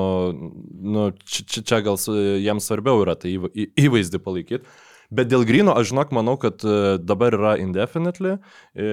nu 0.72 1.10
čia, 1.26 1.46
čia, 1.48 1.66
čia 1.66 1.82
gal 1.86 2.00
jiems 2.02 2.70
svarbiau 2.70 3.02
yra 3.06 3.18
tai 3.20 3.36
įva- 3.38 3.52
į- 3.56 3.72
įvaizdį 3.88 4.22
palaikyti. 4.24 4.66
Bet 5.12 5.28
dėl 5.28 5.44
Grino 5.44 5.74
aš 5.76 5.90
žinok, 5.92 6.14
manau, 6.16 6.38
kad 6.40 6.64
e, 6.64 6.98
dabar 7.04 7.36
yra 7.36 7.58
indefinitely 7.60 8.38
e, 8.38 8.86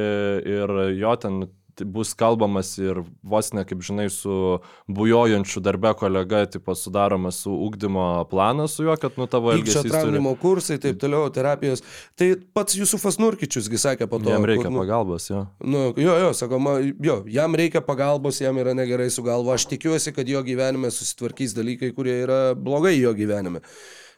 ir 0.51 0.73
jo 0.99 1.13
ten 1.23 1.45
bus 1.85 2.15
kalbamas 2.19 2.73
ir 2.79 3.03
vos 3.23 3.53
ne, 3.53 3.65
kaip 3.69 3.83
žinai, 3.85 4.09
su 4.13 4.59
bujojančiu 4.89 5.63
darbe 5.65 5.93
kolega, 5.99 6.45
tipo, 6.51 6.75
sudaromas 6.75 7.43
su 7.45 7.53
ugdymo 7.53 8.25
planas 8.31 8.77
su 8.79 8.87
juo, 8.87 8.97
kad, 9.01 9.17
nu, 9.17 9.27
tavo 9.27 9.53
elgesys 9.53 9.83
turi... 9.83 9.93
tramdymo 9.93 10.35
kursai, 10.41 10.79
taip 10.83 10.99
toliau, 11.03 11.29
terapijos. 11.35 11.85
Tai 12.19 12.33
pats 12.57 12.79
Jusufas 12.79 13.21
Nurkičiusgi 13.23 13.81
sakė 13.81 14.09
po 14.11 14.23
to. 14.23 14.33
Jam 14.33 14.47
reikia 14.49 14.67
kur, 14.67 14.75
nu, 14.75 14.83
pagalbos, 14.85 15.29
jo. 15.31 15.45
Nu, 15.65 15.85
jo, 15.97 16.19
jo, 16.25 16.33
sakoma, 16.37 16.79
jo, 16.83 17.21
jam 17.31 17.57
reikia 17.59 17.85
pagalbos, 17.85 18.43
jam 18.43 18.59
yra 18.61 18.75
negerai 18.79 19.11
su 19.15 19.25
galva. 19.27 19.59
Aš 19.59 19.69
tikiuosi, 19.73 20.15
kad 20.17 20.29
jo 20.29 20.43
gyvenime 20.47 20.93
susitvarkys 20.95 21.57
dalykai, 21.59 21.95
kurie 21.97 22.21
yra 22.25 22.43
blogai 22.59 22.97
jo 22.99 23.15
gyvenime. 23.17 23.65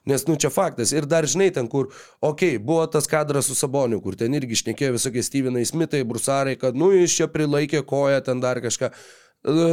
Nes, 0.08 0.24
nu, 0.28 0.36
čia 0.40 0.48
faktas. 0.52 0.94
Ir 0.96 1.08
dar 1.08 1.28
žinai 1.28 1.50
ten, 1.54 1.68
kur, 1.68 1.90
okei, 2.20 2.56
okay, 2.56 2.62
buvo 2.64 2.86
tas 2.90 3.08
kadras 3.10 3.50
su 3.50 3.56
Saboniu, 3.58 4.00
kur 4.04 4.16
ten 4.16 4.34
irgi 4.36 4.62
šnekėjo 4.62 4.96
visokie 4.96 5.24
Stevenai 5.24 5.66
Smithai, 5.68 6.04
Brusarai, 6.08 6.56
kad, 6.60 6.78
nu, 6.78 6.92
jis 6.96 7.18
čia 7.18 7.28
prilaikė 7.32 7.84
koją, 7.88 8.22
ten 8.24 8.40
dar 8.40 8.62
kažką. 8.64 8.92
Nu, 9.44 9.66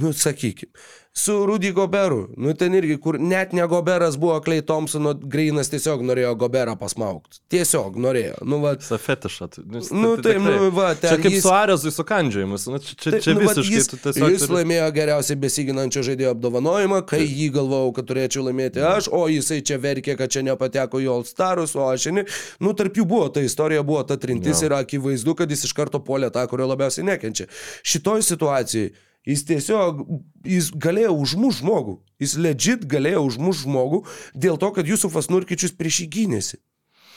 nu 0.00 0.10
sakykim. 0.16 0.70
Su 1.16 1.46
Rudy 1.46 1.70
Goberu, 1.72 2.28
nu 2.36 2.52
ten 2.58 2.74
irgi, 2.74 2.96
kur 2.98 3.20
net 3.20 3.52
ne 3.54 3.62
Goberas 3.70 4.16
buvo, 4.18 4.40
Klei 4.42 4.62
Thompsono 4.66 5.12
Greinas 5.14 5.68
tiesiog 5.70 6.00
norėjo 6.02 6.32
Goberą 6.40 6.72
pasmaukti. 6.80 7.38
Tiesiog 7.54 7.94
norėjo. 8.02 8.40
Nu, 8.42 8.58
va, 8.58 8.72
Safetišą. 8.82 9.46
Nu, 9.62 9.82
Nu, 9.94 10.10
taip, 10.18 10.40
nu, 10.42 10.72
va, 10.74 10.88
čia 10.98 11.12
ten 11.14 11.22
kaip 11.22 11.36
jis- 11.36 11.44
su 11.46 11.52
Arezui 11.54 11.92
su 11.94 12.02
kandžiojimus. 12.08 12.66
Nu, 12.66 12.80
čia 12.82 12.96
čia, 12.98 13.12
Taip, 13.14 13.22
čia 13.28 13.34
nu, 13.38 13.44
visiškai 13.44 13.76
jis, 13.76 13.86
tu 13.92 14.00
tiesiog... 14.08 14.32
jis 14.34 14.42
turi- 14.42 14.56
laimėjo 14.58 14.90
geriausiai 14.98 15.38
besiginančio 15.46 16.02
žaidėjo 16.10 16.34
apdovanojimą, 16.34 17.00
kai 17.06 17.22
jį 17.22 17.48
galvojau, 17.60 17.94
kad 18.00 18.10
turėčiau 18.10 18.42
laimėti 18.48 18.82
aš, 18.82 19.06
o 19.14 19.22
jisai 19.30 19.60
čia 19.62 19.78
verkė, 19.78 20.18
kad 20.18 20.34
čia 20.34 20.42
nepateko 20.50 20.98
į 20.98 21.08
All 21.14 21.22
Starus, 21.30 21.76
o 21.78 21.86
aš 21.94 22.10
ne. 22.10 22.26
Nu, 22.58 22.74
tarp 22.74 22.98
jų 22.98 23.06
buvo 23.14 23.30
ta 23.30 23.38
istorija, 23.46 23.86
buvo 23.86 24.02
ta 24.02 24.18
trintis 24.18 24.66
Jo. 24.66 24.66
ir 24.72 24.78
akivaizdu, 24.82 25.38
kad 25.38 25.46
jis 25.54 25.62
iš 25.70 25.78
karto 25.78 26.02
puolė 26.02 26.34
tą, 26.34 26.42
kurio 26.50 26.66
labiausiai 26.74 27.06
nekenčia. 27.06 27.46
Šitoj 27.86 28.26
situacijai 28.34 28.90
jis 29.28 29.44
tiesiog, 29.48 30.04
jis 30.48 30.70
galėjo 30.76 31.14
užmuš 31.24 31.62
žmogų, 31.62 31.96
jis 32.22 32.36
legit 32.40 32.84
galėjo 32.90 33.24
užmuš 33.30 33.64
žmogų 33.64 34.04
dėl 34.36 34.60
to, 34.60 34.70
kad 34.76 34.88
Jusufas 34.88 35.30
Nurkičius 35.32 35.74
prieš 35.76 36.04
jį 36.04 36.08
gynėsi. 36.18 36.60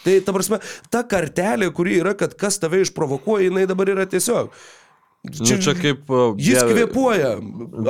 Tai, 0.05 0.13
ta 0.23 0.31
prasme, 0.35 0.61
ta 0.93 1.01
kartelė, 1.03 1.67
kuri 1.75 1.97
yra, 1.99 2.13
kad 2.15 2.35
kas 2.39 2.61
tave 2.61 2.79
išprovokuoja, 2.85 3.49
jinai 3.49 3.65
dabar 3.67 3.91
yra 3.91 4.05
tiesiog. 4.07 4.53
Nu, 5.27 5.57
čia 5.59 5.73
kaip... 5.75 6.07
uh, 6.07 6.37
Jis 6.39 6.61
Dieve- 6.61 6.71
kvėpuoja. 6.71 7.33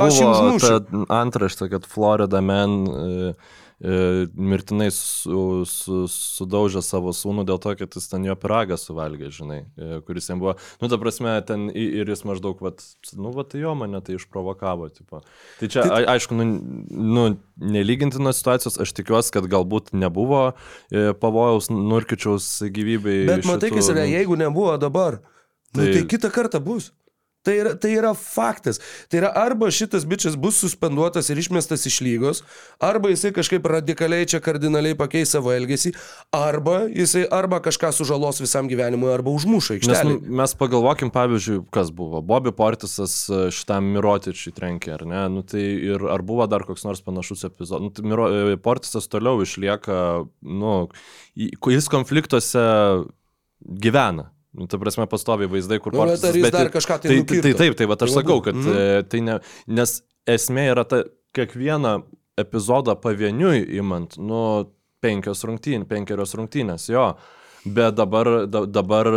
Aš 0.08 0.22
užmušiu. 0.26 0.72
ta 0.72 1.02
antraštė, 1.20 1.68
kad 1.76 1.86
Florida 1.86 2.42
Man 2.42 2.80
e, 2.88 3.04
e, 3.30 3.34
mirtinai 3.80 4.88
su, 4.90 5.64
su, 5.70 5.98
sudaužė 6.10 6.82
savo 6.82 7.12
sūnų 7.14 7.44
dėl 7.46 7.60
to, 7.62 7.76
kad 7.78 7.94
jis 7.94 8.10
ten 8.10 8.26
jo 8.26 8.34
piragą 8.40 8.74
suvalgė, 8.82 9.30
žinai, 9.34 9.60
e, 9.78 10.00
kuris 10.08 10.30
jam 10.32 10.42
buvo, 10.42 10.56
nu, 10.82 10.90
ta 10.90 10.98
prasme, 10.98 11.36
ten 11.46 11.68
ir 11.70 12.10
jis 12.10 12.24
maždaug, 12.26 12.58
vat, 12.66 12.82
nu, 13.14 13.30
va, 13.36 13.46
tai 13.46 13.62
jo 13.62 13.76
mane 13.78 14.02
tai 14.02 14.18
išprovokavo, 14.18 14.90
tipo. 14.98 15.22
Tai 15.62 15.70
čia, 15.70 15.86
a, 15.86 16.02
aišku, 16.16 16.34
nu, 16.40 16.48
nu, 16.90 17.28
nelygintinos 17.62 18.42
situacijos, 18.42 18.80
aš 18.82 18.96
tikiuosi, 18.98 19.36
kad 19.38 19.46
galbūt 19.52 19.94
nebuvo 19.94 20.48
e, 20.90 21.12
pavojaus 21.22 21.70
Nurkičiaus 21.70 22.50
gyvybei. 22.74 23.28
Bet 23.30 23.46
matai, 23.46 23.70
kas 23.78 23.94
yra, 23.94 24.08
nu, 24.08 24.16
jeigu 24.18 24.42
nebuvo 24.42 24.74
dabar, 24.82 25.22
tai, 25.22 25.36
nu, 25.78 25.84
Tai- 25.86 25.94
tai 26.00 26.08
kitą 26.10 26.34
kartą 26.34 26.64
bus. 26.66 26.96
Tai 27.48 27.56
yra, 27.56 27.74
tai 27.80 27.94
yra 27.96 28.12
faktas. 28.18 28.82
Tai 29.08 29.22
yra 29.22 29.32
arba 29.40 29.70
šitas 29.72 30.04
bičias 30.10 30.36
bus 30.36 30.60
suspenduotas 30.60 31.30
ir 31.32 31.40
išmestas 31.40 31.86
iš 31.88 32.02
lygos, 32.04 32.44
arba 32.84 33.14
jisai 33.14 33.32
kažkaip 33.36 33.66
radikaliai 33.72 34.28
čia 34.28 34.42
kardinaliai 34.44 34.98
pakeis 35.00 35.32
savo 35.32 35.54
elgesį, 35.56 35.94
arba 36.36 36.82
jisai 36.92 37.24
arba 37.32 37.62
kažką 37.64 37.94
sužalos 37.96 38.42
visam 38.44 38.68
gyvenimui, 38.68 39.08
arba 39.14 39.32
užmuša 39.32 39.78
Nes 39.78 39.88
nu, 39.88 39.96
aikštelį. 39.96 40.36
mes 40.42 40.56
pagalvokim, 40.60 41.12
pavyzdžiui, 41.16 41.62
kas 41.72 41.94
buvo. 41.96 42.20
Bobby 42.26 42.52
Portisas 42.56 43.16
e, 43.32 43.48
šitam 43.56 43.88
Mirotičiui 43.96 44.52
trenkė, 44.58 44.98
ar 45.00 45.08
ne? 45.08 45.24
Nu, 45.32 45.48
tai 45.48 45.64
ir 45.64 46.04
ar 46.12 46.24
buvo 46.28 46.48
dar 46.52 46.68
koks 46.68 46.84
nors 46.88 47.04
panašus 47.06 47.48
epizodas. 47.48 47.88
Nu, 47.88 47.96
tai 47.96 48.08
Miro, 48.08 48.28
e, 48.28 48.58
Portisas 48.60 49.08
toliau 49.12 49.40
išlieka, 49.46 50.26
nu, 50.44 50.80
jis 51.38 51.92
konfliktuose 51.92 52.66
gyvena. 53.64 54.34
Nu, 54.58 54.66
ta 54.66 54.80
prasme, 54.82 55.06
pastoviai 55.10 55.50
vaizdai, 55.52 55.78
kur 55.84 55.94
Nu, 55.94 56.06
bet 56.10 56.24
ar 56.26 56.38
jis 56.38 56.54
dar 56.54 56.72
kažką 56.74 57.00
tai 57.04 57.10
tai, 57.10 57.10
tai, 57.10 57.18
nukirto? 57.22 57.44
tai 57.46 57.58
taip, 57.62 57.76
tai 57.78 57.88
va, 57.90 57.98
aš 57.98 58.10
Tai 58.10 58.16
sakau, 58.16 58.40
kad 58.46 58.58
e, 58.58 58.86
tai 59.12 59.22
ne, 59.22 59.38
nes 59.80 60.00
esmė 60.34 60.72
yra 60.72 60.86
ta, 60.90 61.04
kiekvieną 61.38 61.94
epizodą 62.42 62.96
pavieniui 63.02 63.62
imant, 63.78 64.18
nu, 64.18 64.42
penkios 65.04 65.44
rungtynės, 65.46 65.90
penkerios 65.90 66.34
rungtynės, 66.38 66.90
jo. 66.90 67.12
Bet 67.68 67.98
dabar, 67.98 68.30
da, 68.48 68.64
dabar 68.70 69.10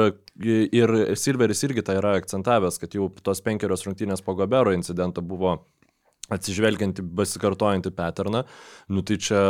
ir 0.42 0.92
Silveris 1.18 1.62
irgi 1.68 1.84
tai 1.86 2.00
yra 2.00 2.16
akcentavęs, 2.18 2.80
kad 2.82 2.96
jau 2.96 3.06
tos 3.22 3.42
penkerios 3.46 3.84
rungtynės 3.86 4.24
po 4.26 4.34
Gobero 4.38 4.72
incidento 4.74 5.22
buvo 5.22 5.54
atsižvelgianti, 6.34 7.04
besikartojantį 7.20 7.92
paterną, 7.94 8.44
nu 8.90 9.04
tai 9.06 9.18
čia, 9.22 9.42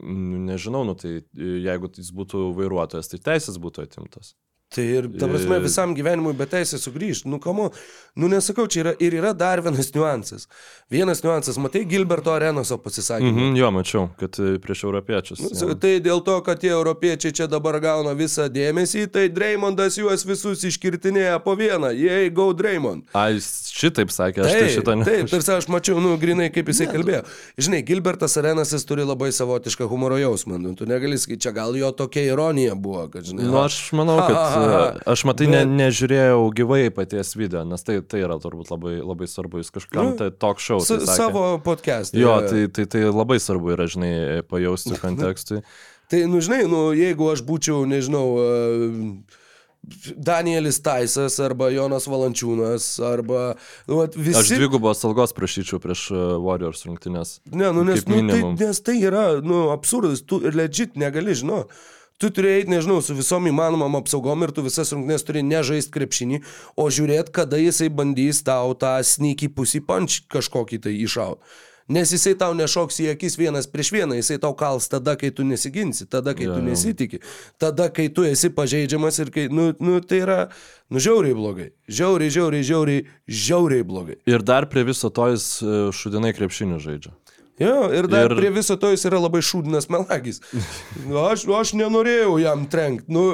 nu, 0.00 0.40
nežinau, 0.48 0.84
nu 0.88 0.96
tai 0.98 1.20
jeigu 1.34 1.90
jis 1.94 2.10
būtų 2.14 2.50
vairuotojas, 2.58 3.10
tai 3.12 3.22
teisės 3.30 3.60
būtų 3.62 3.86
atimtas. 3.86 4.34
Tai 4.74 4.82
ir, 4.82 5.06
ta 5.14 5.28
prasme, 5.30 5.60
visam 5.62 5.94
gyvenimui 5.94 6.34
be 6.36 6.46
teisės 6.50 6.82
sugrįžti. 6.88 7.30
Nu, 7.30 7.38
kamo, 7.42 7.68
nu 8.16 8.28
nesakau, 8.32 8.66
čia 8.66 8.80
yra 8.84 8.92
ir 9.02 9.14
yra 9.20 9.32
dar 9.36 9.60
vienas 9.64 9.90
niuansas. 9.94 10.46
Vienas 10.90 11.22
niuansas, 11.24 11.58
matai 11.60 11.84
Gilberto 11.84 12.32
Arenoso 12.32 12.78
pasisakymą. 12.78 13.32
Mhm, 13.32 13.56
jo, 13.60 13.70
mačiau, 13.74 14.04
kad 14.20 14.38
e, 14.40 14.56
prieš 14.62 14.84
europiečius. 14.88 15.42
Nu, 15.50 15.74
Tai 15.76 15.92
dėl 16.00 16.22
to, 16.24 16.38
kad 16.46 16.60
tie 16.62 16.70
europiečiai 16.72 17.32
čia 17.34 17.46
dabar 17.50 17.76
gauna 17.82 18.14
visą 18.16 18.46
dėmesį, 18.52 19.06
tai 19.12 19.26
Dreymondas 19.28 19.98
juos 20.00 20.24
visus 20.26 20.62
iškirtinėja 20.64 21.38
po 21.44 21.56
vieną. 21.58 21.90
Jei 21.96 22.30
go 22.30 22.48
Dreymond. 22.56 23.04
A, 23.12 23.28
jis 23.34 23.48
šitaip 23.76 24.10
sakė, 24.14 24.44
aš 24.46 24.52
tai 24.56 24.68
šitą 24.76 24.94
ne. 25.00 25.04
Taip, 25.06 25.28
tarsi 25.30 25.52
aš 25.56 25.68
mačiau, 25.72 25.98
nu, 26.00 26.14
grinai, 26.22 26.48
kaip 26.54 26.70
jisai 26.72 26.86
kalbėjo. 26.90 27.24
Žinai, 27.60 27.82
Gilbertas 27.86 28.38
Arenasas 28.40 28.86
turi 28.88 29.04
labai 29.06 29.28
savotišką 29.34 29.88
humoro 29.90 30.16
jausmą. 30.22 30.56
Nu, 30.62 30.72
tu 30.78 30.86
negali 30.88 31.18
sakyti, 31.20 31.42
čia 31.46 31.52
gal 31.56 31.76
jo 31.76 31.90
tokia 31.92 32.24
ironija 32.32 32.74
buvo, 32.78 33.08
kad, 33.12 33.26
žinai. 33.28 33.44
Nu, 33.50 33.58
aš 33.64 33.80
manau, 33.92 34.16
kad 34.22 34.36
Ha, 34.36 34.48
ha, 34.54 34.64
ha. 34.70 34.80
e, 34.96 35.04
aš 35.12 35.24
matai, 35.28 35.46
ne, 35.50 35.60
Bet- 35.64 35.74
nežiūrėjau 35.82 36.40
gyvai 36.56 36.82
paties 36.94 37.34
video, 37.36 37.64
nes 37.68 37.82
tai, 37.84 37.98
tai 38.08 38.22
yra 38.24 38.38
turbūt 38.42 38.70
labai, 38.72 38.96
labai 39.02 39.28
svarbu, 39.30 39.62
jis 39.62 39.72
kažkam 39.74 40.12
Nu, 40.12 40.14
tai 40.18 40.30
talk 40.34 40.62
show. 40.62 40.82
Tai 40.82 41.00
sakė. 41.02 41.16
savo 41.18 41.46
podcast'ą. 41.64 42.20
Jo, 42.20 42.38
tai, 42.46 42.66
tai, 42.72 42.86
tai 42.92 43.06
labai 43.08 43.38
svarbu 43.42 43.74
yra, 43.76 43.88
žinai, 43.90 44.42
pajausti 44.48 44.98
kontekstui. 45.04 45.62
Tai, 46.10 46.22
nu, 46.30 46.42
žinai, 46.44 46.62
nu, 46.70 46.86
jeigu 46.96 47.32
aš 47.32 47.42
būčiau, 47.46 47.82
nežinau, 47.90 48.26
uh, 48.38 49.42
Danielis 50.16 50.80
Taisas 50.82 51.36
arba 51.42 51.68
Jonas 51.70 52.08
Valančiūnas 52.10 52.86
arba 53.06 53.42
nu, 53.86 54.00
vat 54.00 54.16
visi. 54.18 54.38
Aš 54.40 54.50
dvigubos 54.58 55.02
algos 55.06 55.34
prašyčiau 55.36 55.78
prieš 55.82 56.08
e, 56.10 56.22
Warriors 56.42 56.82
rungtynės. 56.88 57.36
Ne, 57.52 57.70
nu, 57.74 57.84
nes, 57.86 58.02
nu, 58.02 58.16
tai, 58.16 58.22
minimum. 58.22 58.56
nes 58.58 58.82
tai 58.82 58.96
yra 58.98 59.26
nu, 59.46 59.66
absurdas, 59.74 60.24
tu 60.26 60.40
legit 60.42 60.98
negali 60.98 61.36
žinoti. 61.38 61.78
Tu 62.16 62.30
turi 62.32 62.48
eiti, 62.54 62.70
nežinau, 62.72 63.02
su 63.04 63.12
visom 63.12 63.44
įmanomam 63.50 63.98
apsaugom 63.98 64.46
ir 64.46 64.52
tu 64.56 64.62
visas 64.64 64.88
rungtynės 64.94 65.24
turi 65.28 65.42
nežaisti 65.44 65.92
krepšinį, 65.92 66.38
o 66.80 66.86
žiūrėti, 66.88 67.32
kada 67.36 67.60
jisai 67.60 67.90
bandys 67.92 68.40
tau 68.46 68.72
tą 68.72 68.94
sneaky 69.04 69.50
pussy 69.52 69.82
punch 69.84 70.22
kažkokį 70.32 70.78
tai 70.86 70.94
iššaut. 71.04 71.42
Nes 71.92 72.10
jisai 72.10 72.32
tau 72.34 72.50
nešoks 72.56 72.96
į 73.04 73.10
akis 73.12 73.36
vienas 73.38 73.68
prieš 73.70 73.92
vieną, 73.94 74.16
jisai 74.18 74.40
tau 74.42 74.56
kals 74.58 74.88
tada, 74.90 75.12
kai 75.20 75.28
tu 75.30 75.44
nesiginsi, 75.46 76.08
tada, 76.10 76.32
kai 76.34 76.48
Jo, 76.48 76.56
tu 76.56 76.62
jo. 76.64 76.66
nesitiki, 76.66 77.20
tada, 77.62 77.86
kai 77.94 78.08
tu 78.10 78.24
esi 78.26 78.50
pažeidžiamas 78.50 79.20
ir 79.22 79.30
kai, 79.30 79.44
nu, 79.52 79.68
nu 79.78 80.00
tai 80.02 80.18
yra, 80.24 80.38
nu, 80.90 80.98
žiauriai 80.98 81.36
blogai. 81.38 81.68
Žiauriai, 81.86 82.32
žiauriai, 82.34 82.66
žiauriai, 82.66 83.04
žiauriai 83.28 83.86
blogai. 83.86 84.18
Ir 84.26 84.42
dar 84.42 84.66
prie 84.72 84.82
viso 84.88 85.12
to 85.14 85.28
jis 85.30 85.46
e, 85.62 85.78
šudinai 85.94 86.32
krepšinių 86.34 86.80
žaidžia. 86.82 87.14
Jo, 87.58 87.86
ir 87.96 88.06
dar 88.12 88.28
Ir- 88.30 88.36
prie 88.36 88.50
viso 88.52 88.76
to 88.76 88.90
jis 88.92 89.06
yra 89.08 89.20
labai 89.22 89.40
šūdinas 89.40 89.86
melagis. 89.92 90.42
Nu, 91.08 91.22
Aš, 91.30 91.46
aš 91.56 91.72
nenorėjau 91.78 92.36
jam 92.42 92.66
trenkti. 92.68 93.08
Nu, 93.16 93.30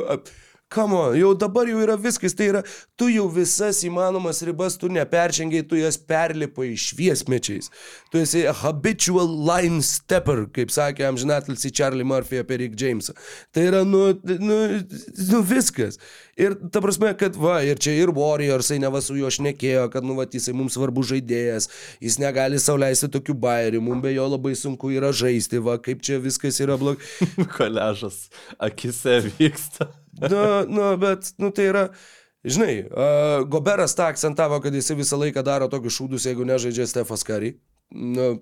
kamo, 0.73 1.03
jau 1.19 1.33
dabar 1.39 1.69
jau 1.71 1.83
yra 1.85 1.99
viskas. 2.01 2.35
Tai 2.37 2.49
yra, 2.49 2.63
tu 2.99 3.11
jau 3.13 3.29
visas 3.33 3.83
įmanomas 3.87 4.43
ribas, 4.47 4.79
tu 4.81 4.91
neperžengiai, 4.93 5.67
tu 5.69 5.79
jas 5.81 5.99
perlipai 6.01 6.73
šviesmečiais. 6.81 7.71
Tu 8.13 8.23
esi 8.25 8.47
habitual 8.63 9.31
line 9.49 9.83
stepper, 9.87 10.47
kaip 10.57 10.73
sakė 10.75 11.07
amžinatilsi 11.11 11.73
Charlie 11.73 12.07
Murphy 12.09 12.43
apie 12.43 12.63
Rick 12.65 12.81
Jamesą. 12.81 13.17
Tai 13.53 13.69
yra, 13.69 13.85
nu, 13.89 14.09
nu, 14.41 14.59
nu 15.29 15.43
viskas. 15.47 16.01
Ir 16.41 16.55
ta 16.73 16.81
prasme, 16.81 17.11
kad 17.21 17.37
va, 17.37 17.59
ir 17.61 17.81
čia 17.83 17.93
ir 17.93 18.13
Warriorsai 18.17 18.79
neva 18.81 19.03
su 19.05 19.19
juo 19.19 19.29
šnekėjo, 19.33 19.85
kad, 19.93 20.07
nu, 20.07 20.17
va, 20.17 20.25
jisai 20.33 20.55
mums 20.57 20.79
svarbus 20.79 21.11
žaidėjas, 21.13 21.69
jis 22.01 22.17
negali 22.23 22.61
sauliaisti 22.63 23.11
tokių 23.13 23.37
bairių, 23.43 23.83
mums 23.85 24.05
be 24.05 24.15
jo 24.15 24.31
labai 24.33 24.55
sunku 24.59 24.95
yra 24.97 25.13
žaisti, 25.13 25.61
va, 25.61 25.77
kaip 25.83 26.01
čia 26.05 26.17
viskas 26.25 26.63
yra 26.65 26.79
blogai. 26.81 27.05
Koležas 27.57 28.25
akise 28.59 29.21
vyksta. 29.29 29.93
Nu, 30.21 30.45
nu, 30.69 30.89
bet, 31.01 31.33
nu, 31.41 31.49
tai 31.57 31.69
yra, 31.71 31.85
žinai, 32.45 32.83
uh, 32.85 33.47
Goberas 33.49 33.97
tą 33.97 34.11
akcentavo, 34.13 34.61
kad 34.61 34.75
jisai 34.77 34.99
visą 34.99 35.17
laiką 35.21 35.45
daro 35.47 35.71
tokius 35.73 35.97
šūdus, 35.97 36.27
jeigu 36.29 36.45
nežaidžia 36.49 36.89
Stefas 36.91 37.25
Kari. 37.25 37.55
Nu, 37.93 38.35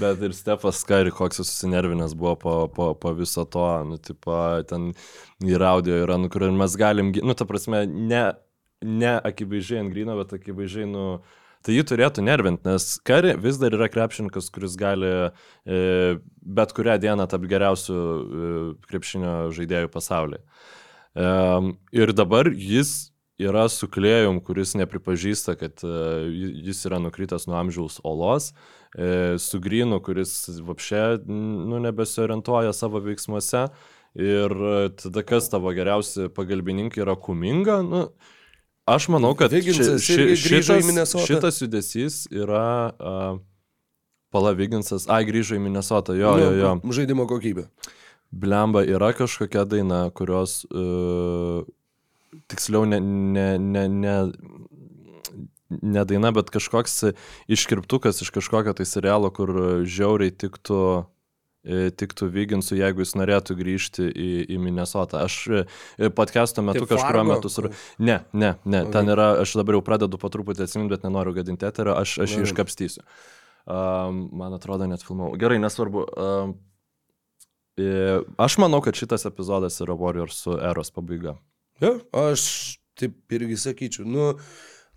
Bet 0.00 0.22
ir 0.24 0.32
Stefas 0.34 0.80
Skari, 0.80 1.12
koks 1.12 1.42
jis 1.42 1.50
susinervinęs 1.52 2.14
buvo 2.16 2.34
po, 2.40 2.54
po, 2.74 2.86
po 2.96 3.12
viso 3.14 3.44
to, 3.44 3.66
nu, 3.84 3.98
tipo, 4.00 4.32
ten 4.68 4.92
ir 5.44 5.62
audio 5.62 5.98
yra, 6.06 6.16
nu, 6.16 6.30
kur 6.32 6.46
mes 6.50 6.76
galim, 6.80 7.12
nu, 7.12 7.36
ta 7.36 7.44
prasme, 7.48 7.84
ne, 7.86 8.22
ne 8.80 9.12
akivaizdžiai 9.30 9.82
ant 9.84 9.92
grino, 9.92 10.16
bet 10.18 10.32
akivaizdžiai, 10.38 10.88
nu, 10.88 11.04
tai 11.66 11.76
jį 11.76 11.84
turėtų 11.92 12.24
nervinti, 12.24 12.64
nes 12.70 12.88
Kari 13.04 13.34
vis 13.40 13.60
dar 13.60 13.76
yra 13.76 13.90
krepšininkas, 13.92 14.48
kuris 14.54 14.78
gali 14.80 15.12
e, 15.20 15.80
bet 16.40 16.72
kurią 16.76 16.96
dieną 17.04 17.28
tapti 17.28 17.52
geriausiu 17.52 17.96
e, 18.00 18.52
krepšinio 18.88 19.34
žaidėjų 19.56 19.92
pasaulyje. 19.92 20.40
Ir 21.16 22.12
dabar 22.14 22.50
jis 22.54 23.10
yra 23.40 23.64
su 23.72 23.88
klėjum, 23.88 24.42
kuris 24.44 24.74
nepripažįsta, 24.76 25.56
kad 25.58 25.80
e, 25.82 25.92
ji- 26.28 26.52
jis 26.68 26.82
yra 26.86 26.98
nukritęs 27.00 27.46
nuo 27.48 27.56
amžiaus 27.56 27.96
olos, 28.04 28.50
e, 28.92 29.38
su 29.40 29.60
grinu, 29.64 29.96
kuris 30.04 30.34
vapšė, 30.60 31.22
nu, 31.26 31.80
nebesiorientuoja 31.80 32.74
savo 32.76 33.00
veiksmuose. 33.00 33.68
Ir 34.20 34.50
e, 34.52 34.88
tada 35.00 35.22
kas 35.24 35.48
tavo 35.48 35.72
geriausi 35.72 36.28
pagalbininkai 36.36 37.00
yra 37.04 37.16
kuminga, 37.16 37.80
nu, 37.86 38.02
aš 38.90 39.08
manau, 39.14 39.32
kad 39.38 39.54
ši, 39.54 39.72
ši, 40.04 40.16
šitas, 40.36 41.14
šitas 41.30 41.60
judesys 41.62 42.16
yra 42.34 42.64
uh, 42.90 43.38
Palaviginsas, 44.34 45.06
ai 45.10 45.24
grįžo 45.26 45.56
į 45.56 45.62
Minnesotą, 45.62 46.14
jo, 46.18 46.34
jo, 46.38 46.50
jo. 46.58 46.74
nu, 46.84 46.92
Žaidimo 46.94 47.24
kokybė. 47.30 47.64
Blemba 48.30 48.84
yra 48.86 49.10
kažkokia 49.18 49.64
daina, 49.66 50.04
kurios 50.14 50.62
uh, 50.70 51.66
tiksliau 52.50 52.86
ne, 52.86 53.00
ne, 53.00 53.58
ne, 53.58 53.88
ne, 53.88 54.16
ne 55.70 56.04
daina, 56.04 56.32
bet 56.34 56.50
kažkoks 56.54 57.10
iškirptukas 57.50 58.22
iš 58.22 58.30
kažkokio 58.34 58.74
tai 58.78 58.86
serialo, 58.88 59.30
kur 59.34 59.52
žiauriai 59.86 60.34
tiktų, 60.34 60.82
e, 61.64 61.90
tiktų 61.90 62.30
Vyginsų, 62.34 62.78
jeigu 62.80 63.04
jis 63.04 63.16
norėtų 63.18 63.58
grįžti 63.58 64.06
į, 64.10 64.30
į 64.54 64.60
Minnesotą. 64.62 65.24
Aš 65.26 65.40
e, 65.50 65.64
podcast'o 66.14 66.64
metu 66.66 66.86
Tai 66.86 66.94
kažkurio 66.94 67.26
metu 67.32 67.52
sur... 67.52 67.70
Ne, 67.98 68.22
ne, 68.32 68.54
ne, 68.64 68.86
Ok. 68.86 68.94
ten 68.94 69.14
yra, 69.14 69.32
aš 69.42 69.58
dabar 69.60 69.78
jau 69.78 69.84
pradedu 69.90 70.22
po 70.22 70.30
truputį 70.32 70.66
atsiminti, 70.66 70.94
bet 70.94 71.06
nenoriu 71.06 71.34
gadinti 71.36 71.68
eterio, 71.68 71.98
aš, 71.98 72.20
aš 72.26 72.38
jį 72.38 72.48
iškapstysiu. 72.48 73.06
Um, 73.70 74.24
man 74.34 74.54
atrodo, 74.56 74.86
net 74.90 75.04
filmavau. 75.04 75.36
Gerai, 75.38 75.60
nesvarbu. 75.62 76.06
Um, 76.16 76.58
aš 78.36 78.58
manau, 78.62 78.82
kad 78.84 78.98
šitas 78.98 79.26
epizodas 79.28 79.80
yra 79.80 79.96
Warriors 79.98 80.42
su 80.44 80.56
eros 80.58 80.92
pabaiga. 80.94 81.36
Ja, 81.80 81.94
aš 82.28 82.42
taip 83.00 83.32
irgi 83.32 83.56
sakyčiau. 83.56 84.08
Nu, 84.08 84.34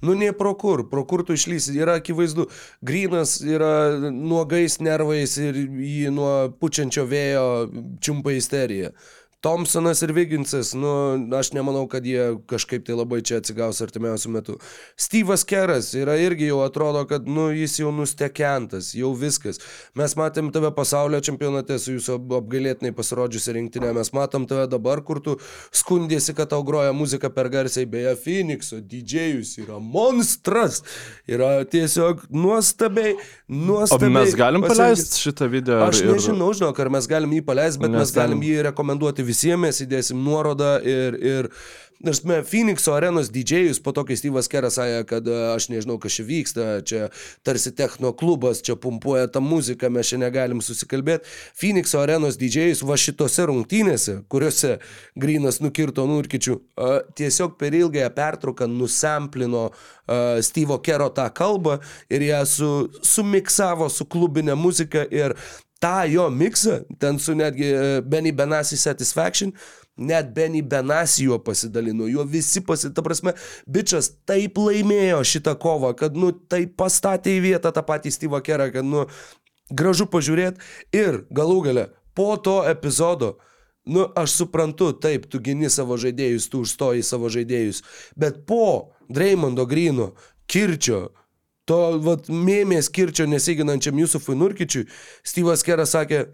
Nu, 0.03 0.13
ne 0.13 0.33
pro 0.33 0.51
kur, 0.53 0.89
pro 0.89 1.05
kur 1.07 1.21
tu 1.23 1.33
išlysi, 1.33 1.77
yra 1.79 1.93
akivaizdu. 2.01 2.49
Grinas 2.83 3.37
yra 3.39 3.95
nuogais 4.11 4.75
nervais 4.83 5.37
ir 5.39 5.55
jį 5.55 6.11
nuo 6.11 6.33
pučiančio 6.59 7.05
vėjo 7.07 7.45
čiumpa 8.03 8.33
isteriją. 8.35 8.91
Thompsonas 9.43 9.99
ir 10.05 10.13
Viginsas, 10.15 10.69
nu, 10.73 10.89
aš 11.35 11.49
nemanau, 11.51 11.83
kad 11.91 12.05
jie 12.07 12.29
kažkaip 12.47 12.85
tai 12.87 12.95
labai 12.95 13.19
čia 13.27 13.41
atsigaus 13.41 13.81
artimiausių 13.83 14.29
metų. 14.37 14.53
Steve'as 14.95 15.43
Keras 15.49 15.89
yra 15.99 16.15
irgi 16.23 16.47
jau 16.47 16.61
atrodo, 16.63 17.01
kad, 17.09 17.27
nu, 17.27 17.49
jis 17.51 17.75
jau 17.81 17.91
nustekentas, 17.91 18.93
jau 18.95 19.09
viskas. 19.19 19.59
Mes 19.99 20.15
matėm 20.15 20.47
tave 20.55 20.71
pasaulio 20.77 21.19
čempionate 21.27 21.75
su 21.83 21.97
jūsų 21.97 22.15
apgailėtinai 22.39 22.93
pasirodžiusi 22.95 23.57
rinktinė, 23.57 23.91
mes 23.97 24.13
matom 24.15 24.47
tave 24.47 24.63
dabar, 24.71 25.01
kur 25.03 25.19
tu 25.25 25.35
skundėsi, 25.75 26.31
kad 26.39 26.53
tau 26.55 26.63
groja 26.63 26.95
muzika 26.95 27.27
per 27.33 27.51
garsiai, 27.51 27.83
beje, 27.89 28.15
Phoenix'o 28.23 28.79
didžėjus 28.79 29.57
yra 29.65 29.81
monstras, 29.83 30.79
yra 31.27 31.65
tiesiog 31.67 32.23
nuostabiai, 32.31 33.17
O 33.53 33.59
nuostabiai. 33.67 34.13
mes 34.21 34.33
galim 34.39 34.63
paleisti 34.63 35.19
šitą 35.27 35.51
video? 35.51 35.81
Aš 35.89 35.99
ir- 36.01 36.13
nežinau, 36.15 36.53
žinok, 36.55 36.79
ar 36.79 36.89
mes 36.95 37.11
galim 37.11 37.35
jį 37.35 37.43
paleisti, 37.51 37.83
bet 37.83 37.91
mes 37.91 38.15
galim 38.15 38.39
jį 38.41 38.63
rekomenduoti 38.71 39.19
visiems, 39.21 39.31
mes 39.57 39.81
įdėsim 39.85 40.21
nuorodą 40.23 40.77
ir... 40.83 41.19
ir 41.21 41.51
Nors 42.03 42.19
me, 42.27 42.41
Phoenix'o 42.43 42.91
arenos 42.97 43.29
didžėjus, 43.31 43.77
po 43.79 43.93
to, 43.95 44.01
kai 44.03 44.17
Steve'as 44.19 44.49
Keras 44.51 44.75
sakė, 44.75 45.05
kad 45.07 45.27
e, 45.29 45.35
aš 45.53 45.69
nežinau, 45.71 45.95
kas 46.03 46.17
čia 46.17 46.25
vyksta, 46.27 46.65
čia 46.83 47.05
tarsi 47.47 47.71
techno 47.71 48.11
klubas, 48.19 48.59
čia 48.65 48.75
pumpuoja 48.75 49.29
tą 49.31 49.39
muziką, 49.39 49.87
mes 49.87 50.11
čia 50.11 50.19
negalim 50.19 50.59
susikalbėti. 50.59 51.31
Phoenix'o 51.55 52.01
arenos 52.03 52.35
didžėjus 52.41 52.83
va 52.83 52.99
šitose 52.99 53.47
rungtynėse, 53.47 54.17
kuriuose 54.27 54.73
Grinas 55.15 55.61
nukirto 55.63 56.03
nurkičių, 56.11 56.59
e, 56.59 56.93
tiesiog 57.23 57.55
per 57.61 57.79
ilgąją 57.79 58.11
pertrauką 58.19 58.67
nusamplino 58.67 59.69
e, 59.69 60.43
Steve'o 60.43 60.81
Kero 60.83 61.07
tą 61.15 61.29
kalbą 61.31 61.79
ir 62.11 62.27
ją 62.33 62.43
su, 62.43 62.73
sumiksavo 62.99 63.87
su 63.87 64.11
klubinė 64.11 64.59
muzika 64.59 65.07
ir 65.07 65.39
tą 65.83 66.03
jo 66.07 66.29
miksą, 66.31 66.79
ten 66.99 67.19
su 67.19 67.35
netgi 67.35 67.67
e, 67.67 68.01
Benny 68.01 68.31
Benassi 68.33 68.77
Satisfaction, 68.79 69.51
net 69.97 70.33
Benny 70.33 70.63
Benassi 70.63 71.27
juo 71.27 71.39
pasidalino, 71.43 72.07
juo 72.07 72.23
visi 72.23 72.61
pasidalino, 72.63 72.95
ta 72.95 73.05
prasme, 73.05 73.33
bičias 73.67 74.13
taip 74.27 74.57
laimėjo 74.57 75.21
šitą 75.27 75.57
kovą, 75.59 75.93
kad, 75.99 76.15
nu, 76.15 76.31
taip 76.31 76.77
pastatė 76.79 77.35
į 77.37 77.43
vietą 77.49 77.73
tą 77.75 77.83
patį 77.85 78.13
Steve'ą 78.15 78.41
Kerą, 78.45 78.69
kad, 78.73 78.87
nu, 78.87 79.05
gražu 79.71 80.07
pažiūrėti 80.07 80.63
ir 80.95 81.23
galų 81.33 81.59
gale 81.67 81.87
po 82.15 82.35
to 82.37 82.61
epizodo, 82.69 83.35
nu, 83.85 84.05
aš 84.15 84.37
suprantu, 84.39 84.93
taip, 85.03 85.27
tu 85.27 85.41
gini 85.43 85.69
savo 85.69 85.97
žaidėjus, 85.99 86.47
tu 86.47 86.63
užstoji 86.63 87.03
savo 87.03 87.31
žaidėjus, 87.33 87.83
bet 88.15 88.45
po 88.47 88.95
Dreymondo 89.11 89.67
Grino, 89.67 90.13
Kirčio, 90.47 91.09
to 91.69 91.79
vat, 92.03 92.27
mėmės 92.29 92.89
kirčio 92.93 93.27
nesiginančiam 93.29 93.99
Jusufui 94.01 94.35
Nurkičiui, 94.39 94.87
Steve'as 95.27 95.63
Keras 95.65 95.93
sakė, 95.95 96.25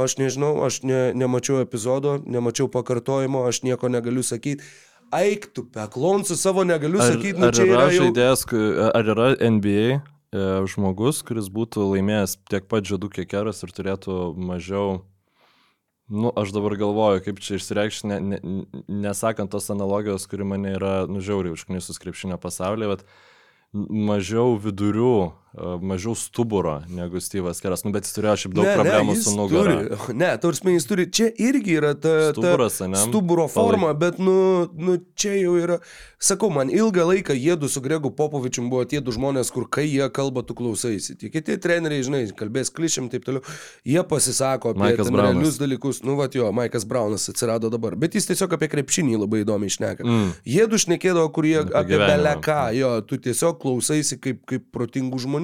aš 0.00 0.16
nežinau, 0.20 0.52
aš 0.66 0.82
ne, 0.86 1.00
nemačiau 1.18 1.60
epizodo, 1.64 2.18
nemačiau 2.24 2.70
pakartojimo, 2.72 3.42
aš 3.48 3.62
nieko 3.66 3.90
negaliu 3.92 4.22
sakyti. 4.26 4.64
Eik 5.10 5.48
tu, 5.50 5.64
peklonsu 5.66 6.36
savo 6.38 6.62
negaliu 6.62 7.00
Ar, 7.02 7.12
sakyti, 7.16 7.38
nu 7.40 7.48
ar 7.48 7.56
čia 7.56 7.66
yra 7.66 7.74
yra 7.74 7.86
jau... 7.90 8.04
žaidėjas, 8.06 8.44
ku- 8.46 8.66
ar 8.94 9.08
yra 9.10 9.30
NBA 9.42 9.86
e, 9.90 10.00
žmogus, 10.70 11.24
kuris 11.26 11.48
būtų 11.50 11.88
laimėjęs 11.96 12.36
tiek 12.46 12.68
pat 12.70 12.86
žiedų 12.86 13.10
kiek 13.16 13.26
keras 13.32 13.64
ir 13.66 13.74
turėtų 13.74 14.20
mažiau, 14.38 15.00
nu, 16.10 16.30
aš 16.38 16.54
dabar 16.54 16.78
galvoju, 16.78 17.24
kaip 17.26 17.42
čia 17.42 17.58
išsireikšti, 17.58 18.06
ne, 18.06 18.20
ne, 18.22 18.38
nesakant 19.02 19.50
tos 19.50 19.66
analogijos, 19.74 20.28
kuri 20.30 20.46
mane 20.46 20.76
yra 20.78 20.94
nužiauriai 21.10 21.58
užknisus 21.58 21.98
krepšinio 22.02 22.38
pasaulyje, 22.42 22.94
bet 22.94 23.04
mažiau 23.72 24.56
vidurių, 24.58 25.32
mažiau 25.82 26.14
stuburo 26.14 26.82
negu 26.88 27.20
Steve'as 27.20 27.60
Keras, 27.60 27.82
nu, 27.82 27.90
bet 27.94 28.06
jis 28.06 28.14
turėjo 28.14 28.36
šiaip 28.44 28.52
daug 28.54 28.68
Ne, 28.68 28.70
ne, 28.70 28.76
problemų 28.78 29.14
jis 29.16 29.24
su 29.26 29.32
nugara. 29.34 29.72
Turi, 29.82 30.14
ne, 30.20 30.30
tarsme, 30.38 30.74
jis 30.76 30.86
turi, 30.86 31.06
čia 31.10 31.26
irgi 31.42 31.74
yra 31.80 31.90
ta, 31.98 32.12
Stuburas, 32.30 32.78
ta 32.78 32.86
ane? 32.86 33.00
stuburo 33.02 33.48
forma, 33.50 33.90
bet, 33.98 34.20
nu, 34.22 34.68
nu, 34.78 34.94
čia 35.18 35.34
jau 35.40 35.56
yra, 35.58 35.80
sakau, 36.22 36.52
man 36.54 36.70
ilgą 36.70 37.08
laiką 37.08 37.34
jėdu 37.34 37.70
su 37.72 37.82
Gregu 37.82 38.12
Popovičium 38.14 38.68
buvo 38.70 38.84
tie 38.86 39.00
du 39.02 39.10
žmonės, 39.14 39.50
kur 39.50 39.66
kai 39.66 39.88
jie 39.88 40.06
kalba, 40.14 40.44
tu 40.46 40.54
klausaisi. 40.54 41.16
Tie 41.18 41.32
kiti 41.34 41.58
treneriai, 41.58 42.06
žinai, 42.06 42.22
kalbės 42.38 42.70
klišiam, 42.70 43.10
taip 43.10 43.26
toliau, 43.26 43.42
jie 43.82 44.06
pasisako 44.06 44.76
apie 44.76 44.94
realius 45.02 45.58
dalykus. 45.58 46.04
Nu, 46.06 46.14
va, 46.20 46.30
jo, 46.30 46.52
Maikas 46.54 46.86
Braunas 46.86 47.26
atsirado 47.32 47.72
dabar, 47.74 47.98
bet 47.98 48.14
jis 48.14 48.30
tiesiog 48.30 48.54
apie 48.54 48.70
krepšinį 48.70 49.18
labai 49.24 49.42
įdomiai 49.42 49.72
išneka. 49.72 50.06
Mm. 50.06 50.30
Jėdu 50.46 50.78
šnekėdavo, 50.86 51.26
kur 51.34 51.50
jie 51.50 51.58
Apie 51.64 51.80
apie 51.80 51.98
beleką, 51.98 52.60
jo, 52.78 52.94
tu 53.02 53.18
tiesiog 53.18 53.58
klausaisi 53.62 54.20
kaip, 54.22 54.44
kaip 54.48 54.70
protingų 54.74 55.18
žmonių. 55.26 55.39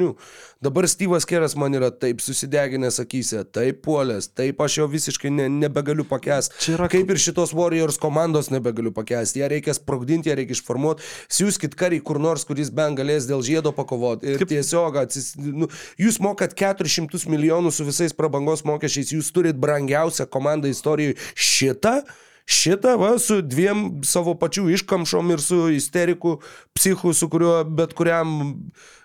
Dabar 0.62 0.86
Steve'as 0.88 1.26
Keras 1.28 1.54
man 1.56 1.74
yra 1.76 1.90
taip 1.92 2.20
susideginęs 2.24 2.96
akise, 3.02 3.42
taip 3.52 3.82
puolęs, 3.84 4.28
taip 4.34 4.60
aš 4.64 4.78
jo 4.80 4.86
visiškai 4.88 5.30
ne, 5.30 5.48
nebegaliu 5.52 6.04
pakęsti. 6.08 6.54
Čia 6.64 6.74
yra- 6.78 6.88
Kaip 6.92 7.10
ir 7.12 7.20
šitos 7.20 7.52
Warriors 7.54 7.98
komandos 8.02 8.48
nebegaliu 8.50 8.92
pakęsti. 8.96 9.40
Ją 9.44 9.48
reikia 9.52 9.74
sprogdinti, 9.76 10.30
ją 10.32 10.36
reikia 10.40 10.56
išformuoti. 10.56 11.02
Siūskit 11.28 11.76
karį 11.76 12.00
kur 12.02 12.18
nors, 12.18 12.44
kuris 12.48 12.70
bent 12.70 12.98
galės 12.98 13.28
dėl 13.28 13.44
žiedo 13.44 13.72
pakovoti. 13.76 14.26
Ir 14.32 14.38
Kaip- 14.42 14.48
tiesiog, 14.54 14.96
atsis, 15.04 15.34
nu, 15.36 15.68
jūs 16.00 16.20
mokat 16.24 16.54
400 16.56 17.26
milijonų 17.28 17.72
su 17.72 17.84
visais 17.84 18.12
prabangos 18.16 18.64
mokesčiais, 18.64 19.12
jūs 19.12 19.32
turit 19.32 19.56
brangiausią 19.60 20.26
komandą 20.26 20.68
istorijoje. 20.72 21.16
Šitą? 21.36 22.00
Šitą, 22.46 22.94
va, 23.00 23.16
su 23.18 23.40
dviem 23.42 24.04
savo 24.06 24.36
pačių 24.38 24.68
iškamšom 24.76 25.32
ir 25.34 25.42
su 25.42 25.64
isteriku, 25.74 26.36
psichu, 26.78 27.10
su 27.14 27.26
kuriuo 27.30 27.64
bet 27.66 27.94
kuriam 27.98 28.36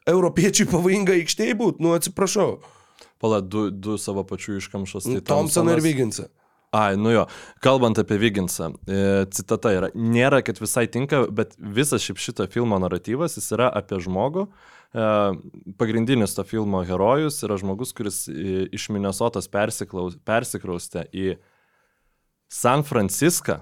europiečiui 0.10 0.68
pavojinga 0.70 1.16
aikštėje 1.18 1.58
būtų, 1.58 1.82
nu 1.82 1.96
atsiprašau. 1.98 2.60
Pala, 3.22 3.42
du, 3.42 3.70
du 3.74 3.98
savo 4.02 4.22
pačių 4.30 4.60
iškamšos. 4.62 5.10
Tai 5.10 5.24
Thompsoną 5.26 5.74
ir 5.78 5.82
Viginsą. 5.86 6.28
Ai, 6.72 6.96
nu 6.96 7.12
jo, 7.12 7.26
kalbant 7.60 8.00
apie 8.00 8.16
Viginsą, 8.22 8.70
e, 8.88 9.00
citata 9.36 9.74
yra, 9.76 9.90
nėra, 9.92 10.40
kad 10.46 10.62
visai 10.62 10.86
tinka, 10.88 11.26
bet 11.28 11.58
visas 11.60 12.06
šiaip 12.06 12.22
šito 12.22 12.46
filmo 12.48 12.78
naratyvas, 12.80 13.36
jis 13.36 13.52
yra 13.58 13.68
apie 13.76 14.00
žmogų. 14.06 14.46
E, 14.48 15.10
pagrindinis 15.82 16.38
to 16.38 16.46
filmo 16.48 16.80
herojus 16.88 17.42
yra 17.44 17.58
žmogus, 17.60 17.92
kuris 17.98 18.22
e, 18.32 18.70
iš 18.72 18.88
Minnesotos 18.96 19.52
persiklaus- 19.52 20.16
persikraustė 20.24 21.10
į 21.12 21.34
San 22.52 22.84
Franciską 22.84 23.62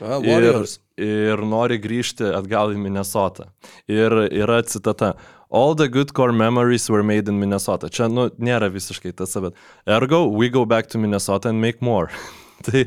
A, 0.00 0.18
ir, 0.20 0.58
ir 1.00 1.42
nori 1.48 1.78
grįžti 1.80 2.28
atgal 2.36 2.74
į 2.74 2.80
Minnesotą. 2.82 3.48
Ir 3.88 4.12
yra 4.28 4.60
citata. 4.68 5.14
All 5.48 5.76
the 5.78 5.88
good 5.88 6.12
core 6.12 6.34
memories 6.34 6.90
were 6.90 7.02
made 7.06 7.30
in 7.30 7.38
Minnesota. 7.40 7.88
Čia, 7.88 8.10
nu, 8.12 8.26
nėra 8.36 8.68
visiškai 8.72 9.14
tas, 9.16 9.36
bet 9.40 9.56
ergo, 9.86 10.26
we 10.26 10.50
go 10.50 10.66
back 10.66 10.90
to 10.92 10.98
Minnesota 10.98 11.48
and 11.48 11.62
make 11.62 11.80
more. 11.80 12.10
tai 12.66 12.84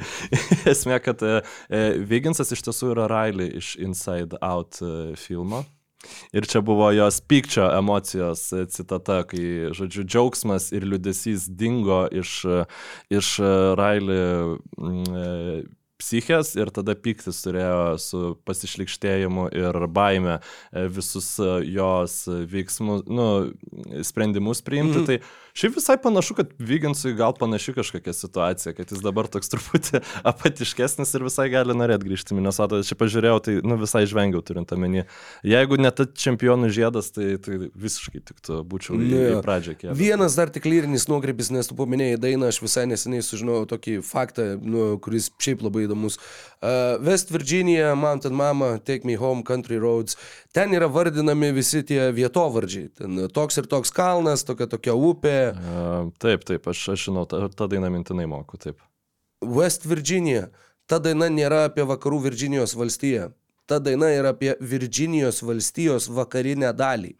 esmė, 0.70 1.00
kad 1.02 1.24
e, 1.24 1.40
e, 1.70 1.82
Viginsas 2.10 2.52
iš 2.54 2.66
tiesų 2.68 2.94
yra 2.94 3.08
Riley 3.10 3.56
iš 3.58 3.74
Inside 3.82 4.38
Out 4.46 4.82
e, 4.84 4.94
filmo. 5.18 5.64
Ir 6.32 6.48
čia 6.48 6.62
buvo 6.64 6.92
jos 6.96 7.20
pykčio 7.22 7.66
emocijos 7.76 8.46
e, 8.54 8.64
citata, 8.72 9.24
kai, 9.28 9.72
žodžiu, 9.76 10.06
džiaugsmas 10.08 10.70
ir 10.72 10.88
liudesys 10.88 11.50
dingo 11.52 12.06
iš, 12.08 12.40
e, 12.48 12.62
iš 13.20 13.34
e, 13.44 13.50
Riley 13.76 14.56
mm, 14.80 15.68
psichės 16.00 16.54
ir 16.56 16.72
tada 16.72 16.96
piktis 16.96 17.42
turėjo 17.44 17.98
su 18.00 18.22
pasišlikštėjimu 18.48 19.50
ir 19.52 19.80
baime 19.92 20.38
visus 20.72 21.34
jos 21.68 22.22
veiksmus, 22.54 23.04
nu, 23.12 23.28
sprendimus 24.08 24.64
priimti. 24.64 25.02
Mm. 25.02 25.10
Tai 25.10 25.18
šiaip 25.60 25.76
visai 25.76 25.98
panašu, 26.02 26.36
kad 26.38 26.52
Vyginsui 26.60 27.14
gal 27.18 27.34
panaši 27.38 27.74
kažkokia 27.78 28.14
situacija, 28.16 28.74
kad 28.78 28.92
jis 28.92 29.02
dabar 29.04 29.28
toks 29.32 29.52
truputį 29.52 30.02
apatiškesnis 30.32 31.12
ir 31.18 31.26
visai 31.28 31.50
gali 31.52 31.76
norėti 31.76 32.08
grįžti 32.08 32.34
į 32.34 32.40
Minnesotą. 32.40 32.82
Čia 32.88 32.98
pažiūrėjau, 33.00 33.40
tai 33.46 33.58
nu, 33.66 33.80
visai 33.82 34.06
žvengiau 34.10 34.44
turint 34.46 34.72
omeny. 34.76 35.06
Jeigu 35.48 35.80
net 35.82 36.02
čempionų 36.20 36.72
žiedas, 36.76 37.12
tai, 37.16 37.34
tai 37.44 37.60
visiškai 37.68 38.24
tiktų 38.32 38.62
būčiau 38.70 38.98
į, 38.98 39.10
Nu 39.10 39.24
į 39.26 39.42
pradžią 39.46 39.76
kėlęs. 39.82 40.00
Vienas 40.00 40.38
dar 40.40 40.52
tik 40.54 40.68
lyrinis 40.70 41.10
nuokrypis, 41.12 41.52
nes 41.56 41.70
tu 41.70 41.78
paminėjai 41.80 42.22
dainą, 42.22 42.52
aš 42.54 42.62
visai 42.64 42.86
neseniai 42.90 43.26
sužinojau 43.26 43.68
tokį 43.74 44.00
faktą, 44.06 44.52
nu, 44.62 44.92
kuris 45.04 45.32
šiaip 45.42 45.66
labai 45.66 45.88
įdomus. 45.88 46.20
Uh, 46.60 47.00
West 47.06 47.32
Virginia, 47.32 47.94
Mountain 47.96 48.36
Mama, 48.36 48.78
Take 48.84 49.08
Me 49.08 49.16
Home, 49.20 49.44
Country 49.48 49.80
Roads. 49.80 50.18
Ten 50.54 50.74
yra 50.76 50.90
vardinami 50.92 51.52
visi 51.56 51.84
tie 51.88 52.10
vietovardžiai. 52.16 52.90
Ten 53.00 53.22
toks 53.32 53.62
ir 53.62 53.70
toks 53.72 53.94
kalnas, 53.96 54.44
tokia 54.48 54.68
tokia 54.68 54.96
upė. 54.98 55.38
Uh, 55.54 56.12
taip, 56.20 56.44
taip, 56.48 56.68
aš, 56.72 56.86
aš 56.96 57.08
žinau, 57.10 57.26
tą, 57.30 57.46
tą 57.54 57.68
dainą 57.72 57.90
mintinai 57.94 58.28
moku, 58.30 58.58
taip. 58.62 58.78
West 59.42 59.86
Virginia. 59.88 60.50
Ta 60.90 60.98
daina 61.00 61.30
nėra 61.30 61.66
apie 61.70 61.84
vakarų 61.86 62.24
Virginijos 62.28 62.74
valstiją. 62.76 63.32
Ta 63.70 63.78
daina 63.80 64.08
yra 64.10 64.32
apie 64.34 64.56
Virginijos 64.60 65.44
valstijos 65.46 66.10
vakarinę 66.10 66.74
dalį. 66.74 67.16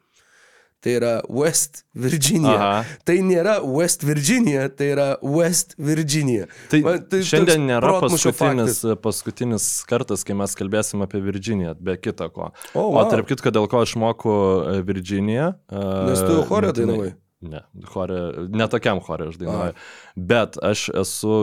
tai 0.82 0.94
yra 0.96 1.22
West 1.28 1.82
Virginia. 1.94 2.54
Aha. 2.56 2.84
Tai 3.04 3.18
nėra 3.28 3.58
West 3.68 4.04
Virginia, 4.08 4.70
tai 4.72 4.86
yra 4.94 5.08
West 5.22 5.74
Virginia. 5.78 6.46
Tai, 6.72 6.80
Man 6.86 7.02
tai 7.12 7.20
šiandien 7.28 7.66
nėra 7.68 7.98
paskutinis, 8.00 8.80
paskutinis 9.04 9.66
kartas, 9.90 10.24
kai 10.24 10.38
mes 10.40 10.56
kalbėsim 10.56 11.04
apie 11.04 11.20
Virginiją, 11.26 11.76
be 11.84 11.98
kita 12.00 12.30
ko. 12.32 12.54
O, 12.72 12.80
O 12.80 12.94
wow. 12.96 13.10
tarp 13.12 13.28
kitko, 13.28 13.52
dėl 13.52 13.68
ko 13.68 13.82
aš 13.84 13.98
moku 14.00 14.32
e, 14.32 14.78
Virginiją. 14.88 15.50
e, 15.68 15.84
Nes 16.14 16.24
tu 16.24 16.40
chore 16.48 16.72
mintinai- 16.72 16.88
dainavai. 16.96 17.12
Ne, 17.42 17.62
chore, 17.88 18.20
netokiam 18.52 19.00
chore 19.04 19.30
aš 19.32 19.40
dainuoju. 19.40 19.76
Bet 20.16 20.60
aš 20.64 20.90
esu 21.02 21.36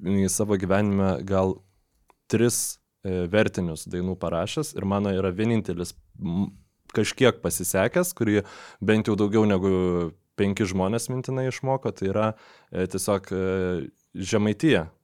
į 0.00 0.28
savo 0.32 0.56
gyvenime 0.60 1.16
gal 1.28 1.58
tris 2.30 2.78
e, 3.04 3.26
vertinius 3.32 3.84
dainų 3.92 4.16
parašęs 4.20 4.74
ir 4.76 4.88
mano 4.88 5.12
yra 5.12 5.32
vienintelis 5.36 5.92
kažkiek 6.96 7.42
pasisekęs, 7.44 8.14
kurį 8.16 8.46
bent 8.80 9.10
jau 9.10 9.16
daugiau 9.18 9.44
negu 9.48 9.72
penki 10.36 10.64
žmonės 10.68 11.10
mintinai 11.12 11.50
išmoko, 11.50 11.92
tai 11.92 12.10
yra 12.12 12.28
e, 12.32 12.86
tiesiog 12.92 13.32
e, 13.32 13.44
žemaityje. 14.16 14.86
Uh, 14.86 14.95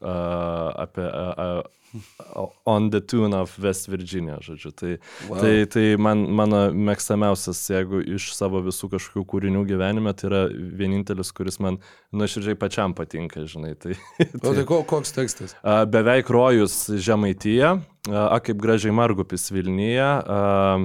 apie 0.00 1.04
uh, 1.06 1.60
uh, 1.60 2.48
On 2.64 2.86
the 2.88 3.00
Tune 3.04 3.34
of 3.36 3.52
West 3.60 3.84
Virginia, 3.92 4.38
žodžiu. 4.40 4.70
Tai, 4.72 4.92
Wow. 5.28 5.40
tai, 5.42 5.66
tai 5.68 5.82
man, 6.00 6.22
mano 6.32 6.62
mėgstamiausias, 6.72 7.60
jeigu 7.68 8.00
iš 8.16 8.30
savo 8.32 8.62
visų 8.64 8.88
kažkokių 8.94 9.24
kūrinių 9.28 9.66
gyvenime, 9.68 10.14
tai 10.16 10.30
yra 10.30 10.40
vienintelis, 10.48 11.34
kuris 11.36 11.60
man 11.60 11.76
nuoširdžiai 12.16 12.56
pačiam 12.56 12.94
patinka, 12.96 13.44
žinai. 13.44 13.74
Tai, 13.76 13.92
O 14.40 14.54
tai 14.56 14.64
ko, 14.64 14.80
koks 14.88 15.12
tekstas? 15.12 15.52
A, 15.60 15.82
Beveik 15.84 16.32
rojus 16.32 16.86
Žemaityje, 16.96 17.74
a, 18.08 18.24
a 18.32 18.40
kaip 18.40 18.56
gražiai 18.64 18.96
Margupis 18.96 19.50
Vilnyje, 19.52 20.00
a, 20.00 20.80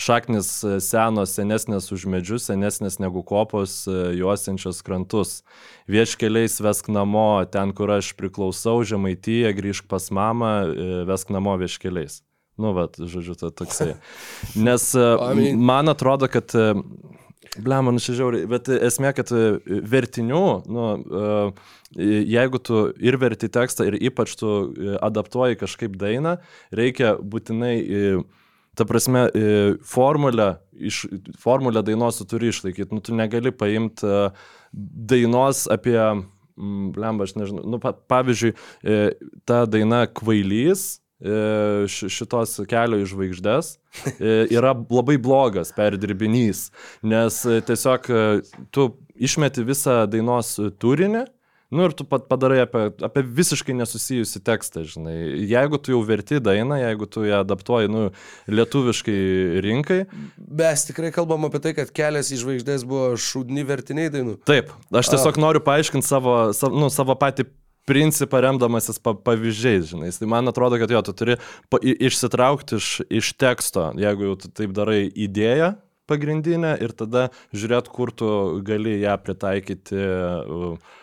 šaknis 0.00 0.50
a, 0.64 0.78
senos, 0.82 1.34
senesnės 1.36 1.90
už 1.94 2.06
medžius, 2.10 2.48
senesnės 2.50 2.98
negu 3.02 3.24
kopos, 3.26 3.82
a, 3.86 4.10
juosiančios 4.16 4.82
krantus. 4.86 5.40
Vieškeliais 5.90 6.58
vesk 6.64 6.90
namo, 6.92 7.44
ten, 7.52 7.74
kur 7.76 7.94
aš 7.98 8.12
priklausau, 8.18 8.80
Žemaityje, 8.86 9.54
grįžk 9.58 9.88
pas 9.90 10.10
mamą, 10.14 10.52
a, 10.62 10.92
vesk 11.08 11.32
namo 11.34 11.56
vieškeliais. 11.60 12.22
Nu, 12.60 12.74
vat, 12.76 12.98
žodžiu, 13.00 13.34
tai 13.40 13.48
toksai. 13.62 13.94
Nes 14.68 14.92
man 15.56 15.88
atrodo, 15.88 16.28
kad 16.30 16.52
Ble, 17.60 17.76
man 17.84 17.98
šiauriai, 18.00 18.46
bet 18.48 18.68
esmė, 18.72 19.10
kad 19.12 19.28
e, 19.36 19.40
vertinių, 19.92 20.44
nu, 20.72 20.84
e, 20.96 22.04
jeigu 22.32 22.60
tu 22.64 22.84
ir 23.02 23.18
verti 23.20 23.50
tekstą, 23.52 23.90
ir 23.90 23.98
ypač 24.08 24.32
tu 24.40 24.48
e, 24.48 24.94
adaptuoji 24.96 25.58
kažkaip 25.60 25.98
dainą, 26.00 26.38
reikia 26.72 27.12
būtinai, 27.20 27.74
e, 27.76 28.14
ta 28.76 28.84
prasme, 28.88 29.26
e, 29.34 29.74
formulę, 29.84 30.56
iš, 30.72 31.02
formulę 31.40 31.82
dainos 31.84 32.18
tu 32.18 32.24
turi 32.24 32.48
išlaikyti. 32.52 32.94
Nu, 32.94 33.00
tu 33.04 33.14
negali 33.14 33.52
paimti 33.52 34.06
e, 34.08 34.30
dainos 35.12 35.66
apie, 35.70 35.98
mm, 36.56 36.90
blemba, 36.96 37.26
aš 37.28 37.36
nežinau, 37.36 37.66
nu, 37.68 37.80
pa, 37.82 37.92
pavyzdžiui, 37.92 38.54
e, 38.84 38.98
ta 39.48 39.64
daina 39.66 40.06
Kvailys, 40.08 40.98
ši- 41.22 42.08
šitos 42.10 42.56
kelio 42.66 42.96
į 42.98 43.04
žvaigždės 43.06 43.68
yra 44.50 44.72
labai 44.90 45.14
blogas 45.22 45.70
perdirbinys, 45.76 46.64
nes 47.06 47.36
tiesiog 47.68 48.08
tu 48.74 48.88
išmeti 49.14 49.62
visą 49.68 50.00
dainos 50.10 50.56
turinį. 50.82 51.22
Nu 51.72 51.86
ir 51.88 51.94
tu 51.96 52.04
pat 52.04 52.26
padarai 52.28 52.60
apie, 52.66 52.84
apie 53.00 53.24
visiškai 53.40 53.74
nesusijusi 53.78 54.42
tekstą, 54.44 54.84
žinai. 54.88 55.16
Jeigu 55.48 55.80
tu 55.80 55.94
jau 55.94 56.02
verti 56.04 56.40
dainą, 56.44 56.76
jeigu 56.82 57.08
tu 57.08 57.24
ją 57.24 57.40
adaptuoji, 57.46 57.88
nu, 57.92 58.02
lietuviškai 58.52 59.18
rinkai, 59.64 60.02
Mes 60.52 60.84
tikrai 60.84 61.10
kalbam 61.14 61.46
apie 61.48 61.60
tai, 61.64 61.72
kad 61.76 61.90
kelias 61.94 62.30
į 62.34 62.38
žvaigždės 62.42 62.84
buvo 62.88 63.12
šūdni 63.20 63.64
vertiniai 63.68 64.12
dainų. 64.12 64.36
Taip, 64.48 64.72
aš 64.92 65.12
tiesiog 65.14 65.38
noriu 65.40 65.62
paaiškinti 65.64 66.06
savo, 66.06 66.34
savo, 66.56 66.76
nu, 66.76 66.90
savo 66.92 67.16
patį 67.18 67.46
principą 67.88 68.42
remdamasis 68.44 69.00
pa, 69.02 69.14
pavyzdžiais, 69.16 69.88
žinai. 69.94 70.12
Tai 70.14 70.28
man 70.30 70.52
atrodo, 70.52 70.78
kad 70.82 70.92
jo, 70.92 71.00
tu 71.06 71.14
turi 71.16 71.38
pa, 71.72 71.80
išsitraukti 71.82 72.78
iš, 72.78 72.90
iš 73.22 73.32
teksto, 73.40 73.88
jeigu 73.98 74.28
jau 74.28 74.36
taip 74.44 74.76
darai 74.76 75.06
idėją 75.08 75.72
pagrindinę 76.10 76.74
ir 76.82 76.92
tada 76.98 77.28
žiūrėt, 77.56 77.88
kur 77.92 78.12
tu 78.12 78.28
gali 78.66 78.98
ją 79.00 79.16
pritaikyti. 79.22 79.96
uh, 79.96 80.98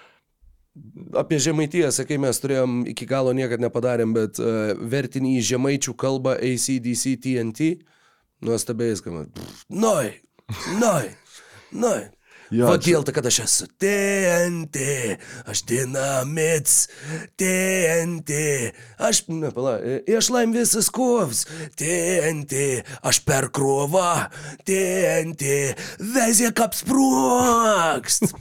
Apie 1.17 1.39
žemaitiją, 1.41 1.89
sakai, 1.95 2.19
mes 2.21 2.37
turėjom 2.41 2.83
iki 2.91 3.07
galo 3.09 3.33
niekada 3.33 3.65
nepadarėm, 3.65 4.13
bet 4.13 4.39
uh, 4.41 4.75
vertinį 4.77 5.37
į 5.39 5.45
žemaičių 5.53 5.95
kalbą 5.97 6.35
ACDC 6.37 7.15
TNT. 7.23 7.71
Nuostabiai 8.45 8.95
skamba. 8.95 9.25
Noi, 9.67 10.13
noi, 10.79 11.09
noi. 11.71 12.05
Jo, 12.49 12.65
Kodėl 12.71 13.03
tai, 13.05 13.13
kad 13.13 13.27
aš 13.29 13.37
esu 13.43 13.67
TNT, 13.77 14.85
aš 15.49 15.61
dinamits, 15.69 16.77
TNT, 17.37 18.39
aš, 18.97 19.19
ne, 19.29 19.51
pala, 19.53 19.75
aš 20.17 20.29
laim 20.33 20.55
visas 20.55 20.89
kovs, 20.93 21.43
TNT, 21.77 22.63
aš 23.05 23.21
per 23.27 23.51
krovą, 23.53 24.25
TNT, 24.65 25.51
vezė 26.15 26.49
kaip 26.57 26.77
sprokst. 26.77 28.25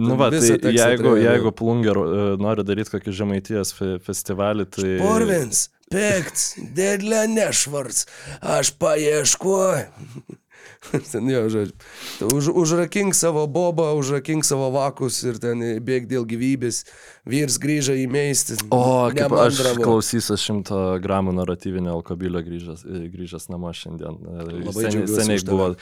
Nu, 0.00 0.14
va, 0.18 0.30
tai 0.32 0.72
jeigu, 0.74 1.12
jeigu 1.20 1.50
plunger 1.56 1.98
nori 2.40 2.64
daryti 2.66 2.94
kokį 2.94 3.12
žemaitijos 3.14 3.72
fe, 3.76 3.90
festivalį, 4.04 4.66
tai... 4.72 4.92
Porvins, 5.02 5.66
pikts, 5.92 6.52
dėlė 6.76 7.26
nešvarts, 7.34 8.06
aš 8.56 8.72
paieškoju. 8.80 10.38
ten 11.12 11.28
jo, 11.28 11.44
žodžiu. 11.52 11.76
Už, 12.32 12.48
užrakink 12.56 13.14
savo 13.14 13.44
bobą, 13.46 13.92
užrakink 14.00 14.44
savo 14.48 14.70
vakus 14.72 15.20
ir 15.28 15.36
ten 15.42 15.60
bėg 15.84 16.08
dėl 16.08 16.24
gyvybės. 16.28 16.84
Vyrs 17.28 17.58
grįžo 17.60 17.96
į 18.00 18.06
meistį. 18.10 18.60
O, 18.72 19.10
kaip 19.12 19.34
aš 19.36 19.60
klausysiu 19.80 20.38
šimto 20.40 20.80
gramų 21.04 21.36
naratyvinio 21.36 21.92
alkobilio 21.98 22.40
grįžęs, 22.46 22.86
grįžęs 23.12 23.50
namo 23.52 23.72
šiandien. 23.76 24.16
E, 24.16 24.46
Labai 24.64 24.86
Seniai, 24.88 25.10
seniai 25.10 25.44
buvo. 25.44 25.74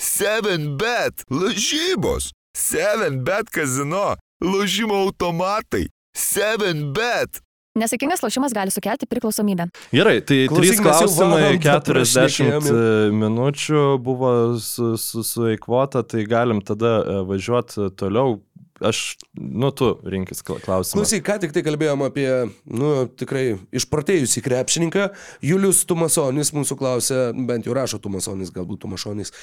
7bet 0.00 1.24
lažybos. 1.30 2.32
7bet 2.56 3.54
kazino. 3.54 4.16
Lošimo 4.42 4.98
automatai. 5.06 5.86
7bet. 6.16 7.42
Nesėkmingas 7.80 8.22
lošimas 8.24 8.52
gali 8.56 8.72
sukelti 8.74 9.08
priklausomybę. 9.10 9.68
Gerai, 9.94 10.18
tai 10.20 10.42
Klausyk, 10.50 10.76
trys 10.76 10.84
klausimai, 10.84 11.40
valandą 11.40 11.64
40 11.64 11.94
prašnekėjom 11.94 12.68
jau. 12.68 12.76
e, 12.76 13.10
minučių 13.24 13.84
buvo 14.04 14.34
su, 14.60 14.92
su, 15.00 15.24
sueikvota, 15.26 16.04
tai 16.04 16.26
galim 16.28 16.60
tada 16.60 17.24
važiuoti 17.28 17.90
toliau. 17.96 18.38
Aš, 18.80 19.18
nu, 19.36 19.68
tu 19.76 19.90
rinkis 20.08 20.38
kla- 20.40 20.56
klausimą. 20.64 21.02
Klausyk, 21.02 21.20
ką 21.26 21.34
tik 21.42 21.50
tai 21.52 21.60
kalbėjom 21.66 22.00
apie, 22.06 22.28
nu, 22.64 22.92
tikrai 23.12 23.58
išprotėjusį 23.76 24.40
krepšininką. 24.46 25.10
Julius 25.44 25.82
Tumasonis 25.84 26.48
mūsų 26.56 26.78
klausė, 26.80 27.18
bent 27.44 27.68
jau 27.68 27.76
rašo 27.76 28.00
Tumasonis, 28.00 28.48
galbūt 28.54 28.80
Tumašonis. 28.86 29.34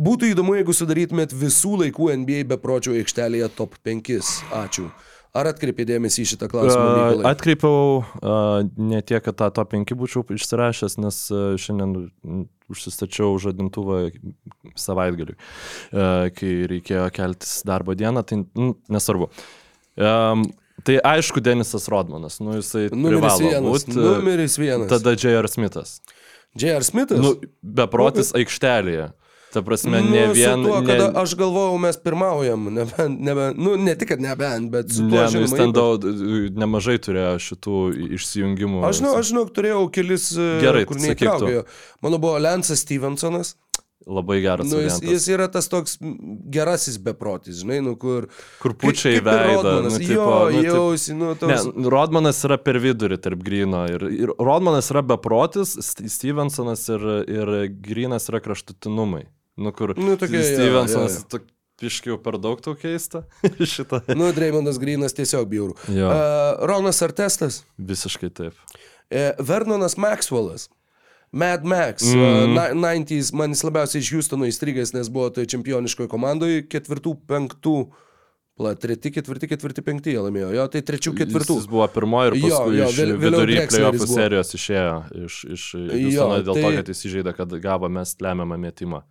Būtų 0.00 0.30
įdomu, 0.32 0.56
jeigu 0.56 0.72
sudarytumėt 0.72 1.36
visų 1.36 1.74
laikų 1.82 2.08
NBA 2.22 2.46
bepročio 2.54 2.96
aikštelėje 2.96 3.50
top 3.58 3.76
5. 3.84 4.16
Ačiū. 4.64 4.88
Ar 5.36 5.50
atkreipė 5.52 5.86
dėmesį 5.88 6.24
į 6.24 6.28
šitą 6.32 6.48
klausimą? 6.52 6.84
Mykolai? 6.96 7.30
Atkreipiau 7.30 8.02
ne 8.80 9.00
tiek, 9.06 9.22
kad 9.24 9.36
tą 9.38 9.50
top 9.54 9.74
5 9.74 9.96
būčiau 9.98 10.24
išsirašęs, 10.36 10.98
nes 11.02 11.22
šiandien 11.62 12.46
užsistačiau 12.72 13.36
žadintuvą 13.42 14.08
savaitgaliui, 14.78 15.36
kai 16.36 16.52
reikėjo 16.72 17.08
keltis 17.14 17.60
darbo 17.68 17.94
dieną, 17.98 18.24
tai 18.26 18.40
nu, 18.42 18.72
nesvarbu. 18.92 19.28
Um, 19.96 20.42
tai 20.86 20.98
aišku, 21.12 21.40
Denisas 21.44 21.86
Rodmanas, 21.92 22.40
nu 22.42 22.58
jisai 22.58 22.88
Numeris 22.92 23.38
vienas. 23.40 23.68
būti. 23.86 23.96
Numeris 23.96 24.58
vienas. 24.60 24.90
Tada 24.92 25.14
J.R. 25.16 25.48
Smithas. 25.48 26.00
J.R. 26.58 26.84
Smithas? 26.84 27.22
Nu, 27.22 27.36
beprotis 27.62 28.34
aikštelėje. 28.36 29.12
Ta 29.56 29.62
prasme, 29.64 30.02
Nu, 30.04 30.10
ne 30.12 30.26
su 30.28 30.36
vien... 30.36 30.64
Tuo, 30.66 30.80
ne, 30.82 30.86
kada 30.90 31.06
aš 31.22 31.32
galvojau, 31.40 31.78
mes 31.80 31.96
pirmaujam, 32.04 32.66
nebent, 32.76 33.20
nebent, 33.24 33.56
nu, 33.56 33.72
ne 33.80 33.94
tik, 33.96 34.10
kad 34.12 34.20
nebent, 34.20 34.68
bet 34.74 34.92
su 34.92 35.06
tuo, 35.06 35.16
ne, 35.22 35.30
nu, 35.32 35.44
jis 35.46 35.54
ten 35.56 35.72
daug, 35.72 36.04
nemažai 36.60 36.98
turėjo 37.00 37.36
šitų 37.46 37.78
išsijungimų. 38.18 38.82
Aš 38.84 39.00
žinau, 39.00 39.14
aš 39.22 39.30
žinau, 39.32 39.46
turėjau 39.56 39.86
kelis, 39.96 40.28
e, 40.36 40.50
Gerai, 40.60 40.84
kur 40.88 41.00
sakyk 41.00 41.24
tu. 41.24 41.48
neįtraukė. 41.48 41.62
Mano 42.04 42.20
buvo 42.20 42.36
Lensas 42.44 42.84
Stevensonas. 42.84 43.56
Labai 44.06 44.36
geras. 44.38 44.68
Nu, 44.70 44.78
jis, 44.84 45.00
jis 45.02 45.24
yra 45.34 45.48
tas 45.50 45.66
toks 45.66 45.96
gerasis 46.54 46.94
beprotis, 47.02 47.56
žinai, 47.64 47.80
nu 47.82 47.96
kur... 47.98 48.28
Kur 48.62 48.74
pučia 48.78 49.16
į 49.16 49.18
kaip 49.18 49.26
ir 49.32 49.40
veidą. 49.48 49.72
Nu, 49.82 49.90
jo, 49.90 49.98
tipo, 49.98 50.26
nu, 50.52 50.60
tipo- 50.60 50.76
jausi, 50.76 51.16
nu, 51.18 51.32
Ne, 51.32 51.38
toks... 51.40 51.88
Rodmanas 51.90 52.38
yra 52.46 52.58
per 52.62 52.78
vidurį 52.84 53.18
tarp 53.24 53.42
Grino. 53.42 53.80
Ir, 53.90 54.04
ir 54.14 54.30
Rodmanas 54.38 54.92
yra 54.94 55.02
beprotis, 55.02 55.74
St- 55.82 56.06
Stevensonas 56.12 56.86
ir, 56.94 57.02
ir 57.26 57.50
Grinas 57.82 58.30
yra 58.30 58.38
kraštutinumai. 58.44 59.24
Nu, 59.56 59.72
kur 59.72 59.94
Nu, 59.96 60.16
tokie, 60.20 60.40
jo, 60.42 60.48
Stevensonas 60.52 61.22
jo, 61.32 61.40
Piškiau 61.76 62.16
per 62.24 62.38
daug 62.40 62.60
tau 62.64 62.72
keista. 62.76 63.26
Šitą. 63.60 64.00
Nu, 64.16 64.30
Dreimondas 64.32 64.78
Grinas 64.80 65.12
tiesiog 65.16 65.44
bjauru. 65.50 65.74
Jo. 65.92 66.08
Uh, 66.08 66.64
Ronas 66.68 67.02
Artestas, 67.04 67.62
Visiškai 67.76 68.30
taip. 68.32 68.56
uh, 69.12 69.36
Vernonas 69.44 69.98
Maxwellas. 70.00 70.70
Mad 71.36 71.64
Max, 71.68 72.06
mm. 72.06 72.54
uh, 72.56 72.70
90s, 72.80 73.32
man 73.36 73.52
jis 73.52 73.60
labiausiai 73.66 74.00
iš 74.00 74.12
Houstono 74.14 74.46
įstrigęs, 74.48 74.94
nes 74.96 75.10
buvo 75.12 75.26
toje 75.34 75.50
čempioniškoje 75.52 76.08
komandoje, 76.08 76.62
ketvirtų, 76.70 77.12
penktų, 77.28 77.72
pla, 78.56 78.72
treti, 78.80 79.10
ketvirti, 79.12 79.50
ketvirti, 79.50 79.84
penkti 79.84 80.14
jie 80.14 80.22
laimėjo. 80.22 80.52
Jo, 80.56 80.64
tai 80.72 80.80
trečių, 80.86 81.12
ketvirtų. 81.18 81.58
Jis 81.60 81.68
buvo 81.68 81.88
pirmoji 81.92 82.30
ir 82.30 82.38
Jo, 82.38 82.46
paskui 82.46 82.78
jo, 82.78 82.86
iš 82.88 82.96
vėl- 83.02 83.12
vėliau 83.20 83.42
vidury 83.42 83.58
playoffų 83.68 84.08
serijos 84.14 84.54
išėjo 84.56 84.96
iš, 85.26 85.40
iš 85.58 85.66
Houstono 85.76 86.40
dėl 86.46 86.54
to, 86.54 86.56
tai- 86.62 86.72
kad 86.78 86.94
jis 86.94 87.04
įžeidė, 87.10 87.36
kad 87.36 87.52
gavo 87.66 87.90
mes 87.98 88.16
lemiamą 88.22 88.56
metimą. 88.64 89.02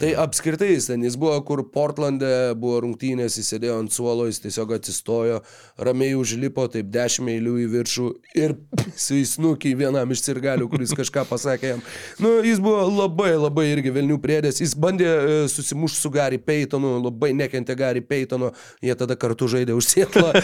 Tai 0.00 0.14
apskritai 0.16 0.70
jis 0.70 0.86
ten, 0.88 1.02
jis 1.04 1.16
buvo, 1.20 1.34
kur 1.44 1.60
Portlande 1.68 2.28
buvo 2.56 2.78
rungtynės, 2.86 3.34
jis 3.36 3.50
sėdėjo 3.52 3.74
ant 3.82 3.92
suolo, 3.92 4.24
jis 4.30 4.38
tiesiog 4.40 4.70
atsistojo, 4.78 5.42
ramiai 5.76 6.14
užlipo, 6.16 6.64
taip 6.72 6.88
dešimt 6.94 7.28
eilių 7.34 7.56
į 7.60 7.66
viršų 7.74 8.06
ir 8.40 8.54
su 9.04 9.18
įsnukiai 9.20 9.76
vienam 9.76 10.14
iš 10.14 10.22
sirgalių, 10.24 10.70
kuris 10.72 10.94
kažką 10.96 11.26
pasakė 11.28 11.74
jam. 11.74 11.82
Nu, 12.22 12.32
jis 12.46 12.62
buvo 12.64 12.86
labai, 12.88 13.34
labai 13.36 13.66
irgi 13.74 13.92
Vilnių 13.92 14.16
priedės, 14.24 14.62
jis 14.64 14.72
bandė 14.72 15.10
e, 15.10 15.36
susimušti 15.52 16.00
su 16.00 16.12
Gary 16.14 16.40
Paytonu, 16.40 16.94
labai 17.04 17.34
nekentė 17.36 17.76
Gary 17.76 18.00
Paytono, 18.00 18.54
jie 18.80 18.96
tada 18.96 19.18
kartu 19.20 19.50
žaidė 19.52 19.76
už 19.76 19.90
Sietlą. 19.90 20.32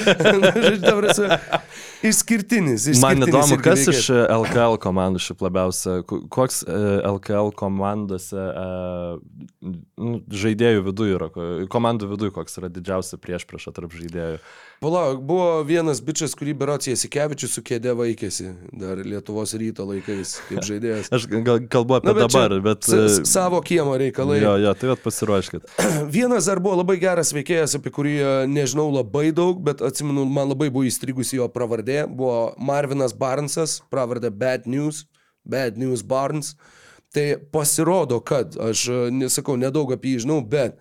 Išskirtinis, 2.07 2.85
išskirtinis. 2.93 3.01
Man 3.03 3.25
įdomu, 3.25 3.57
kas 3.65 3.89
iš 3.89 4.13
e, 4.13 4.21
LKL 4.37 4.77
komandų 4.85 5.23
šiaip 5.23 5.41
labiausia, 5.49 5.99
koks 6.05 6.61
e, 6.69 6.81
LKL 7.09 7.55
komandose 7.57 8.37
e, 8.37 9.46
nu, 9.46 9.46
žaidėjų 10.43 10.83
viduje 10.87 11.17
yra, 11.17 11.29
ko- 11.33 11.67
komandų 11.73 12.09
viduje 12.13 12.33
koks 12.35 12.59
yra 12.61 12.71
didžiausia 12.73 13.19
prieš 13.21 13.47
priešą 13.49 13.73
tarp 13.77 13.95
žaidėjų. 13.97 14.39
Palauk, 14.85 15.23
buvo 15.25 15.63
vienas 15.65 16.03
bičias, 16.05 16.35
kurį 16.37 16.53
Berots 16.61 16.89
Jasikevičius 16.91 17.55
su 17.57 17.63
kėdė 17.65 17.95
vaikėsi 17.97 18.51
dar 18.77 19.01
Lietuvos 19.01 19.55
ryto 19.57 19.87
laikais, 19.89 20.35
kaip 20.51 20.61
žaidėjas. 20.69 21.09
Aš 21.17 21.27
gal 21.33 21.63
kalbu 21.73 21.97
apie 21.99 22.11
Na, 22.11 22.17
bet 22.19 22.29
dabar, 22.29 22.57
bet... 22.65 22.89
e, 22.93 23.25
Savo 23.29 23.63
kiemo 23.65 23.97
reikalai. 24.01 24.39
Jo, 24.43 24.57
jo, 24.61 24.75
tai 24.77 24.97
pasiruoškit. 25.01 25.71
Vienas 26.17 26.51
dar 26.51 26.61
buvo 26.61 26.77
labai 26.83 26.99
geras 27.01 27.33
veikėjas, 27.37 27.79
apie 27.81 27.95
kurį 27.97 28.15
e, 28.21 28.31
nežinau 28.53 28.91
labai 28.93 29.31
daug, 29.37 29.63
bet 29.65 29.81
atsimenu, 29.85 30.27
man 30.29 30.53
labai 30.53 30.69
buvo 30.75 30.85
įstrigusi 30.89 31.41
jo 31.41 31.49
pravardė. 31.53 32.03
Buvo 32.11 32.53
Marvinas 32.61 33.17
Barnsas, 33.17 33.79
pravardė 33.93 34.29
Bad 34.31 34.69
News, 34.69 35.07
Bad 35.47 35.81
News 35.81 36.05
Barnes. 36.05 36.53
Tai 37.17 37.27
pasirodo, 37.55 38.19
kad 38.21 38.59
aš 38.61 38.83
e, 38.93 38.97
nesakau, 39.17 39.55
nedaug 39.57 39.95
apie 39.95 40.13
jį 40.17 40.27
žinau, 40.27 40.43
bet 40.45 40.77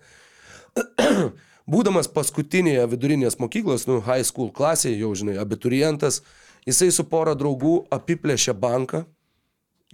būdamas 1.72 2.10
paskutinėje 2.12 2.84
vidurinės 2.92 3.38
mokyklos, 3.40 3.86
nu, 3.88 4.02
high 4.04 4.24
school 4.26 4.50
klasėje, 4.52 4.98
jau 5.00 5.14
žinai, 5.16 5.38
abiturientas, 5.40 6.20
jisai 6.68 6.90
su 6.92 7.06
pora 7.08 7.32
draugų 7.38 7.86
apiplėšė 7.96 8.52
banką. 8.60 9.06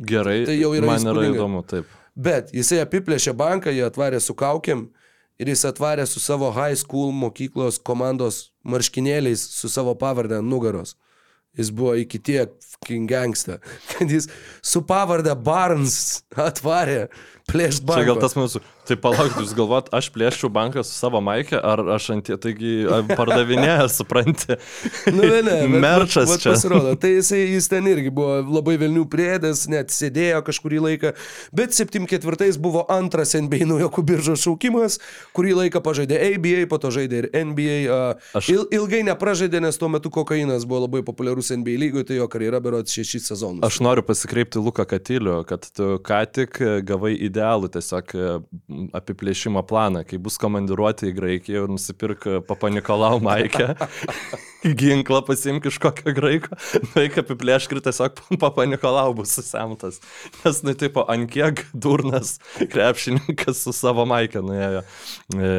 Gerai, 0.03 0.41
Tai 0.49 0.57
jau 0.57 0.73
yra 0.75 0.89
man 0.89 0.99
yra 0.99 1.13
įspūdinga. 1.15 1.37
įdomu, 1.39 1.63
taip. 1.69 1.95
Bet 2.13 2.51
jisai 2.53 2.83
apiplėšė 2.83 3.37
banką, 3.39 3.71
jį 3.73 3.87
atvarė 3.87 4.19
su 4.21 4.35
kaukiam 4.37 4.89
ir 5.41 5.49
jis 5.53 5.63
atvarė 5.71 6.05
su 6.09 6.21
savo 6.21 6.51
high 6.53 6.77
school 6.77 7.13
mokyklos 7.17 7.79
komandos 7.81 8.51
marškinėliais 8.69 9.41
su 9.61 9.71
savo 9.73 9.95
pavardė 9.97 10.41
ant 10.43 10.49
nugaros. 10.51 10.97
Jis 11.59 11.71
buvo 11.77 11.95
iki 12.01 12.19
tiek 12.25 12.53
fucking 12.65 13.11
gangsta, 13.11 13.59
kad 13.93 14.11
jis 14.11 14.29
su 14.65 14.81
pavardė 14.89 15.35
Barnes 15.37 16.23
atvarė 16.33 17.07
plėšt 17.51 17.83
Čia 17.83 17.89
banką. 17.89 18.07
gal 18.11 18.21
tas 18.23 18.35
mūsų. 18.39 18.61
Tai 18.83 18.97
palauk, 18.99 19.37
jūs 19.39 19.53
galvot, 19.55 19.87
aš 19.95 20.09
plėščiau 20.15 20.49
banką 20.51 20.83
su 20.83 20.91
savo 20.97 21.21
maikė, 21.23 21.55
ar 21.63 21.79
aš 21.95 22.09
ant 22.17 22.25
tie, 22.27 22.35
taigi 22.41 22.73
ar 22.91 23.05
pardavinėja, 23.13 23.87
supranti. 23.95 24.57
Nu, 25.15 25.23
ne, 25.23 25.39
ne, 25.47 25.57
Merčas 25.71 26.27
vat- 26.27 26.35
vat 26.35 26.43
čia. 26.43 26.55
Pasirodo, 26.57 26.95
tai 26.99 27.13
jisai, 27.17 27.41
jis 27.55 27.69
ten 27.71 27.87
irgi 27.87 28.11
buvo 28.15 28.41
labai 28.59 28.75
Vilnių 28.81 29.05
priedęs, 29.13 29.65
net 29.71 29.95
sėdėjo 29.95 30.41
kažkurį 30.49 30.81
laiką, 30.89 31.13
bet 31.55 31.77
74 31.79 32.59
buvo 32.63 32.83
antras 32.91 33.37
NBA 33.39 33.69
naujokų 33.71 34.03
biržos 34.11 34.43
šaukimas, 34.43 34.99
kurį 35.37 35.55
laiką 35.63 35.83
pažaidė 35.85 36.19
ABA, 36.33 36.67
po 36.71 36.81
to 36.83 36.91
žaidė 36.95 37.23
ir 37.23 37.31
NBA. 37.47 37.79
Aš-. 38.35 38.51
Il, 38.51 38.65
ilgai 38.75 39.03
nepražaidė, 39.07 39.63
nes 39.63 39.79
tuo 39.79 39.89
metu 39.93 40.11
kokainas 40.11 40.67
buvo 40.67 40.85
labai 40.89 41.05
populiarus 41.07 41.53
NBA 41.55 41.79
lygoje, 41.87 42.09
tai 42.11 42.19
jo 42.19 42.27
karjera 42.33 42.59
berots 42.65 42.99
šešis 42.99 43.31
sezonus. 43.31 43.63
Aš 43.71 43.79
noriu 43.87 44.03
pasikreipti 44.07 44.59
Luką 44.63 44.87
Katilių, 44.91 45.39
kad 45.49 45.71
tu 45.71 45.95
ką 46.03 46.21
tik 46.35 46.59
gavai 46.89 47.15
idealų 47.33 47.73
tiesiog 47.73 48.15
e, 48.15 48.31
apiplėšimo 49.01 49.65
planą, 49.69 50.05
kai 50.07 50.21
bus 50.23 50.39
komandiruoti 50.41 51.09
į 51.11 51.17
Graikiją 51.17 51.65
ir 51.65 51.73
nusipirk 51.73 52.29
e, 52.29 52.41
Papa 52.47 52.71
Nikolau 52.73 53.21
Maikę, 53.25 53.73
ginklą 54.83 55.23
pasimk 55.27 55.67
iš 55.71 55.81
kokio 55.83 56.15
graiko, 56.17 56.59
nueik 56.93 57.19
apiplėšk 57.23 57.77
ir 57.77 57.83
tiesiog 57.89 58.23
Papa 58.45 58.67
Nikolau 58.69 59.17
bus 59.17 59.35
susemtas. 59.39 60.03
Nes, 60.43 60.63
nu, 60.67 60.77
tipo, 60.79 61.07
ant 61.11 61.31
kiek 61.33 61.65
durnas 61.73 62.37
krepšininkas 62.61 63.65
su 63.65 63.75
savo 63.77 64.07
Maike 64.09 64.45
nuėjo 64.45 64.85
e, 64.85 65.51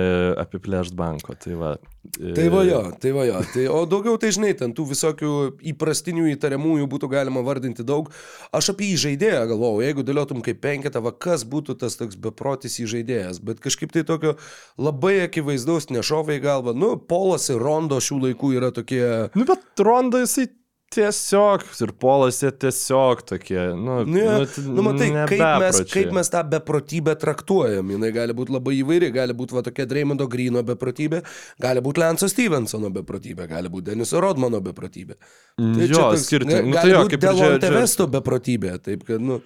apiplėšt 0.46 0.96
banko. 0.98 1.36
Tai 1.40 1.60
va. 1.60 1.76
E, 2.04 2.34
Tai 2.36 2.48
va 2.52 2.64
jo, 2.68 2.80
tai 3.00 3.12
va 3.16 3.24
jo. 3.24 3.40
Tai, 3.54 3.64
o 3.72 3.84
daugiau 3.88 4.18
tai 4.20 4.34
žinai, 4.36 4.52
ten 4.60 4.74
tų 4.76 4.86
visokių 4.92 5.34
įprastinių 5.72 6.28
įtariamųjų 6.34 6.88
būtų 6.92 7.10
galima 7.14 7.44
vardinti 7.46 7.86
daug. 7.88 8.10
Aš 8.52 8.74
apie 8.74 8.90
įžaidėją 8.92 9.46
galvojau, 9.54 9.84
jeigu 9.86 10.04
dėliotum 10.06 10.44
kaip 10.44 10.60
penketą, 10.64 11.00
va 11.06 11.14
kas 11.16 11.46
būtų 11.48 11.78
tas 11.80 11.96
toks 12.00 12.20
beprotis 12.20 12.76
įžaidėjas. 12.84 13.40
Bet 13.44 13.64
kažkaip 13.64 13.96
tai 13.96 14.04
tokio 14.08 14.36
labai 14.76 15.22
akivaizdaus 15.30 15.88
nešovai 15.96 16.42
galva. 16.44 16.76
Nu, 16.76 16.98
Polas 17.00 17.48
ir 17.54 17.64
Rondo 17.64 18.02
šių 18.04 18.20
laikų 18.28 18.52
yra 18.60 18.74
tokie... 18.76 19.04
Nu, 19.38 19.48
bet 19.48 19.64
Ronda 19.80 20.26
jisai 20.26 20.50
tiesiog, 20.94 21.64
ir 21.84 21.92
Polas 22.00 22.38
jie 22.44 22.52
tiesiog 22.64 23.24
tokie, 23.34 23.60
nu, 23.76 23.98
Nu, 24.06 24.20
ja, 24.22 24.38
t- 24.46 24.62
nu 24.66 24.86
matai, 24.86 25.10
kaip 25.30 25.44
mes, 25.64 25.80
kaip 25.92 26.12
mes 26.16 26.30
tą 26.34 26.44
beprotybę 26.54 27.16
traktuojam. 27.20 27.92
Jis 27.96 28.14
gali 28.16 28.34
būti 28.38 28.56
labai 28.56 28.76
įvairi, 28.84 29.10
gali 29.16 29.34
būti 29.34 29.58
va 29.58 29.64
tokia 29.66 29.86
Dreymondo 29.90 30.28
Grino 30.32 30.64
beprotybė, 30.64 31.24
gali 31.62 31.84
būti 31.86 32.04
Lenso 32.04 32.30
Stevensono 32.32 32.90
beprotybė, 32.94 33.48
gali 33.52 33.70
būti 33.74 33.90
Deniso 33.92 34.22
Rodmano 34.24 34.62
beprotybė. 34.62 35.18
Tai 35.58 35.90
Jo, 35.90 36.08
skirtingai. 36.18 36.64
Nu, 36.70 36.74
tai 36.80 36.90
jo, 36.94 37.04
kaip 37.10 37.20
ir 37.20 37.30
čia- 37.30 37.36
Delonte 37.36 37.68
čia- 37.70 37.78
Vesto 37.82 38.08
beprotybė, 38.08 38.78
taip 38.82 39.04
kad, 39.10 39.22
nu... 39.22 39.42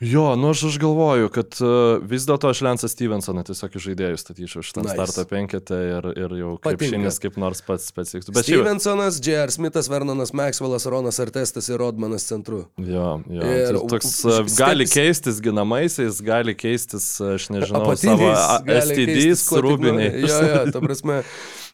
Jo, 0.00 0.36
nu 0.36 0.50
aš, 0.50 0.64
aš 0.64 0.78
galvoju, 0.78 1.30
kad 1.32 1.54
uh, 1.64 2.02
vis 2.04 2.26
dėlto 2.28 2.50
aš 2.52 2.60
Lensą 2.66 2.88
Stevensoną 2.92 3.40
tiesiog 3.48 3.78
iš 3.78 3.84
žaidėjų 3.86 4.18
statyčiau 4.20 4.64
šitą 4.68 4.82
Nice. 4.84 4.92
starto 4.92 5.24
penketę 5.30 5.78
ir, 5.88 6.08
ir 6.20 6.34
jau 6.36 6.50
krepšinis 6.60 7.16
kaip 7.22 7.38
nors 7.40 7.62
pats 7.64 7.88
šiaip, 7.96 8.26
Stevensonas, 8.44 9.22
J.R. 9.24 9.54
Smithas, 9.54 9.88
Vernonas 9.88 10.34
Maxwellas, 10.36 10.84
Ronas 10.92 11.16
Artestas 11.24 11.70
ir 11.72 11.80
Rodmanas 11.80 12.28
centru. 12.28 12.66
jo, 12.76 13.08
jo. 13.24 13.40
Ir 13.40 13.72
Ir 13.72 13.80
toks 13.88 14.12
uh, 14.28 14.42
gali 14.58 14.84
keistis 14.84 15.40
ginamaisiais, 15.40 16.20
gali 16.20 16.52
keistis, 16.52 17.14
aš 17.24 17.48
nežinau, 17.56 17.86
Apatiniais, 17.88 18.36
savo 18.36 18.76
STDs, 18.84 19.46
rūbiniai. 19.64 20.12
Jo, 20.28 20.42
jo, 20.44 20.60
ta 20.76 20.84
prasme. 20.84 21.22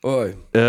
Oi. 0.06 0.30
E, 0.54 0.68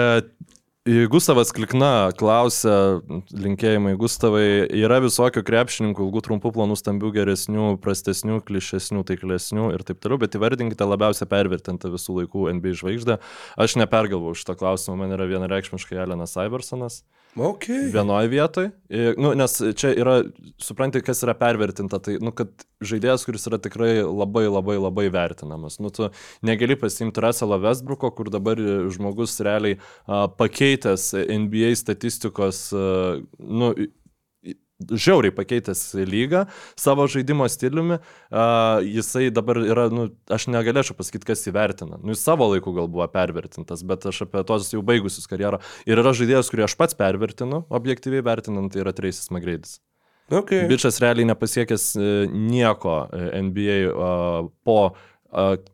Gustavas 0.83 1.53
Klikna 1.55 2.11
klausia, 2.19 2.99
linkėjimai 3.31 3.93
Gustavai, 3.95 4.65
yra 4.75 4.97
visokių 4.99 5.39
krepšininkų, 5.47 6.09
ilgų 6.09 6.23
trumpų 6.25 6.51
planų, 6.57 6.75
stambių, 6.75 7.13
geresnių, 7.15 7.69
prastesnių, 7.79 8.41
klišesnių, 8.43 9.05
taiklesnių 9.07 9.69
ir 9.77 9.85
taip 9.87 10.01
toliau, 10.03 10.19
bet 10.19 10.35
įvardinkite 10.35 10.83
labiausiai 10.83 11.29
pervertintą 11.31 11.87
visų 11.93 12.17
laikų 12.17 12.49
NBA 12.59 12.75
žvaigždę. 12.81 13.15
Aš 13.55 13.77
nepergalvoju 13.79 14.35
šitą 14.41 14.57
klausimą, 14.59 14.97
man 14.99 15.15
yra 15.15 15.29
vienareikšmiškai 15.31 16.03
Alenas 16.03 16.35
Iversonas. 16.35 16.99
Ok. 17.35 17.67
Vienoje 17.93 18.27
vietoje. 18.27 18.71
Nu, 19.17 19.31
nes 19.33 19.55
čia 19.75 19.89
yra, 19.97 20.19
supranti, 20.61 21.01
kas 21.01 21.23
yra 21.25 21.33
pervertinta. 21.37 21.97
Tai, 22.03 22.19
nu, 22.21 22.33
kad 22.35 22.51
žaidėjas, 22.85 23.25
kuris 23.25 23.47
yra 23.49 23.57
tikrai 23.61 23.95
labai 24.03 24.45
labai 24.45 24.77
labai 24.77 25.07
vertinamas. 25.13 25.79
Nu, 25.81 25.89
tu 25.93 26.11
negali 26.45 26.77
pasimti 26.77 27.23
Russellą 27.23 27.57
Westbrooko, 27.63 28.13
kur 28.13 28.29
dabar 28.33 28.61
žmogus 28.93 29.39
realiai 29.45 29.79
a, 30.05 30.27
pakeitęs 30.29 31.09
NBA 31.47 31.73
statistikos, 31.79 32.67
a, 32.77 33.17
nu, 33.39 33.73
žiauriai 34.81 35.33
pakeitęs 35.35 35.93
lygą 36.07 36.45
savo 36.79 37.05
žaidimo 37.07 37.47
stiliumi, 37.49 37.99
a, 38.31 38.79
jisai 38.83 39.29
dabar 39.33 39.59
yra, 39.63 39.87
nu, 39.93 40.09
aš 40.33 40.47
negalėčiau 40.51 40.97
pasakyti, 40.97 41.29
kas 41.29 41.45
įvertina. 41.49 41.99
Nu, 42.01 42.13
jis 42.15 42.25
savo 42.25 42.49
laiku 42.51 42.73
gal 42.75 42.89
buvo 42.91 43.07
pervertintas, 43.11 43.85
bet 43.87 44.07
aš 44.09 44.25
apie 44.27 44.43
tos 44.47 44.71
jau 44.73 44.83
baigusius 44.85 45.29
karjerą. 45.29 45.61
Ir 45.89 46.01
yra 46.03 46.15
žaidėjas, 46.17 46.51
kurį 46.51 46.67
aš 46.67 46.77
pats 46.79 46.97
pervertinu, 46.99 47.63
objektyviai 47.73 48.25
vertinant, 48.25 48.73
tai 48.73 48.83
yra 48.85 48.95
Tracis 48.95 49.31
McGrady's. 49.31 49.79
okay. 50.31 50.67
Bičias 50.69 51.01
realiai 51.03 51.27
nepasiekęs 51.27 51.87
e, 51.99 52.11
nieko 52.31 52.95
e, 53.11 53.41
NBA 53.43 53.79
a, 53.91 54.13
po 54.65 54.79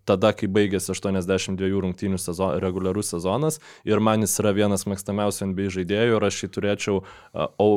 tada, 0.07 0.31
kai 0.37 0.49
baigėsi 0.51 0.93
82 0.93 1.83
rungtynių 1.83 2.19
sezon, 2.21 2.55
reguliarus 2.63 3.13
sezonas 3.13 3.59
ir 3.87 4.01
man 4.03 4.23
jis 4.25 4.37
yra 4.43 4.53
vienas 4.55 4.85
mėgstamiausių 4.89 5.51
NBA 5.51 5.69
žaidėjų 5.77 6.17
ir 6.17 6.27
aš 6.29 6.43
jį 6.43 6.51
turėčiau, 6.55 6.99
au, 7.35 7.69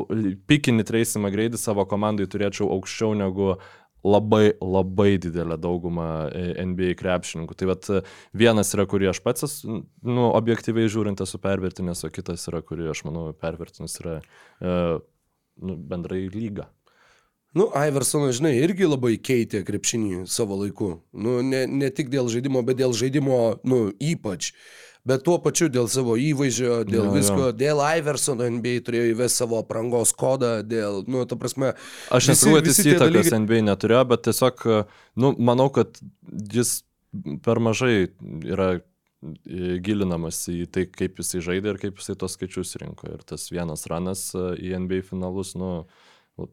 pikinį 0.51 0.87
Tracy 0.89 1.21
McGrady 1.21 1.61
savo 1.61 1.87
komandai 1.89 2.29
turėčiau 2.31 2.71
aukščiau 2.77 3.17
negu 3.19 3.57
labai, 4.05 4.53
labai 4.61 5.17
didelę 5.23 5.57
daugumą 5.63 6.09
e, 6.29 6.45
NBA 6.67 6.95
krepšininkų. 6.99 7.57
Tai 7.59 7.71
vat, 7.71 7.89
vienas 8.35 8.75
yra, 8.77 8.87
kurį 8.91 9.13
aš 9.13 9.23
pats, 9.25 9.47
esu, 9.47 9.83
nu, 10.03 10.29
objektyviai 10.33 10.91
žiūrint, 10.91 11.23
esu 11.23 11.41
pervertinęs, 11.43 12.05
o 12.07 12.13
kitas 12.15 12.49
yra, 12.51 12.63
kurį 12.67 12.91
aš 12.93 13.05
manau 13.07 13.29
pervertinęs 13.39 13.99
yra 14.03 14.19
e, 14.19 14.77
nu, 15.63 15.77
bendrai 15.77 16.25
lyga. 16.33 16.69
Nu, 17.55 17.67
Iversonas, 17.77 18.39
žinai, 18.39 18.55
irgi 18.65 18.87
labai 18.89 19.19
keitė 19.21 19.61
krepšinį 19.69 20.23
savo 20.31 20.57
laiku. 20.63 20.95
Nu, 21.13 21.41
ne, 21.45 21.67
ne 21.69 21.91
tik 21.93 22.09
dėl 22.13 22.31
žaidimo, 22.33 22.63
bet 22.65 22.79
dėl 22.81 22.95
žaidimo, 22.97 23.59
nu, 23.69 23.83
ypač. 24.01 24.55
Bet 25.05 25.25
tuo 25.27 25.35
pačiu 25.43 25.67
dėl 25.73 25.89
savo 25.91 26.15
įvaizdžio, 26.15 26.85
dėl 26.87 27.09
Jo, 27.09 27.13
visko, 27.17 27.41
jo. 27.51 27.55
dėl 27.59 27.81
Iversono 27.99 28.47
NBA 28.47 28.77
turėjo 28.87 29.09
įvesti 29.11 29.43
savo 29.43 29.59
aprangos 29.59 30.13
kodą, 30.15 30.61
dėl, 30.63 31.01
nu, 31.11 31.25
ta 31.27 31.35
prasme. 31.37 31.73
Aš 32.15 32.31
tie 32.87 32.95
įtakos 32.95 33.27
dalykai- 33.27 33.41
NBA 33.43 33.61
neturėjo, 33.67 34.05
bet 34.15 34.23
tiesiog, 34.29 34.63
nu, 35.19 35.33
manau, 35.43 35.67
kad 35.75 35.99
jis 36.55 36.85
per 37.43 37.59
mažai 37.61 38.13
yra 38.47 38.71
e, 38.79 39.77
gilinamas 39.83 40.39
į 40.49 40.71
tai, 40.73 40.87
kaip 40.87 41.19
jisai 41.21 41.43
žaidė 41.51 41.75
ir 41.75 41.83
kaip 41.83 41.99
jisai 42.01 42.17
tos 42.23 42.39
skaičius 42.39 42.79
rinko. 42.81 43.11
Ir 43.13 43.27
tas 43.27 43.51
vienas 43.53 43.85
ranas 43.91 44.29
e, 44.39 44.47
į 44.71 44.79
NBA 44.87 45.03
finalus, 45.11 45.57
nu, 45.59 45.83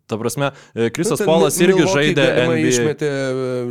ta 0.07 0.17
prasme, 0.19 0.51
e, 0.75 0.89
Krisas 0.93 1.19
Nu, 1.19 1.23
ten 1.23 1.29
Polas 1.29 1.59
irgi 1.61 1.77
Milwaukee 1.79 2.09
žaidė 2.11 2.25
NBA. 2.45 2.71
Išmetė, 2.71 3.11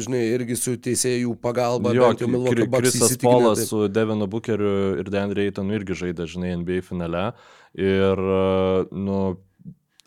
žinai, 0.05 0.23
irgi 0.37 0.57
su 0.59 0.77
teisėjų 0.81 1.35
pagalba. 1.43 1.93
Jo, 1.97 2.13
Krisas 2.17 3.19
Polas 3.23 3.63
taip. 3.63 3.71
su 3.73 3.83
Devinu 3.93 4.29
Bookeriu 4.31 4.97
ir 5.03 5.13
Dan 5.13 5.35
Reitonu 5.37 5.77
irgi 5.77 5.99
žaidė, 6.05 6.29
žinai, 6.31 6.55
NBA 6.63 6.81
finale. 6.87 7.29
Ir, 7.77 8.25
e, 8.39 8.89
nu, 8.97 9.21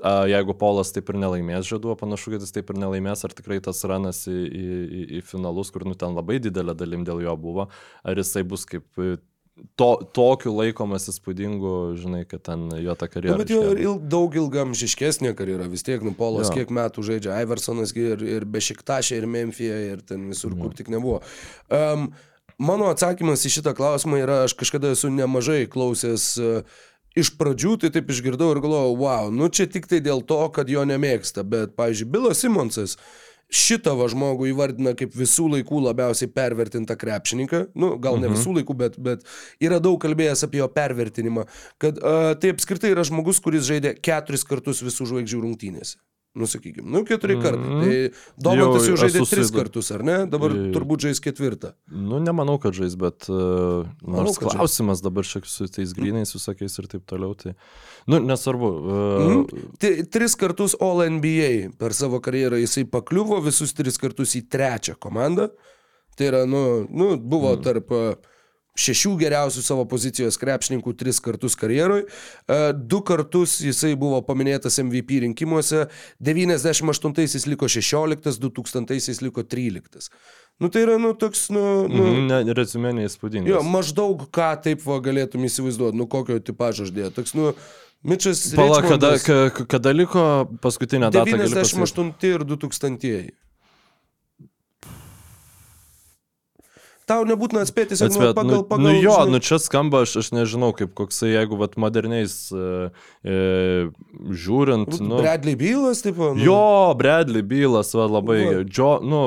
jeigu 0.02 0.56
Polas 0.58 0.92
taip 0.94 1.10
ir 1.12 1.20
nelaimės 1.22 1.68
žaidų, 1.70 1.96
panašu, 2.00 2.34
kad 2.34 2.46
jis 2.46 2.54
taip 2.56 2.70
ir 2.74 2.80
nelaimės, 2.82 3.24
ar 3.26 3.36
tikrai 3.38 3.60
tas 3.64 3.84
ranas 3.86 4.24
į, 4.30 4.38
į, 4.50 5.04
į, 5.20 5.22
finalus, 5.28 5.72
kur 5.74 5.86
nu 5.86 5.94
ten 5.96 6.16
labai 6.18 6.40
didelė 6.42 6.76
dalim 6.78 7.06
dėl 7.06 7.22
jo 7.22 7.36
buvo, 7.38 7.68
ar 8.04 8.18
jisai 8.18 8.44
bus 8.48 8.66
kaip 8.70 8.86
e, 8.98 9.18
to, 9.76 9.90
tokiu 10.16 10.54
laikomas 10.56 11.06
įspūdingu, 11.12 11.72
žinai, 12.00 12.24
kad 12.30 12.42
ten 12.48 12.68
jo 12.82 12.96
ta 12.98 13.06
Nu, 13.08 13.14
karjera. 13.14 13.38
bet 13.42 13.52
jo 13.52 13.62
ir 13.62 13.78
iškėlė. 13.78 13.84
il, 13.86 13.98
daug 14.10 14.36
ilgamžiškesnė 14.42 15.34
karjera, 15.38 15.68
vis 15.70 15.84
tiek, 15.86 16.02
nu, 16.06 16.14
Polas 16.18 16.50
Jo. 16.50 16.56
kiek 16.62 16.72
metų 16.74 17.04
žaidžia, 17.06 17.40
Iversonas 17.44 17.94
ir, 17.98 18.24
ir 18.24 18.46
Bešiktašė, 18.46 19.20
ir 19.22 19.28
Memphija, 19.28 19.78
ir 19.94 20.02
ten 20.08 20.30
visur, 20.32 20.56
kur 20.58 20.74
tik 20.74 20.90
nebuvo. 20.90 21.20
Um, 21.70 22.10
mano 22.58 22.88
atsakymas 22.94 23.44
į 23.46 23.52
šitą 23.60 23.76
klausimą 23.78 24.22
yra, 24.24 24.44
aš 24.48 24.56
kažkada 24.58 24.94
esu 24.96 25.12
nemažai 25.14 25.68
klausęs 25.70 26.26
uh, 26.42 26.64
iš 27.16 27.34
pradžių, 27.38 27.76
tai 27.84 27.90
taip 27.92 28.08
išgirdau 28.10 28.54
ir 28.56 28.62
galvojau, 28.64 28.96
wow, 29.04 29.28
nu 29.36 29.50
čia 29.52 29.68
tik 29.68 29.86
tai 29.92 30.00
dėl 30.00 30.24
to, 30.24 30.40
kad 30.56 30.70
jo 30.72 30.86
nemėgsta, 30.88 31.44
bet, 31.44 31.76
pavyzdžiui, 31.76 32.08
Bilas 32.08 32.40
Simonsas 32.40 32.96
šitą 33.52 33.94
va 34.00 34.08
žmogų 34.12 34.50
įvardina 34.52 34.94
kaip 34.98 35.16
visų 35.18 35.50
laikų 35.56 35.82
labiausiai 35.88 36.32
pervertintą 36.32 36.96
krepšininką, 37.00 37.64
nu, 37.76 37.94
gal 38.02 38.20
ne 38.22 38.32
visų 38.32 38.56
laikų, 38.60 38.78
bet, 38.80 38.98
bet 39.02 39.28
yra 39.64 39.82
daug 39.84 40.00
kalbėjęs 40.02 40.46
apie 40.48 40.62
jo 40.62 40.70
pervertinimą, 40.72 41.46
kad 41.82 42.00
uh, 42.00 42.32
tai 42.40 42.56
apskritai 42.56 42.94
yra 42.96 43.06
žmogus, 43.08 43.44
kuris 43.44 43.68
žaidė 43.68 43.98
keturis 44.00 44.48
kartus 44.48 44.84
visų 44.86 45.10
žvaigždžių 45.12 45.44
rungtynėse. 45.44 46.00
Nu, 46.34 46.46
sakykime, 46.48 46.88
nu, 46.90 47.04
keturi 47.04 47.36
Mhm. 47.36 47.42
kartai. 47.44 47.68
Tai 47.84 48.12
Domantas 48.40 48.86
jau 48.88 48.96
Jau 48.96 49.02
žaidė 49.04 49.24
tris 49.30 49.48
su- 49.50 49.54
kartus, 49.54 49.92
ar 49.92 50.02
ne? 50.04 50.26
Dabar 50.32 50.52
Jo. 50.52 50.72
turbūt 50.72 51.00
žais 51.04 51.20
ketvirtą. 51.20 51.74
Nu, 51.92 52.20
nemanau, 52.24 52.58
kad 52.58 52.72
žais, 52.74 52.96
bet 52.96 53.28
uh, 53.28 53.84
Manau, 54.02 54.24
nors 54.24 54.38
žais. 54.40 54.56
klausimas 54.56 55.02
dabar 55.02 55.24
šiek 55.28 55.46
su 55.46 55.68
tais 55.68 55.92
grinais 55.94 56.32
visokiais 56.32 56.80
ir 56.80 56.88
taip 56.88 57.04
toliau. 57.06 57.36
Tai, 57.36 57.54
nu, 58.08 58.20
nesvarbu. 58.20 58.70
Uh, 58.72 59.20
Mhm. 59.28 59.76
Ti- 59.78 60.04
Tris 60.10 60.36
kartus 60.36 60.74
All 60.80 61.02
NBA 61.04 61.72
per 61.78 61.92
savo 61.94 62.22
karjerą 62.22 62.56
jisai 62.64 62.86
pakliuvo, 62.86 63.44
visus 63.44 63.74
tris 63.74 63.98
kartus 63.98 64.32
į 64.34 64.48
trečią 64.48 64.96
komandą. 64.96 65.50
Tai 66.16 66.26
yra, 66.28 66.46
nu, 66.46 66.88
nu 66.90 67.18
buvo 67.18 67.56
Mhm. 67.58 67.62
tarp 67.64 67.92
a, 67.92 68.16
šešių 68.80 69.16
geriausių 69.20 69.64
savo 69.66 69.86
pozicijos 69.90 70.38
krepšininkų 70.42 70.94
tris 71.00 71.20
kartus 71.24 71.58
karjeroj. 71.60 72.06
A, 72.48 72.72
Du 72.74 73.02
kartus 73.06 73.58
jisai 73.64 73.94
buvo 74.00 74.22
paminėtas 74.26 74.80
MVP 74.84 75.22
rinkimuose. 75.26 75.88
98-aisiais 76.24 77.48
liko 77.52 77.68
16, 77.68 78.40
2000-aisiais 78.42 79.22
liko 79.26 79.44
13. 79.44 80.10
Nu 80.62 80.70
tai 80.70 80.84
yra, 80.86 80.98
nu, 81.02 81.14
toks, 81.18 81.50
nu, 81.50 81.88
nu 81.90 82.04
Mhm, 82.06 82.28
ne, 82.30 82.54
rezumė 82.54 82.92
neįspūdingas. 83.00 83.50
Jo, 83.50 83.62
maždaug 83.66 84.28
ką 84.30 84.52
taip 84.62 84.84
va 84.86 85.00
galėtum 85.02 85.48
įsivaizduoti, 85.48 85.98
nu 85.98 86.06
kokio 86.06 86.38
tipažo 86.40 86.86
dėjau. 86.94 87.16
Toks, 87.18 87.34
nu, 87.34 87.54
Mičas. 88.04 88.56
Pala, 88.58 88.82
kada, 88.82 89.20
kada 89.70 89.92
liko 89.94 90.22
gali 90.50 90.58
pasakyt? 90.62 90.96
98 91.14 92.14
ir 92.26 92.46
2000. 92.50 93.32
Tau 97.12 97.28
nebūtina 97.28 97.66
atspėti, 97.66 97.92
tiesiog 97.92 98.08
nu, 98.08 98.16
Atspėt, 98.16 98.36
pagal, 98.38 98.54
nu, 98.56 98.64
pagal, 98.70 98.86
nu 98.86 98.96
jo, 98.96 99.16
žinai, 99.18 99.36
nu 99.36 99.44
čia 99.44 99.60
skamba, 99.60 100.04
aš, 100.06 100.14
aš 100.22 100.32
nežinau, 100.36 100.72
kaip 100.78 100.94
koksai, 100.96 101.34
jeigu 101.34 101.60
vat 101.60 101.76
moderniais 101.82 102.36
e, 102.56 102.66
e, 103.28 103.38
žiūrint, 104.46 104.96
nu, 105.04 105.20
Bradley 105.20 105.58
Bylas, 105.60 106.04
tipo. 106.06 106.32
Nu, 106.38 106.46
jo, 106.46 106.62
Bradley 107.00 107.44
Bylas, 107.44 107.92
va, 107.98 108.08
labai, 108.08 108.40
Va. 108.48 108.62
jo, 108.64 108.92
nu, 109.04 109.24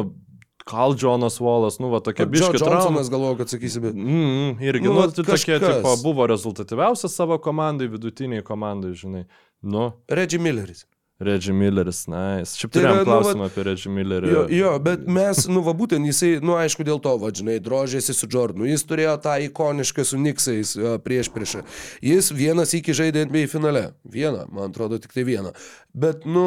Kal 0.64 0.96
Jonas 0.96 1.36
Wallace, 1.44 1.82
nu, 1.82 1.90
va, 1.92 2.00
tokia 2.00 2.24
Joe 2.24 2.32
biški 2.32 2.56
trauma. 2.56 2.78
Johnsonas 2.78 3.10
galvoju, 3.12 3.36
kad 3.42 3.52
sakysime. 3.52 3.92
Mm, 3.92 4.62
irgi, 4.64 4.88
Nu, 4.88 4.96
nu, 4.96 5.10
tai 5.12 5.26
tokie, 5.28 5.58
tipo, 5.60 5.92
buvo 6.02 6.24
rezultatyviausias 6.30 7.12
savo 7.12 7.36
komandai, 7.38 7.90
vidutiniai 7.92 8.44
komandai, 8.46 8.94
žinai. 8.96 9.26
Nu, 9.60 9.90
Reggie 10.08 10.40
Milleris. 10.40 10.86
Reggie 11.18 11.52
Milleris, 11.54 12.04
nice. 12.10 12.56
Šiaip 12.58 12.72
Tai 12.74 12.80
turėjom 12.80 12.96
nu, 12.98 13.04
klausimą 13.06 13.46
apie 13.46 13.64
Reggie 13.68 13.92
Millerį. 13.92 14.32
Jo, 14.32 14.40
jo, 14.50 14.72
bet 14.82 15.04
mes, 15.06 15.44
nu, 15.46 15.62
va 15.62 15.74
būtent 15.78 16.08
jisai, 16.10 16.32
nu, 16.42 16.56
aišku, 16.58 16.82
dėl 16.86 16.98
to, 17.02 17.12
va, 17.22 17.30
žinai, 17.34 17.60
drožėsi 17.62 18.16
su 18.16 18.26
Jordanu. 18.30 18.66
Jis 18.66 18.82
turėjo 18.88 19.14
tą 19.22 19.36
ikonišką 19.46 20.06
su 20.08 20.18
Niksais 20.18 20.74
prieš 21.06 21.30
priešą. 21.34 21.62
Jis 22.02 22.32
vienas 22.34 22.74
iki 22.74 22.96
žaidė 22.98 23.28
NBA 23.28 23.46
finale. 23.52 23.86
Vieną, 24.02 24.48
man 24.50 24.74
atrodo, 24.74 24.98
tik 24.98 25.14
tai 25.14 25.22
vieną. 25.28 25.54
Bet, 25.94 26.26
nu, 26.26 26.44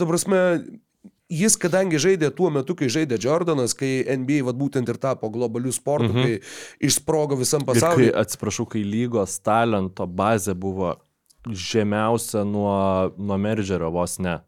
ta 0.00 0.08
prasme, 0.08 0.40
jis, 1.28 1.60
kadangi 1.60 2.00
žaidė 2.00 2.30
tuo 2.32 2.48
metu, 2.54 2.76
kai 2.78 2.88
žaidė 2.92 3.20
Jordanas, 3.20 3.76
kai 3.76 3.98
NBA, 4.08 4.40
va, 4.46 4.56
būtent 4.56 4.88
ir 4.88 5.00
tapo 5.02 5.28
globalių 5.32 5.76
sportų, 5.76 6.14
mhm. 6.14 6.24
kai 6.24 6.88
išsprogo 6.88 7.36
visam 7.44 7.68
pasauliu. 7.68 8.08
atsiprašau, 8.16 8.64
kai 8.72 8.88
lygos 8.88 9.36
talento 9.44 10.08
bazė 10.08 10.56
buvo 10.56 10.96
žemiausia 11.50 12.44
nuo, 12.44 13.12
nuo 13.16 13.38
Meržerio 13.38 13.90
vos 13.94 14.18
ne. 14.18 14.40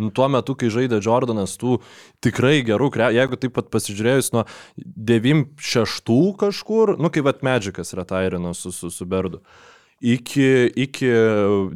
Nu, 0.00 0.08
tuo 0.08 0.24
metu, 0.32 0.54
kai 0.56 0.70
žaidė 0.72 1.02
Jordanas, 1.04 1.58
tų 1.60 1.76
tikrai 2.24 2.62
gerų, 2.64 2.88
jeigu 3.12 3.36
taip 3.36 3.52
pat 3.58 3.68
pasižiūrėjus 3.74 4.32
nuo 4.32 4.46
96 4.80 6.14
kažkur, 6.40 6.96
nu 6.96 7.12
kaip 7.12 7.28
vat 7.28 7.44
Medžikas 7.44 7.92
retairino 7.98 8.54
su, 8.56 8.72
su, 8.72 8.88
su 8.90 9.06
Berdu, 9.06 9.42
iki, 10.00 10.72
iki 10.80 11.12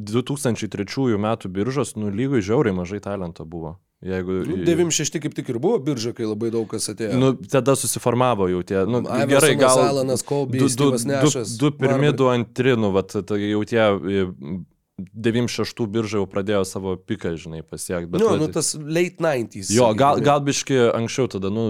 2003 0.00 1.20
metų 1.20 1.52
biržos, 1.52 1.92
nu 2.00 2.08
lygoj 2.08 2.46
žiauriai 2.48 2.76
mažai 2.76 3.02
talento 3.04 3.44
buvo. 3.44 3.76
Jeigu, 4.04 4.42
96 4.44 5.20
kaip 5.24 5.32
tik 5.34 5.48
ir 5.48 5.56
buvo 5.58 5.78
birža, 5.80 6.12
kai 6.12 6.26
labai 6.28 6.50
daug 6.52 6.66
kas 6.68 6.90
atėjo. 6.92 7.16
Nu, 7.16 7.30
tada 7.48 7.72
susiformavo 7.80 8.44
jau 8.52 8.60
tie, 8.68 8.82
nu, 8.84 9.00
Iversonas, 9.00 9.30
gerai, 9.30 9.54
gal... 9.56 9.80
Alanas 9.88 10.22
Kobe, 10.26 10.60
du, 10.60 10.68
du, 10.68 10.90
du, 11.00 11.44
du 11.62 11.70
pirmi, 11.80 12.12
du 12.12 12.28
antri, 12.28 12.74
nu, 12.76 12.92
vat, 12.92 13.16
tai 13.24 13.38
jau 13.40 13.62
tie 13.64 13.80
e, 13.80 14.26
96 15.16 15.88
birža 15.92 16.20
jau 16.20 16.26
pradėjo 16.28 16.60
savo 16.68 16.94
piką, 16.96 17.34
žinai, 17.40 17.62
pasiekti. 17.64 18.08
Bet, 18.12 18.20
Nu, 18.20 18.28
vat- 18.34 18.40
nu, 18.44 18.48
tas 18.52 18.74
late 18.76 19.16
90s. 19.20 19.72
jo, 19.72 19.88
gal, 19.96 20.16
sakykime. 20.20 20.24
gal 20.28 20.44
biški 20.44 20.78
anksčiau 21.00 21.32
tada, 21.32 21.48
nu, 21.52 21.66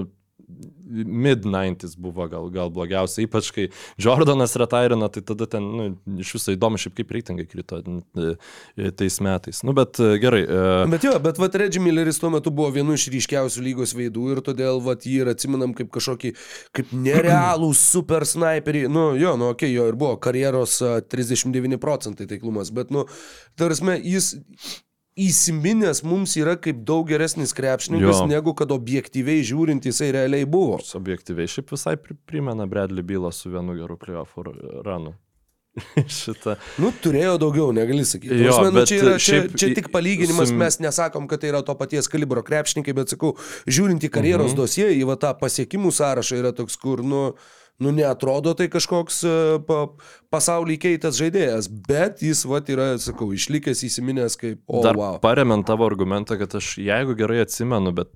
mid-90s 0.88 1.96
buvo 1.98 2.28
gal, 2.28 2.48
gal 2.54 2.70
blogiausia, 2.70 3.24
ypač 3.26 3.48
kai 3.54 3.64
Jordanas 4.00 4.54
retairino, 4.58 5.08
tai 5.10 5.22
tada 5.26 5.48
ten, 5.50 5.64
nu, 5.64 5.86
iš 6.22 6.36
viso 6.36 6.54
įdomu, 6.54 6.78
šiaip 6.80 6.94
kaip 7.00 7.10
reitingai 7.16 7.46
krito 7.50 7.80
e, 7.82 8.34
e, 8.76 8.92
tais 8.94 9.18
metais. 9.24 9.62
Nu, 9.66 9.74
bet 9.76 9.98
e, 10.02 10.12
gerai. 10.22 10.44
Bet 10.92 11.06
jo, 11.08 11.16
bet 11.22 11.40
vat 11.42 11.58
Reggie 11.58 11.82
Milleris 11.82 12.20
tuo 12.22 12.30
metu 12.32 12.52
buvo 12.54 12.70
vienu 12.76 12.94
iš 12.96 13.08
ryškiausių 13.14 13.66
lygos 13.66 13.96
veidų 13.98 14.28
ir 14.36 14.42
todėl 14.46 14.80
vat 14.84 15.08
jį 15.08 15.18
ir 15.24 15.32
atsimenam 15.34 15.74
kaip 15.76 15.90
kažkokį, 15.96 16.34
kaip 16.76 16.94
nerealų 16.94 17.72
super 17.92 18.28
sniperį. 18.28 18.86
Nu, 18.92 19.08
jo, 19.18 19.34
nu, 19.40 19.50
okei, 19.54 19.72
okay, 19.72 19.76
jo 19.76 19.90
ir 19.90 19.98
buvo 19.98 20.20
karjeros 20.22 20.78
a, 20.86 20.98
39 21.02 21.80
procentai 21.82 22.28
taiklumas, 22.30 22.70
bet, 22.76 22.94
nu, 22.94 23.08
tarsi, 23.58 23.98
jis 24.06 24.34
įsiminęs 25.16 26.02
mums 26.04 26.34
yra 26.36 26.56
kaip 26.60 26.82
daug 26.84 27.06
geresnis 27.08 27.54
krepšininkas, 27.56 28.20
Jo. 28.20 28.26
negu 28.28 28.52
kad 28.54 28.72
objektyviai 28.74 29.40
žiūrint 29.48 29.86
jisai 29.88 30.10
realiai 30.12 30.44
buvo. 30.44 30.76
Objektyviai 30.94 31.48
šiaip 31.48 31.70
visai 31.72 31.96
pri- 31.96 32.16
primena 32.28 32.66
Bradley 32.68 33.02
Bylą 33.02 33.32
su 33.32 33.50
vienu 33.50 33.74
geru 33.78 33.96
playoff 33.96 34.36
ranu. 34.84 35.14
Šitą. 36.08 36.54
Nu, 36.80 36.88
turėjo 37.04 37.34
daugiau, 37.40 37.68
negali 37.76 38.04
sakyti. 38.08 38.32
Jo, 38.40 38.52
Prasme, 38.52 38.70
nu, 38.72 38.78
bet 38.80 38.88
čia, 38.88 39.00
yra, 39.02 39.16
čia, 39.20 39.26
šiaip 39.42 39.56
čia 39.60 39.68
tik 39.76 39.90
palyginimas, 39.92 40.48
su- 40.48 40.56
mes 40.56 40.78
nesakom, 40.80 41.26
kad 41.28 41.40
tai 41.42 41.50
yra 41.52 41.60
to 41.64 41.74
paties 41.76 42.08
kalibro 42.08 42.40
krepšininkai, 42.44 42.94
bet 42.96 43.12
sakau, 43.12 43.34
žiūrint 43.68 44.00
į 44.00 44.08
karjeros 44.12 44.52
Mhm. 44.54 44.56
dosie, 44.56 44.88
į 44.96 45.04
va, 45.08 45.16
tą 45.20 45.34
pasiekimų 45.36 45.92
sąrašą 45.92 46.38
yra 46.40 46.52
toks, 46.56 46.76
kur, 46.80 47.02
nu, 47.04 47.34
nu 47.82 47.92
neatrodo 47.94 48.54
tai 48.56 48.68
kažkoks 48.72 49.22
e, 49.26 49.34
pa, 49.68 49.80
pasaulį 50.32 50.78
keitęs 50.82 51.18
žaidėjas, 51.20 51.70
bet 51.88 52.22
jis, 52.24 52.44
va, 52.48 52.60
yra, 52.72 52.92
sakau, 53.02 53.32
išlikęs 53.36 53.84
įsiminęs 53.88 54.38
kaip, 54.40 54.62
o, 54.66 54.82
Dar 54.86 54.98
wow. 54.98 55.18
paremiant 55.22 55.66
tavo 55.68 55.88
argumentą, 55.88 56.38
kad 56.40 56.56
aš, 56.58 56.76
jeigu 56.82 57.16
gerai 57.18 57.42
atsimenu, 57.44 57.92
bet 57.96 58.12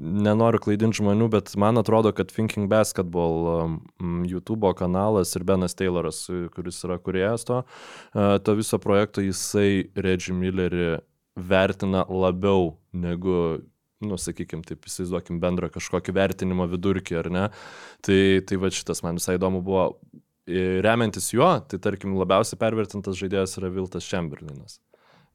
nenoriu 0.00 0.60
klaidinti 0.62 1.00
žmonių, 1.02 1.28
bet 1.34 1.52
man 1.60 1.80
atrodo, 1.80 2.14
kad 2.16 2.32
Thinking 2.32 2.68
Basketball 2.70 3.48
um, 3.52 4.22
YouTube 4.28 4.72
kanalas 4.78 5.34
ir 5.36 5.44
Benas 5.48 5.76
Tayloras, 5.76 6.22
kuris 6.54 6.80
yra 6.86 6.96
kuriejas 7.02 7.44
to, 7.48 7.60
uh, 7.60 8.38
to 8.40 8.56
viso 8.58 8.80
projekto, 8.80 9.24
jisai 9.24 9.90
Reggie 9.96 10.36
Millerį 10.36 10.94
vertina 11.36 12.06
labiau 12.08 12.74
negu, 12.92 13.60
nu, 14.04 14.16
sakykime, 14.20 14.64
taip 14.66 14.88
įsivaizduokim 14.88 15.40
bendrą 15.42 15.70
kažkokį 15.74 16.14
vertinimo 16.16 16.66
vidurkį, 16.70 17.18
ar 17.20 17.30
ne. 17.32 17.44
Tai, 18.06 18.20
tai 18.48 18.58
va 18.60 18.72
šitas 18.72 19.04
man 19.06 19.20
visai 19.20 19.36
įdomu 19.38 19.60
buvo. 19.64 19.90
E, 20.48 20.80
Remiantis 20.84 21.30
juo, 21.34 21.50
tai 21.68 21.78
tarkim 21.82 22.16
labiausiai 22.18 22.58
pervertintas 22.60 23.18
žaidėjas 23.20 23.58
yra 23.60 23.70
Viltas 23.74 24.08
Chamberlainas. 24.08 24.80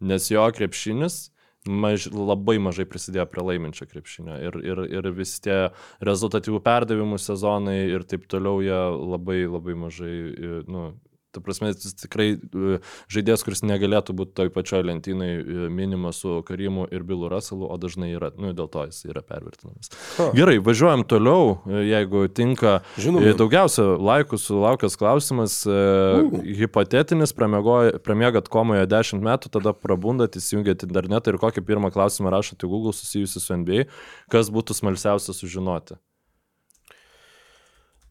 Nes 0.04 0.28
jo 0.32 0.44
krepšinis 0.58 1.30
maž, 1.66 2.10
labai 2.14 2.58
mažai 2.62 2.86
prisidėjo 2.90 3.26
prie 3.30 3.44
laiminčio 3.46 3.88
krepšinio. 3.90 4.38
Ir, 4.48 4.58
ir, 4.66 4.82
ir 4.98 5.10
visi 5.16 5.42
tie 5.46 5.58
rezultatyvų 6.06 6.62
perdavimų 6.66 7.20
sezonai 7.22 7.80
ir 7.90 8.06
taip 8.10 8.28
toliau 8.32 8.62
jie 8.66 8.82
labai 9.16 9.44
labai 9.46 9.78
mažai, 9.86 10.16
e, 10.16 10.60
nu, 10.70 10.88
Ta 11.36 11.44
prasme, 11.44 11.74
jis 11.74 11.96
tikrai 12.00 12.28
e, 12.36 12.80
žaidėjas, 13.12 13.44
kuris 13.46 13.64
negalėtų 13.68 14.16
būti 14.16 14.36
toj 14.40 14.52
pačioj 14.56 14.86
lentynai 14.88 15.30
e, 15.36 15.68
minimas 15.74 16.22
su 16.24 16.40
Karimu 16.48 16.88
ir 16.96 17.04
Bilu 17.08 17.30
Russellu, 17.32 17.68
o 17.68 17.78
dažnai 17.82 18.14
yra, 18.14 18.32
nu, 18.40 18.54
dėl 18.56 18.70
to 18.72 18.86
jis 18.88 19.04
yra 19.10 19.24
pervertinamas. 19.26 19.92
Ha. 20.16 20.30
Gerai, 20.38 20.58
važiuojam 20.64 21.06
toliau, 21.10 21.58
e, 21.68 21.84
jeigu 21.90 22.26
tinka. 22.32 22.78
Žinoma. 23.02 23.36
Daugiausia 23.40 23.88
laikų 24.00 24.40
sulaukęs 24.40 24.96
klausimas, 25.00 25.60
uh. 25.68 26.24
hipotetinis, 26.62 27.36
pramiegat 27.36 28.50
komoje 28.52 28.88
10 28.92 29.24
metų, 29.26 29.52
tada 29.58 29.76
prabundat, 29.76 30.40
įsijungiat 30.40 30.88
internetą 30.88 31.34
ir 31.34 31.42
kokį 31.42 31.66
pirmą 31.68 31.92
klausimą 31.96 32.32
rašote 32.34 32.70
Google 32.70 32.96
susijusi 32.96 33.44
su 33.44 33.60
NBA, 33.60 33.88
kas 34.32 34.52
būtų 34.54 34.78
smalsiausia 34.78 35.36
sužinoti. 35.36 36.00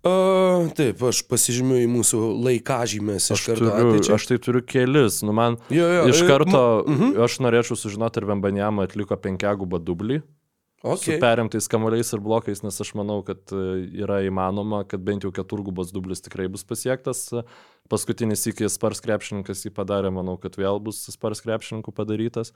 Uh, 0.04 0.66
taip, 0.76 1.00
aš 1.08 1.22
pasižymiu 1.30 1.78
į 1.80 1.88
mūsų 1.88 2.18
laikažymės 2.44 3.30
iš 3.32 3.46
karto. 3.48 3.70
Turiu, 3.70 3.94
ateičiai. 3.94 4.14
aš 4.18 4.26
tai 4.28 4.36
turiu 4.44 4.60
kelis. 4.60 5.22
Nu, 5.24 5.32
man 5.32 5.56
jo, 5.72 5.86
jo, 5.88 6.02
iš 6.12 6.20
karto, 6.28 6.60
uh 6.84 6.90
mhm. 6.90 7.14
-huh. 7.14 7.24
aš 7.24 7.38
norėčiau 7.40 7.78
sužinoti, 7.80 8.20
ar 8.20 8.28
Vembanjama 8.28 8.84
atliko 8.84 9.16
penkiagubą 9.16 9.80
dublį. 9.80 10.20
Okay. 10.84 11.16
Su 11.16 11.20
perimtais 11.20 11.68
kamuoliais 11.72 12.12
ir 12.12 12.20
blokais, 12.20 12.60
nes 12.60 12.80
aš 12.80 12.90
manau, 12.92 13.22
kad 13.24 13.40
e, 13.56 13.60
yra 14.04 14.18
įmanoma, 14.20 14.82
kad 14.84 15.00
bent 15.00 15.24
jau 15.24 15.30
keturgubas 15.32 15.88
dublis 15.94 16.20
tikrai 16.20 16.44
bus 16.52 16.60
pasiektas. 16.68 17.30
Paskutinis 17.92 18.46
iki 18.48 18.64
Spars 18.72 19.02
krepšininkas 19.04 19.66
jį 19.66 19.70
padarė, 19.76 20.08
manau, 20.08 20.38
kad 20.40 20.54
vėl 20.56 20.78
bus 20.80 21.02
Spars 21.12 21.42
krepšininkų 21.44 21.92
padarytas. 21.92 22.54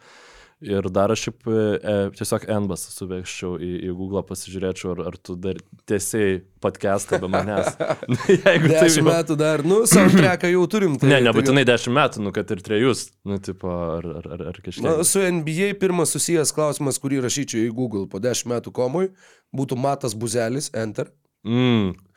Ir 0.64 0.89
dar 0.91 1.12
aš 1.12 1.26
šiaip 1.26 1.45
e, 1.53 1.97
tiesiog 2.16 2.47
Enbas 2.51 2.87
suveščiau 2.95 3.59
į, 3.61 3.68
į 3.87 3.93
Google, 3.95 4.22
pasižiūrėčiau, 4.26 4.95
ar, 4.97 5.03
ar 5.12 5.18
tu 5.20 5.37
dar 5.39 5.61
tiesiai 5.87 6.41
podcastą 6.64 7.20
be 7.20 7.31
manęs. 7.31 7.76
Jeigu 8.33 8.72
dešimt 8.72 9.05
taip, 9.05 9.11
metų 9.12 9.37
dar, 9.39 9.62
nu, 9.68 9.83
soundtracką 9.87 10.51
jau 10.55 10.64
turim. 10.72 10.97
Tai, 10.99 11.12
ne, 11.12 11.20
nebūtinai 11.29 11.62
tai, 11.62 11.74
dešimt 11.74 11.99
metų, 12.01 12.24
nu, 12.24 12.35
kad 12.41 12.57
ir 12.57 12.64
trejus, 12.64 13.05
nu, 13.29 13.37
tipo, 13.45 13.68
ar, 13.68 14.11
ar, 14.22 14.33
ar, 14.33 14.49
ar 14.55 14.64
kažkiek. 14.64 14.89
Na, 14.89 14.97
su 15.07 15.22
NBA 15.22 15.74
pirmas 15.79 16.16
susijęs 16.16 16.57
klausimas, 16.57 16.99
kurį 17.05 17.20
rašyčiau 17.29 17.68
į 17.68 17.70
Google 17.76 18.09
po 18.11 18.18
dešimt 18.24 18.57
metų 18.57 18.74
komui, 18.81 19.12
būtų 19.53 19.79
Matas 19.85 20.16
Buzelis, 20.16 20.72
Enter. 20.72 21.12
Mm 21.45 22.08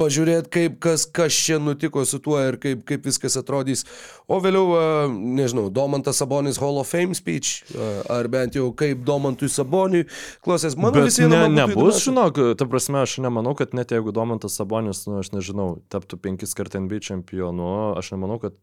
pažiūrėti, 0.00 0.50
kaip 0.50 0.78
kas, 0.82 1.04
kas 1.06 1.36
čia 1.46 1.60
nutiko 1.62 2.02
su 2.08 2.18
tuo 2.22 2.38
ir 2.42 2.58
kaip, 2.62 2.82
kaip 2.88 3.06
viskas 3.06 3.38
atrodys. 3.40 3.84
O 4.26 4.40
vėliau, 4.42 5.10
nežinau, 5.12 5.68
Domantas 5.74 6.18
Sabonis 6.22 6.58
Hall 6.62 6.80
of 6.82 6.90
Fame 6.90 7.14
speech, 7.14 7.62
ar 8.10 8.28
bent 8.32 8.58
jau 8.58 8.70
kaip 8.76 9.04
Domantui 9.06 9.50
Saboniui. 9.52 10.08
Klausės, 10.44 10.76
mano 10.80 11.04
visi 11.06 11.28
ne, 11.30 11.44
nebus, 11.52 12.02
žinok, 12.06 12.42
ta 12.58 12.68
prasme, 12.70 13.04
aš 13.04 13.18
nemanau, 13.24 13.54
kad 13.58 13.76
net 13.76 13.94
jeigu 13.94 14.14
Domantas 14.14 14.58
Sabonis, 14.58 15.04
nu, 15.10 15.20
aš 15.22 15.34
nežinau, 15.36 15.76
taptų 15.92 16.18
penkis 16.26 16.56
kart 16.58 16.74
NBA 16.74 17.02
čempionu, 17.04 17.70
aš 17.98 18.14
nemanau, 18.16 18.40
kad 18.42 18.58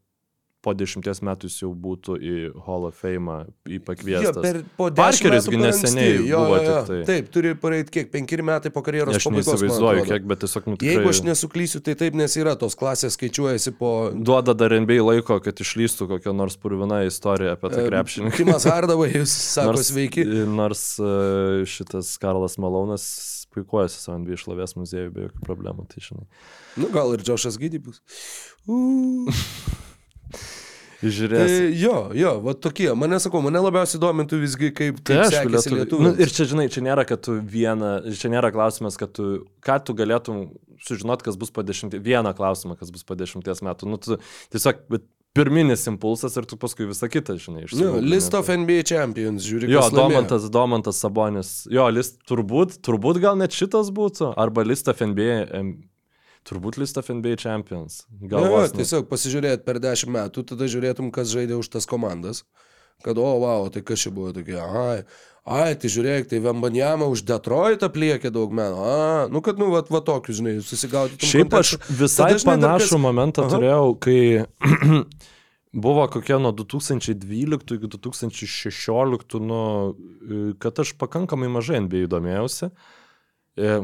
po 0.61 0.73
dešimties 0.77 1.21
metų 1.25 1.49
jis 1.49 1.57
jau 1.63 1.71
būtų 1.73 2.15
į 2.21 2.33
Hall 2.67 2.85
of 2.85 2.97
Fame 3.01 3.37
į 3.65 3.79
pakviestas. 3.85 4.37
Jo, 4.37 4.43
per, 4.43 4.59
po 4.77 4.89
Parkeris 4.93 5.47
neseniai 5.49 6.19
jo, 6.29 6.41
buvo 6.45 6.59
jo, 6.59 6.61
jo. 6.61 6.75
tik 6.75 6.91
tai. 6.91 6.99
Taip, 7.09 7.31
turi 7.33 7.53
praeiti 7.57 7.95
kiek, 7.95 8.11
penkeri 8.13 8.45
metai 8.45 8.71
po 8.73 8.83
karjeros 8.85 9.17
aš 9.17 9.25
pabaigos. 9.25 9.49
Aš 9.49 9.57
neįsivaizduoju, 9.57 10.05
kiek, 10.11 10.27
bet 10.29 10.43
tiesiog 10.45 10.69
nu, 10.69 10.77
tikrai... 10.77 10.93
Jeigu 10.93 11.13
aš 11.13 11.23
nesuklysiu, 11.25 11.81
tai 11.85 11.97
taip, 11.97 12.17
nes 12.21 12.37
yra 12.37 12.53
tos 12.61 12.77
klasės 12.77 13.17
skaičiuojasi 13.17 13.75
po... 13.81 13.91
Duoda 14.13 14.55
dar 14.57 14.77
NBA 14.77 15.01
laiko, 15.01 15.39
kad 15.43 15.65
išlystų 15.65 16.11
kokią 16.13 16.35
nors 16.37 16.59
purviną 16.61 17.01
istoriją 17.09 17.57
apie 17.57 17.73
tą 17.73 17.85
krepšinį. 17.89 18.33
Kimas 18.37 18.69
Hardavai, 18.69 19.09
jūs 19.19 19.33
sakote 19.57 19.85
sveiki. 19.89 20.27
Nors 20.61 20.85
e, 21.01 21.13
šitas 21.69 22.13
Karlas 22.21 22.59
Malonas 22.61 23.07
puikuojasi 23.51 23.97
savo 23.99 24.21
NBA 24.21 24.37
šlovės 24.39 24.77
muziejų 24.77 25.13
be 25.15 25.25
jokių 25.27 25.45
problemų, 25.47 25.87
tai 25.91 26.05
žinai. 26.05 26.27
Nu, 26.79 26.91
gal 26.93 27.17
ir 27.17 27.25
Džošas 27.25 27.59
Gydybus. 27.59 28.03
Uh. 28.69 29.31
Žiūrės. 31.01 31.39
Tai 31.49 31.69
jo, 31.81 31.95
jo, 32.13 32.31
va 32.45 32.53
tokie. 32.53 32.91
Mane 32.97 33.17
sakau, 33.23 33.41
mane 33.41 33.61
labiausiai 33.63 34.01
domintų 34.01 34.37
visgi 34.43 34.69
kaip, 34.69 34.99
kaip 35.01 35.07
tai 35.07 35.29
sekėsi 35.33 35.73
lietuvių. 35.73 36.03
Nu, 36.05 36.11
ir 36.21 36.33
čia, 36.33 36.45
žinai, 36.51 36.67
čia 36.73 36.83
nėra, 36.85 37.07
kad 37.09 37.23
tu 37.25 37.39
vieną, 37.41 37.93
čia 38.17 38.29
nėra 38.29 38.51
klausimas, 38.53 38.99
kad 39.01 39.15
tu, 39.17 39.47
ką 39.65 39.79
tu 39.87 39.97
galėtum 39.97 40.43
sužinoti, 40.85 41.25
kas 41.25 41.39
bus 41.41 41.49
po 41.53 41.65
dešimties, 41.65 42.03
vieną 42.05 42.35
klausimą, 42.37 42.77
kas 42.77 42.93
bus 42.93 43.05
po 43.07 43.17
dešimties 43.17 43.63
metų. 43.65 43.89
Nu, 43.89 43.97
tu 44.01 44.19
tiesiog, 44.53 44.85
bet 44.93 45.09
pirminis 45.37 45.87
impulsas 45.89 46.35
ir 46.37 46.45
tu 46.49 46.57
paskui 46.61 46.85
visą 46.89 47.09
kitą, 47.09 47.37
žinai, 47.41 47.65
iš. 47.65 47.73
No, 47.79 47.95
list 48.03 48.37
of 48.37 48.51
NBA 48.53 48.85
champions, 48.91 49.45
žiūri. 49.47 49.71
Jo, 49.73 49.87
Domantas, 49.95 50.45
Domantas 50.53 51.01
Sabonis. 51.01 51.53
Jo, 51.71 51.87
list, 51.93 52.19
turbūt, 52.29 52.77
turbūt 52.85 53.21
gal 53.23 53.41
net 53.41 53.57
šitas 53.57 53.89
būtų. 53.95 54.35
Arba 54.41 54.67
list 54.67 54.91
of 54.91 55.01
NBA 55.01 55.63
Turbūt 56.47 56.79
list 56.81 56.97
of 56.97 57.09
NBA 57.13 57.37
champions. 57.37 58.01
Gal 58.25 58.47
ja, 58.49 58.61
tiesiog 58.73 59.05
pasižiūrėt 59.11 59.65
per 59.65 59.77
dešimt 59.81 60.13
metų, 60.15 60.43
tada 60.53 60.69
žiūrėtum, 60.71 61.11
kas 61.13 61.29
žaidė 61.33 61.59
už 61.59 61.69
tas 61.75 61.85
komandas. 61.89 62.41
Kad, 63.01 63.17
o, 63.17 63.25
wow, 63.41 63.67
tai 63.73 63.81
kas 63.85 64.01
čia 64.03 64.11
buvo 64.13 64.29
tokie, 64.33 64.57
ai, 64.61 65.01
ai, 65.49 65.73
tai 65.77 65.89
žiūrėk, 65.89 66.27
tai 66.29 66.41
Vembanjama 66.43 67.07
už 67.09 67.23
Detroitą 67.25 67.89
pliekė 67.93 68.29
daug 68.33 68.53
metų. 68.53 68.81
A, 68.85 69.27
nu 69.33 69.41
kad, 69.45 69.57
nu, 69.61 69.71
va, 69.73 69.81
va 69.89 70.01
tokius, 70.05 70.37
žinai, 70.37 70.55
susigaudytum. 70.65 71.29
Šiaip 71.29 71.49
kontekstą. 71.49 71.79
aš 71.81 72.01
visai 72.01 72.31
panašų 72.45 72.89
kas... 72.91 72.97
momentą 73.01 73.45
Aha. 73.47 73.53
turėjau, 73.55 73.87
kai 74.05 74.19
buvo 75.85 76.05
kokie 76.13 76.37
nuo 76.41 76.53
2012 76.57 77.77
iki 77.79 77.89
2016, 77.97 79.39
nu, 79.45 79.63
kad 80.61 80.83
aš 80.85 80.93
pakankamai 81.01 81.49
mažai 81.53 81.81
NBA 81.87 82.05
domėjausi. 82.11 82.69
E, 83.57 83.81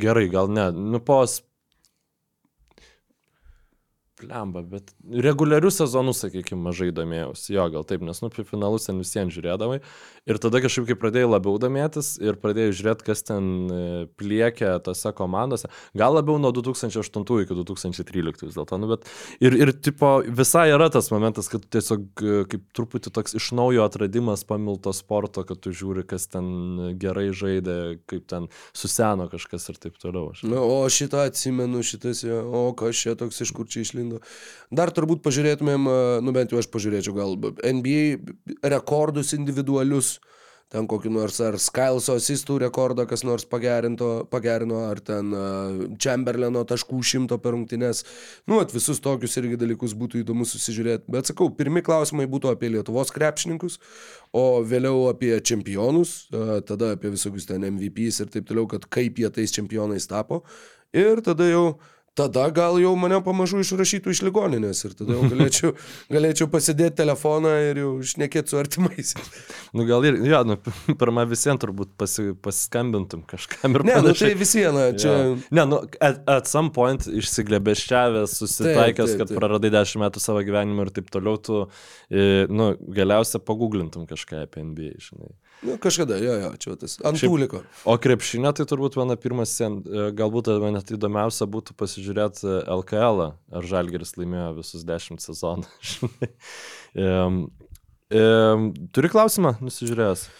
gerai, 0.00 0.26
gal 0.32 0.50
ne. 0.50 0.70
Nu, 0.74 1.02
po 1.02 1.22
Lemba, 4.28 4.62
bet 4.66 4.92
reguliarių 5.24 5.70
sezonų, 5.74 6.14
sakykime, 6.16 6.60
mažai 6.68 6.90
domėjausi. 6.94 7.54
Jo, 7.54 7.68
gal 7.72 7.86
taip, 7.88 8.02
nes, 8.06 8.20
nu, 8.22 8.30
finalus 8.30 8.88
ten 8.88 9.00
visiems 9.00 9.34
žiūrėdavai. 9.36 9.80
Ir 10.28 10.38
tada 10.42 10.60
kažkaip, 10.62 10.88
kai 10.90 10.96
pradėjai 11.00 11.30
labiau 11.30 11.56
domėtis 11.60 12.14
ir 12.20 12.36
pradėjai 12.40 12.74
žiūrėti, 12.76 13.06
kas 13.06 13.24
ten 13.26 13.46
e, 13.70 13.80
pliekia 14.20 14.74
tose 14.84 15.12
komandose, 15.16 15.70
gal 15.96 16.16
labiau 16.16 16.38
nuo 16.42 16.50
2008 16.54 17.44
iki 17.44 17.56
2013 17.56 18.44
vis 18.46 18.58
dėlto, 18.58 18.78
nu, 18.80 18.90
bet 18.92 19.08
ir, 19.42 19.56
ir, 19.56 19.72
tipo, 19.72 20.18
visai 20.24 20.68
yra 20.74 20.90
tas 20.92 21.10
momentas, 21.14 21.48
kad 21.52 21.64
tiesiog 21.72 22.24
e, 22.24 22.36
kaip 22.52 22.66
truputį 22.76 23.14
toks 23.16 23.36
iš 23.38 23.50
naujo 23.56 23.86
atradimas 23.86 24.44
pamilto 24.48 24.92
sporto, 24.96 25.44
kad 25.48 25.62
tu 25.62 25.72
žiūri, 25.76 26.04
kas 26.08 26.28
ten 26.32 26.96
gerai 27.00 27.30
žaidė, 27.36 27.78
kaip 28.10 28.26
ten 28.30 28.50
suseno 28.76 29.30
kažkas 29.32 29.70
ir 29.72 29.80
taip 29.80 29.98
toliau. 30.02 30.34
Na, 30.42 30.60
o 30.60 30.82
šitą 30.92 31.24
atsimenu, 31.30 31.84
šitas, 31.86 32.22
o 32.26 32.70
kas 32.76 33.00
čia 33.00 33.16
toks 33.18 33.40
iš 33.44 33.54
kur 33.56 33.68
čia 33.70 33.84
išlindo 33.84 34.09
pagrindu. 34.10 34.20
Dar 34.70 34.90
turbūt 34.90 35.22
pažiūrėtumėm, 35.22 35.88
nu 36.22 36.34
bent 36.34 36.52
jau 36.52 36.60
aš 36.60 36.70
pažiūrėčiau 36.70 37.14
gal 37.16 37.38
NBA 37.62 38.70
rekordus 38.70 39.34
individualius, 39.34 40.20
ten 40.70 40.86
kokį 40.86 41.10
nors 41.10 41.40
ar 41.42 41.56
Skylso 41.58 42.14
asistų 42.14 42.60
rekordą 42.62 43.02
kas 43.10 43.24
nors 43.26 43.42
pagerino, 43.42 44.84
ar 44.86 45.00
ten 45.02 45.34
Chamberlaino 45.98 46.62
taškų 46.62 47.02
šimto 47.02 47.40
per 47.42 47.56
rungtynes. 47.56 48.04
Nu, 48.46 48.60
at 48.62 48.70
visus 48.70 49.02
tokius 49.02 49.34
irgi 49.40 49.58
dalykus 49.58 49.96
būtų 49.98 50.22
įdomu 50.22 50.46
susižiūrėti. 50.46 51.10
Bet 51.10 51.26
sakau, 51.26 51.50
pirmi 51.50 51.82
klausimai 51.82 52.28
būtų 52.30 52.52
apie 52.54 52.70
Lietuvos 52.70 53.10
krepšininkus, 53.10 53.80
o 54.30 54.62
vėliau 54.62 55.08
apie 55.10 55.34
čempionus, 55.42 56.28
tada 56.30 56.94
apie 56.94 57.10
visokius 57.16 57.50
ten 57.50 57.66
MVPs 57.66 58.22
ir 58.22 58.30
taip 58.30 58.46
toliau, 58.46 58.70
kad 58.70 58.86
kaip 58.86 59.18
jie 59.18 59.30
tais 59.34 59.50
čempionais 59.50 60.06
tapo. 60.06 60.44
Ir 60.94 61.18
tada 61.22 61.50
jau 61.50 61.80
tada 62.20 62.48
gal 62.54 62.78
jau 62.80 62.92
mane 62.98 63.20
pamažu 63.24 63.60
išrašytų 63.64 64.12
iš 64.12 64.20
ligoninės 64.26 64.84
ir 64.84 64.94
tada 64.98 65.18
galėčiau, 65.30 65.72
galėčiau 66.14 66.48
pasidėti 66.52 66.98
telefoną 67.00 67.52
ir 67.70 67.80
jau 67.82 67.92
išnekėti 68.04 68.52
su 68.52 68.60
artimais. 68.60 69.14
Nu 69.70 69.84
gal 69.86 70.02
ir, 70.02 70.16
ja, 70.26 70.40
nu, 70.42 70.56
pirmą 71.00 71.22
visiems 71.30 71.60
turbūt 71.62 71.92
pasi, 72.00 72.32
pasiskambintum 72.42 73.22
kažkam 73.30 73.76
ir 73.78 73.84
panašiai. 73.84 74.02
Ne, 74.02 74.08
nu, 74.08 74.14
tai 74.18 74.30
visieną 74.40 74.86
čia. 74.98 75.12
Ja. 75.12 75.36
Ne, 75.60 75.66
nu, 75.70 75.78
at, 76.02 76.18
at 76.26 76.50
some 76.50 76.72
point 76.74 77.06
išsiglebeščiavęs, 77.06 78.34
susitaikęs, 78.40 78.96
taip, 78.96 79.14
taip, 79.14 79.20
kad 79.20 79.30
taip. 79.30 79.38
praradai 79.38 79.70
dešimt 79.76 80.02
metų 80.02 80.24
savo 80.24 80.42
gyvenimą 80.46 80.88
ir 80.88 80.90
taip 80.96 81.12
toliau, 81.14 81.38
tu, 81.38 81.60
nu, 82.50 82.72
galiausiai 82.98 83.44
paguglintum 83.46 84.10
kažką 84.10 84.42
apie 84.48 84.66
NBA, 84.66 84.96
žinai. 85.06 85.30
Nu, 85.62 85.76
kažkada, 85.76 86.16
jo, 86.16 86.34
jo, 86.40 86.50
čia 86.56 86.74
tas 86.80 86.96
ant 87.04 87.20
tų 87.20 87.34
liko. 87.42 87.60
O 87.84 87.96
krepšinė 88.00 88.52
tai 88.56 88.64
turbūt 88.68 88.96
viena 88.96 89.16
pirmas, 89.20 89.52
e, 89.60 89.68
galbūt 90.16 90.48
man 90.62 90.78
net 90.78 90.92
įdomiausia 90.94 91.48
būtų 91.50 91.76
pasižiūrėti 91.80 92.48
LKL, 92.64 93.26
ar 93.52 93.68
Žalgeris 93.68 94.16
laimėjo 94.16 94.54
visus 94.62 94.86
dešimt 94.88 95.20
sezonų. 95.20 95.68
um, 97.06 97.42
um, 98.08 98.70
turi 98.96 99.12
klausimą, 99.12 99.58
nusižiūrėjęs? 99.60 100.30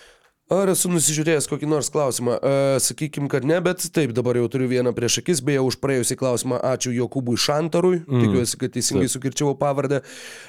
Ar 0.50 0.66
esu 0.72 0.88
nusižiūrėjęs 0.90 1.46
kokį 1.46 1.68
nors 1.70 1.92
klausimą? 1.94 2.40
E, 2.42 2.54
sakykim, 2.82 3.28
kad 3.30 3.44
ne, 3.46 3.60
bet 3.62 3.84
taip, 3.94 4.10
dabar 4.16 4.34
jau 4.40 4.48
turiu 4.50 4.66
vieną 4.72 4.90
prieš 4.96 5.20
akis, 5.20 5.42
beje, 5.46 5.60
už 5.62 5.76
praėjusį 5.78 6.16
klausimą 6.18 6.58
ačiū 6.72 6.90
Jokūbui 6.96 7.38
Šantarui, 7.38 8.00
mm. 8.00 8.24
tikiuosi, 8.24 8.58
kad 8.58 8.74
teisingai 8.74 9.06
Taip. 9.06 9.14
sukirčiavo 9.14 9.52
pavardę. 9.60 10.00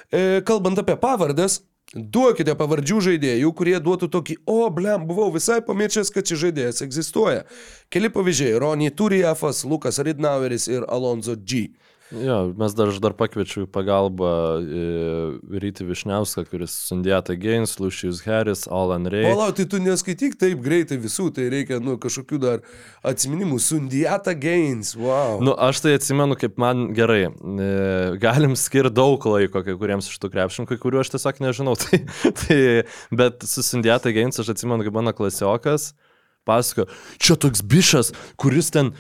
E, 0.10 0.42
kalbant 0.48 0.82
apie 0.82 0.96
pavardes, 0.98 1.60
duokite 1.96 2.56
pavardžių 2.56 3.00
žaidėjų, 3.08 3.52
kurie 3.56 3.76
duotų 3.84 4.10
tokį, 4.12 4.38
o, 4.48 4.70
blem, 4.74 5.06
buvau 5.10 5.30
visai 5.34 5.60
pamiršęs, 5.66 6.12
kad 6.16 6.28
šis 6.28 6.40
žaidėjas 6.46 6.84
egzistuoja. 6.86 7.44
Keli 7.92 8.12
pavyzdžiai- 8.14 8.60
Ronny 8.64 8.92
Turijafas, 8.92 9.66
Lukas 9.66 10.00
Ridnaueris 10.00 10.68
ir 10.68 10.86
Alonso 10.88 11.36
G. 11.36 11.70
Jo, 12.12 12.52
mes 12.58 12.74
dar 12.76 12.90
aš 12.92 12.98
dar 13.00 13.14
pakviečiu 13.16 13.64
į 13.64 13.70
pagalbą 13.72 14.32
e, 14.60 14.82
Ryti 15.64 15.86
Višniauską, 15.88 16.44
kuris 16.50 16.74
Sundiata 16.90 17.38
Gaines, 17.40 17.78
Lucius 17.80 18.20
Harris, 18.26 18.66
Alan 18.68 19.08
Ray. 19.08 19.30
Palauk, 19.30 19.56
tai 19.56 19.66
tu 19.72 19.80
neskaityk 19.80 20.36
taip 20.42 20.60
greitai 20.66 20.98
visų, 21.00 21.30
tai 21.38 21.48
reikia, 21.54 21.80
nu, 21.84 21.96
kažkokių 22.02 22.42
dar 22.44 22.66
atsiminimų. 23.08 23.62
Sundiata 23.64 24.36
Gaines, 24.36 24.92
wow. 25.00 25.40
Nu, 25.40 25.56
aš 25.56 25.86
tai 25.86 25.96
atsimenu, 25.96 26.36
kaip 26.42 26.60
man 26.60 26.90
gerai. 26.98 27.30
E, 27.32 27.72
galim 28.20 28.58
skirti 28.60 28.92
daug 29.00 29.32
laiko 29.32 29.64
kai 29.64 29.78
kuriems 29.80 30.12
iš 30.12 30.20
tų 30.20 30.34
krepšininkų, 30.36 30.82
kuriuo 30.84 31.06
aš 31.06 31.16
tiesiog 31.16 31.44
nežinau. 31.48 31.78
Tai, 31.82 31.98
tai, 32.38 32.62
bet 33.16 33.44
su 33.48 33.64
Sundiata 33.66 34.12
Gaines 34.14 34.40
aš 34.42 34.52
atsimenu, 34.54 34.84
kaip 34.86 35.00
mano 35.00 35.16
klasiokas 35.16 35.94
pasako, 36.48 36.88
čia 37.22 37.38
toks 37.40 37.62
bišas, 37.66 38.12
kuris 38.40 38.72
ten 38.74 38.92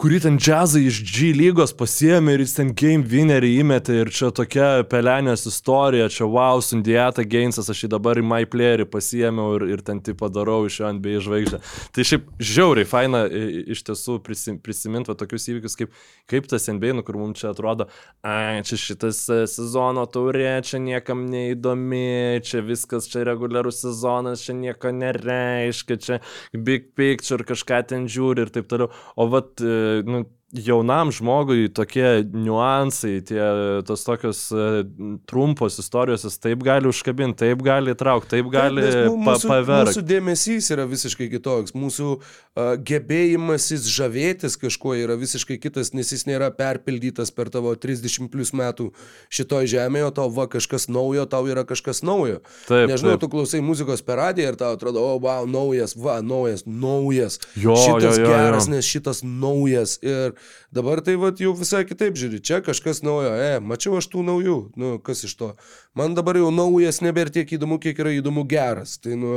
kurį 0.00 0.16
ten 0.24 0.38
džiazai 0.40 0.86
iš 0.88 0.98
G 1.04 1.26
lygos 1.36 1.74
pasiemė 1.76 2.32
ir 2.32 2.40
jis 2.40 2.54
ten 2.56 2.70
game 2.72 3.04
winnerį 3.04 3.50
įmetė 3.60 3.98
ir 4.00 4.10
čia 4.16 4.30
tokia 4.32 4.68
pelenės 4.88 5.42
istorija, 5.50 6.06
čia 6.08 6.24
wow, 6.24 6.62
Sundiata 6.64 7.20
Gainsas, 7.28 7.68
aš 7.68 7.82
jį 7.84 7.90
dabar 7.92 8.16
į 8.16 8.24
My 8.24 8.46
Playerį 8.48 8.86
pasiemiau 8.88 9.58
ir, 9.58 9.66
ir 9.74 9.82
ten 9.84 10.00
tai 10.00 10.14
padarau 10.16 10.62
iš 10.64 10.78
NBA 10.96 11.20
žvaigždę. 11.26 11.60
Tai 11.92 12.06
šiaip 12.08 12.30
žiauriai 12.40 12.88
faina 12.88 13.26
iš 13.28 13.82
tiesų 13.90 14.16
prisim, 14.24 14.56
prisiminti 14.64 15.12
tokius 15.20 15.50
įvykius, 15.52 15.76
kaip, 15.82 15.92
kaip 16.32 16.48
tas 16.48 16.70
NBA, 16.72 16.94
nu, 16.96 17.04
kur 17.04 17.20
mums 17.20 17.42
čia 17.42 17.50
atrodo, 17.52 17.90
ai, 18.24 18.64
čia 18.64 18.80
šitas 18.80 19.20
e, 19.28 19.42
sezono 19.52 20.06
taurė, 20.08 20.62
čia 20.64 20.80
niekam 20.80 21.26
neįdomi, 21.28 22.40
čia 22.48 22.64
viskas, 22.64 23.10
čia 23.12 23.26
reguliarus 23.28 23.82
sezonas, 23.84 24.46
čia 24.48 24.56
nieko 24.56 24.94
nereiškia, 24.96 26.00
čia 26.00 26.20
big 26.56 26.88
picture 26.96 27.44
kažką 27.44 27.84
ten 27.92 28.08
žiūri 28.08 28.48
ir 28.48 28.56
taip 28.56 28.72
toliau. 28.72 28.88
O 29.20 29.28
vat, 29.28 29.60
e, 29.60 29.89
nu, 30.04 30.39
jaunam 30.52 31.12
žmogui 31.14 31.68
tokie 31.70 32.24
niuansai, 32.26 33.20
tie 33.26 33.40
tos 33.86 34.02
tokios 34.06 34.40
e, 34.50 34.82
trumpos 35.30 35.78
istorijos, 35.78 36.24
jis 36.26 36.38
taip 36.42 36.64
gali 36.66 36.90
užkabinti, 36.90 37.38
taip 37.44 37.62
gali 37.62 37.94
įtraukti, 37.94 38.32
taip 38.34 38.50
gali 38.50 38.82
Taip, 38.82 39.14
mūsų, 39.14 39.50
pavergti. 39.50 39.92
mūsų 39.92 40.02
dėmesys 40.08 40.70
yra 40.74 40.86
visiškai 40.90 41.28
kitoks, 41.30 41.74
mūsų 41.78 42.08
uh, 42.16 42.72
gebėjimasis 42.82 43.86
žavėtis 43.94 44.58
kažkuo 44.60 44.96
yra 44.98 45.14
visiškai 45.20 45.60
kitas, 45.62 45.92
nes 45.94 46.10
jis 46.10 46.26
nėra 46.26 46.50
perpildytas 46.56 47.30
per 47.34 47.52
tavo 47.54 47.76
30 47.78 48.30
plus 48.32 48.50
metų 48.56 48.90
šitoj 49.30 49.70
žemėje, 49.70 50.08
o 50.10 50.14
tau 50.18 50.28
va 50.34 50.48
kažkas 50.50 50.88
naujo, 50.90 51.28
tau 51.30 51.46
yra 51.50 51.62
kažkas 51.68 52.02
naujo. 52.06 52.40
Taip, 52.66 52.90
Nežinau, 52.90 53.14
taip. 53.14 53.22
tu 53.22 53.30
klausai 53.36 53.62
muzikos 53.62 54.02
per 54.02 54.18
radiją 54.24 54.54
ir 54.54 54.58
tau 54.58 54.74
atrodo, 54.74 55.04
o, 55.12 55.14
wow, 55.22 55.46
naujas, 55.46 55.94
va, 55.94 56.18
naujas, 56.24 56.66
naujas. 56.66 57.38
Jo, 57.54 57.78
šitas 57.78 58.18
jo, 58.18 58.26
jo, 58.26 58.34
geras, 58.34 58.66
jo. 58.66 58.74
nes 58.74 58.90
šitas 58.90 59.22
naujas. 59.22 59.98
Ir 60.02 60.39
dabar 60.74 61.02
tai 61.04 61.16
va 61.20 61.32
jau 61.36 61.52
visai 61.56 61.82
kitaip 61.88 62.18
žiūri, 62.18 62.42
čia 62.44 62.60
kažkas 62.64 63.02
naujo, 63.06 63.32
e, 63.36 63.60
mačiau 63.60 63.98
aš 63.98 64.10
tų 64.12 64.24
naujų, 64.26 64.58
nu, 64.80 64.92
kas 65.04 65.24
iš 65.28 65.36
to. 65.40 65.50
Man 65.98 66.16
dabar 66.18 66.38
jau 66.40 66.50
naujas 66.54 67.02
nebėra 67.04 67.34
tiek 67.34 67.56
įdomu, 67.56 67.80
kiek 67.82 67.98
yra 68.02 68.14
įdomu 68.16 68.46
geras. 68.48 68.98
Tai, 69.02 69.16
nu, 69.20 69.34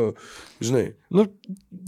žinai. 0.66 0.86
Nu, 1.14 1.28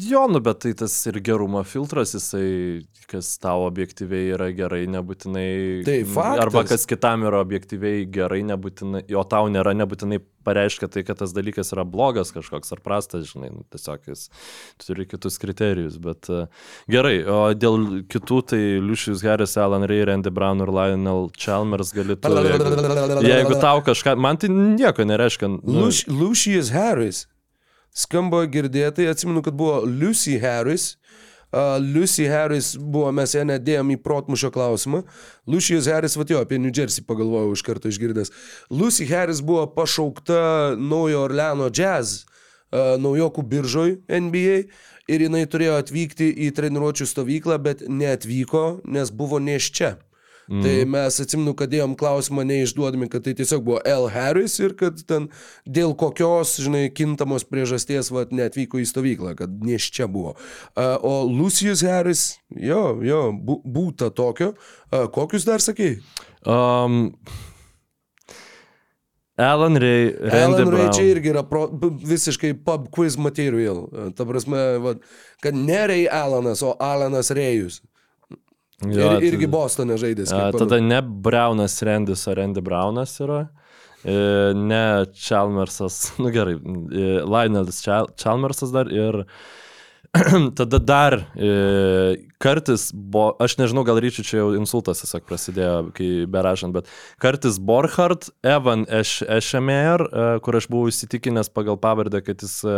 jo, 0.06 0.26
nu, 0.30 0.41
bet 0.45 0.60
tai 0.65 0.73
tas 0.77 0.93
ir 1.10 1.18
gerumo 1.26 1.64
filtras, 1.65 2.14
jisai, 2.14 2.84
kas 3.10 3.31
tau 3.41 3.64
objektyviai 3.65 4.35
yra 4.35 4.52
gerai, 4.53 4.84
nebūtinai. 4.91 5.47
Tai 5.88 5.97
faktas. 6.14 6.43
Arba 6.45 6.64
kas 6.69 6.85
kitam 6.89 7.26
yra 7.26 7.41
objektyviai 7.41 8.06
gerai, 8.11 8.43
nebūtinai, 8.52 9.06
o 9.18 9.23
tau 9.26 9.49
nėra, 9.49 9.73
nebūtinai 9.81 10.22
pareiškia 10.45 10.89
tai, 10.93 11.02
kad 11.07 11.18
tas 11.18 11.34
dalykas 11.34 11.72
yra 11.73 11.81
blogas 11.89 12.30
kažkoks 12.35 12.69
ar 12.76 12.81
prastas, 12.85 13.26
žinai, 13.31 13.49
nu, 13.56 13.64
tiesiog 13.73 14.11
jis 14.11 14.27
turi 14.85 15.07
kitus 15.10 15.39
kriterijus. 15.41 15.97
Bet 16.02 16.30
uh, 16.30 16.45
gerai, 16.91 17.18
o 17.26 17.39
dėl 17.57 18.03
kitų, 18.11 18.41
tai 18.52 18.61
Lucius 18.84 19.26
Harris, 19.26 19.57
Alan 19.57 19.88
Ray, 19.89 20.03
Randy 20.06 20.30
Brown 20.34 20.61
ir 20.61 20.69
Lionel 20.69 21.31
Chalmers 21.34 21.95
galėtų. 21.97 22.30
Jeigu, 22.45 23.26
jeigu 23.26 23.57
tau 23.61 23.81
kažką, 23.85 24.14
man 24.22 24.38
tai 24.38 24.52
nieko 24.53 25.06
nereiškia. 25.07 25.49
Nu, 25.56 25.88
Luci- 25.88 26.06
Lucius 26.11 26.69
Harris. 26.76 27.26
Skamba 27.96 28.44
girdėtai, 28.52 29.08
atsimenu, 29.08 29.44
kad 29.46 29.56
buvo 29.56 29.82
Lucy 29.88 30.36
Harris. 30.42 30.96
Uh, 31.56 31.78
Lucy 31.80 32.26
Harris 32.28 32.74
buvo, 32.76 33.08
mes 33.16 33.32
ją 33.32 33.46
nedėjom 33.48 33.94
į 33.94 34.00
protmušio 34.04 34.50
klausimą. 34.52 35.06
Lucius 35.48 35.88
Harris, 35.88 36.18
va 36.20 36.26
jo, 36.28 36.42
apie 36.44 36.60
New 36.60 36.74
Jersey 36.76 37.06
pagalvojau 37.08 37.54
iš 37.56 37.64
karto 37.64 37.88
išgirdęs. 37.88 38.34
Lucy 38.74 39.08
Harris 39.08 39.40
buvo 39.46 39.64
pašaukta 39.78 40.76
Naujo 40.76 41.22
Orleano 41.30 41.70
Jazz 41.72 42.26
uh, 42.26 42.98
naujokų 43.00 43.46
biržoj 43.48 43.96
NBA 44.12 44.58
ir 45.08 45.24
jinai 45.28 45.46
turėjo 45.48 45.78
atvykti 45.80 46.28
į 46.44 46.52
treniruočio 46.58 47.08
stovyklą, 47.08 47.62
bet 47.64 47.86
neatvyko, 47.88 48.66
nes 48.84 49.14
buvo 49.16 49.40
neščia. 49.40 49.96
Mm. 50.50 50.62
Tai 50.62 50.74
mes 50.94 51.20
atsimnu, 51.24 51.56
kad 51.58 51.72
dėjom 51.72 51.96
klausimą 51.98 52.44
neišduodami, 52.46 53.10
kad 53.10 53.26
tai 53.26 53.34
tiesiog 53.38 53.64
buvo 53.66 53.80
L. 53.90 54.10
Harris 54.14 54.60
ir 54.62 54.76
kad 54.78 55.00
ten 55.10 55.30
dėl 55.66 55.96
kokios, 55.98 56.56
žinai, 56.62 56.86
kintamos 56.94 57.48
priežasties 57.50 58.12
vat, 58.14 58.34
neatvyko 58.36 58.82
į 58.82 58.86
stovyklą, 58.90 59.34
kad 59.40 59.56
neš 59.66 59.90
čia 59.96 60.10
buvo. 60.12 60.36
O 60.76 61.16
Lucius 61.26 61.82
Harris, 61.86 62.36
jo, 62.54 63.00
jo, 63.06 63.24
bū, 63.34 63.58
būta 63.66 64.12
tokio. 64.14 64.54
Kokius 64.92 65.48
dar 65.50 65.64
sakai? 65.66 65.96
Um, 66.46 67.16
Alan 69.36 69.76
Ray, 69.82 70.14
Randy 70.14 70.62
Alan 70.62 70.72
Ray 70.72 70.94
čia 70.96 71.10
irgi 71.12 71.34
yra 71.34 71.42
pro, 71.44 71.66
visiškai 72.06 72.54
pub 72.64 72.86
quiz 72.94 73.18
material. 73.20 73.84
Ta 74.16 74.30
prasme, 74.30 74.62
vat, 74.86 75.02
kad 75.44 75.58
ne 75.58 75.82
Ray 75.90 76.06
Alanas, 76.08 76.62
o 76.64 76.78
Alanas 76.80 77.34
Rėjus. 77.36 77.82
Jo, 78.84 79.14
Ir, 79.18 79.23
irgi 79.31 79.45
tai- 79.47 79.52
Bostone 79.52 79.95
žaidęs. 79.97 80.31
A, 80.35 80.52
kiek 80.52 80.60
tada 80.60 80.80
ne 80.84 81.02
Brownas 81.02 81.77
Randis, 81.84 82.27
o 82.27 82.34
Randy 82.35 82.61
Brownas 82.61 83.14
yra. 83.23 83.47
E, 84.03 84.53
ne 84.53 85.06
Chalmersas, 85.15 86.11
nu 86.22 86.30
gerai, 86.31 86.56
e, 86.56 87.06
Lionelis 87.26 87.80
Chal- 87.85 88.11
Chalmersas 88.19 88.72
dar 88.76 88.91
ir 88.91 89.23
tada 90.60 90.80
dar 90.80 91.14
e, 91.36 91.50
kartis, 92.40 92.90
bo, 92.94 93.32
aš 93.42 93.56
nežinau, 93.60 93.84
gal 93.88 93.98
ryčių 94.04 94.24
čia 94.28 94.38
jau 94.42 94.48
insultas 94.58 95.02
tiesiog 95.02 95.24
prasidėjo, 95.28 95.74
kai 95.98 96.08
berašant, 96.30 96.76
bet 96.76 96.90
kartis 97.22 97.58
Borchardt, 97.60 98.30
Evan 98.46 98.84
Eš- 98.88 99.24
Ešemer, 99.38 100.04
e, 100.06 100.26
kur 100.46 100.58
aš 100.60 100.68
buvau 100.72 100.92
įsitikinęs 100.92 101.50
pagal 101.56 101.80
pavardę, 101.82 102.22
kad 102.26 102.44
jis 102.46 102.56
e, 102.68 102.76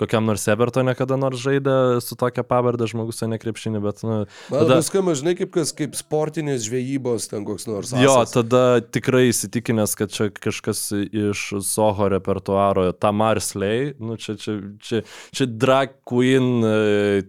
kokiam 0.00 0.28
nors 0.28 0.46
Evertone 0.52 0.94
kada 0.98 1.18
nors 1.20 1.40
žaidė 1.42 1.74
su 2.04 2.16
tokia 2.20 2.44
pavardė 2.46 2.88
žmogus, 2.92 3.20
o 3.24 3.28
ne 3.32 3.40
krepšinį, 3.42 3.82
bet 3.84 4.04
nu, 4.06 4.18
Man 4.52 4.62
tada- 4.62 4.78
nuskamba, 4.80 5.16
žinai, 5.18 5.34
kaip, 5.40 5.52
kas, 5.56 5.74
kaip 5.76 5.96
sportinės 5.98 6.64
žvejybos 6.68 7.28
ten 7.32 7.44
koks 7.48 7.68
nors. 7.68 7.92
Jo, 7.98 8.20
asas. 8.22 8.36
tada 8.38 8.62
tikrai 8.94 9.26
įsitikinęs, 9.32 9.96
kad 9.98 10.14
čia 10.14 10.30
kažkas 10.32 10.84
iš 10.94 11.44
Soho 11.68 12.08
repertuaro, 12.12 12.88
Tamar 12.96 13.42
Slay, 13.44 13.92
nu 13.98 14.16
čia, 14.20 14.38
čia, 14.40 14.58
čia, 14.84 15.02
čia 15.34 15.48
drag 15.50 15.96
queen, 16.08 16.62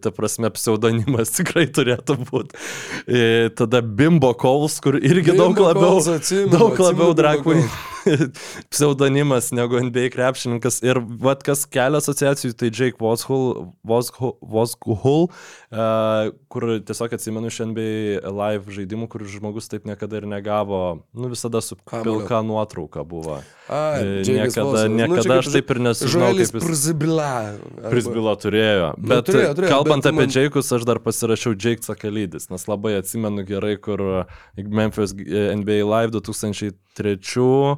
ta 0.01 0.11
prasme, 0.15 0.51
pseudonimas 0.55 1.33
tikrai 1.37 1.67
turėtų 1.73 2.17
būti. 2.25 2.59
E, 3.07 3.21
Tada 3.57 3.81
Bimbo 3.81 4.33
Coles, 4.39 4.79
kur 4.83 4.99
irgi 4.99 5.33
Bimbo 5.33 5.45
daug 5.45 5.63
labiau, 5.63 5.97
Coles, 5.99 6.11
atsimenu, 6.19 6.51
daug 6.55 6.75
atsimenu 6.75 6.89
labiau 6.89 7.15
queen 7.43 7.65
pseudonimas 8.73 9.51
negu 9.55 9.79
NBA 9.83 10.09
krepšininkas. 10.13 10.81
Ir 10.85 10.99
vad 11.21 11.43
kas 11.45 11.65
kelia 11.69 11.99
asociacijų, 12.01 12.53
tai 12.59 12.69
Jake 12.71 12.97
Voshull, 13.01 13.69
Voshull, 13.87 14.35
Voshull 14.41 15.27
uh, 15.29 16.31
kur 16.51 16.65
tiesiog 16.85 17.13
atsimenu 17.17 17.49
iš 17.51 17.59
NBA 17.69 18.23
live 18.29 18.73
žaidimų, 18.75 19.07
kur 19.11 19.23
žmogus 19.29 19.69
taip 19.71 19.85
niekada 19.89 20.19
ir 20.21 20.27
negavo, 20.29 20.81
nu 21.13 21.29
visada 21.31 21.61
su 21.61 21.77
pilka 21.89 22.41
nuotrauka 22.45 23.03
buvo. 23.07 23.39
Ai, 23.69 24.01
E, 24.01 24.23
niekada- 24.25 24.65
Vosas. 24.65 24.89
niekada 24.89 25.21
čia 25.21 25.29
kaip 25.29 25.43
aš 25.45 25.51
taip 25.53 25.69
ir 25.75 25.79
nesužinojau, 25.85 26.39
jis- 26.39 26.53
Przibila. 26.59 27.29
Arba- 27.53 27.89
Prisbila 27.93 28.33
turėjo. 28.41 28.87
Nu, 28.97 29.07
Bet 29.13 29.27
turėjo, 29.29 29.51
turėjo, 29.57 29.69
kalbant 29.69 30.03
bet 30.03 30.09
apie 30.13 30.23
man- 30.25 30.29
Džeikus, 30.33 30.71
aš 30.73 30.85
dar 30.89 30.97
pasirašiau 30.99 31.53
Jake 31.53 31.85
Sakalydis, 31.85 32.49
nes 32.49 32.65
labai 32.65 32.95
atsimenu 32.97 33.45
gerai, 33.45 33.75
kur 33.77 34.25
Memphis 34.57 35.13
NBA 35.13 35.83
Live 35.85 36.11
2003 36.17 37.77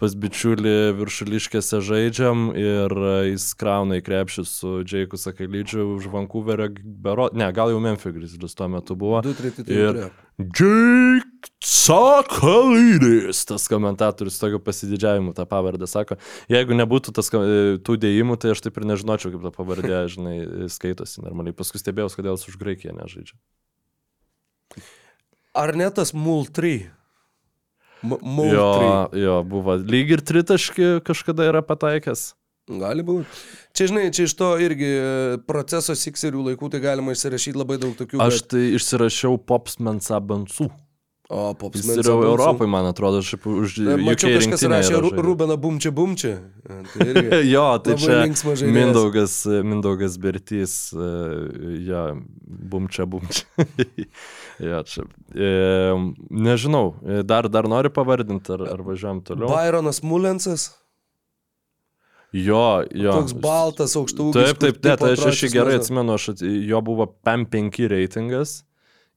pas 0.00 0.14
bičiulį 0.16 0.74
viršuliškėse 0.96 1.82
žaidžiam 1.84 2.48
ir 2.56 2.94
uh, 2.96 3.10
jis 3.28 3.50
krauna 3.60 4.00
į 4.00 4.04
krepšį 4.06 4.44
su 4.48 4.72
Džeiku 4.86 5.20
Sakalydžiu 5.20 5.84
už 5.98 6.08
Vancouverio, 6.12 6.70
bero, 6.80 7.28
ne, 7.36 7.50
gal 7.56 7.72
jau 7.74 7.82
Memphis 7.84 8.16
Grizzlies 8.16 8.56
tuo 8.56 8.68
metu 8.72 8.96
buvo. 8.98 9.20
Du, 9.26 9.36
treti, 9.36 9.66
Ir 9.68 9.92
treti. 9.98 10.28
Jake 10.40 11.50
Sakalydis, 11.60 13.42
tas 13.44 13.66
komentatorius 13.68 14.38
tokio 14.40 14.60
pasididžiavimu 14.64 15.34
tą 15.36 15.44
pavardę 15.48 15.88
sako. 15.90 16.16
Jeigu 16.48 16.76
nebūtų 16.78 17.12
tas, 17.16 17.28
e, 17.36 17.76
tų 17.84 17.98
dėjimų, 18.00 18.38
tai 18.40 18.54
aš 18.54 18.62
taip 18.64 18.80
ir 18.80 18.86
nežinočiau, 18.88 19.34
kaip 19.34 19.44
ta 19.44 19.52
pavardė, 19.52 19.98
žinai, 20.14 20.36
skaitosi 20.72 21.24
normaliai. 21.26 21.56
Paskui 21.56 21.82
stebėjau, 21.82 22.14
kodėl 22.16 22.38
jis 22.38 22.48
už 22.48 22.56
Graikiją 22.62 22.96
nežaidžia. 22.96 23.36
Ar 25.60 25.74
ne 25.76 25.90
tas 25.92 26.14
Mul3? 26.16 26.88
M- 28.02 28.16
Jo, 28.16 28.26
Mul3. 28.36 29.20
jo, 29.20 29.34
buvo 29.44 29.76
lyg 29.76 30.10
ir 30.16 30.22
tritaški 30.24 31.00
kažkada 31.04 31.48
yra 31.50 31.60
pataikęs. 31.62 32.30
Gali 32.70 33.02
būti. 33.02 33.26
Čia, 33.74 33.88
žinai, 33.90 34.04
čia 34.14 34.28
iš 34.28 34.34
to 34.38 34.52
irgi 34.62 34.90
e, 34.94 35.38
proceso 35.48 35.96
sikserių 35.98 36.44
laikų 36.52 36.68
tai 36.70 36.80
galima 36.84 37.12
išsirašyti 37.16 37.58
labai 37.58 37.80
daug 37.82 37.96
tokių. 37.98 38.20
Aš 38.22 38.42
bet- 38.44 38.52
tai 38.54 38.62
išsirašiau 38.78 39.40
Popsmensa 39.42 40.20
Bansų. 40.22 40.70
O, 41.30 41.54
pops 41.54 41.78
Jis 41.78 42.00
yra 42.02 42.10
Europai, 42.26 42.66
man 42.66 42.88
atrodo, 42.90 43.20
šiaip 43.22 43.44
už 43.46 43.76
Mačiau, 44.02 44.32
kažkas 44.34 44.64
rašė. 44.66 44.96
Rubeną 45.14 45.54
Bumčia 45.62 45.92
Bumčia. 45.94 46.40
E, 46.66 46.78
Tai. 46.90 47.06
Jo, 47.54 47.66
tai 47.78 47.94
čia. 47.94 48.24
Mindaugas, 48.66 49.36
Mindaugas 49.46 50.16
Bertys, 50.18 50.74
e, 50.90 51.10
jo, 51.86 52.00
bumčia, 52.42 53.06
bumčia. 53.06 53.46
jo, 54.60 54.82
čia. 54.86 55.06
E, 55.34 55.50
nežinau, 56.30 56.94
e, 57.02 57.22
dar, 57.26 57.48
dar 57.52 57.68
nori 57.70 57.90
pavardinti, 57.92 58.52
ar, 58.56 58.66
ar 58.76 58.84
važiuojam 58.86 59.24
toliau? 59.26 59.50
Byronas 59.52 60.02
Mulensas. 60.06 60.70
Jo, 62.32 62.84
jo. 62.94 63.12
Toks 63.16 63.34
baltas, 63.42 63.96
aukštų 63.98 64.30
Taip, 64.36 64.58
taip, 64.62 64.76
ne, 64.86 64.96
tai 65.00 65.14
aš 65.16 65.24
aš 65.32 65.40
jį 65.48 65.54
gerai 65.56 65.78
atsimenu, 65.80 66.14
aš, 66.14 66.28
jo 66.46 66.82
buvo 66.86 67.08
PAM5 67.26 67.88
reitingas. 67.90 68.60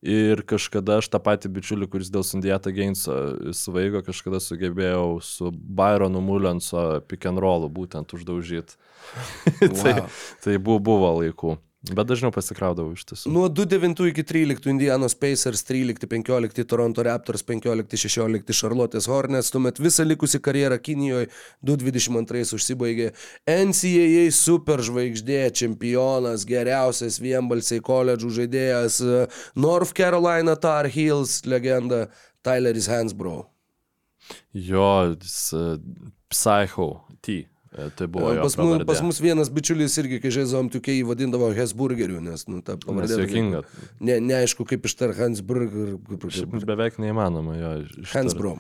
Ir 0.04 0.42
kažkada 0.44 0.98
aš 1.00 1.08
tą 1.14 1.20
patį 1.24 1.48
bičiulį, 1.56 1.88
kuris 1.88 2.10
dėl 2.12 2.26
Sundijata 2.28 2.74
Gainso 2.76 3.14
svaigo, 3.56 4.02
kažkada 4.04 4.42
sugebėjau 4.44 5.22
su 5.24 5.48
Byronu 5.54 6.20
Mulenso 6.20 6.82
pick 7.08 7.24
and 7.30 7.40
rollu 7.40 7.70
būtent 7.72 8.12
uždaužyti. 8.18 8.76
tai, 9.62 9.94
Wow. 9.94 10.10
tai 10.44 10.58
buvo, 10.58 10.82
buvo 10.84 11.14
laikų. 11.22 11.54
Bet 11.84 12.08
dažniau 12.08 12.32
pasikraudavau 12.32 12.94
iš 12.96 13.04
tiesų. 13.10 13.32
Nuo 13.36 13.50
2009 13.52 14.06
iki 14.14 14.24
13 14.24 14.70
Indianos 14.72 15.18
Pacers, 15.20 15.66
13-15 15.68 16.64
Toronto 16.64 17.04
Raptors, 17.04 17.44
15-16 17.44 18.56
Charlotte's 18.56 19.10
Hornets, 19.12 19.52
tuomet 19.52 19.82
visą 19.84 20.06
likusią 20.08 20.40
karjerą 20.46 20.78
Kinijoje 20.80 21.28
222 21.68 22.56
užsibaigė 22.56 23.10
NCAA 23.52 24.24
superžvaigždė, 24.40 25.42
čempionas, 25.60 26.48
geriausias 26.48 27.20
vienbalsiai 27.20 27.84
koledžų 27.84 28.32
žaidėjas, 28.40 29.04
e, 29.04 29.26
North 29.60 29.92
Carolina 29.98 30.56
Tar 30.56 30.88
Heels 30.88 31.42
legenda 31.44 32.06
Tyleris 32.48 32.88
Hansbrough. 32.88 33.50
Jo, 34.56 35.18
jis, 35.20 35.52
e, 35.52 35.68
Psycho 36.32 36.94
T. 37.20 37.44
e, 37.78 37.90
Tai 37.98 38.08
buvo. 38.08 38.32
jo 38.34 38.42
Pas, 38.46 38.58
mu, 38.58 38.86
pas 38.86 39.02
mus 39.06 39.20
vienas 39.24 39.50
bičiulis 39.54 39.98
irgi, 40.02 40.20
kai 40.24 40.32
žaidžiam 40.34 40.70
tokiai, 40.74 41.02
jį 41.02 41.08
vadindavo 41.10 41.52
Hesburgeriu, 41.54 42.22
nes, 42.24 42.48
nu, 42.48 42.62
ta 42.62 42.78
pavardė. 42.78 43.20
juokinga. 43.26 43.64
Ne, 44.00 44.20
neaišku, 44.22 44.66
kaip 44.70 44.86
ištar 44.90 45.16
Hansburger. 45.18 45.98
Šiaip 46.30 46.58
beveik 46.70 47.00
neįmanoma 47.02 47.58
jo. 47.58 47.72
ištart. 48.04 48.14
Hansbrough. 48.18 48.60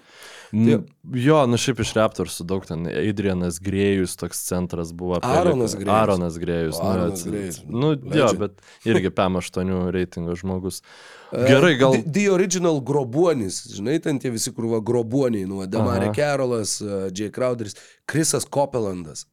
M, 0.53 0.83
Jo, 1.17 1.39
nu 1.49 1.57
šiaip 1.57 1.79
iš 1.81 1.91
Raptorsų 1.97 2.45
daug 2.45 2.63
ten. 2.69 2.85
Adrianas 2.87 3.57
Grėjus 3.63 4.13
toks 4.21 4.43
centras 4.45 4.91
buvo. 4.93 5.17
Aronas 5.25 5.73
Grėjus. 5.75 5.89
Aronas 5.97 6.37
Grėjus. 6.37 6.77
nu, 6.77 6.89
Aronas 6.91 7.17
ats- 7.23 7.27
Grėjus. 7.27 7.57
Nu, 7.65 7.89
jo, 7.97 8.29
Legend. 8.29 8.39
bet 8.39 8.61
irgi 8.85 9.09
PM8 9.17 9.91
reitingo 9.97 10.35
žmogus. 10.37 10.81
Gerai, 11.49 11.73
gal. 11.81 11.97
The, 11.97 12.11
the 12.19 12.27
Original 12.29 12.79
Grobuonis, 12.85 13.63
žinai, 13.73 13.97
ten 14.05 14.19
tie 14.21 14.29
visi 14.29 14.53
krūva 14.53 14.79
grobuoniai, 14.85 15.47
nu, 15.49 15.65
Demarė. 15.65 16.13
Carolas, 16.15 16.77
uh, 16.85 17.09
Jay 17.09 17.33
Crowderis, 17.33 17.73
Krisas 18.05 18.45
Kopelandas. 18.45 19.25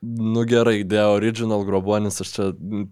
Nu 0.00 0.44
gerai, 0.46 0.84
The 0.86 1.00
Original 1.10 1.64
Grobonis, 1.66 2.20
aš 2.22 2.30
čia 2.36 2.44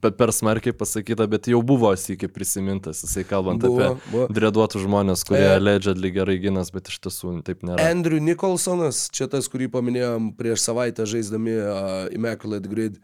per, 0.03 0.33
smarkiai 0.35 0.75
pasakyta, 0.75 1.29
bet 1.31 1.47
jau 1.47 1.61
buvo 1.63 1.93
sėkiai 1.95 2.27
prisimintas, 2.35 3.05
jisai 3.05 3.23
kalbant 3.31 3.63
Buvo, 3.63 3.93
apie 3.93 4.11
buvo. 4.11 4.27
dreduotus 4.35 4.83
žmonės, 4.83 5.23
kurie 5.29 5.45
E. 5.47 5.53
allegedly 5.55 6.11
gerai 6.11 6.35
ginas, 6.43 6.73
bet 6.75 6.91
iš 6.91 6.99
tiesų 7.07 7.37
taip 7.47 7.63
nėra. 7.63 7.87
Andrew 7.93 8.19
Nicholsonas, 8.19 9.05
čia 9.15 9.29
tas, 9.31 9.47
kurį 9.53 9.71
paminėjom 9.77 10.33
prieš 10.35 10.67
savaitę 10.67 11.07
žaisdami 11.07 11.55
uh, 11.63 11.79
Immaculate 12.17 12.67
Grid, 12.75 12.99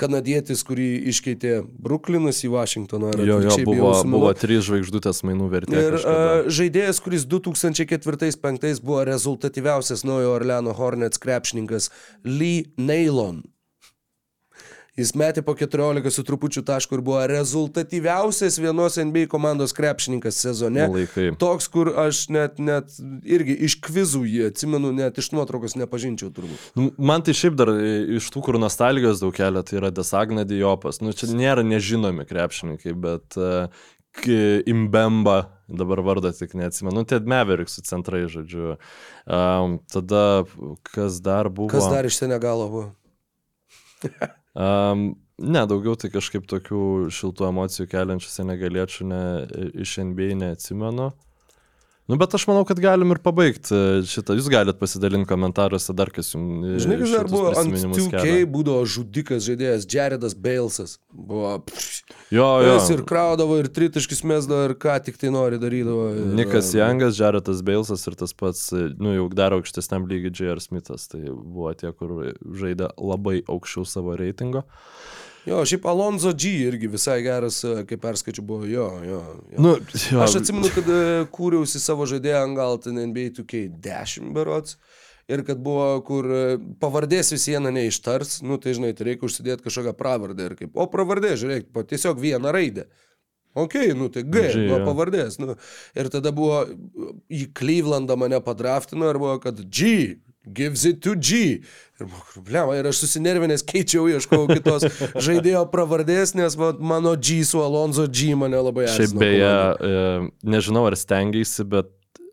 kanadietis, 0.00 0.64
kurį 0.66 0.88
iškeitė 1.12 1.54
Brooklynas 1.84 2.42
į 2.46 2.50
Vašingtoną. 2.54 3.12
Jo, 3.22 3.38
jo, 3.44 3.56
buvo, 3.68 3.92
buvo 4.16 4.32
trys 4.38 4.66
žvaigždutės 4.66 5.22
mainų 5.26 5.48
vertė. 5.52 5.78
Ir 5.78 5.96
kažkada. 5.98 6.54
žaidėjas, 6.58 7.00
kuris 7.04 7.26
2004-2005 7.30 8.82
buvo 8.82 9.04
rezultatyviausias 9.06 10.02
Naujo 10.06 10.34
Orleano 10.34 10.74
Hornets 10.74 11.22
krepšininkas 11.22 11.92
Lee 12.26 12.66
Nailon. 12.76 13.44
Jis 14.94 15.10
metė 15.18 15.42
po 15.42 15.56
14 15.58 16.06
su 16.14 16.22
trupučiu 16.22 16.62
taškų 16.62 16.94
ir 16.94 17.00
buvo 17.02 17.22
rezultatyviausias 17.26 18.60
vienos 18.62 18.94
NBA 19.02 19.24
komandos 19.32 19.72
krepšininkas 19.74 20.36
sezone. 20.38 20.84
Laikai. 20.92 21.32
Toks, 21.40 21.66
kur 21.74 21.90
aš 21.98 22.20
net, 22.30 22.60
net 22.62 22.94
irgi 23.26 23.56
iš 23.66 23.74
kvizų 23.82 24.22
jį 24.30 24.44
atsimenu, 24.52 24.92
net 24.94 25.18
iš 25.18 25.32
nuotraukos 25.34 25.74
nepažinčiau 25.80 26.30
turbūt. 26.36 26.68
Nu, 26.78 26.92
Man 27.10 27.24
tai 27.26 27.34
šiaip 27.34 27.56
dar 27.58 27.72
e, 27.74 27.88
iš 28.20 28.28
tų, 28.30 28.44
kur 28.46 28.60
nostalgijos 28.62 29.18
daug 29.24 29.34
kelia, 29.34 29.64
tai 29.66 29.80
yra 29.80 29.90
Desagna 29.94 30.46
Diopas. 30.46 31.02
Nu, 31.02 31.10
čia 31.10 31.26
nėra 31.34 31.66
nežinomi 31.66 32.22
krepšininkai, 32.30 32.94
bet 32.94 33.34
uh, 33.40 33.66
Imbemba, 34.70 35.36
dabar 35.66 36.04
vardą 36.06 36.30
tik 36.38 36.54
neatsimenu, 36.54 37.00
nu, 37.00 37.08
Ted 37.10 37.26
Mavericksų 37.26 37.82
centrai, 37.90 38.22
žodžiu. 38.30 38.76
Um, 39.26 39.80
tada 39.90 40.44
kas 40.94 41.18
dar 41.18 41.50
buvo? 41.50 41.72
Kas 41.74 41.90
dar 41.90 42.06
iš 42.06 42.22
Senegalo 42.22 42.70
buvo? 42.70 42.86
Um, 44.54 45.16
ne, 45.38 45.64
daugiau 45.66 45.96
tai 45.98 46.12
kažkaip 46.14 46.46
tokių 46.50 47.10
šiltų 47.14 47.48
emocijų 47.48 47.88
keliančių 47.90 48.30
senegaliečių 48.30 49.06
ne, 49.10 49.22
iš 49.82 49.96
NBA 50.06 50.36
neatsimenu. 50.38 51.10
Nu, 52.04 52.18
bet 52.20 52.34
aš 52.36 52.44
manau, 52.50 52.66
kad 52.68 52.80
galim 52.84 53.14
ir 53.14 53.20
pabaigti 53.24 53.78
šitą. 54.10 54.36
Jūs 54.36 54.50
galite 54.52 54.76
pasidalinti 54.76 55.28
komentaruose 55.30 55.94
dar 55.96 56.12
kas 56.12 56.34
jums. 56.34 56.82
Žinai, 56.84 56.98
kas 57.00 57.14
dar 57.16 57.30
buvo 57.32 57.54
ant 57.56 57.78
2K, 57.96 58.42
būdavo 58.52 58.84
žudikas 58.96 59.46
žaidėjas 59.46 59.88
Jaredas 59.88 60.36
Balesas. 60.36 60.98
Buvo... 61.08 61.56
Pff, 61.70 62.04
Jo, 62.34 62.46
jo. 62.64 62.74
Jis 62.74 62.90
ir 62.90 63.02
kraudavo, 63.06 63.56
ir 63.60 63.68
tritiškis 63.72 64.24
mesdavo, 64.26 64.68
ir 64.68 64.74
ką 64.80 64.96
tik 65.06 65.18
tai 65.20 65.30
nori 65.32 65.58
darydavo. 65.60 66.06
Ir, 66.16 66.30
Nikas 66.38 66.72
e, 66.72 66.80
Jangas, 66.80 67.18
Jaretas 67.20 67.60
Balesas 67.66 68.02
ir 68.10 68.16
tas 68.18 68.34
pats, 68.36 68.64
nu 68.72 69.14
jau 69.14 69.28
dar 69.32 69.54
aukštesniam 69.56 70.08
lygiai 70.10 70.32
J.R. 70.34 70.62
Smithas. 70.62 71.06
Tai 71.12 71.22
buvo 71.30 71.70
tie, 71.78 71.92
kur 71.94 72.16
žaidė 72.42 72.90
labai 72.98 73.42
aukščiau 73.44 73.86
savo 73.88 74.16
reitingo. 74.18 74.64
Jo, 75.44 75.60
šiaip 75.68 75.86
Alonso 75.86 76.32
G 76.32 76.50
irgi 76.64 76.88
visai 76.88 77.18
geras, 77.24 77.60
e, 77.64 77.84
kaip 77.88 78.00
perskaičiu, 78.00 78.44
buvo 78.48 78.64
jo, 78.68 78.88
jo. 79.04 79.22
jo. 79.52 79.60
Nu, 79.60 79.76
jo, 80.10 80.20
Aš 80.24 80.38
atsimenu, 80.40 80.70
kad 80.72 80.88
e, 80.88 81.00
kūriausi 81.34 81.80
savo 81.82 82.06
žaidėją 82.08 82.44
ant 82.46 82.56
gal 82.56 82.80
ten 82.80 83.00
NBA 83.10 83.34
2K10 83.40 84.32
berots. 84.36 84.78
Ir 85.28 85.40
kad 85.44 85.60
buvo, 85.64 85.86
kur 86.04 86.28
e, 86.28 86.42
pavardės 86.80 87.32
vis 87.32 87.46
viena 87.48 87.72
neištars, 87.72 88.42
nu 88.44 88.58
tai 88.60 88.74
žinai, 88.76 88.92
tai 88.96 89.10
reikia 89.10 89.28
užsidėti 89.28 89.64
kažkokią 89.64 89.94
pravardę 89.96 90.50
ir 90.50 90.56
kaip, 90.58 90.74
o 90.76 90.84
pravardė, 90.92 91.32
žiūrėk, 91.40 91.70
po 91.72 91.84
tiesiog 91.88 92.20
vieną 92.20 92.52
raidę. 92.52 92.88
Ok, 93.54 93.76
nu 93.94 94.08
tai 94.12 94.24
G, 94.26 94.48
G, 94.50 94.66
nuo 94.68 94.80
pavardės. 94.84 95.38
Nu. 95.38 95.54
Ir 95.96 96.10
tada 96.12 96.32
buvo, 96.34 96.64
į 97.30 97.46
Clevelandą 97.56 98.16
mane 98.18 98.40
padraftino 98.44 99.12
ir 99.12 99.20
buvo, 99.22 99.36
kad 99.44 99.60
G, 99.62 100.18
gives 100.52 100.84
it 100.84 101.02
to 101.02 101.14
G. 101.14 101.62
Ir 102.00 102.10
problema, 102.34 102.74
ir 102.74 102.88
aš 102.90 103.04
susinervinęs 103.04 103.62
keičiau, 103.68 104.08
ieškojau 104.10 104.48
kitos 104.50 104.86
žaidėjo 105.26 105.64
pravardės, 105.70 106.34
nes 106.34 106.58
va, 106.58 106.72
mano 106.74 107.14
G 107.14 107.44
su 107.46 107.62
Alonso 107.62 108.08
G 108.10 108.34
mane 108.38 108.58
labai 108.58 108.88
Šiaip 108.88 109.06
erzino 109.06 109.22
beje, 109.22 109.52
e, 109.78 110.16
nežinau 110.56 110.88
ar 110.90 110.98
stengiausi, 110.98 111.66
bet 111.70 111.92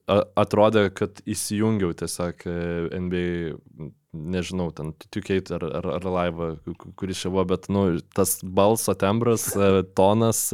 atrodė, 0.09 0.87
kad 0.97 1.21
įsijungiau 1.29 1.93
tiesiog 1.95 2.41
e, 2.49 2.57
NBA, 3.05 3.91
nežinau, 4.33 4.71
ten 4.75 4.91
Tukeit 5.13 5.53
ar, 5.53 5.63
ar, 5.77 5.91
ar 5.99 6.09
laivą, 6.17 6.51
kuris 6.99 7.21
čia 7.21 7.29
buvo, 7.29 7.45
bet, 7.53 7.69
nu, 7.71 7.85
tas 8.17 8.39
balso 8.41 8.97
tembras, 8.97 9.45
e, 9.53 9.71
tonas, 9.95 10.47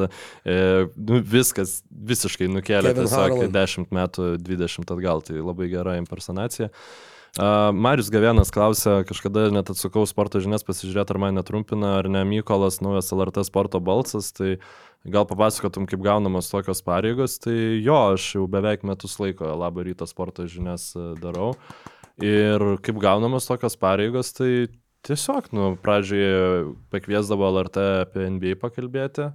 nu, 0.44 1.24
viskas 1.24 1.80
visiškai 1.90 2.52
nukėlė 2.52 2.92
Kevin 2.92 3.06
tiesiog 3.08 3.38
Harlan. 3.40 3.56
10 3.56 3.94
metų, 4.04 4.32
20 4.52 4.98
atgal, 5.00 5.24
tai 5.32 5.40
labai 5.40 5.72
gera 5.72 5.96
impersonacija. 6.04 6.68
Uh, 6.68 7.17
Marius 7.38 8.10
Gavienas 8.10 8.50
klausė, 8.54 9.04
kažkada 9.06 9.48
net 9.54 9.70
atsukau 9.70 10.06
sporto 10.10 10.40
žinias 10.42 10.66
pasižiūrėti, 10.66 11.14
ar 11.14 11.20
mane 11.22 11.44
trumpina, 11.46 11.98
ar 12.00 12.10
ne 12.10 12.24
Mykolas, 12.26 12.80
naujas 12.82 13.12
LRT 13.14 13.44
sporto 13.46 13.82
balsas, 13.84 14.32
tai 14.34 14.56
gal 15.06 15.28
papasakotum, 15.30 15.86
kaip 15.90 16.02
gaunamos 16.02 16.50
tokios 16.50 16.82
pareigos, 16.86 17.38
tai 17.44 17.56
jo, 17.84 18.00
aš 18.16 18.32
jau 18.40 18.48
beveik 18.50 18.84
metus 18.88 19.20
laiko 19.22 19.54
labą 19.54 19.86
rytą 19.86 20.08
sporto 20.10 20.48
žinias 20.50 20.90
e, 20.98 21.14
darau. 21.22 21.54
Ir 22.24 22.64
kaip 22.82 22.98
gaunamos 23.04 23.46
tokios 23.46 23.78
pareigos, 23.78 24.34
tai 24.34 24.68
tiesiog, 25.06 25.52
nu, 25.54 25.76
pradžioje 25.84 26.74
pakviesdavo 26.92 27.52
LRT 27.54 27.84
apie 28.08 28.26
NBA 28.34 28.58
pakalbėti, 28.64 29.30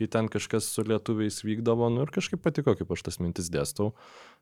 kai 0.00 0.08
ten 0.08 0.30
kažkas 0.32 0.66
su 0.72 0.84
lietuviais 0.88 1.42
vykdavo, 1.44 1.90
nu 1.92 2.06
ir 2.06 2.12
kažkaip 2.14 2.40
patiko, 2.40 2.72
kaip 2.78 2.90
aš 2.96 3.04
tas 3.04 3.20
mintis 3.20 3.52
dėstau. 3.52 3.92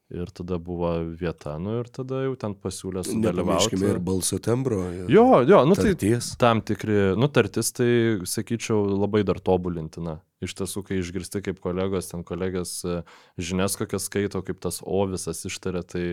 Ir 0.08 0.30
tada 0.32 0.56
buvo 0.56 0.94
vieta, 1.20 1.58
nu 1.60 1.82
ir 1.82 1.90
tada 1.92 2.22
jau 2.24 2.32
ten 2.40 2.54
pasiūlė 2.56 3.02
sudalyvauti. 3.04 3.42
Nepamirškime 3.42 3.90
ir 3.90 3.98
balso 4.00 4.38
tembro. 4.40 4.78
Ir 4.88 5.10
Jo, 5.12 5.42
jo, 5.44 5.58
nu 5.68 5.76
tai 5.76 5.90
tarties. 5.90 6.30
tam 6.40 6.62
tikri, 6.64 6.96
nutartis, 7.20 7.74
tai 7.76 7.90
sakyčiau, 8.24 8.86
labai 8.94 9.20
dar 9.28 9.36
tobulintina. 9.44 10.22
Iš 10.40 10.54
tiesų, 10.62 10.84
kai 10.86 11.02
išgirsti 11.02 11.42
kaip 11.44 11.60
kolegos, 11.60 12.08
ten 12.12 12.22
kolegės 12.24 12.78
e, 12.86 13.02
žinias 13.36 13.76
kokias 13.76 14.06
skaito, 14.08 14.40
kaip 14.46 14.62
tas 14.64 14.80
O 14.86 15.02
visas 15.10 15.42
ištarė, 15.44 15.82
tai 15.84 16.04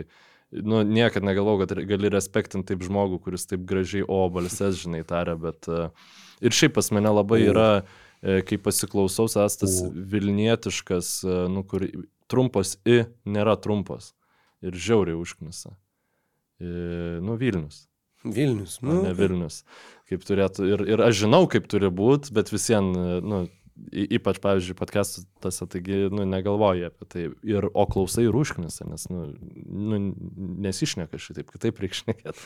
nu, 0.51 0.81
niekad 0.83 1.23
negalvojau, 1.23 1.63
kad 1.63 1.85
gali 1.87 2.11
respektinti 2.11 2.73
taip 2.73 2.83
žmogų, 2.83 3.21
kuris 3.23 3.47
taip 3.47 3.63
gražiai 3.69 4.03
O 4.09 4.25
balses, 4.33 4.81
žinai, 4.81 5.05
taria, 5.07 5.37
bet 5.39 5.69
e, 5.71 5.85
ir 6.43 6.57
šiaip 6.57 6.75
pas 6.75 6.91
mane 6.91 7.15
labai 7.15 7.45
yra, 7.45 7.69
e, 7.79 8.04
kai 8.47 8.59
pasiklausau, 8.61 9.27
estas 9.27 9.79
O. 9.83 9.89
Vilnietiškas, 10.13 11.09
e, 11.25 11.39
nu, 11.51 11.65
kur 11.67 11.87
trumpos 12.31 12.77
I 12.87 13.03
nėra 13.25 13.57
trumpos 13.61 14.13
ir 14.65 14.77
žiauriai 14.77 15.17
užknisa. 15.19 15.75
E, 16.59 17.19
Nu, 17.21 17.35
Vilnius. 17.35 17.85
Vilnius. 18.23 18.79
Nu, 18.81 19.01
ne 19.03 19.11
Vilnius. 19.13 19.63
Kaip 20.09 20.23
turėtų. 20.25 20.65
Ir, 20.71 20.83
ir 20.95 21.03
aš 21.05 21.25
žinau, 21.25 21.43
kaip 21.51 21.67
turi 21.69 21.91
būti, 21.93 22.33
bet 22.33 22.49
visiems, 22.53 22.97
nu, 23.25 23.43
ypač, 23.91 24.39
pavyzdžiui, 24.43 24.77
podcast'ose, 24.79 25.67
taigi, 25.71 26.05
nu, 26.13 26.25
negalvoji 26.29 26.87
apie 26.87 27.07
tai. 27.11 27.25
Ir, 27.45 27.67
o 27.67 27.85
klausai 27.91 28.27
ir 28.29 28.37
užknisa, 28.37 28.87
nes, 28.89 29.07
nu, 29.11 29.27
nu 29.65 30.01
nesišneka 30.65 31.19
šitaip, 31.21 31.51
kitaip 31.53 31.81
reikšnekėt. 31.83 32.45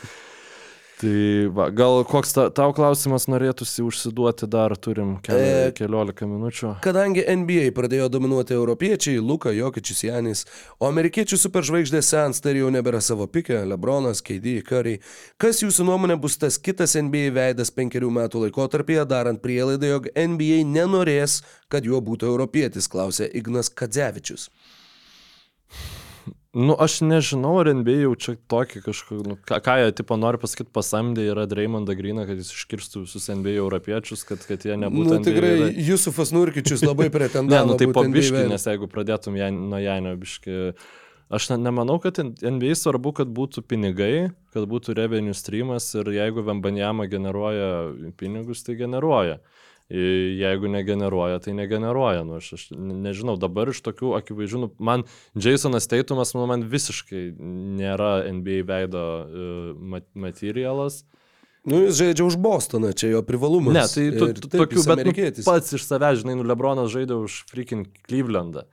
Tai 1.00 1.48
va, 1.56 1.70
gal 1.72 2.02
koks 2.04 2.34
ta, 2.36 2.42
tau 2.52 2.74
klausimas 2.76 3.24
norėtųsi 3.30 3.80
užsiduoti 3.86 4.44
dar, 4.52 4.74
turim 4.76 5.14
keli, 5.24 5.46
E, 5.70 5.70
keliolika 5.76 6.26
minučių. 6.28 6.74
Kadangi 6.84 7.24
NBA 7.24 7.70
pradėjo 7.76 8.10
dominuoti 8.12 8.52
europiečiai, 8.52 9.22
Luka, 9.24 9.52
Jokičius, 9.56 10.02
Janis, 10.04 10.44
o 10.76 10.90
amerikiečių 10.90 11.38
superžvaigždės 11.40 12.10
sensta 12.12 12.52
ir 12.52 12.60
jau 12.60 12.72
nebėra 12.74 13.00
savo 13.00 13.24
pikė, 13.32 13.62
Lebronas, 13.70 14.20
KD, 14.26 14.58
Curry, 14.66 14.98
kas 15.40 15.62
jūsų 15.64 15.88
nuomonė 15.88 16.18
bus 16.20 16.36
tas 16.42 16.60
kitas 16.60 16.98
NBA 17.00 17.32
veidas 17.38 17.72
penkerių 17.72 18.12
metų 18.20 18.44
laikotarpyje, 18.44 19.06
darant 19.08 19.40
prielaidą, 19.40 19.94
jog 19.94 20.12
NBA 20.12 20.66
nenorės, 20.68 21.40
kad 21.72 21.88
juo 21.88 22.02
būtų 22.04 22.28
europietis, 22.28 22.90
klausė 22.92 23.30
Ignas 23.40 23.72
Kadzevičius. 23.72 24.50
Nu, 26.50 26.74
aš 26.74 26.96
nežinau, 27.06 27.52
ar 27.62 27.68
NBA 27.78 28.00
jau 28.00 28.14
čia 28.18 28.32
tokį 28.50 28.80
kažkokį, 28.82 29.18
nu, 29.22 29.36
ką, 29.46 29.60
ką 29.62 29.74
jie, 29.78 29.90
tipo, 30.00 30.16
nori 30.18 30.40
pasakyti, 30.42 30.72
pasamdė 30.74 31.28
yra 31.30 31.44
Dreymondą 31.46 31.94
Griną, 31.94 32.24
kad 32.26 32.40
jis 32.42 32.50
iškirstų 32.50 33.04
visus 33.04 33.28
NBA 33.30 33.52
europiečius, 33.60 34.24
kad, 34.26 34.42
kad 34.48 34.66
jie 34.66 34.74
nebūtų 34.82 35.12
Nu, 35.12 35.20
NBA 35.20 35.28
tikrai 35.28 35.52
veidai. 35.52 35.84
Jusufas 35.86 36.32
Nurkičius 36.34 36.82
labai 36.82 37.06
Ne, 37.10 37.12
pretendavo. 37.14 37.70
nu 37.70 37.76
tai 37.78 37.86
veidu. 38.40 38.50
nes 38.50 38.66
jeigu 38.66 38.90
pradėtum 38.90 39.38
Jan, 39.38 39.62
nuo 39.70 39.78
Janio 39.78 40.16
biškį. 40.18 40.58
Aš 41.38 41.52
ne, 41.52 41.60
nemanau, 41.68 42.00
kad 42.02 42.18
NBA 42.18 42.74
svarbu, 42.74 43.14
kad 43.20 43.30
būtų 43.30 43.62
pinigai, 43.70 44.32
kad 44.50 44.66
būtų 44.66 44.98
revenue 44.98 45.36
streamas 45.38 45.86
ir 45.94 46.10
jeigu 46.18 46.42
Vembanjama 46.50 47.06
generuoja 47.06 47.70
pinigus, 48.18 48.66
tai 48.66 48.74
generuoja. 48.80 49.38
Jeigu 49.90 50.68
negeneruoja, 50.70 51.40
tai 51.42 51.54
negeneruoja. 51.58 52.22
Nu, 52.22 52.36
aš, 52.38 52.52
aš 52.54 52.64
ne- 52.70 52.94
nežinau, 53.08 53.34
dabar 53.40 53.72
iš 53.72 53.80
tokių 53.82 54.12
akivaizdžių, 54.20 54.60
nu, 54.62 54.68
man 54.78 55.02
Jasonas 55.34 55.90
Teitumas, 55.90 56.30
nu, 56.36 56.44
man 56.46 56.62
visiškai 56.70 57.24
nėra 57.80 58.12
NBA 58.30 58.62
veido 58.68 59.02
uh, 59.02 59.72
mat 59.74 60.06
materialas. 60.14 61.02
Nu, 61.66 61.82
jis 61.84 61.98
žaidžia 61.98 62.24
už 62.24 62.38
Bostoną, 62.40 62.94
čia 62.96 63.10
jo 63.12 63.24
privalumas. 63.26 63.74
Ne, 63.74 63.82
tai 63.90 64.06
tu, 64.14 64.30
tu, 64.46 64.48
tokių, 64.54 64.84
bet 64.88 65.02
nu, 65.10 65.14
pats 65.44 65.74
iš 65.76 65.84
savęs, 65.84 66.22
žinai, 66.22 66.38
nu 66.38 66.46
Lebronas 66.46 66.88
žaidė 66.94 67.18
už 67.26 67.42
freaking 67.50 67.90
Clevelandą, 68.06 68.64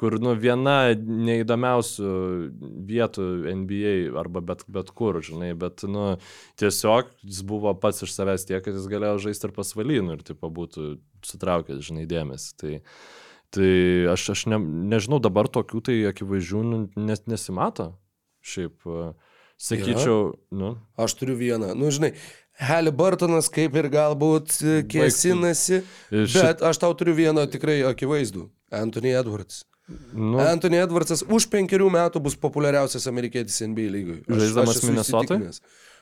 kur, 0.00 0.16
nu, 0.22 0.32
viena 0.40 0.94
neįdomiausių 0.96 2.10
vietų 2.88 3.26
NBA 3.62 3.94
arba 4.20 4.42
bet, 4.52 4.64
bet 4.72 4.92
kur, 4.96 5.20
žinai, 5.24 5.52
bet, 5.58 5.84
nu, 5.84 6.14
tiesiog 6.60 7.10
jis 7.26 7.42
buvo 7.46 7.74
pats 7.80 8.06
iš 8.06 8.14
savęs 8.16 8.46
tiek, 8.48 8.62
kad 8.64 8.76
jis 8.76 8.88
galėjo 8.90 9.20
žaisti 9.26 9.48
ir 9.48 9.56
pasvalynų 9.56 10.16
ir, 10.16 10.26
tipo, 10.32 10.48
būtų 10.56 10.94
sutraukęs, 11.28 11.82
žinai, 11.90 12.06
dėmesį. 12.10 12.52
Tai, 12.62 12.74
tai 13.56 13.72
aš, 14.14 14.28
aš 14.36 14.46
ne, 14.54 14.60
nežinau, 14.94 15.20
dabar 15.22 15.50
tokių 15.52 15.84
tai 15.90 15.98
akivaizdžių 16.14 16.62
nu, 16.66 16.84
nes, 16.96 17.26
nesimato. 17.28 17.92
Šiaip, 18.40 18.80
e, 18.88 19.10
sakyčiau, 19.60 20.30
nu, 20.56 20.78
Aš 20.96 21.18
turiu 21.20 21.36
vieną. 21.36 21.74
Nu, 21.76 21.92
žinai, 21.92 22.14
Halliburtonas 22.60 23.48
kaip 23.52 23.76
ir 23.76 23.88
galbūt 23.92 24.56
e, 24.64 24.78
kėsinasi, 24.88 25.82
Šit- 26.08 26.40
bet 26.40 26.64
aš 26.64 26.80
tau 26.80 26.96
turiu 26.96 27.16
vieną 27.16 27.44
tikrai 27.52 27.82
akivaizdų. 27.88 28.48
Anthony 28.70 29.12
Edwards. 29.18 29.64
Nu, 30.14 30.38
Anthony 30.38 30.76
Edwardsas 30.82 31.22
už 31.28 31.46
penkerių 31.52 31.88
metų 31.90 32.20
bus 32.22 32.36
populiariausias 32.36 33.06
amerikietis 33.10 33.60
NBA 33.66 33.88
lygoj. 33.96 34.18
Aš- 34.28 34.42
Žaisdamas 34.44 34.76
aš 34.76 34.82
esu 34.82 34.90
Minnesotoj? 34.92 35.36
įsitikinęs. 35.36 35.60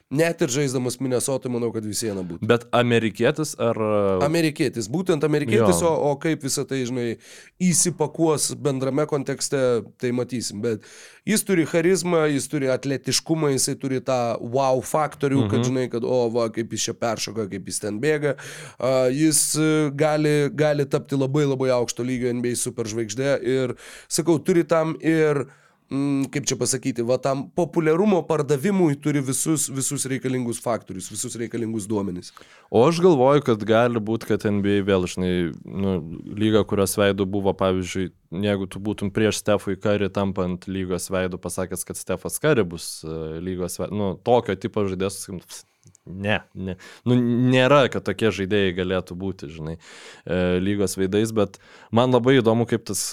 Net 0.08 0.40
ir 0.40 0.48
žaisdamas 0.48 0.94
Minnesotą, 1.04 1.50
manau, 1.52 1.68
kad 1.68 1.84
visieną 1.84 2.22
būtų. 2.24 2.46
bet 2.48 2.62
amerikietis 2.72 3.50
ar... 3.60 3.76
e, 3.76 4.24
Amerikietis, 4.24 4.86
būtent 4.88 5.24
amerikietis, 5.26 5.82
Jo. 5.84 5.90
o, 5.90 6.12
o 6.12 6.16
kaip 6.16 6.46
visą 6.46 6.64
tai, 6.64 6.78
žinai, 6.88 7.18
įsipakuos 7.60 8.54
bendrame 8.56 9.04
kontekste, 9.10 9.60
tai 10.00 10.14
matysim. 10.16 10.62
Bet 10.64 10.88
jis 11.28 11.44
turi 11.44 11.68
charizmą, 11.68 12.24
jis 12.32 12.48
turi 12.48 12.72
atletiškumą, 12.72 13.52
jisai 13.52 13.76
turi 13.76 14.00
tą 14.00 14.18
wow 14.40 14.80
faktorių, 14.80 15.42
mhm. 15.44 15.52
kad 15.52 15.68
žinai, 15.68 15.86
kad 15.92 16.08
o, 16.08 16.22
va, 16.32 16.48
kaip 16.56 16.72
jis 16.72 16.88
čia 16.88 16.96
peršoka, 16.96 17.44
kaip 17.52 17.68
jis 17.68 17.84
ten 17.84 18.00
bėga. 18.00 18.38
Uh, 18.80 19.12
jis 19.12 19.44
e, 19.60 19.70
gali, 19.92 20.36
gali 20.56 20.88
tapti 20.88 21.20
labai 21.20 21.44
labai 21.44 21.68
aukšto 21.76 22.08
lygio 22.08 22.32
NBA 22.32 22.56
superžvaigždė 22.56 23.38
ir, 23.44 23.76
sakau, 24.08 24.40
turi 24.40 24.64
tam 24.64 24.96
ir 25.04 25.44
mm, 25.90 26.28
kaip 26.32 26.46
čia 26.48 26.56
pasakyti, 26.60 27.04
va 27.06 27.18
tam 27.22 27.46
populiarumo 27.56 28.20
pardavimui 28.28 28.98
turi 29.02 29.22
visus, 29.24 29.68
visus 29.72 30.06
reikalingus 30.10 30.60
faktorius, 30.64 31.10
visus 31.12 31.36
reikalingus 31.40 31.88
duomenis. 31.90 32.32
O 32.70 32.84
aš 32.88 33.00
galvoju, 33.04 33.44
kad 33.46 33.64
gali 33.68 34.02
būti, 34.02 34.28
kad 34.32 34.46
NBA 34.48 34.82
vėl, 34.88 35.08
žinai, 35.10 35.32
nu, 35.64 35.96
lyga, 36.38 36.64
kurios 36.68 36.96
veidų 37.00 37.28
buvo, 37.30 37.54
pavyzdžiui, 37.58 38.10
jeigu 38.44 38.68
tu 38.70 38.82
būtum 38.84 39.12
prieš 39.14 39.42
Stefui 39.42 39.78
Kari 39.80 40.10
tampant 40.12 40.68
lygos 40.68 41.08
veidų, 41.12 41.40
pasakęs, 41.42 41.86
kad 41.88 42.00
Stefas 42.00 42.38
Kari 42.42 42.66
bus 42.68 42.98
uh, 43.06 43.38
lygos 43.44 43.80
veidų, 43.80 43.98
nu, 43.98 44.12
tokio 44.24 44.56
tipo 44.60 44.84
žaidėjas, 44.88 45.22
sakykim, 45.24 45.42
"Pst, 45.48 45.66
ne, 46.08 46.40
ne. 46.54 46.76
Nu, 47.08 47.16
nėra, 47.18 47.84
kad 47.92 48.04
tokie 48.06 48.30
žaidėjai 48.34 48.76
galėtų 48.76 49.16
būti, 49.18 49.48
žinai, 49.52 49.76
e, 50.24 50.58
lygos 50.62 50.96
veidais, 50.98 51.32
bet 51.36 51.58
man 51.94 52.12
labai 52.14 52.38
įdomu, 52.40 52.66
kaip 52.68 52.86
tas 52.88 53.10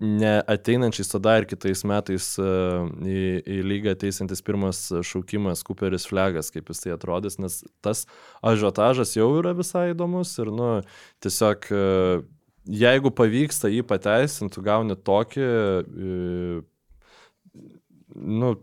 e, 0.00 0.06
neateinančiais 0.20 1.12
tada 1.12 1.36
ir 1.40 1.46
kitais 1.50 1.84
metais 1.84 2.32
e, 2.40 2.48
į, 3.04 3.20
į 3.44 3.58
lygą 3.68 3.94
ateisantis 3.94 4.42
pirmas 4.44 4.86
šaukimas 5.04 5.64
Cooperis 5.66 6.08
Flegas, 6.08 6.50
kaip 6.54 6.72
jis 6.72 6.80
tai 6.84 6.94
atrodys, 6.96 7.38
nes 7.42 7.60
tas 7.84 8.06
ažiotažas 8.42 9.16
jau 9.16 9.28
yra 9.38 9.52
visai 9.56 9.90
įdomus 9.92 10.32
ir, 10.40 10.52
nu, 10.56 10.70
tiesiog 11.20 11.68
e, 11.68 11.84
jeigu 12.80 13.12
pavyksta 13.12 13.70
jį 13.72 13.84
pateisinti, 13.88 14.54
tu 14.56 14.64
gauni 14.64 14.96
tokį, 14.96 15.46
e, 15.46 16.62
nu, 18.16 18.54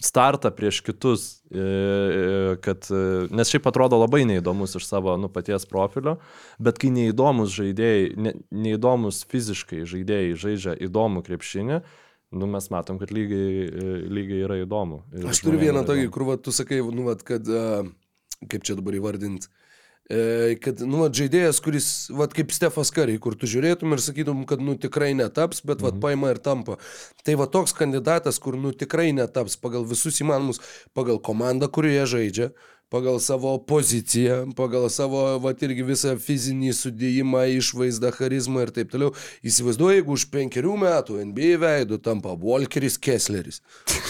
startą 0.00 0.50
prieš 0.54 0.80
kitus, 0.86 1.42
e, 1.50 1.58
e, 1.58 2.56
kad, 2.62 2.86
e, 2.90 3.26
nes 3.34 3.50
šiaip 3.50 3.66
atrodo 3.70 3.98
labai 3.98 4.24
neįdomus 4.28 4.76
iš 4.78 4.86
savo 4.86 5.16
nu, 5.18 5.30
paties 5.32 5.66
profilio, 5.66 6.18
bet 6.62 6.78
kai 6.78 6.90
neįdomus 6.94 7.54
žaidėjai, 7.56 8.10
ne, 8.16 8.34
neįdomus 8.50 9.24
fiziškai 9.30 9.82
žaidėjai 9.88 10.36
žaidžia 10.38 10.76
įdomų 10.88 11.24
krepšinį, 11.26 11.80
nu, 12.38 12.50
mes 12.50 12.70
matom, 12.70 13.00
kad 13.00 13.12
lygiai, 13.14 13.70
lygiai 14.06 14.44
yra 14.46 14.60
įdomu. 14.62 15.02
Aš 15.30 15.42
turiu 15.46 15.62
vieną 15.62 15.86
tokį, 15.88 16.10
kur 16.14 16.26
va, 16.28 16.36
tu 16.36 16.54
sakai, 16.54 16.82
nu, 16.84 17.08
va, 17.08 17.16
kad, 17.16 17.48
kaip 18.46 18.66
čia 18.68 18.76
dabar 18.78 18.98
įvardinti, 18.98 19.50
kad, 20.08 20.80
nu, 20.88 21.02
va, 21.02 21.10
žaidėjas, 21.12 21.58
kuris, 21.60 21.88
va, 22.16 22.28
kaip 22.32 22.52
Stefas 22.56 22.88
Kariai, 22.94 23.20
kur 23.20 23.36
tu 23.36 23.48
žiūrėtum 23.50 23.92
ir 23.92 24.00
sakytum, 24.00 24.46
kad, 24.48 24.62
nu, 24.64 24.78
tikrai 24.80 25.10
netaps, 25.18 25.60
bet, 25.68 25.84
va, 25.84 25.92
paima 25.92 26.32
ir 26.32 26.40
tampa. 26.40 26.78
Tai 27.26 27.36
va, 27.42 27.48
toks 27.52 27.76
kandidatas, 27.76 28.40
kur, 28.40 28.56
nu, 28.56 28.72
tikrai 28.72 29.10
netaps 29.16 29.58
pagal 29.60 29.84
visus 29.88 30.22
įmanomus, 30.24 30.62
pagal 30.96 31.20
komandą, 31.20 31.68
kurioje 31.68 32.06
žaidžia, 32.14 32.48
pagal 32.88 33.18
savo 33.20 33.52
poziciją, 33.68 34.38
pagal 34.56 34.88
savo, 34.88 35.20
va, 35.44 35.52
irgi 35.52 35.84
visą 35.84 36.14
fizinį 36.16 36.72
sudėjimą, 36.72 37.44
išvaizdą, 37.58 38.14
charizmą 38.16 38.64
ir 38.64 38.72
taip 38.72 38.88
toliau. 38.94 39.12
Įsivaizduoju, 39.44 39.98
jeigu 39.98 40.16
už 40.16 40.24
penkerių 40.32 40.78
metų 40.86 41.18
NBA 41.34 41.60
veidų 41.60 42.00
tampa 42.00 42.32
Walkeris 42.32 42.96
Kessleris. 42.96 43.60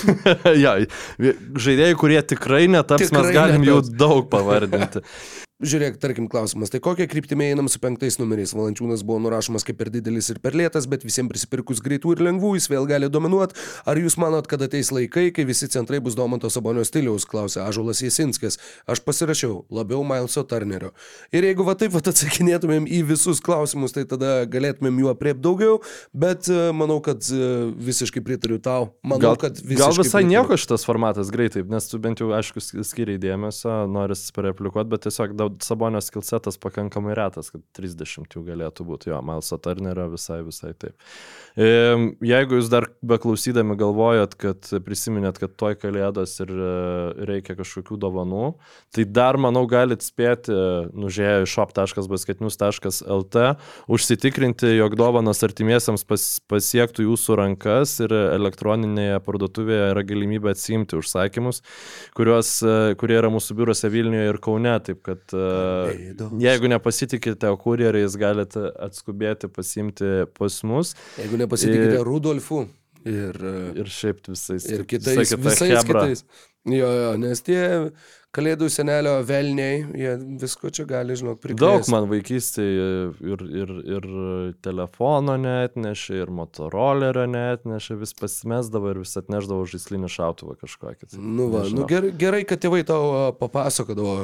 ja, 0.64 0.78
žaidėjai, 1.18 1.98
kurie 1.98 2.22
tikrai 2.22 2.68
netaps, 2.70 3.10
Tikrai 3.10 3.26
mes 3.26 3.34
galim 3.34 3.66
jų 3.66 3.82
netaps. 3.82 3.94
daug 3.98 4.30
pavardinti. 4.30 5.02
Žiūrėk, 5.58 5.96
tarkim, 5.98 6.28
klausimas, 6.30 6.70
tai 6.70 6.78
kokią 6.78 7.08
kryptimį 7.10 7.48
einam 7.50 7.66
su 7.66 7.80
penktais 7.82 8.14
numeriais? 8.20 8.52
Valančiūnas 8.54 9.00
buvo 9.02 9.18
nurašomas 9.24 9.64
kaip 9.66 9.74
per 9.80 9.88
didelis 9.90 10.28
ir 10.30 10.38
per 10.38 10.54
lėtas, 10.54 10.84
bet 10.86 11.02
visiems 11.02 11.26
prisipirkus 11.32 11.80
greitų 11.82 12.12
ir 12.14 12.20
lengvų 12.28 12.52
jis 12.54 12.68
vėl 12.70 12.84
gali 12.86 13.08
dominuoti. 13.10 13.56
Ar 13.90 13.98
jūs 13.98 14.14
manot, 14.22 14.46
kad 14.46 14.62
ateis 14.62 14.92
laikai, 14.94 15.32
kai 15.34 15.42
visi 15.48 15.66
centrai 15.66 15.98
bus 15.98 16.14
Domanto 16.14 16.46
Sabonio 16.54 16.84
stiliaus, 16.86 17.26
klausė 17.26 17.64
Ažulas 17.64 17.98
Jasinskis. 18.04 18.60
Aš 18.86 19.02
pasirašiau 19.02 19.64
labiau 19.74 20.04
Mileso 20.06 20.44
Turnerio. 20.46 20.92
Ir 21.34 21.48
jeigu 21.50 21.66
va 21.66 21.74
taip 21.74 21.90
va 21.96 22.04
atsakinėtumėm 22.06 22.86
į 22.86 23.02
visus 23.10 23.42
klausimus, 23.42 23.96
tai 23.98 24.06
tada 24.06 24.44
galėtumėm 24.46 25.02
jų 25.02 25.10
apriepti 25.10 25.42
daugiau, 25.48 25.80
bet 26.14 26.46
e, 26.54 26.68
manau, 26.70 27.00
kad 27.02 27.26
e, 27.34 27.50
visiškai 27.82 28.22
pritariu 28.30 28.60
tau. 28.62 28.92
Manau, 29.02 29.32
Gal, 29.34 29.42
kad 29.42 29.58
visiškai 29.58 29.82
gal 29.82 29.98
visai 29.98 30.22
pritariu. 30.22 30.30
nieko 30.36 30.60
šitas 30.62 30.86
formatas 30.86 31.34
greitai, 31.34 31.66
nes 31.66 31.90
tu 31.90 31.98
bent 32.06 32.22
jau, 32.22 32.30
aišku, 32.38 32.62
sk- 32.62 32.86
skiriai 32.94 33.18
dėmesio, 33.26 33.74
noris 33.90 34.22
pareplikuoti, 34.38 34.94
bet 34.94 35.06
tiesiog 35.10 35.34
daug 35.34 35.47
Sabonio 35.64 36.00
skilsetas 36.04 36.58
pakankamai 36.60 37.16
retas, 37.18 37.50
kad 37.54 37.62
30 37.78 38.36
jų 38.36 38.44
galėtų 38.46 38.86
būti. 38.88 39.12
Jo, 39.12 39.20
Malso 39.24 39.58
Turnerio 39.62 40.08
visai, 40.12 40.40
visai 40.46 40.74
taip. 40.78 40.94
Jeigu 41.58 42.58
jūs 42.58 42.70
dar 42.72 42.88
beklausydami 43.02 43.76
galvojat, 43.78 44.36
kad 44.38 44.68
prisiminėt, 44.86 45.40
kad 45.42 45.56
toj 45.58 45.78
kalėdos 45.80 46.36
ir 46.44 46.52
e, 46.52 46.72
reikia 47.28 47.56
kažkokių 47.58 47.98
dovanų, 47.98 48.52
tai 48.94 49.06
dar, 49.08 49.38
manau, 49.40 49.64
galit 49.70 50.04
spėti, 50.06 50.54
nužėję 50.94 51.42
į 51.44 51.48
shop.basketnews.lt, 51.50 53.46
užsitikrinti, 53.90 54.70
jog 54.78 54.96
dovanas 54.98 55.42
artimiesiams 55.46 56.06
pas, 56.08 56.26
pasiektų 56.50 57.08
jūsų 57.08 57.38
rankas 57.42 57.96
ir 58.04 58.14
elektroninėje 58.14 59.18
parduotuvėje 59.26 59.90
yra 59.92 60.04
galimybė 60.06 60.52
atsimti 60.54 60.98
užsakymus, 60.98 61.62
kuriuos, 62.18 62.52
e, 62.62 62.76
kurie 63.00 63.18
yra 63.18 63.32
mūsų 63.32 63.56
biurose 63.58 63.90
Vilniuje 63.92 64.28
ir 64.32 64.40
Kaune. 64.44 64.76
Taip 64.84 65.02
kad 65.06 65.34
e. 65.34 65.37
jeigu 66.42 66.68
nepasitikite 66.72 67.50
kurjeriais, 67.62 68.16
galite 68.20 68.64
atskubėti 68.88 69.50
pasimti 69.52 70.10
pas 70.38 70.60
mus 70.68 70.94
Jeigu 71.18 71.40
nepasitikite 71.44 71.96
Ir- 71.98 72.04
Rudolfu 72.08 72.64
ir, 73.08 73.38
e, 73.40 73.54
ir 73.80 73.88
šiaip 73.92 74.24
visais, 74.28 74.66
ir 74.68 74.84
kitais, 74.88 75.32
chebra. 75.32 76.06
kitais. 76.08 76.24
Jo, 76.68 76.88
jo, 76.92 77.10
nes 77.20 77.40
tie 77.46 77.60
kalėdų 78.36 78.68
senelio 78.70 79.14
velniai, 79.26 79.78
jie 79.96 80.12
visko 80.40 80.70
čia 80.74 80.84
gali, 80.88 81.16
žinok, 81.16 81.38
prikrėsti. 81.40 81.64
Daug 81.64 81.88
man 81.94 82.08
vaikystėje 82.10 82.88
ir, 83.24 83.44
ir, 83.62 83.72
ir 83.96 84.08
telefono 84.64 85.38
netnešė, 85.40 86.20
ir 86.22 86.32
motorolerio 86.36 87.24
netnešė, 87.30 87.96
vis 88.02 88.12
pasimesdavo 88.18 88.92
ir 88.92 89.02
vis 89.04 89.16
atneždavo 89.20 89.64
žaislinį 89.72 90.12
šautuvą 90.12 90.58
kažkokį. 90.60 91.08
tai 91.08 91.22
Nu, 91.22 91.48
va, 91.54 91.64
nežinau. 91.64 91.86
nu 91.86 91.90
gerai, 91.90 92.12
gerai, 92.20 92.44
kad 92.48 92.62
tėvai 92.62 92.84
tau 92.88 93.32
papasakodavo, 93.40 94.16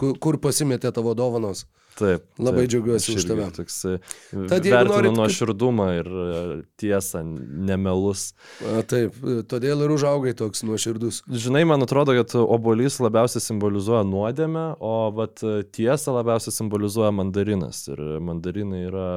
kur, 0.00 0.16
kur 0.20 0.40
pasimetė 0.44 0.92
tavo 0.94 1.16
dovanos. 1.18 1.64
Taip. 1.98 2.22
Labai 2.38 2.62
taip, 2.64 2.70
džiaugiuosi 2.72 3.16
už 3.18 3.24
tave. 3.26 3.46
Toks, 3.56 3.78
Tad 4.50 4.66
jeigu 4.68 4.92
kad- 4.94 5.08
nuoširdumą 5.16 5.86
ir 5.98 6.06
e, 6.06 6.42
tiesą, 6.78 7.24
nemelus. 7.68 8.28
A, 8.62 8.84
taip, 8.86 9.16
todėl 9.50 9.82
ir 9.86 9.94
užaugai 9.96 10.34
toks 10.38 10.62
nuoširdus. 10.68 11.24
Žinai, 11.26 11.64
man 11.66 11.82
atrodo, 11.82 12.14
kad 12.20 12.36
obolys 12.38 13.00
labiausiai 13.02 13.42
simbolizuoja 13.42 14.04
nuodėmę, 14.06 14.68
o 14.78 14.94
vat 15.18 15.42
tiesą 15.74 16.14
labiausiai 16.20 16.54
simbolizuoja 16.54 17.10
mandarinas. 17.18 17.84
Ir 17.90 18.04
mandarinai 18.22 18.86
yra... 18.92 19.08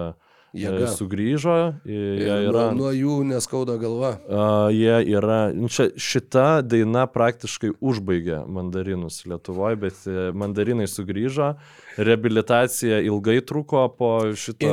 Jėga. 0.54 0.84
e, 0.84 0.88
Sugrįžo, 0.92 1.54
Ir 1.88 2.22
jie 2.22 2.28
nuo, 2.28 2.50
yra... 2.52 2.64
nuo 2.76 2.90
jų 2.92 3.14
neskauda 3.30 3.78
galva. 3.80 4.10
Uh, 4.28 4.68
jie 4.76 4.98
yra, 5.16 5.38
nu, 5.56 5.70
čia, 5.72 5.86
šita 5.96 6.62
daina 6.68 7.06
praktiškai 7.08 7.72
užbaigė 7.80 8.42
mandarinus 8.52 9.22
Lietuvoje, 9.32 9.80
bet 9.86 10.02
e, 10.12 10.32
mandarinai 10.36 10.90
sugrįžo, 10.92 11.54
reabilitacija 11.98 13.00
ilgai 13.08 13.38
truko 13.48 13.86
po 13.98 14.12
šito 14.36 14.68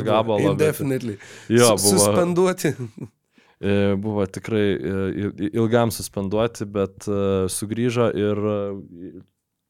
buvo, 0.00 0.04
gabalo. 0.06 0.38
bet- 0.38 0.52
Indefinitely. 0.56 1.18
Jo, 1.48 1.76
Su- 1.76 1.82
buvo, 1.84 1.98
Suspenduoti. 1.98 2.72
e, 3.60 3.94
buvo 3.96 4.24
tikrai 4.26 4.64
e, 4.72 4.96
il- 5.26 5.50
ilgam 5.52 5.90
suspenduoti, 5.92 6.64
bet 6.64 7.04
e, 7.08 7.20
sugrįžo 7.52 8.08
ir 8.16 8.40
e, 8.56 9.20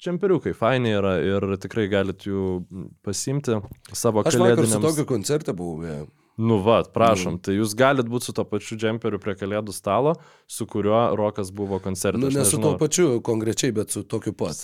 čemperiukai 0.03 0.53
faini 0.57 0.93
yra 0.99 1.15
ir 1.23 1.47
tikrai 1.63 1.87
galit 1.93 2.27
jų 2.27 2.63
pasimti 3.07 3.59
savo 3.93 4.23
Aš 4.23 4.35
vakar 4.35 4.37
su 4.37 4.43
kalėdiniams. 4.43 4.85
tokiu 4.85 5.07
koncertu 5.09 5.55
buvau. 5.57 6.07
Nu, 6.43 6.57
va, 6.65 6.81
prašom, 6.89 7.37
tai 7.45 7.59
jūs 7.59 7.75
galit 7.77 8.09
būti 8.09 8.31
su 8.31 8.33
to 8.37 8.45
pačiu 8.49 8.79
džemperiu 8.81 9.21
prie 9.21 9.35
kalėdų 9.37 9.75
stalo, 9.77 10.15
su 10.49 10.65
kuriuo 10.67 11.13
Rokas 11.19 11.53
buvo 11.53 11.79
koncerte. 11.85 12.19
Nu, 12.19 12.33
ne 12.33 12.45
su 12.49 12.59
tuo 12.63 12.73
pačiu 12.81 13.21
konkrečiai, 13.25 13.75
bet 13.77 13.93
su 13.93 14.03
tokiu 14.03 14.33
pat. 14.33 14.57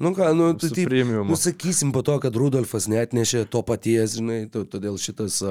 Nu 0.00 0.14
ką, 0.16 0.30
nu, 0.32 0.50
tu 0.56 0.70
taip, 0.72 0.88
nu 1.28 1.36
sakysim 1.36 1.90
po 1.92 2.00
to, 2.06 2.14
kad 2.22 2.36
Rudolfas 2.40 2.86
net 2.88 3.12
nešė 3.12 3.42
to 3.52 3.60
paties, 3.68 4.16
žinai, 4.16 4.46
to- 4.52 4.64
todėl 4.64 4.96
šitas 4.96 5.42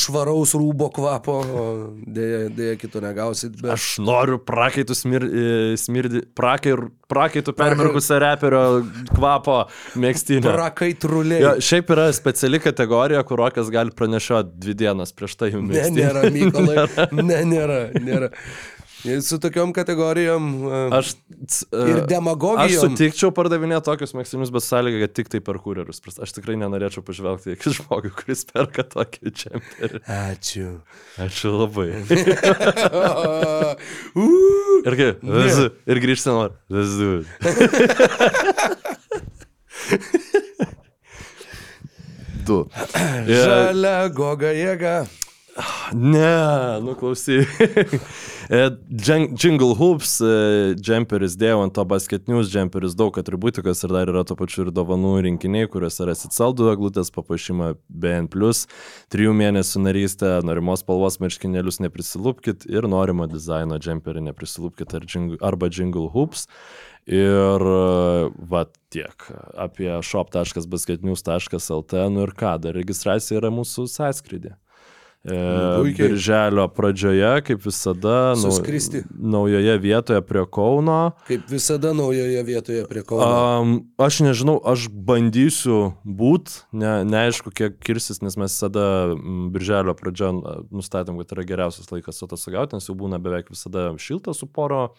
švaraus 0.00 0.52
rūbo 0.56 0.88
kvapo, 0.92 1.38
dėja, 2.04 2.48
dėja 2.56 2.76
kito 2.80 3.00
negausit, 3.04 3.54
bet... 3.60 3.72
Aš 3.76 3.98
noriu 4.04 4.38
prakaitų 4.42 4.96
smir, 4.96 5.24
e, 5.24 5.44
smirdi, 5.80 6.22
prakai, 6.36 6.74
prakaitų 7.12 7.54
permirkusio 7.56 8.18
reperio 8.22 8.62
kvapo 9.14 9.58
mėgstinio. 10.00 10.48
Prakai 10.48 10.90
truliai. 11.00 11.40
Jo, 11.44 11.54
šiaip 11.64 11.92
yra 11.94 12.08
speciali 12.16 12.60
kategorija, 12.64 13.22
kur 13.28 13.40
Rokas 13.44 13.70
gali 13.72 13.94
pranešioti 13.96 14.56
dvi 14.64 14.76
dienas 14.84 15.14
prieš 15.16 15.36
tai 15.40 15.52
jums. 15.54 15.72
Ne, 15.72 15.88
nėra, 16.00 16.26
Mykolai. 16.34 16.86
Ne, 17.24 17.40
nėra, 17.48 17.80
nėra. 18.02 18.30
Su 19.20 19.36
tokiom 19.38 19.72
kategorijom. 19.76 20.44
a, 20.64 20.78
Aš, 20.98 21.10
Ir 21.72 21.98
Aš 22.00 22.06
demagogijom. 22.08 22.94
sutikčiau 22.94 23.28
pardavinėti 23.36 23.84
tokius 23.84 24.14
mėgstinius, 24.16 24.48
bet 24.54 24.64
sąlyga, 24.64 25.02
kad 25.04 25.12
tik 25.18 25.28
tai 25.34 25.40
per 25.44 25.58
kurjerius. 25.60 26.00
Aš 26.24 26.32
tikrai 26.38 26.56
nenorėčiau 26.60 27.04
pažvelgti 27.04 27.52
į 27.52 27.72
žmogų, 27.78 28.14
kuris 28.22 28.46
perka 28.48 28.82
tokį 28.94 29.34
čemperį. 29.42 30.00
Ačiū. 30.08 30.70
Ačiū 31.20 31.52
labai. 31.52 31.90
Ir, 34.84 34.96
kaip, 34.98 35.22
Ne. 35.24 35.68
ir 35.92 36.00
grįžti 36.04 36.32
it. 36.40 37.26
Du. 42.46 42.64
Žalia 43.28 44.08
goga 44.12 44.50
jėga. 44.52 44.96
Ne, 45.92 46.80
nu 46.82 46.94
klausyk. 46.94 47.48
E, 48.50 48.70
Jingle 49.40 49.72
Hoops, 49.78 50.18
e, 50.20 50.74
džemperis 50.76 51.32
dėjau 51.40 51.62
ant 51.64 51.72
to 51.72 51.80
basket 51.88 52.26
news, 52.28 52.50
džemperis 52.52 52.92
daug 52.98 53.16
atributikos 53.16 53.80
ir 53.86 53.94
dar 53.94 54.10
yra 54.12 54.20
to 54.28 54.36
pačiu 54.36 54.66
ir 54.66 54.72
dovanų 54.74 55.14
rinkiniai, 55.24 55.68
kuriuose 55.72 56.04
rasit 56.04 56.34
saldų 56.36 56.66
eglutės 56.74 57.08
papuošimą 57.14 57.70
BN, 57.88 58.28
trijų 58.28 59.32
mėnesių 59.38 59.84
narystę, 59.86 60.32
norimos 60.44 60.84
spalvos 60.84 61.16
marškinėlius 61.24 61.80
neprisilūpkit 61.86 62.66
ir 62.68 62.84
norimo 62.90 63.24
dizaino 63.32 63.80
džemperį 63.80 64.26
neprisilūpkit 64.28 64.92
ar 64.98 65.08
jing- 65.08 65.38
arba 65.40 65.70
Jingle 65.72 66.10
Hoops. 66.12 66.44
Ir 67.08 67.60
e, 67.60 68.28
va 68.52 68.66
tiek 68.92 69.24
apie 69.60 69.88
shop.basketnews.lt. 70.04 72.04
Nu 72.12 72.28
ir 72.28 72.36
ką, 72.36 72.58
dar 72.60 72.76
registracija 72.76 73.40
yra 73.40 73.52
mūsų 73.52 73.88
sąskrydė. 73.92 74.56
E, 75.24 75.36
Puikiai. 75.80 76.08
Birželio 76.08 76.66
pradžioje, 76.68 77.42
kaip 77.46 77.62
visada, 77.64 78.36
Suskristi. 78.36 79.04
naujoje 79.10 79.78
vietoje 79.78 80.20
prie 80.22 80.44
Kauno. 80.52 81.12
Kaip 81.26 81.48
visada 81.48 81.92
naujoje 81.96 82.42
vietoje 82.42 82.84
prie 82.88 83.02
Kauno. 83.02 83.60
Um, 83.60 83.72
aš 83.96 84.20
nežinau, 84.20 84.58
aš 84.68 84.90
bandysiu 84.92 85.94
būt, 86.04 86.52
ne, 86.76 86.92
neaišku, 87.08 87.54
kiek 87.56 87.80
kirsis, 87.80 88.20
nes 88.20 88.36
mes 88.36 88.52
visada 88.52 89.16
birželio 89.54 89.96
pradžio 89.96 90.34
nustatėm, 90.68 91.16
kad 91.22 91.32
yra 91.38 91.48
geriausias 91.48 91.88
laikas 91.88 92.20
atostogauti, 92.26 92.76
nes 92.76 92.92
jau 92.92 92.98
būna 92.98 93.16
beveik 93.16 93.48
visada 93.48 93.88
šilta 93.96 94.36
su 94.36 94.44
poro, 94.44 94.90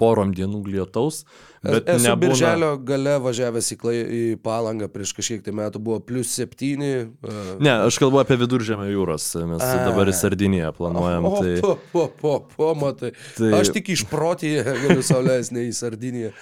porom 0.00 0.32
dienų 0.36 0.62
lietaus. 0.68 1.22
Bet 1.62 1.86
Esu 1.86 2.08
nebūna... 2.08 2.20
birželio 2.24 2.70
gale 2.82 3.16
važiavęs 3.22 3.68
į, 3.74 3.78
klai, 3.78 3.96
į 4.02 4.22
palangą 4.42 4.88
prieš 4.90 5.12
kažkiek 5.14 5.44
tai 5.46 5.54
metų, 5.54 5.82
buvo 5.84 6.00
plus 6.02 6.32
septyni. 6.34 6.92
Uh, 7.22 7.52
Ne, 7.62 7.74
aš 7.86 8.00
kalbu 8.02 8.22
apie 8.22 8.38
viduržėmio 8.40 8.88
jūros, 8.90 9.28
mes 9.46 9.62
A. 9.62 9.84
dabar 9.86 10.10
į 10.10 10.16
Sardiniją 10.18 10.72
planuojam. 10.76 11.28
o, 11.30 11.34
tai... 11.38 11.56
po, 11.62 11.76
po, 11.92 12.08
po, 12.18 12.38
po, 12.56 12.72
matai. 12.78 13.12
Tai-. 13.38 13.52
Aš 13.60 13.70
tik 13.76 13.92
išprotėje 13.94 14.64
galiu 14.86 15.04
saulės, 15.06 15.52
ne 15.54 15.68
į 15.68 15.76
Sardiniją. 15.78 16.32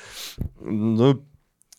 Nu, 0.64 1.12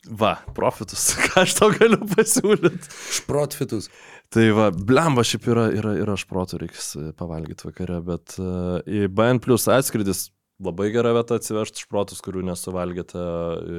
va, 0.06 0.36
profitus, 0.58 1.12
ką 1.26 1.46
aš 1.46 1.58
tau 1.58 1.72
galiu 1.74 2.02
pasiūlyti. 2.14 2.94
Šprotfitus. 3.22 3.90
Tai 4.32 4.46
va, 4.56 4.70
blemba 4.72 5.26
šiaip 5.28 5.50
yra, 5.52 5.66
yra, 5.76 5.96
yra 6.06 6.14
šprotų 6.20 6.62
reiks 6.62 6.94
pavalgyti 7.20 7.68
vakare, 7.68 7.98
bet 8.06 8.38
uh, 8.40 8.78
į 8.88 9.10
BN 9.12 9.42
plus 9.44 9.68
atskridis 9.72 10.30
labai 10.62 10.90
gera 10.94 11.14
vieta 11.18 11.38
atsivežti 11.40 11.86
šprotus, 11.86 12.22
kurių 12.24 12.46
nesuvalgėte 12.52 13.26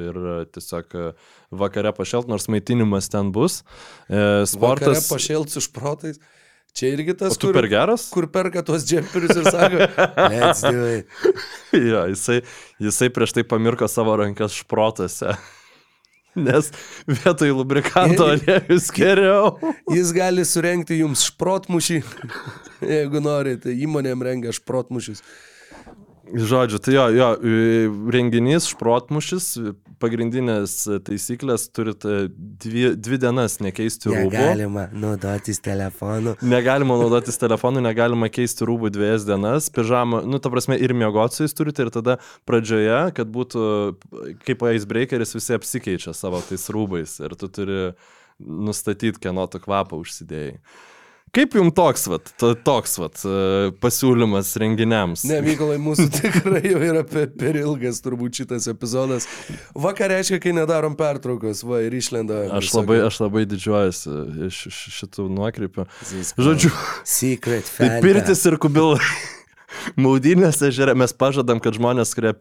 ir 0.09 0.21
tiesiog 0.55 0.97
e, 0.99 1.09
vakare 1.63 1.95
pašelt, 1.97 2.31
nors 2.31 2.49
maitinimas 2.53 3.11
ten 3.13 3.33
bus. 3.35 3.63
E, 4.09 4.17
Vakare 4.19 4.47
sportas. 4.51 5.09
pašėlt 5.13 5.55
su 5.55 5.65
šprotais. 5.65 6.21
Čia 6.73 6.95
irgi 6.95 7.13
tas, 7.21 7.37
kur, 7.37 7.53
per 7.53 7.69
geras? 7.69 8.07
kur 8.09 8.25
perka 8.33 8.63
tuos 8.65 8.87
džemperius 8.89 9.37
ir 9.37 9.49
sako, 9.53 9.89
let's 10.33 10.63
do 10.65 10.87
it. 10.89 11.19
jo, 11.91 12.07
jisai, 12.09 12.39
jisai 12.81 13.11
prieš 13.13 13.35
tai 13.37 13.45
pamirko 13.45 13.89
savo 13.93 14.15
rankas 14.17 14.57
šprotose. 14.57 15.37
Nes 16.47 16.71
vietoj 17.05 17.53
lubrikanto 17.59 18.31
aliejus 18.33 18.89
geriau. 18.97 19.59
Jis 19.97 20.15
gali 20.17 20.47
surenkti 20.49 20.97
jums 21.03 21.27
šprotmušį, 21.29 21.99
jeigu 22.89 23.21
norite. 23.21 23.75
Įmonėm 23.85 24.25
rengia 24.25 24.55
šprotmušius. 24.57 25.21
Žodžiu, 26.33 26.79
tai 26.81 26.95
jo, 26.95 27.05
jo, 27.13 27.29
e, 27.45 27.89
renginys 28.15 28.65
šprotmušis, 28.73 29.47
pagrindinės 30.01 30.75
taisyklės 31.05 31.67
turite 31.75 32.31
dvi, 32.33 32.95
dvi 32.97 33.19
dienas 33.21 33.59
nekeisti 33.61 34.09
rūbų. 34.09 34.31
Negalima 34.33 34.87
naudotis 34.97 35.61
telefonu. 35.63 36.35
Negalima 36.41 36.97
naudotis 37.03 37.37
telefonu, 37.41 37.83
negalima 37.85 38.31
keisti 38.33 38.65
rūbų 38.69 38.93
dviejas 38.95 39.27
dienas, 39.29 39.69
pižamą, 39.75 40.23
nu, 40.25 40.41
ta 40.41 40.53
prasme, 40.53 40.79
ir 40.81 40.97
miegoti 40.97 41.37
su 41.37 41.45
jais 41.45 41.57
turite, 41.59 41.85
ir 41.85 41.93
tada 41.93 42.17
pradžioje, 42.49 43.03
kad 43.19 43.29
būtų 43.33 43.67
kaip 44.47 44.65
icebreakeris, 44.73 45.37
visi 45.37 45.59
apsikeičia 45.59 46.17
savo 46.17 46.41
tais 46.49 46.65
rūbais 46.73 47.19
ir 47.21 47.37
tu 47.37 47.51
turi 47.53 47.83
nustatyti, 48.41 49.21
kieno 49.23 49.45
tu 49.53 49.61
kvapą 49.63 50.01
užsidėjai. 50.01 50.57
Kaip 51.33 51.55
jums 51.57 51.73
toks, 51.73 52.03
vat, 52.13 52.27
to- 52.37 52.51
toks 52.61 52.99
vat, 53.01 53.17
e, 53.25 53.71
pasiūlymas 53.81 54.51
renginiams? 54.61 55.23
Ne, 55.31 55.39
Mykolai, 55.41 55.79
mūsų 55.81 56.05
tikrai 56.19 56.61
jau 56.67 56.83
yra 56.85 57.01
per, 57.09 57.31
per 57.41 57.57
ilgas 57.57 58.03
turbūt 58.05 58.43
šitas 58.43 58.69
epizodas. 58.69 59.25
Vakar 59.73 60.13
reiškia, 60.13 60.43
kai 60.45 60.53
nedarom 60.59 60.93
pertraukos, 60.99 61.65
va 61.65 61.81
ir 61.87 61.97
išlenda. 61.97 62.43
Aš 62.59 62.69
visokie- 62.69 62.83
labai, 62.83 62.99
aš 63.09 63.21
labai 63.25 63.47
didžiuojasi 63.49 64.17
iš 64.51 64.61
šitų 64.99 65.31
nuokrypių. 65.39 65.89
Žodžiu, 66.37 66.75
Secret 67.09 67.65
tai 67.79 67.89
fan. 67.95 68.03
pirtis 68.05 68.45
ir 68.53 68.59
kubilai. 68.61 69.01
Maudynės 70.01 70.61
ežere 70.67 70.95
mes 70.99 71.15
pažadam, 71.17 71.61
kad 71.63 71.77
žmonės, 71.77 72.15
kurie, 72.17 72.33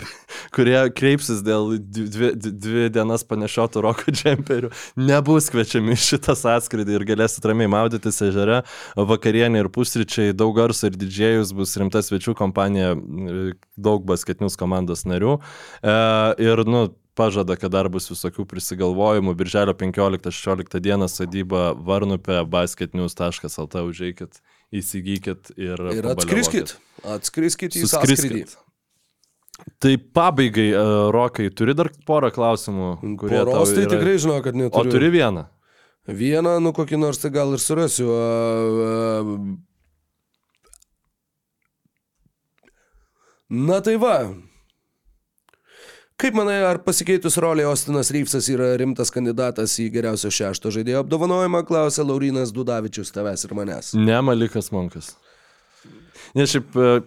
kurie 0.55 0.77
kreipsis 0.95 1.41
dėl 1.45 1.75
dvi, 1.79 2.31
dvi, 2.35 2.85
dienas 2.93 3.25
panešiotų 3.27 3.83
roko 3.85 4.13
džemperių, 4.15 4.71
nebus 4.99 5.51
kviečiami 5.53 5.95
į 5.95 6.01
šitą 6.07 6.35
sąskrydį 6.37 6.97
ir 6.99 7.07
galėsit 7.13 7.45
ramiai 7.47 7.71
maudytis 7.71 8.21
ežere. 8.27 8.61
Vakarienė 8.95 9.65
ir 9.65 9.71
pusryčiai, 9.73 10.35
daug 10.37 10.55
garso 10.57 10.89
ir 10.89 10.97
didžėjus 10.99 11.53
bus 11.57 11.75
rimta 11.79 12.03
svečių 12.05 12.35
kompanija, 12.39 12.95
daug 13.77 14.07
basketinius 14.07 14.59
komandos 14.59 15.05
narių. 15.09 15.37
E, 15.81 15.95
ir, 16.43 16.65
nu, 16.69 16.89
pažada, 17.15 17.55
kad 17.59 17.73
dar 17.73 17.89
bus 17.91 18.09
visokių 18.11 18.45
prisigalvojimų. 18.49 19.35
Birželio 19.37 19.75
15-16 19.77 20.79
dieną 20.83 21.09
sodyba 21.11 21.71
Varnupė 21.75 22.41
basketnews.lt 22.49 23.83
užeikit, 23.87 24.41
įsigykit 24.71 25.51
ir... 25.59 25.81
Ir 25.97 26.05
atskriskit. 26.13 26.75
Atskriskit 27.03 27.75
į 27.75 27.87
sąskrydį. 27.91 28.43
Tai 29.81 29.93
pabaigai, 30.15 30.69
e, 30.73 30.83
Rokai, 31.13 31.49
turi 31.53 31.73
dar 31.77 31.91
porą 32.07 32.31
klausimų, 32.33 32.91
kurie 33.19 33.41
Poros 33.45 33.73
tai 33.75 33.83
yra- 33.85 33.91
tikrai 33.93 34.15
žinau, 34.21 34.39
kad 34.41 34.55
O 34.55 34.61
neturiu. 34.63 34.91
turi 34.95 35.09
vieną? 35.13 35.43
Vieną, 36.07 36.55
nu 36.63 36.71
kokį 36.73 36.97
nors 36.97 37.19
tai 37.21 37.29
gal 37.29 37.51
ir 37.53 37.61
surasiu. 37.61 38.07
A, 38.09 38.23
a... 38.87 39.21
Na 43.51 43.81
tai 43.85 43.97
va. 44.01 44.15
Kaip 46.21 46.35
manai, 46.37 46.59
ar 46.61 46.77
pasikeitus 46.85 47.33
rolė 47.41 47.63
Ostinas 47.65 48.11
Ryfsas 48.13 48.45
yra 48.53 48.67
rimtas 48.77 49.09
kandidatas 49.13 49.73
į 49.81 49.87
geriausio 49.95 50.29
šešto 50.29 50.69
žaidėjo 50.75 50.99
apdovanojimą, 51.01 51.63
klausė 51.65 52.05
Laurinas 52.05 52.51
Dudavičius 52.53 53.09
tavęs 53.15 53.47
ir 53.47 53.55
manęs. 53.57 53.89
Ne, 53.97 54.19
Malikas 54.21 54.69
Monkas. 54.75 55.15
Nes 56.37 56.53
šiaip, 56.53 56.77
e, 56.77 57.01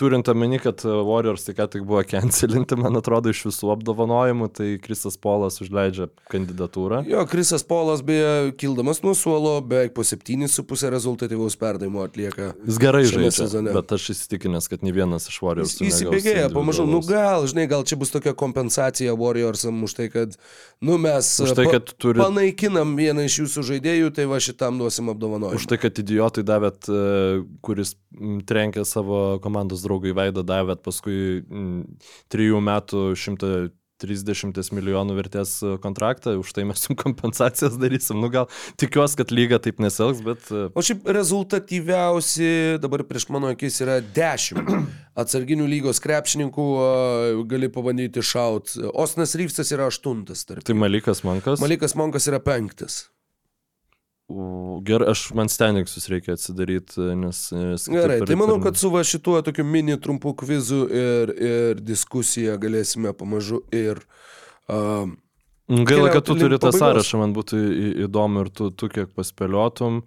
turint 0.00 0.28
omeny, 0.28 0.58
kad 0.62 0.80
Warriors 0.84 1.44
tai 1.44 1.54
ką 1.58 1.66
tik 1.72 1.82
buvo 1.86 2.00
cancelinti, 2.08 2.76
man 2.80 2.96
atrodo, 2.96 3.30
iš 3.32 3.42
visų 3.48 3.70
apdovanojimų, 3.74 4.48
tai 4.56 4.68
Kristas 4.82 5.18
Polas 5.20 5.58
užleidžia 5.64 6.08
kandidatūrą. 6.32 7.02
Jo, 7.08 7.24
Krisas 7.28 7.64
Polas 7.66 8.00
beje, 8.06 8.52
kildamas 8.60 9.02
nuo 9.04 9.12
suolo, 9.18 9.58
beveik 9.60 9.92
po 9.96 10.04
7,5 10.06 10.88
rezultatyvaus 10.94 11.56
perdavimo 11.60 12.04
atlieka. 12.06 12.52
Jis 12.66 12.80
gerai 12.80 13.04
žaidžia, 13.08 13.32
sezone. 13.42 13.74
bet 13.76 13.92
aš 13.96 14.08
įsitikinęs, 14.14 14.70
kad 14.72 14.86
nei 14.86 14.94
vienas 14.96 15.28
iš 15.30 15.40
Warriors 15.44 15.76
Jis 15.76 15.90
įsibėgėja 16.00 16.48
pamažu, 16.54 16.86
nu 16.88 17.02
gal, 17.04 17.44
žinai, 17.50 17.66
gal 17.70 17.84
čia 17.88 17.98
bus 18.00 18.14
tokia 18.14 18.32
kompensacija 18.38 19.14
Warriorsam 19.18 19.82
už 19.86 19.96
tai, 20.00 20.08
kad, 20.12 20.38
nu 20.80 20.96
mes 21.02 21.32
tai, 21.42 21.66
pa- 21.66 21.76
kad 21.76 21.92
turi- 22.00 22.20
panaikinam 22.22 22.96
vieną 22.98 23.26
iš 23.28 23.40
jūsų 23.44 23.66
žaidėjų, 23.72 24.14
tai 24.16 24.28
va 24.30 24.40
šitam 24.40 24.80
duosim 24.80 25.12
apdovanojimą. 25.12 25.60
Už 25.60 25.68
tai, 25.70 25.78
kad 25.82 25.98
idiotai 26.00 26.46
davėt, 26.46 26.88
e, 26.88 27.44
kuris 27.66 27.96
trenkė 28.48 28.84
savo 28.88 29.25
komandos 29.44 29.84
draugui 29.86 30.14
veidą, 30.16 30.44
davėt 30.46 30.84
paskui 30.86 31.42
m, 31.46 31.82
trijų 32.32 32.60
metų 32.64 33.02
130 33.16 34.72
milijonų 34.76 35.16
vertės 35.16 35.54
kontraktą, 35.84 36.34
už 36.40 36.52
tai 36.56 36.66
mes 36.68 36.82
jums 36.84 37.00
kompensacijas 37.00 37.78
darysim. 37.80 38.20
Nu 38.20 38.28
gal 38.32 38.50
tikiuosi, 38.80 39.16
kad 39.22 39.32
lyga 39.32 39.60
taip 39.62 39.80
neselgs, 39.82 40.20
bet 40.26 40.50
e, 40.52 40.66
O 40.76 40.84
šiaip 40.84 41.08
rezultatyviausi 41.16 42.50
dabar 42.82 43.06
prieš 43.08 43.28
mano 43.32 43.50
akis 43.54 43.80
yra 43.84 43.98
10 44.04 44.60
atsarginių 45.22 45.66
lygos 45.76 46.02
krepšininkų, 46.04 46.68
gali 47.48 47.72
pabandyti 47.72 48.24
šaut. 48.24 48.76
Osnas 48.92 49.32
Ryfsas 49.38 49.72
yra 49.72 49.88
8, 49.88 50.24
tarp. 50.28 50.64
tai 50.66 50.76
Malikas 50.76 51.24
Mankas. 51.24 51.62
Malikas 51.64 51.96
Monkas 51.96 52.28
yra 52.28 52.42
5. 52.44 53.15
Gerai, 54.26 55.12
aš 55.12 55.28
man 55.38 55.46
Stenixus 55.48 56.08
reikia 56.10 56.34
atsidaryti, 56.34 56.98
nes... 57.14 57.44
nes 57.54 57.84
kitaip 57.86 58.00
Gerai, 58.02 58.16
tai 58.26 58.38
manau, 58.38 58.56
kad 58.62 58.78
su 58.78 58.90
va 58.90 59.04
šituo 59.06 59.38
tokiu 59.46 59.62
mini 59.64 59.94
trumpu 60.02 60.32
kvizu 60.34 60.80
ir, 60.90 61.32
ir 61.50 61.82
diskusija 61.82 62.56
galėsime 62.58 63.14
pamažu 63.14 63.62
ir... 63.70 64.02
Uh, 64.66 65.14
Gaila, 65.66 66.10
kad 66.14 66.26
tu 66.26 66.34
turi 66.38 66.58
tą 66.62 66.72
sąrašą, 66.74 67.20
man 67.22 67.34
būtų 67.34 67.60
įdomu 68.06 68.42
ir 68.44 68.50
tu, 68.54 68.72
tu 68.74 68.90
kiek 68.90 69.14
paspėliotum. 69.14 70.02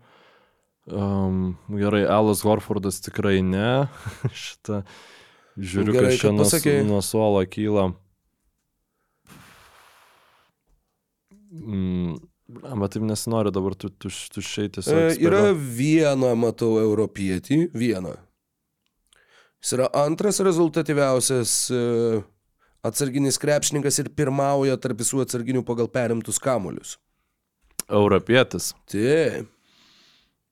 Um, 0.89 1.57
gerai, 1.71 2.03
Alas 2.07 2.43
Horfordas 2.47 2.99
tikrai 3.05 3.39
ne. 3.45 3.87
Šitą 4.43 4.83
žiūriu, 5.59 5.95
Gerai, 5.95 6.15
kad 6.19 6.35
nuo, 6.35 6.47
pasakei. 6.47 6.83
nuo 6.87 7.01
suolo 7.05 7.43
kyla. 7.47 7.89
Mm, 11.51 12.19
bet 12.49 12.95
taip 12.95 13.05
nesinori 13.05 13.53
dabar 13.53 13.76
tu, 13.77 13.91
tu, 13.91 14.09
tuščiai 14.09 14.71
tiesiog. 14.77 15.03
E, 15.11 15.19
yra 15.26 15.51
vieną, 15.53 16.34
matau, 16.39 16.73
europietį, 16.81 17.67
vieną. 17.77 18.15
Jis 19.59 19.76
yra 19.76 19.89
antras 20.01 20.39
rezultatyviausias 20.45 21.53
e, 21.76 21.84
atsarginis 22.88 23.38
krepšininkas 23.41 23.99
ir 24.01 24.09
pirmauja 24.15 24.80
tarp 24.81 25.03
visų 25.03 25.26
atsarginių 25.26 25.65
pagal 25.67 25.91
perimtus 25.91 26.39
kamuolius. 26.41 26.97
Europietis. 27.89 28.73
Taip. 28.89 29.49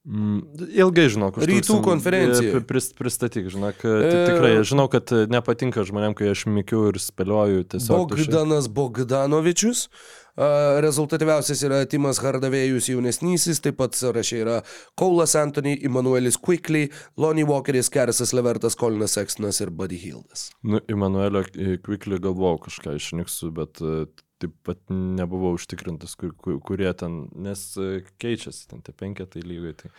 Mm, 0.07 0.39
ilgai 0.71 1.09
žinau, 1.11 1.33
kažkur. 1.35 1.51
Rytų 1.51 1.77
konferencija. 1.83 2.61
Prist, 2.67 2.93
pristatyk, 2.95 3.49
žinok, 3.51 3.81
E, 3.83 3.95
e... 4.07 4.21
tikrai, 4.29 4.51
žinau, 4.63 4.85
kad 4.91 5.11
nepatinka 5.27 5.83
žmonėm, 5.87 6.15
kai 6.15 6.29
aš 6.31 6.45
mikiu 6.47 6.85
ir 6.93 6.99
spėlioju 7.03 7.65
tiesiog. 7.73 8.13
Bogdanas 8.13 8.69
Bogdanovičius. 8.71 9.89
Rezultatyviausias 10.37 11.63
yra 11.65 11.79
Timas 11.89 12.19
Hardavėjus 12.21 12.91
jaunesnysis, 12.91 13.57
taip 13.63 13.79
pat 13.79 13.97
sąraše 13.97 14.43
yra 14.43 14.59
Kaulas 14.99 15.33
Anthony, 15.39 15.73
Immanuelis 15.87 16.37
Quickly, 16.37 16.91
Lonnie 17.17 17.45
Walkeris, 17.47 17.89
Kerisas 17.89 18.35
Levertas, 18.37 18.77
Kolinas 18.77 19.17
Sextonas 19.17 19.61
ir 19.63 19.71
Buddy 19.73 19.97
Hildas. 19.97 20.51
Nu, 20.61 20.81
Emanuelio 20.87 21.41
Kvikliui 21.83 22.21
galvojau 22.21 22.61
kažką 22.67 22.93
išniksiu, 22.99 23.49
bet 23.57 23.81
e, 23.81 24.05
taip 24.37 24.53
pat 24.67 24.81
nebuvau 24.93 25.55
užtikrintas, 25.57 26.13
kur, 26.19 26.35
kur, 26.37 26.59
kurie 26.61 26.91
ten, 26.97 27.23
nes 27.33 27.63
e, 27.81 28.03
keičiasi 28.21 28.67
ten 28.69 28.85
tie 28.85 28.93
penketai 28.93 29.41
lygai. 29.41 29.73
Tai 29.81 29.93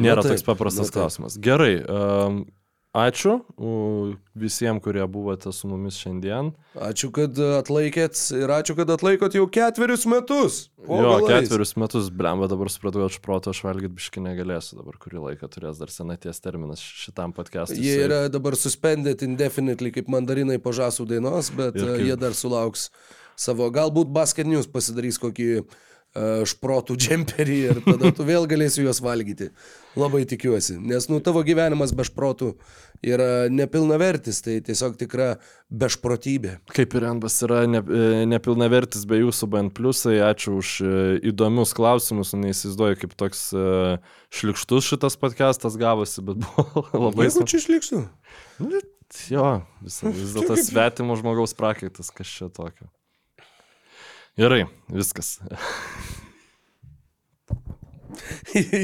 nėra 0.00 0.24
taip, 0.24 0.38
toks 0.38 0.46
paprastas 0.46 0.88
na 0.88 0.88
taip. 0.88 1.02
klausimas. 1.02 1.36
Gerai, 1.44 1.74
um, 1.84 2.46
ačiū 2.96 3.36
visiems, 4.36 4.82
kurie 4.84 5.04
buvote 5.10 5.52
su 5.52 5.68
mumis 5.68 5.98
šiandien. 6.00 6.52
Ačiū, 6.80 7.10
kad 7.14 7.36
atlaikėt 7.36 8.18
ir 8.36 8.52
ačiū, 8.52 8.76
kad 8.78 8.90
atlaikot 8.94 9.36
jau 9.36 9.44
ketverius 9.52 10.06
metus. 10.10 10.58
Po 10.86 11.00
jo, 11.02 11.12
galais. 11.20 11.46
ketverius 11.46 11.74
metus, 11.80 12.10
blemba, 12.14 12.48
dabar 12.50 12.70
supratau, 12.72 13.04
aš 13.08 13.18
proto 13.24 13.52
aš 13.52 13.62
valgyti 13.66 13.92
biški 13.98 14.22
negalėsiu, 14.24 14.78
dabar 14.80 14.98
kurį 15.02 15.22
laiką 15.28 15.50
turės 15.52 15.80
dar 15.82 15.92
senaties 15.92 16.40
terminas 16.44 16.82
šitam 16.82 17.34
podcast'ui. 17.36 17.80
Jie 17.84 17.98
yra 18.06 18.22
dabar 18.32 18.56
suspended 18.58 19.24
indefinitely 19.26 19.92
kaip 19.94 20.08
mandarinai 20.12 20.60
po 20.62 20.72
žasų 20.76 21.08
dainos, 21.12 21.52
bet 21.56 21.76
Ir 21.76 21.92
kaip... 21.92 22.06
jie 22.08 22.20
dar 22.20 22.36
sulauks 22.38 22.90
savo. 23.36 23.68
Galbūt 23.72 24.12
Basket 24.14 24.48
News 24.48 24.68
pasidarys 24.70 25.20
kokį 25.22 25.66
šprotų 26.48 26.96
džemperį 26.96 27.56
ir 27.70 27.80
tada 27.84 28.12
tu 28.14 28.24
vėl 28.26 28.48
galėsi 28.48 28.84
juos 28.84 29.02
valgyti. 29.04 29.50
Labai 29.96 30.26
tikiuosi. 30.28 30.76
Nes, 30.80 31.06
nu, 31.08 31.22
tavo 31.24 31.40
gyvenimas 31.44 31.94
be 31.96 32.04
šprotų 32.04 32.50
yra 33.04 33.46
nepilnavertis, 33.52 34.42
tai 34.44 34.58
tiesiog 34.64 34.98
tikra 35.00 35.28
bešprotybė. 35.72 36.58
Kaip 36.72 36.96
ir 36.98 37.06
Enbas 37.08 37.38
yra 37.46 37.62
ne, 37.70 37.80
e, 37.80 38.26
nepilnavertis 38.28 39.06
be 39.08 39.22
jūsų 39.22 39.48
bent 39.52 39.74
pliusai, 39.76 40.18
ačiū 40.26 40.58
už 40.60 40.74
e, 40.84 40.90
įdomius 41.32 41.72
klausimus, 41.76 42.34
neįsivaizduoju, 42.36 43.00
kaip 43.04 43.16
toks 43.20 43.46
e, 43.56 43.64
šlikštus 44.36 44.92
šitas 44.92 45.16
podcastas 45.20 45.80
gavosi, 45.80 46.24
bet 46.24 46.40
buvo 46.44 46.84
labai 47.08 47.30
Jeigu 47.30 47.48
čia 47.48 47.62
išliksiu. 47.64 48.04
Nu, 48.60 48.84
Jo, 49.30 49.60
vis, 49.84 50.00
vis 50.02 50.32
dėlto 50.36 50.56
svetimo 50.58 51.16
žmogaus 51.18 51.54
prakaitas, 51.56 52.10
kas 52.14 52.30
čia 52.30 52.50
tokio. 52.52 52.88
Gerai, 54.36 54.66
viskas. 54.92 55.38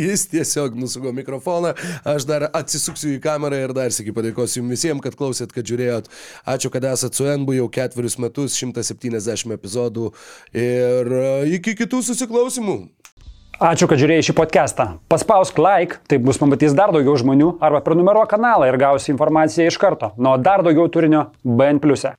Jis 0.07 0.27
tiesiog 0.31 0.77
nusugo 0.77 1.13
mikrofoną, 1.13 1.73
aš 2.09 2.25
dar 2.29 2.47
atsisuksiu 2.53 3.17
į 3.17 3.21
kamerą 3.21 3.59
ir 3.67 3.75
dar 3.77 3.93
sėki 3.93 4.15
padėkosiu 4.17 4.61
jums 4.61 4.73
visiems, 4.73 5.03
kad 5.05 5.17
klausėt, 5.19 5.53
kad 5.53 5.69
žiūrėjot. 5.69 6.09
Ačiū, 6.49 6.73
kad 6.73 6.87
esat 6.89 7.17
su 7.17 7.29
NBU 7.29 7.59
jau 7.59 7.69
ketverius 7.73 8.17
metus, 8.23 8.57
170 8.57 9.53
epizodų 9.57 10.11
ir 10.57 11.13
e, 11.21 11.29
iki 11.59 11.77
kitų 11.83 12.01
susiklausimų. 12.09 12.79
Ačiū, 13.63 13.87
kad 13.91 14.01
žiūrėjai 14.01 14.27
šį 14.31 14.37
podcastą. 14.41 14.89
Paspausk 15.13 15.61
like, 15.61 16.01
taip 16.11 16.25
bus 16.27 16.41
pamatys 16.41 16.75
dar 16.77 16.95
daugiau 16.97 17.15
žmonių, 17.21 17.59
arba 17.63 17.85
prenumeruok 17.85 18.33
kanalą 18.33 18.73
ir 18.73 18.81
gausi 18.81 19.13
informaciją 19.13 19.69
iš 19.69 19.79
karto. 19.79 20.15
Nuo 20.17 20.39
dar 20.41 20.65
daugiau 20.65 20.89
turinio 20.91 21.29
BN⁇. 21.45 21.85
E. 22.09 22.17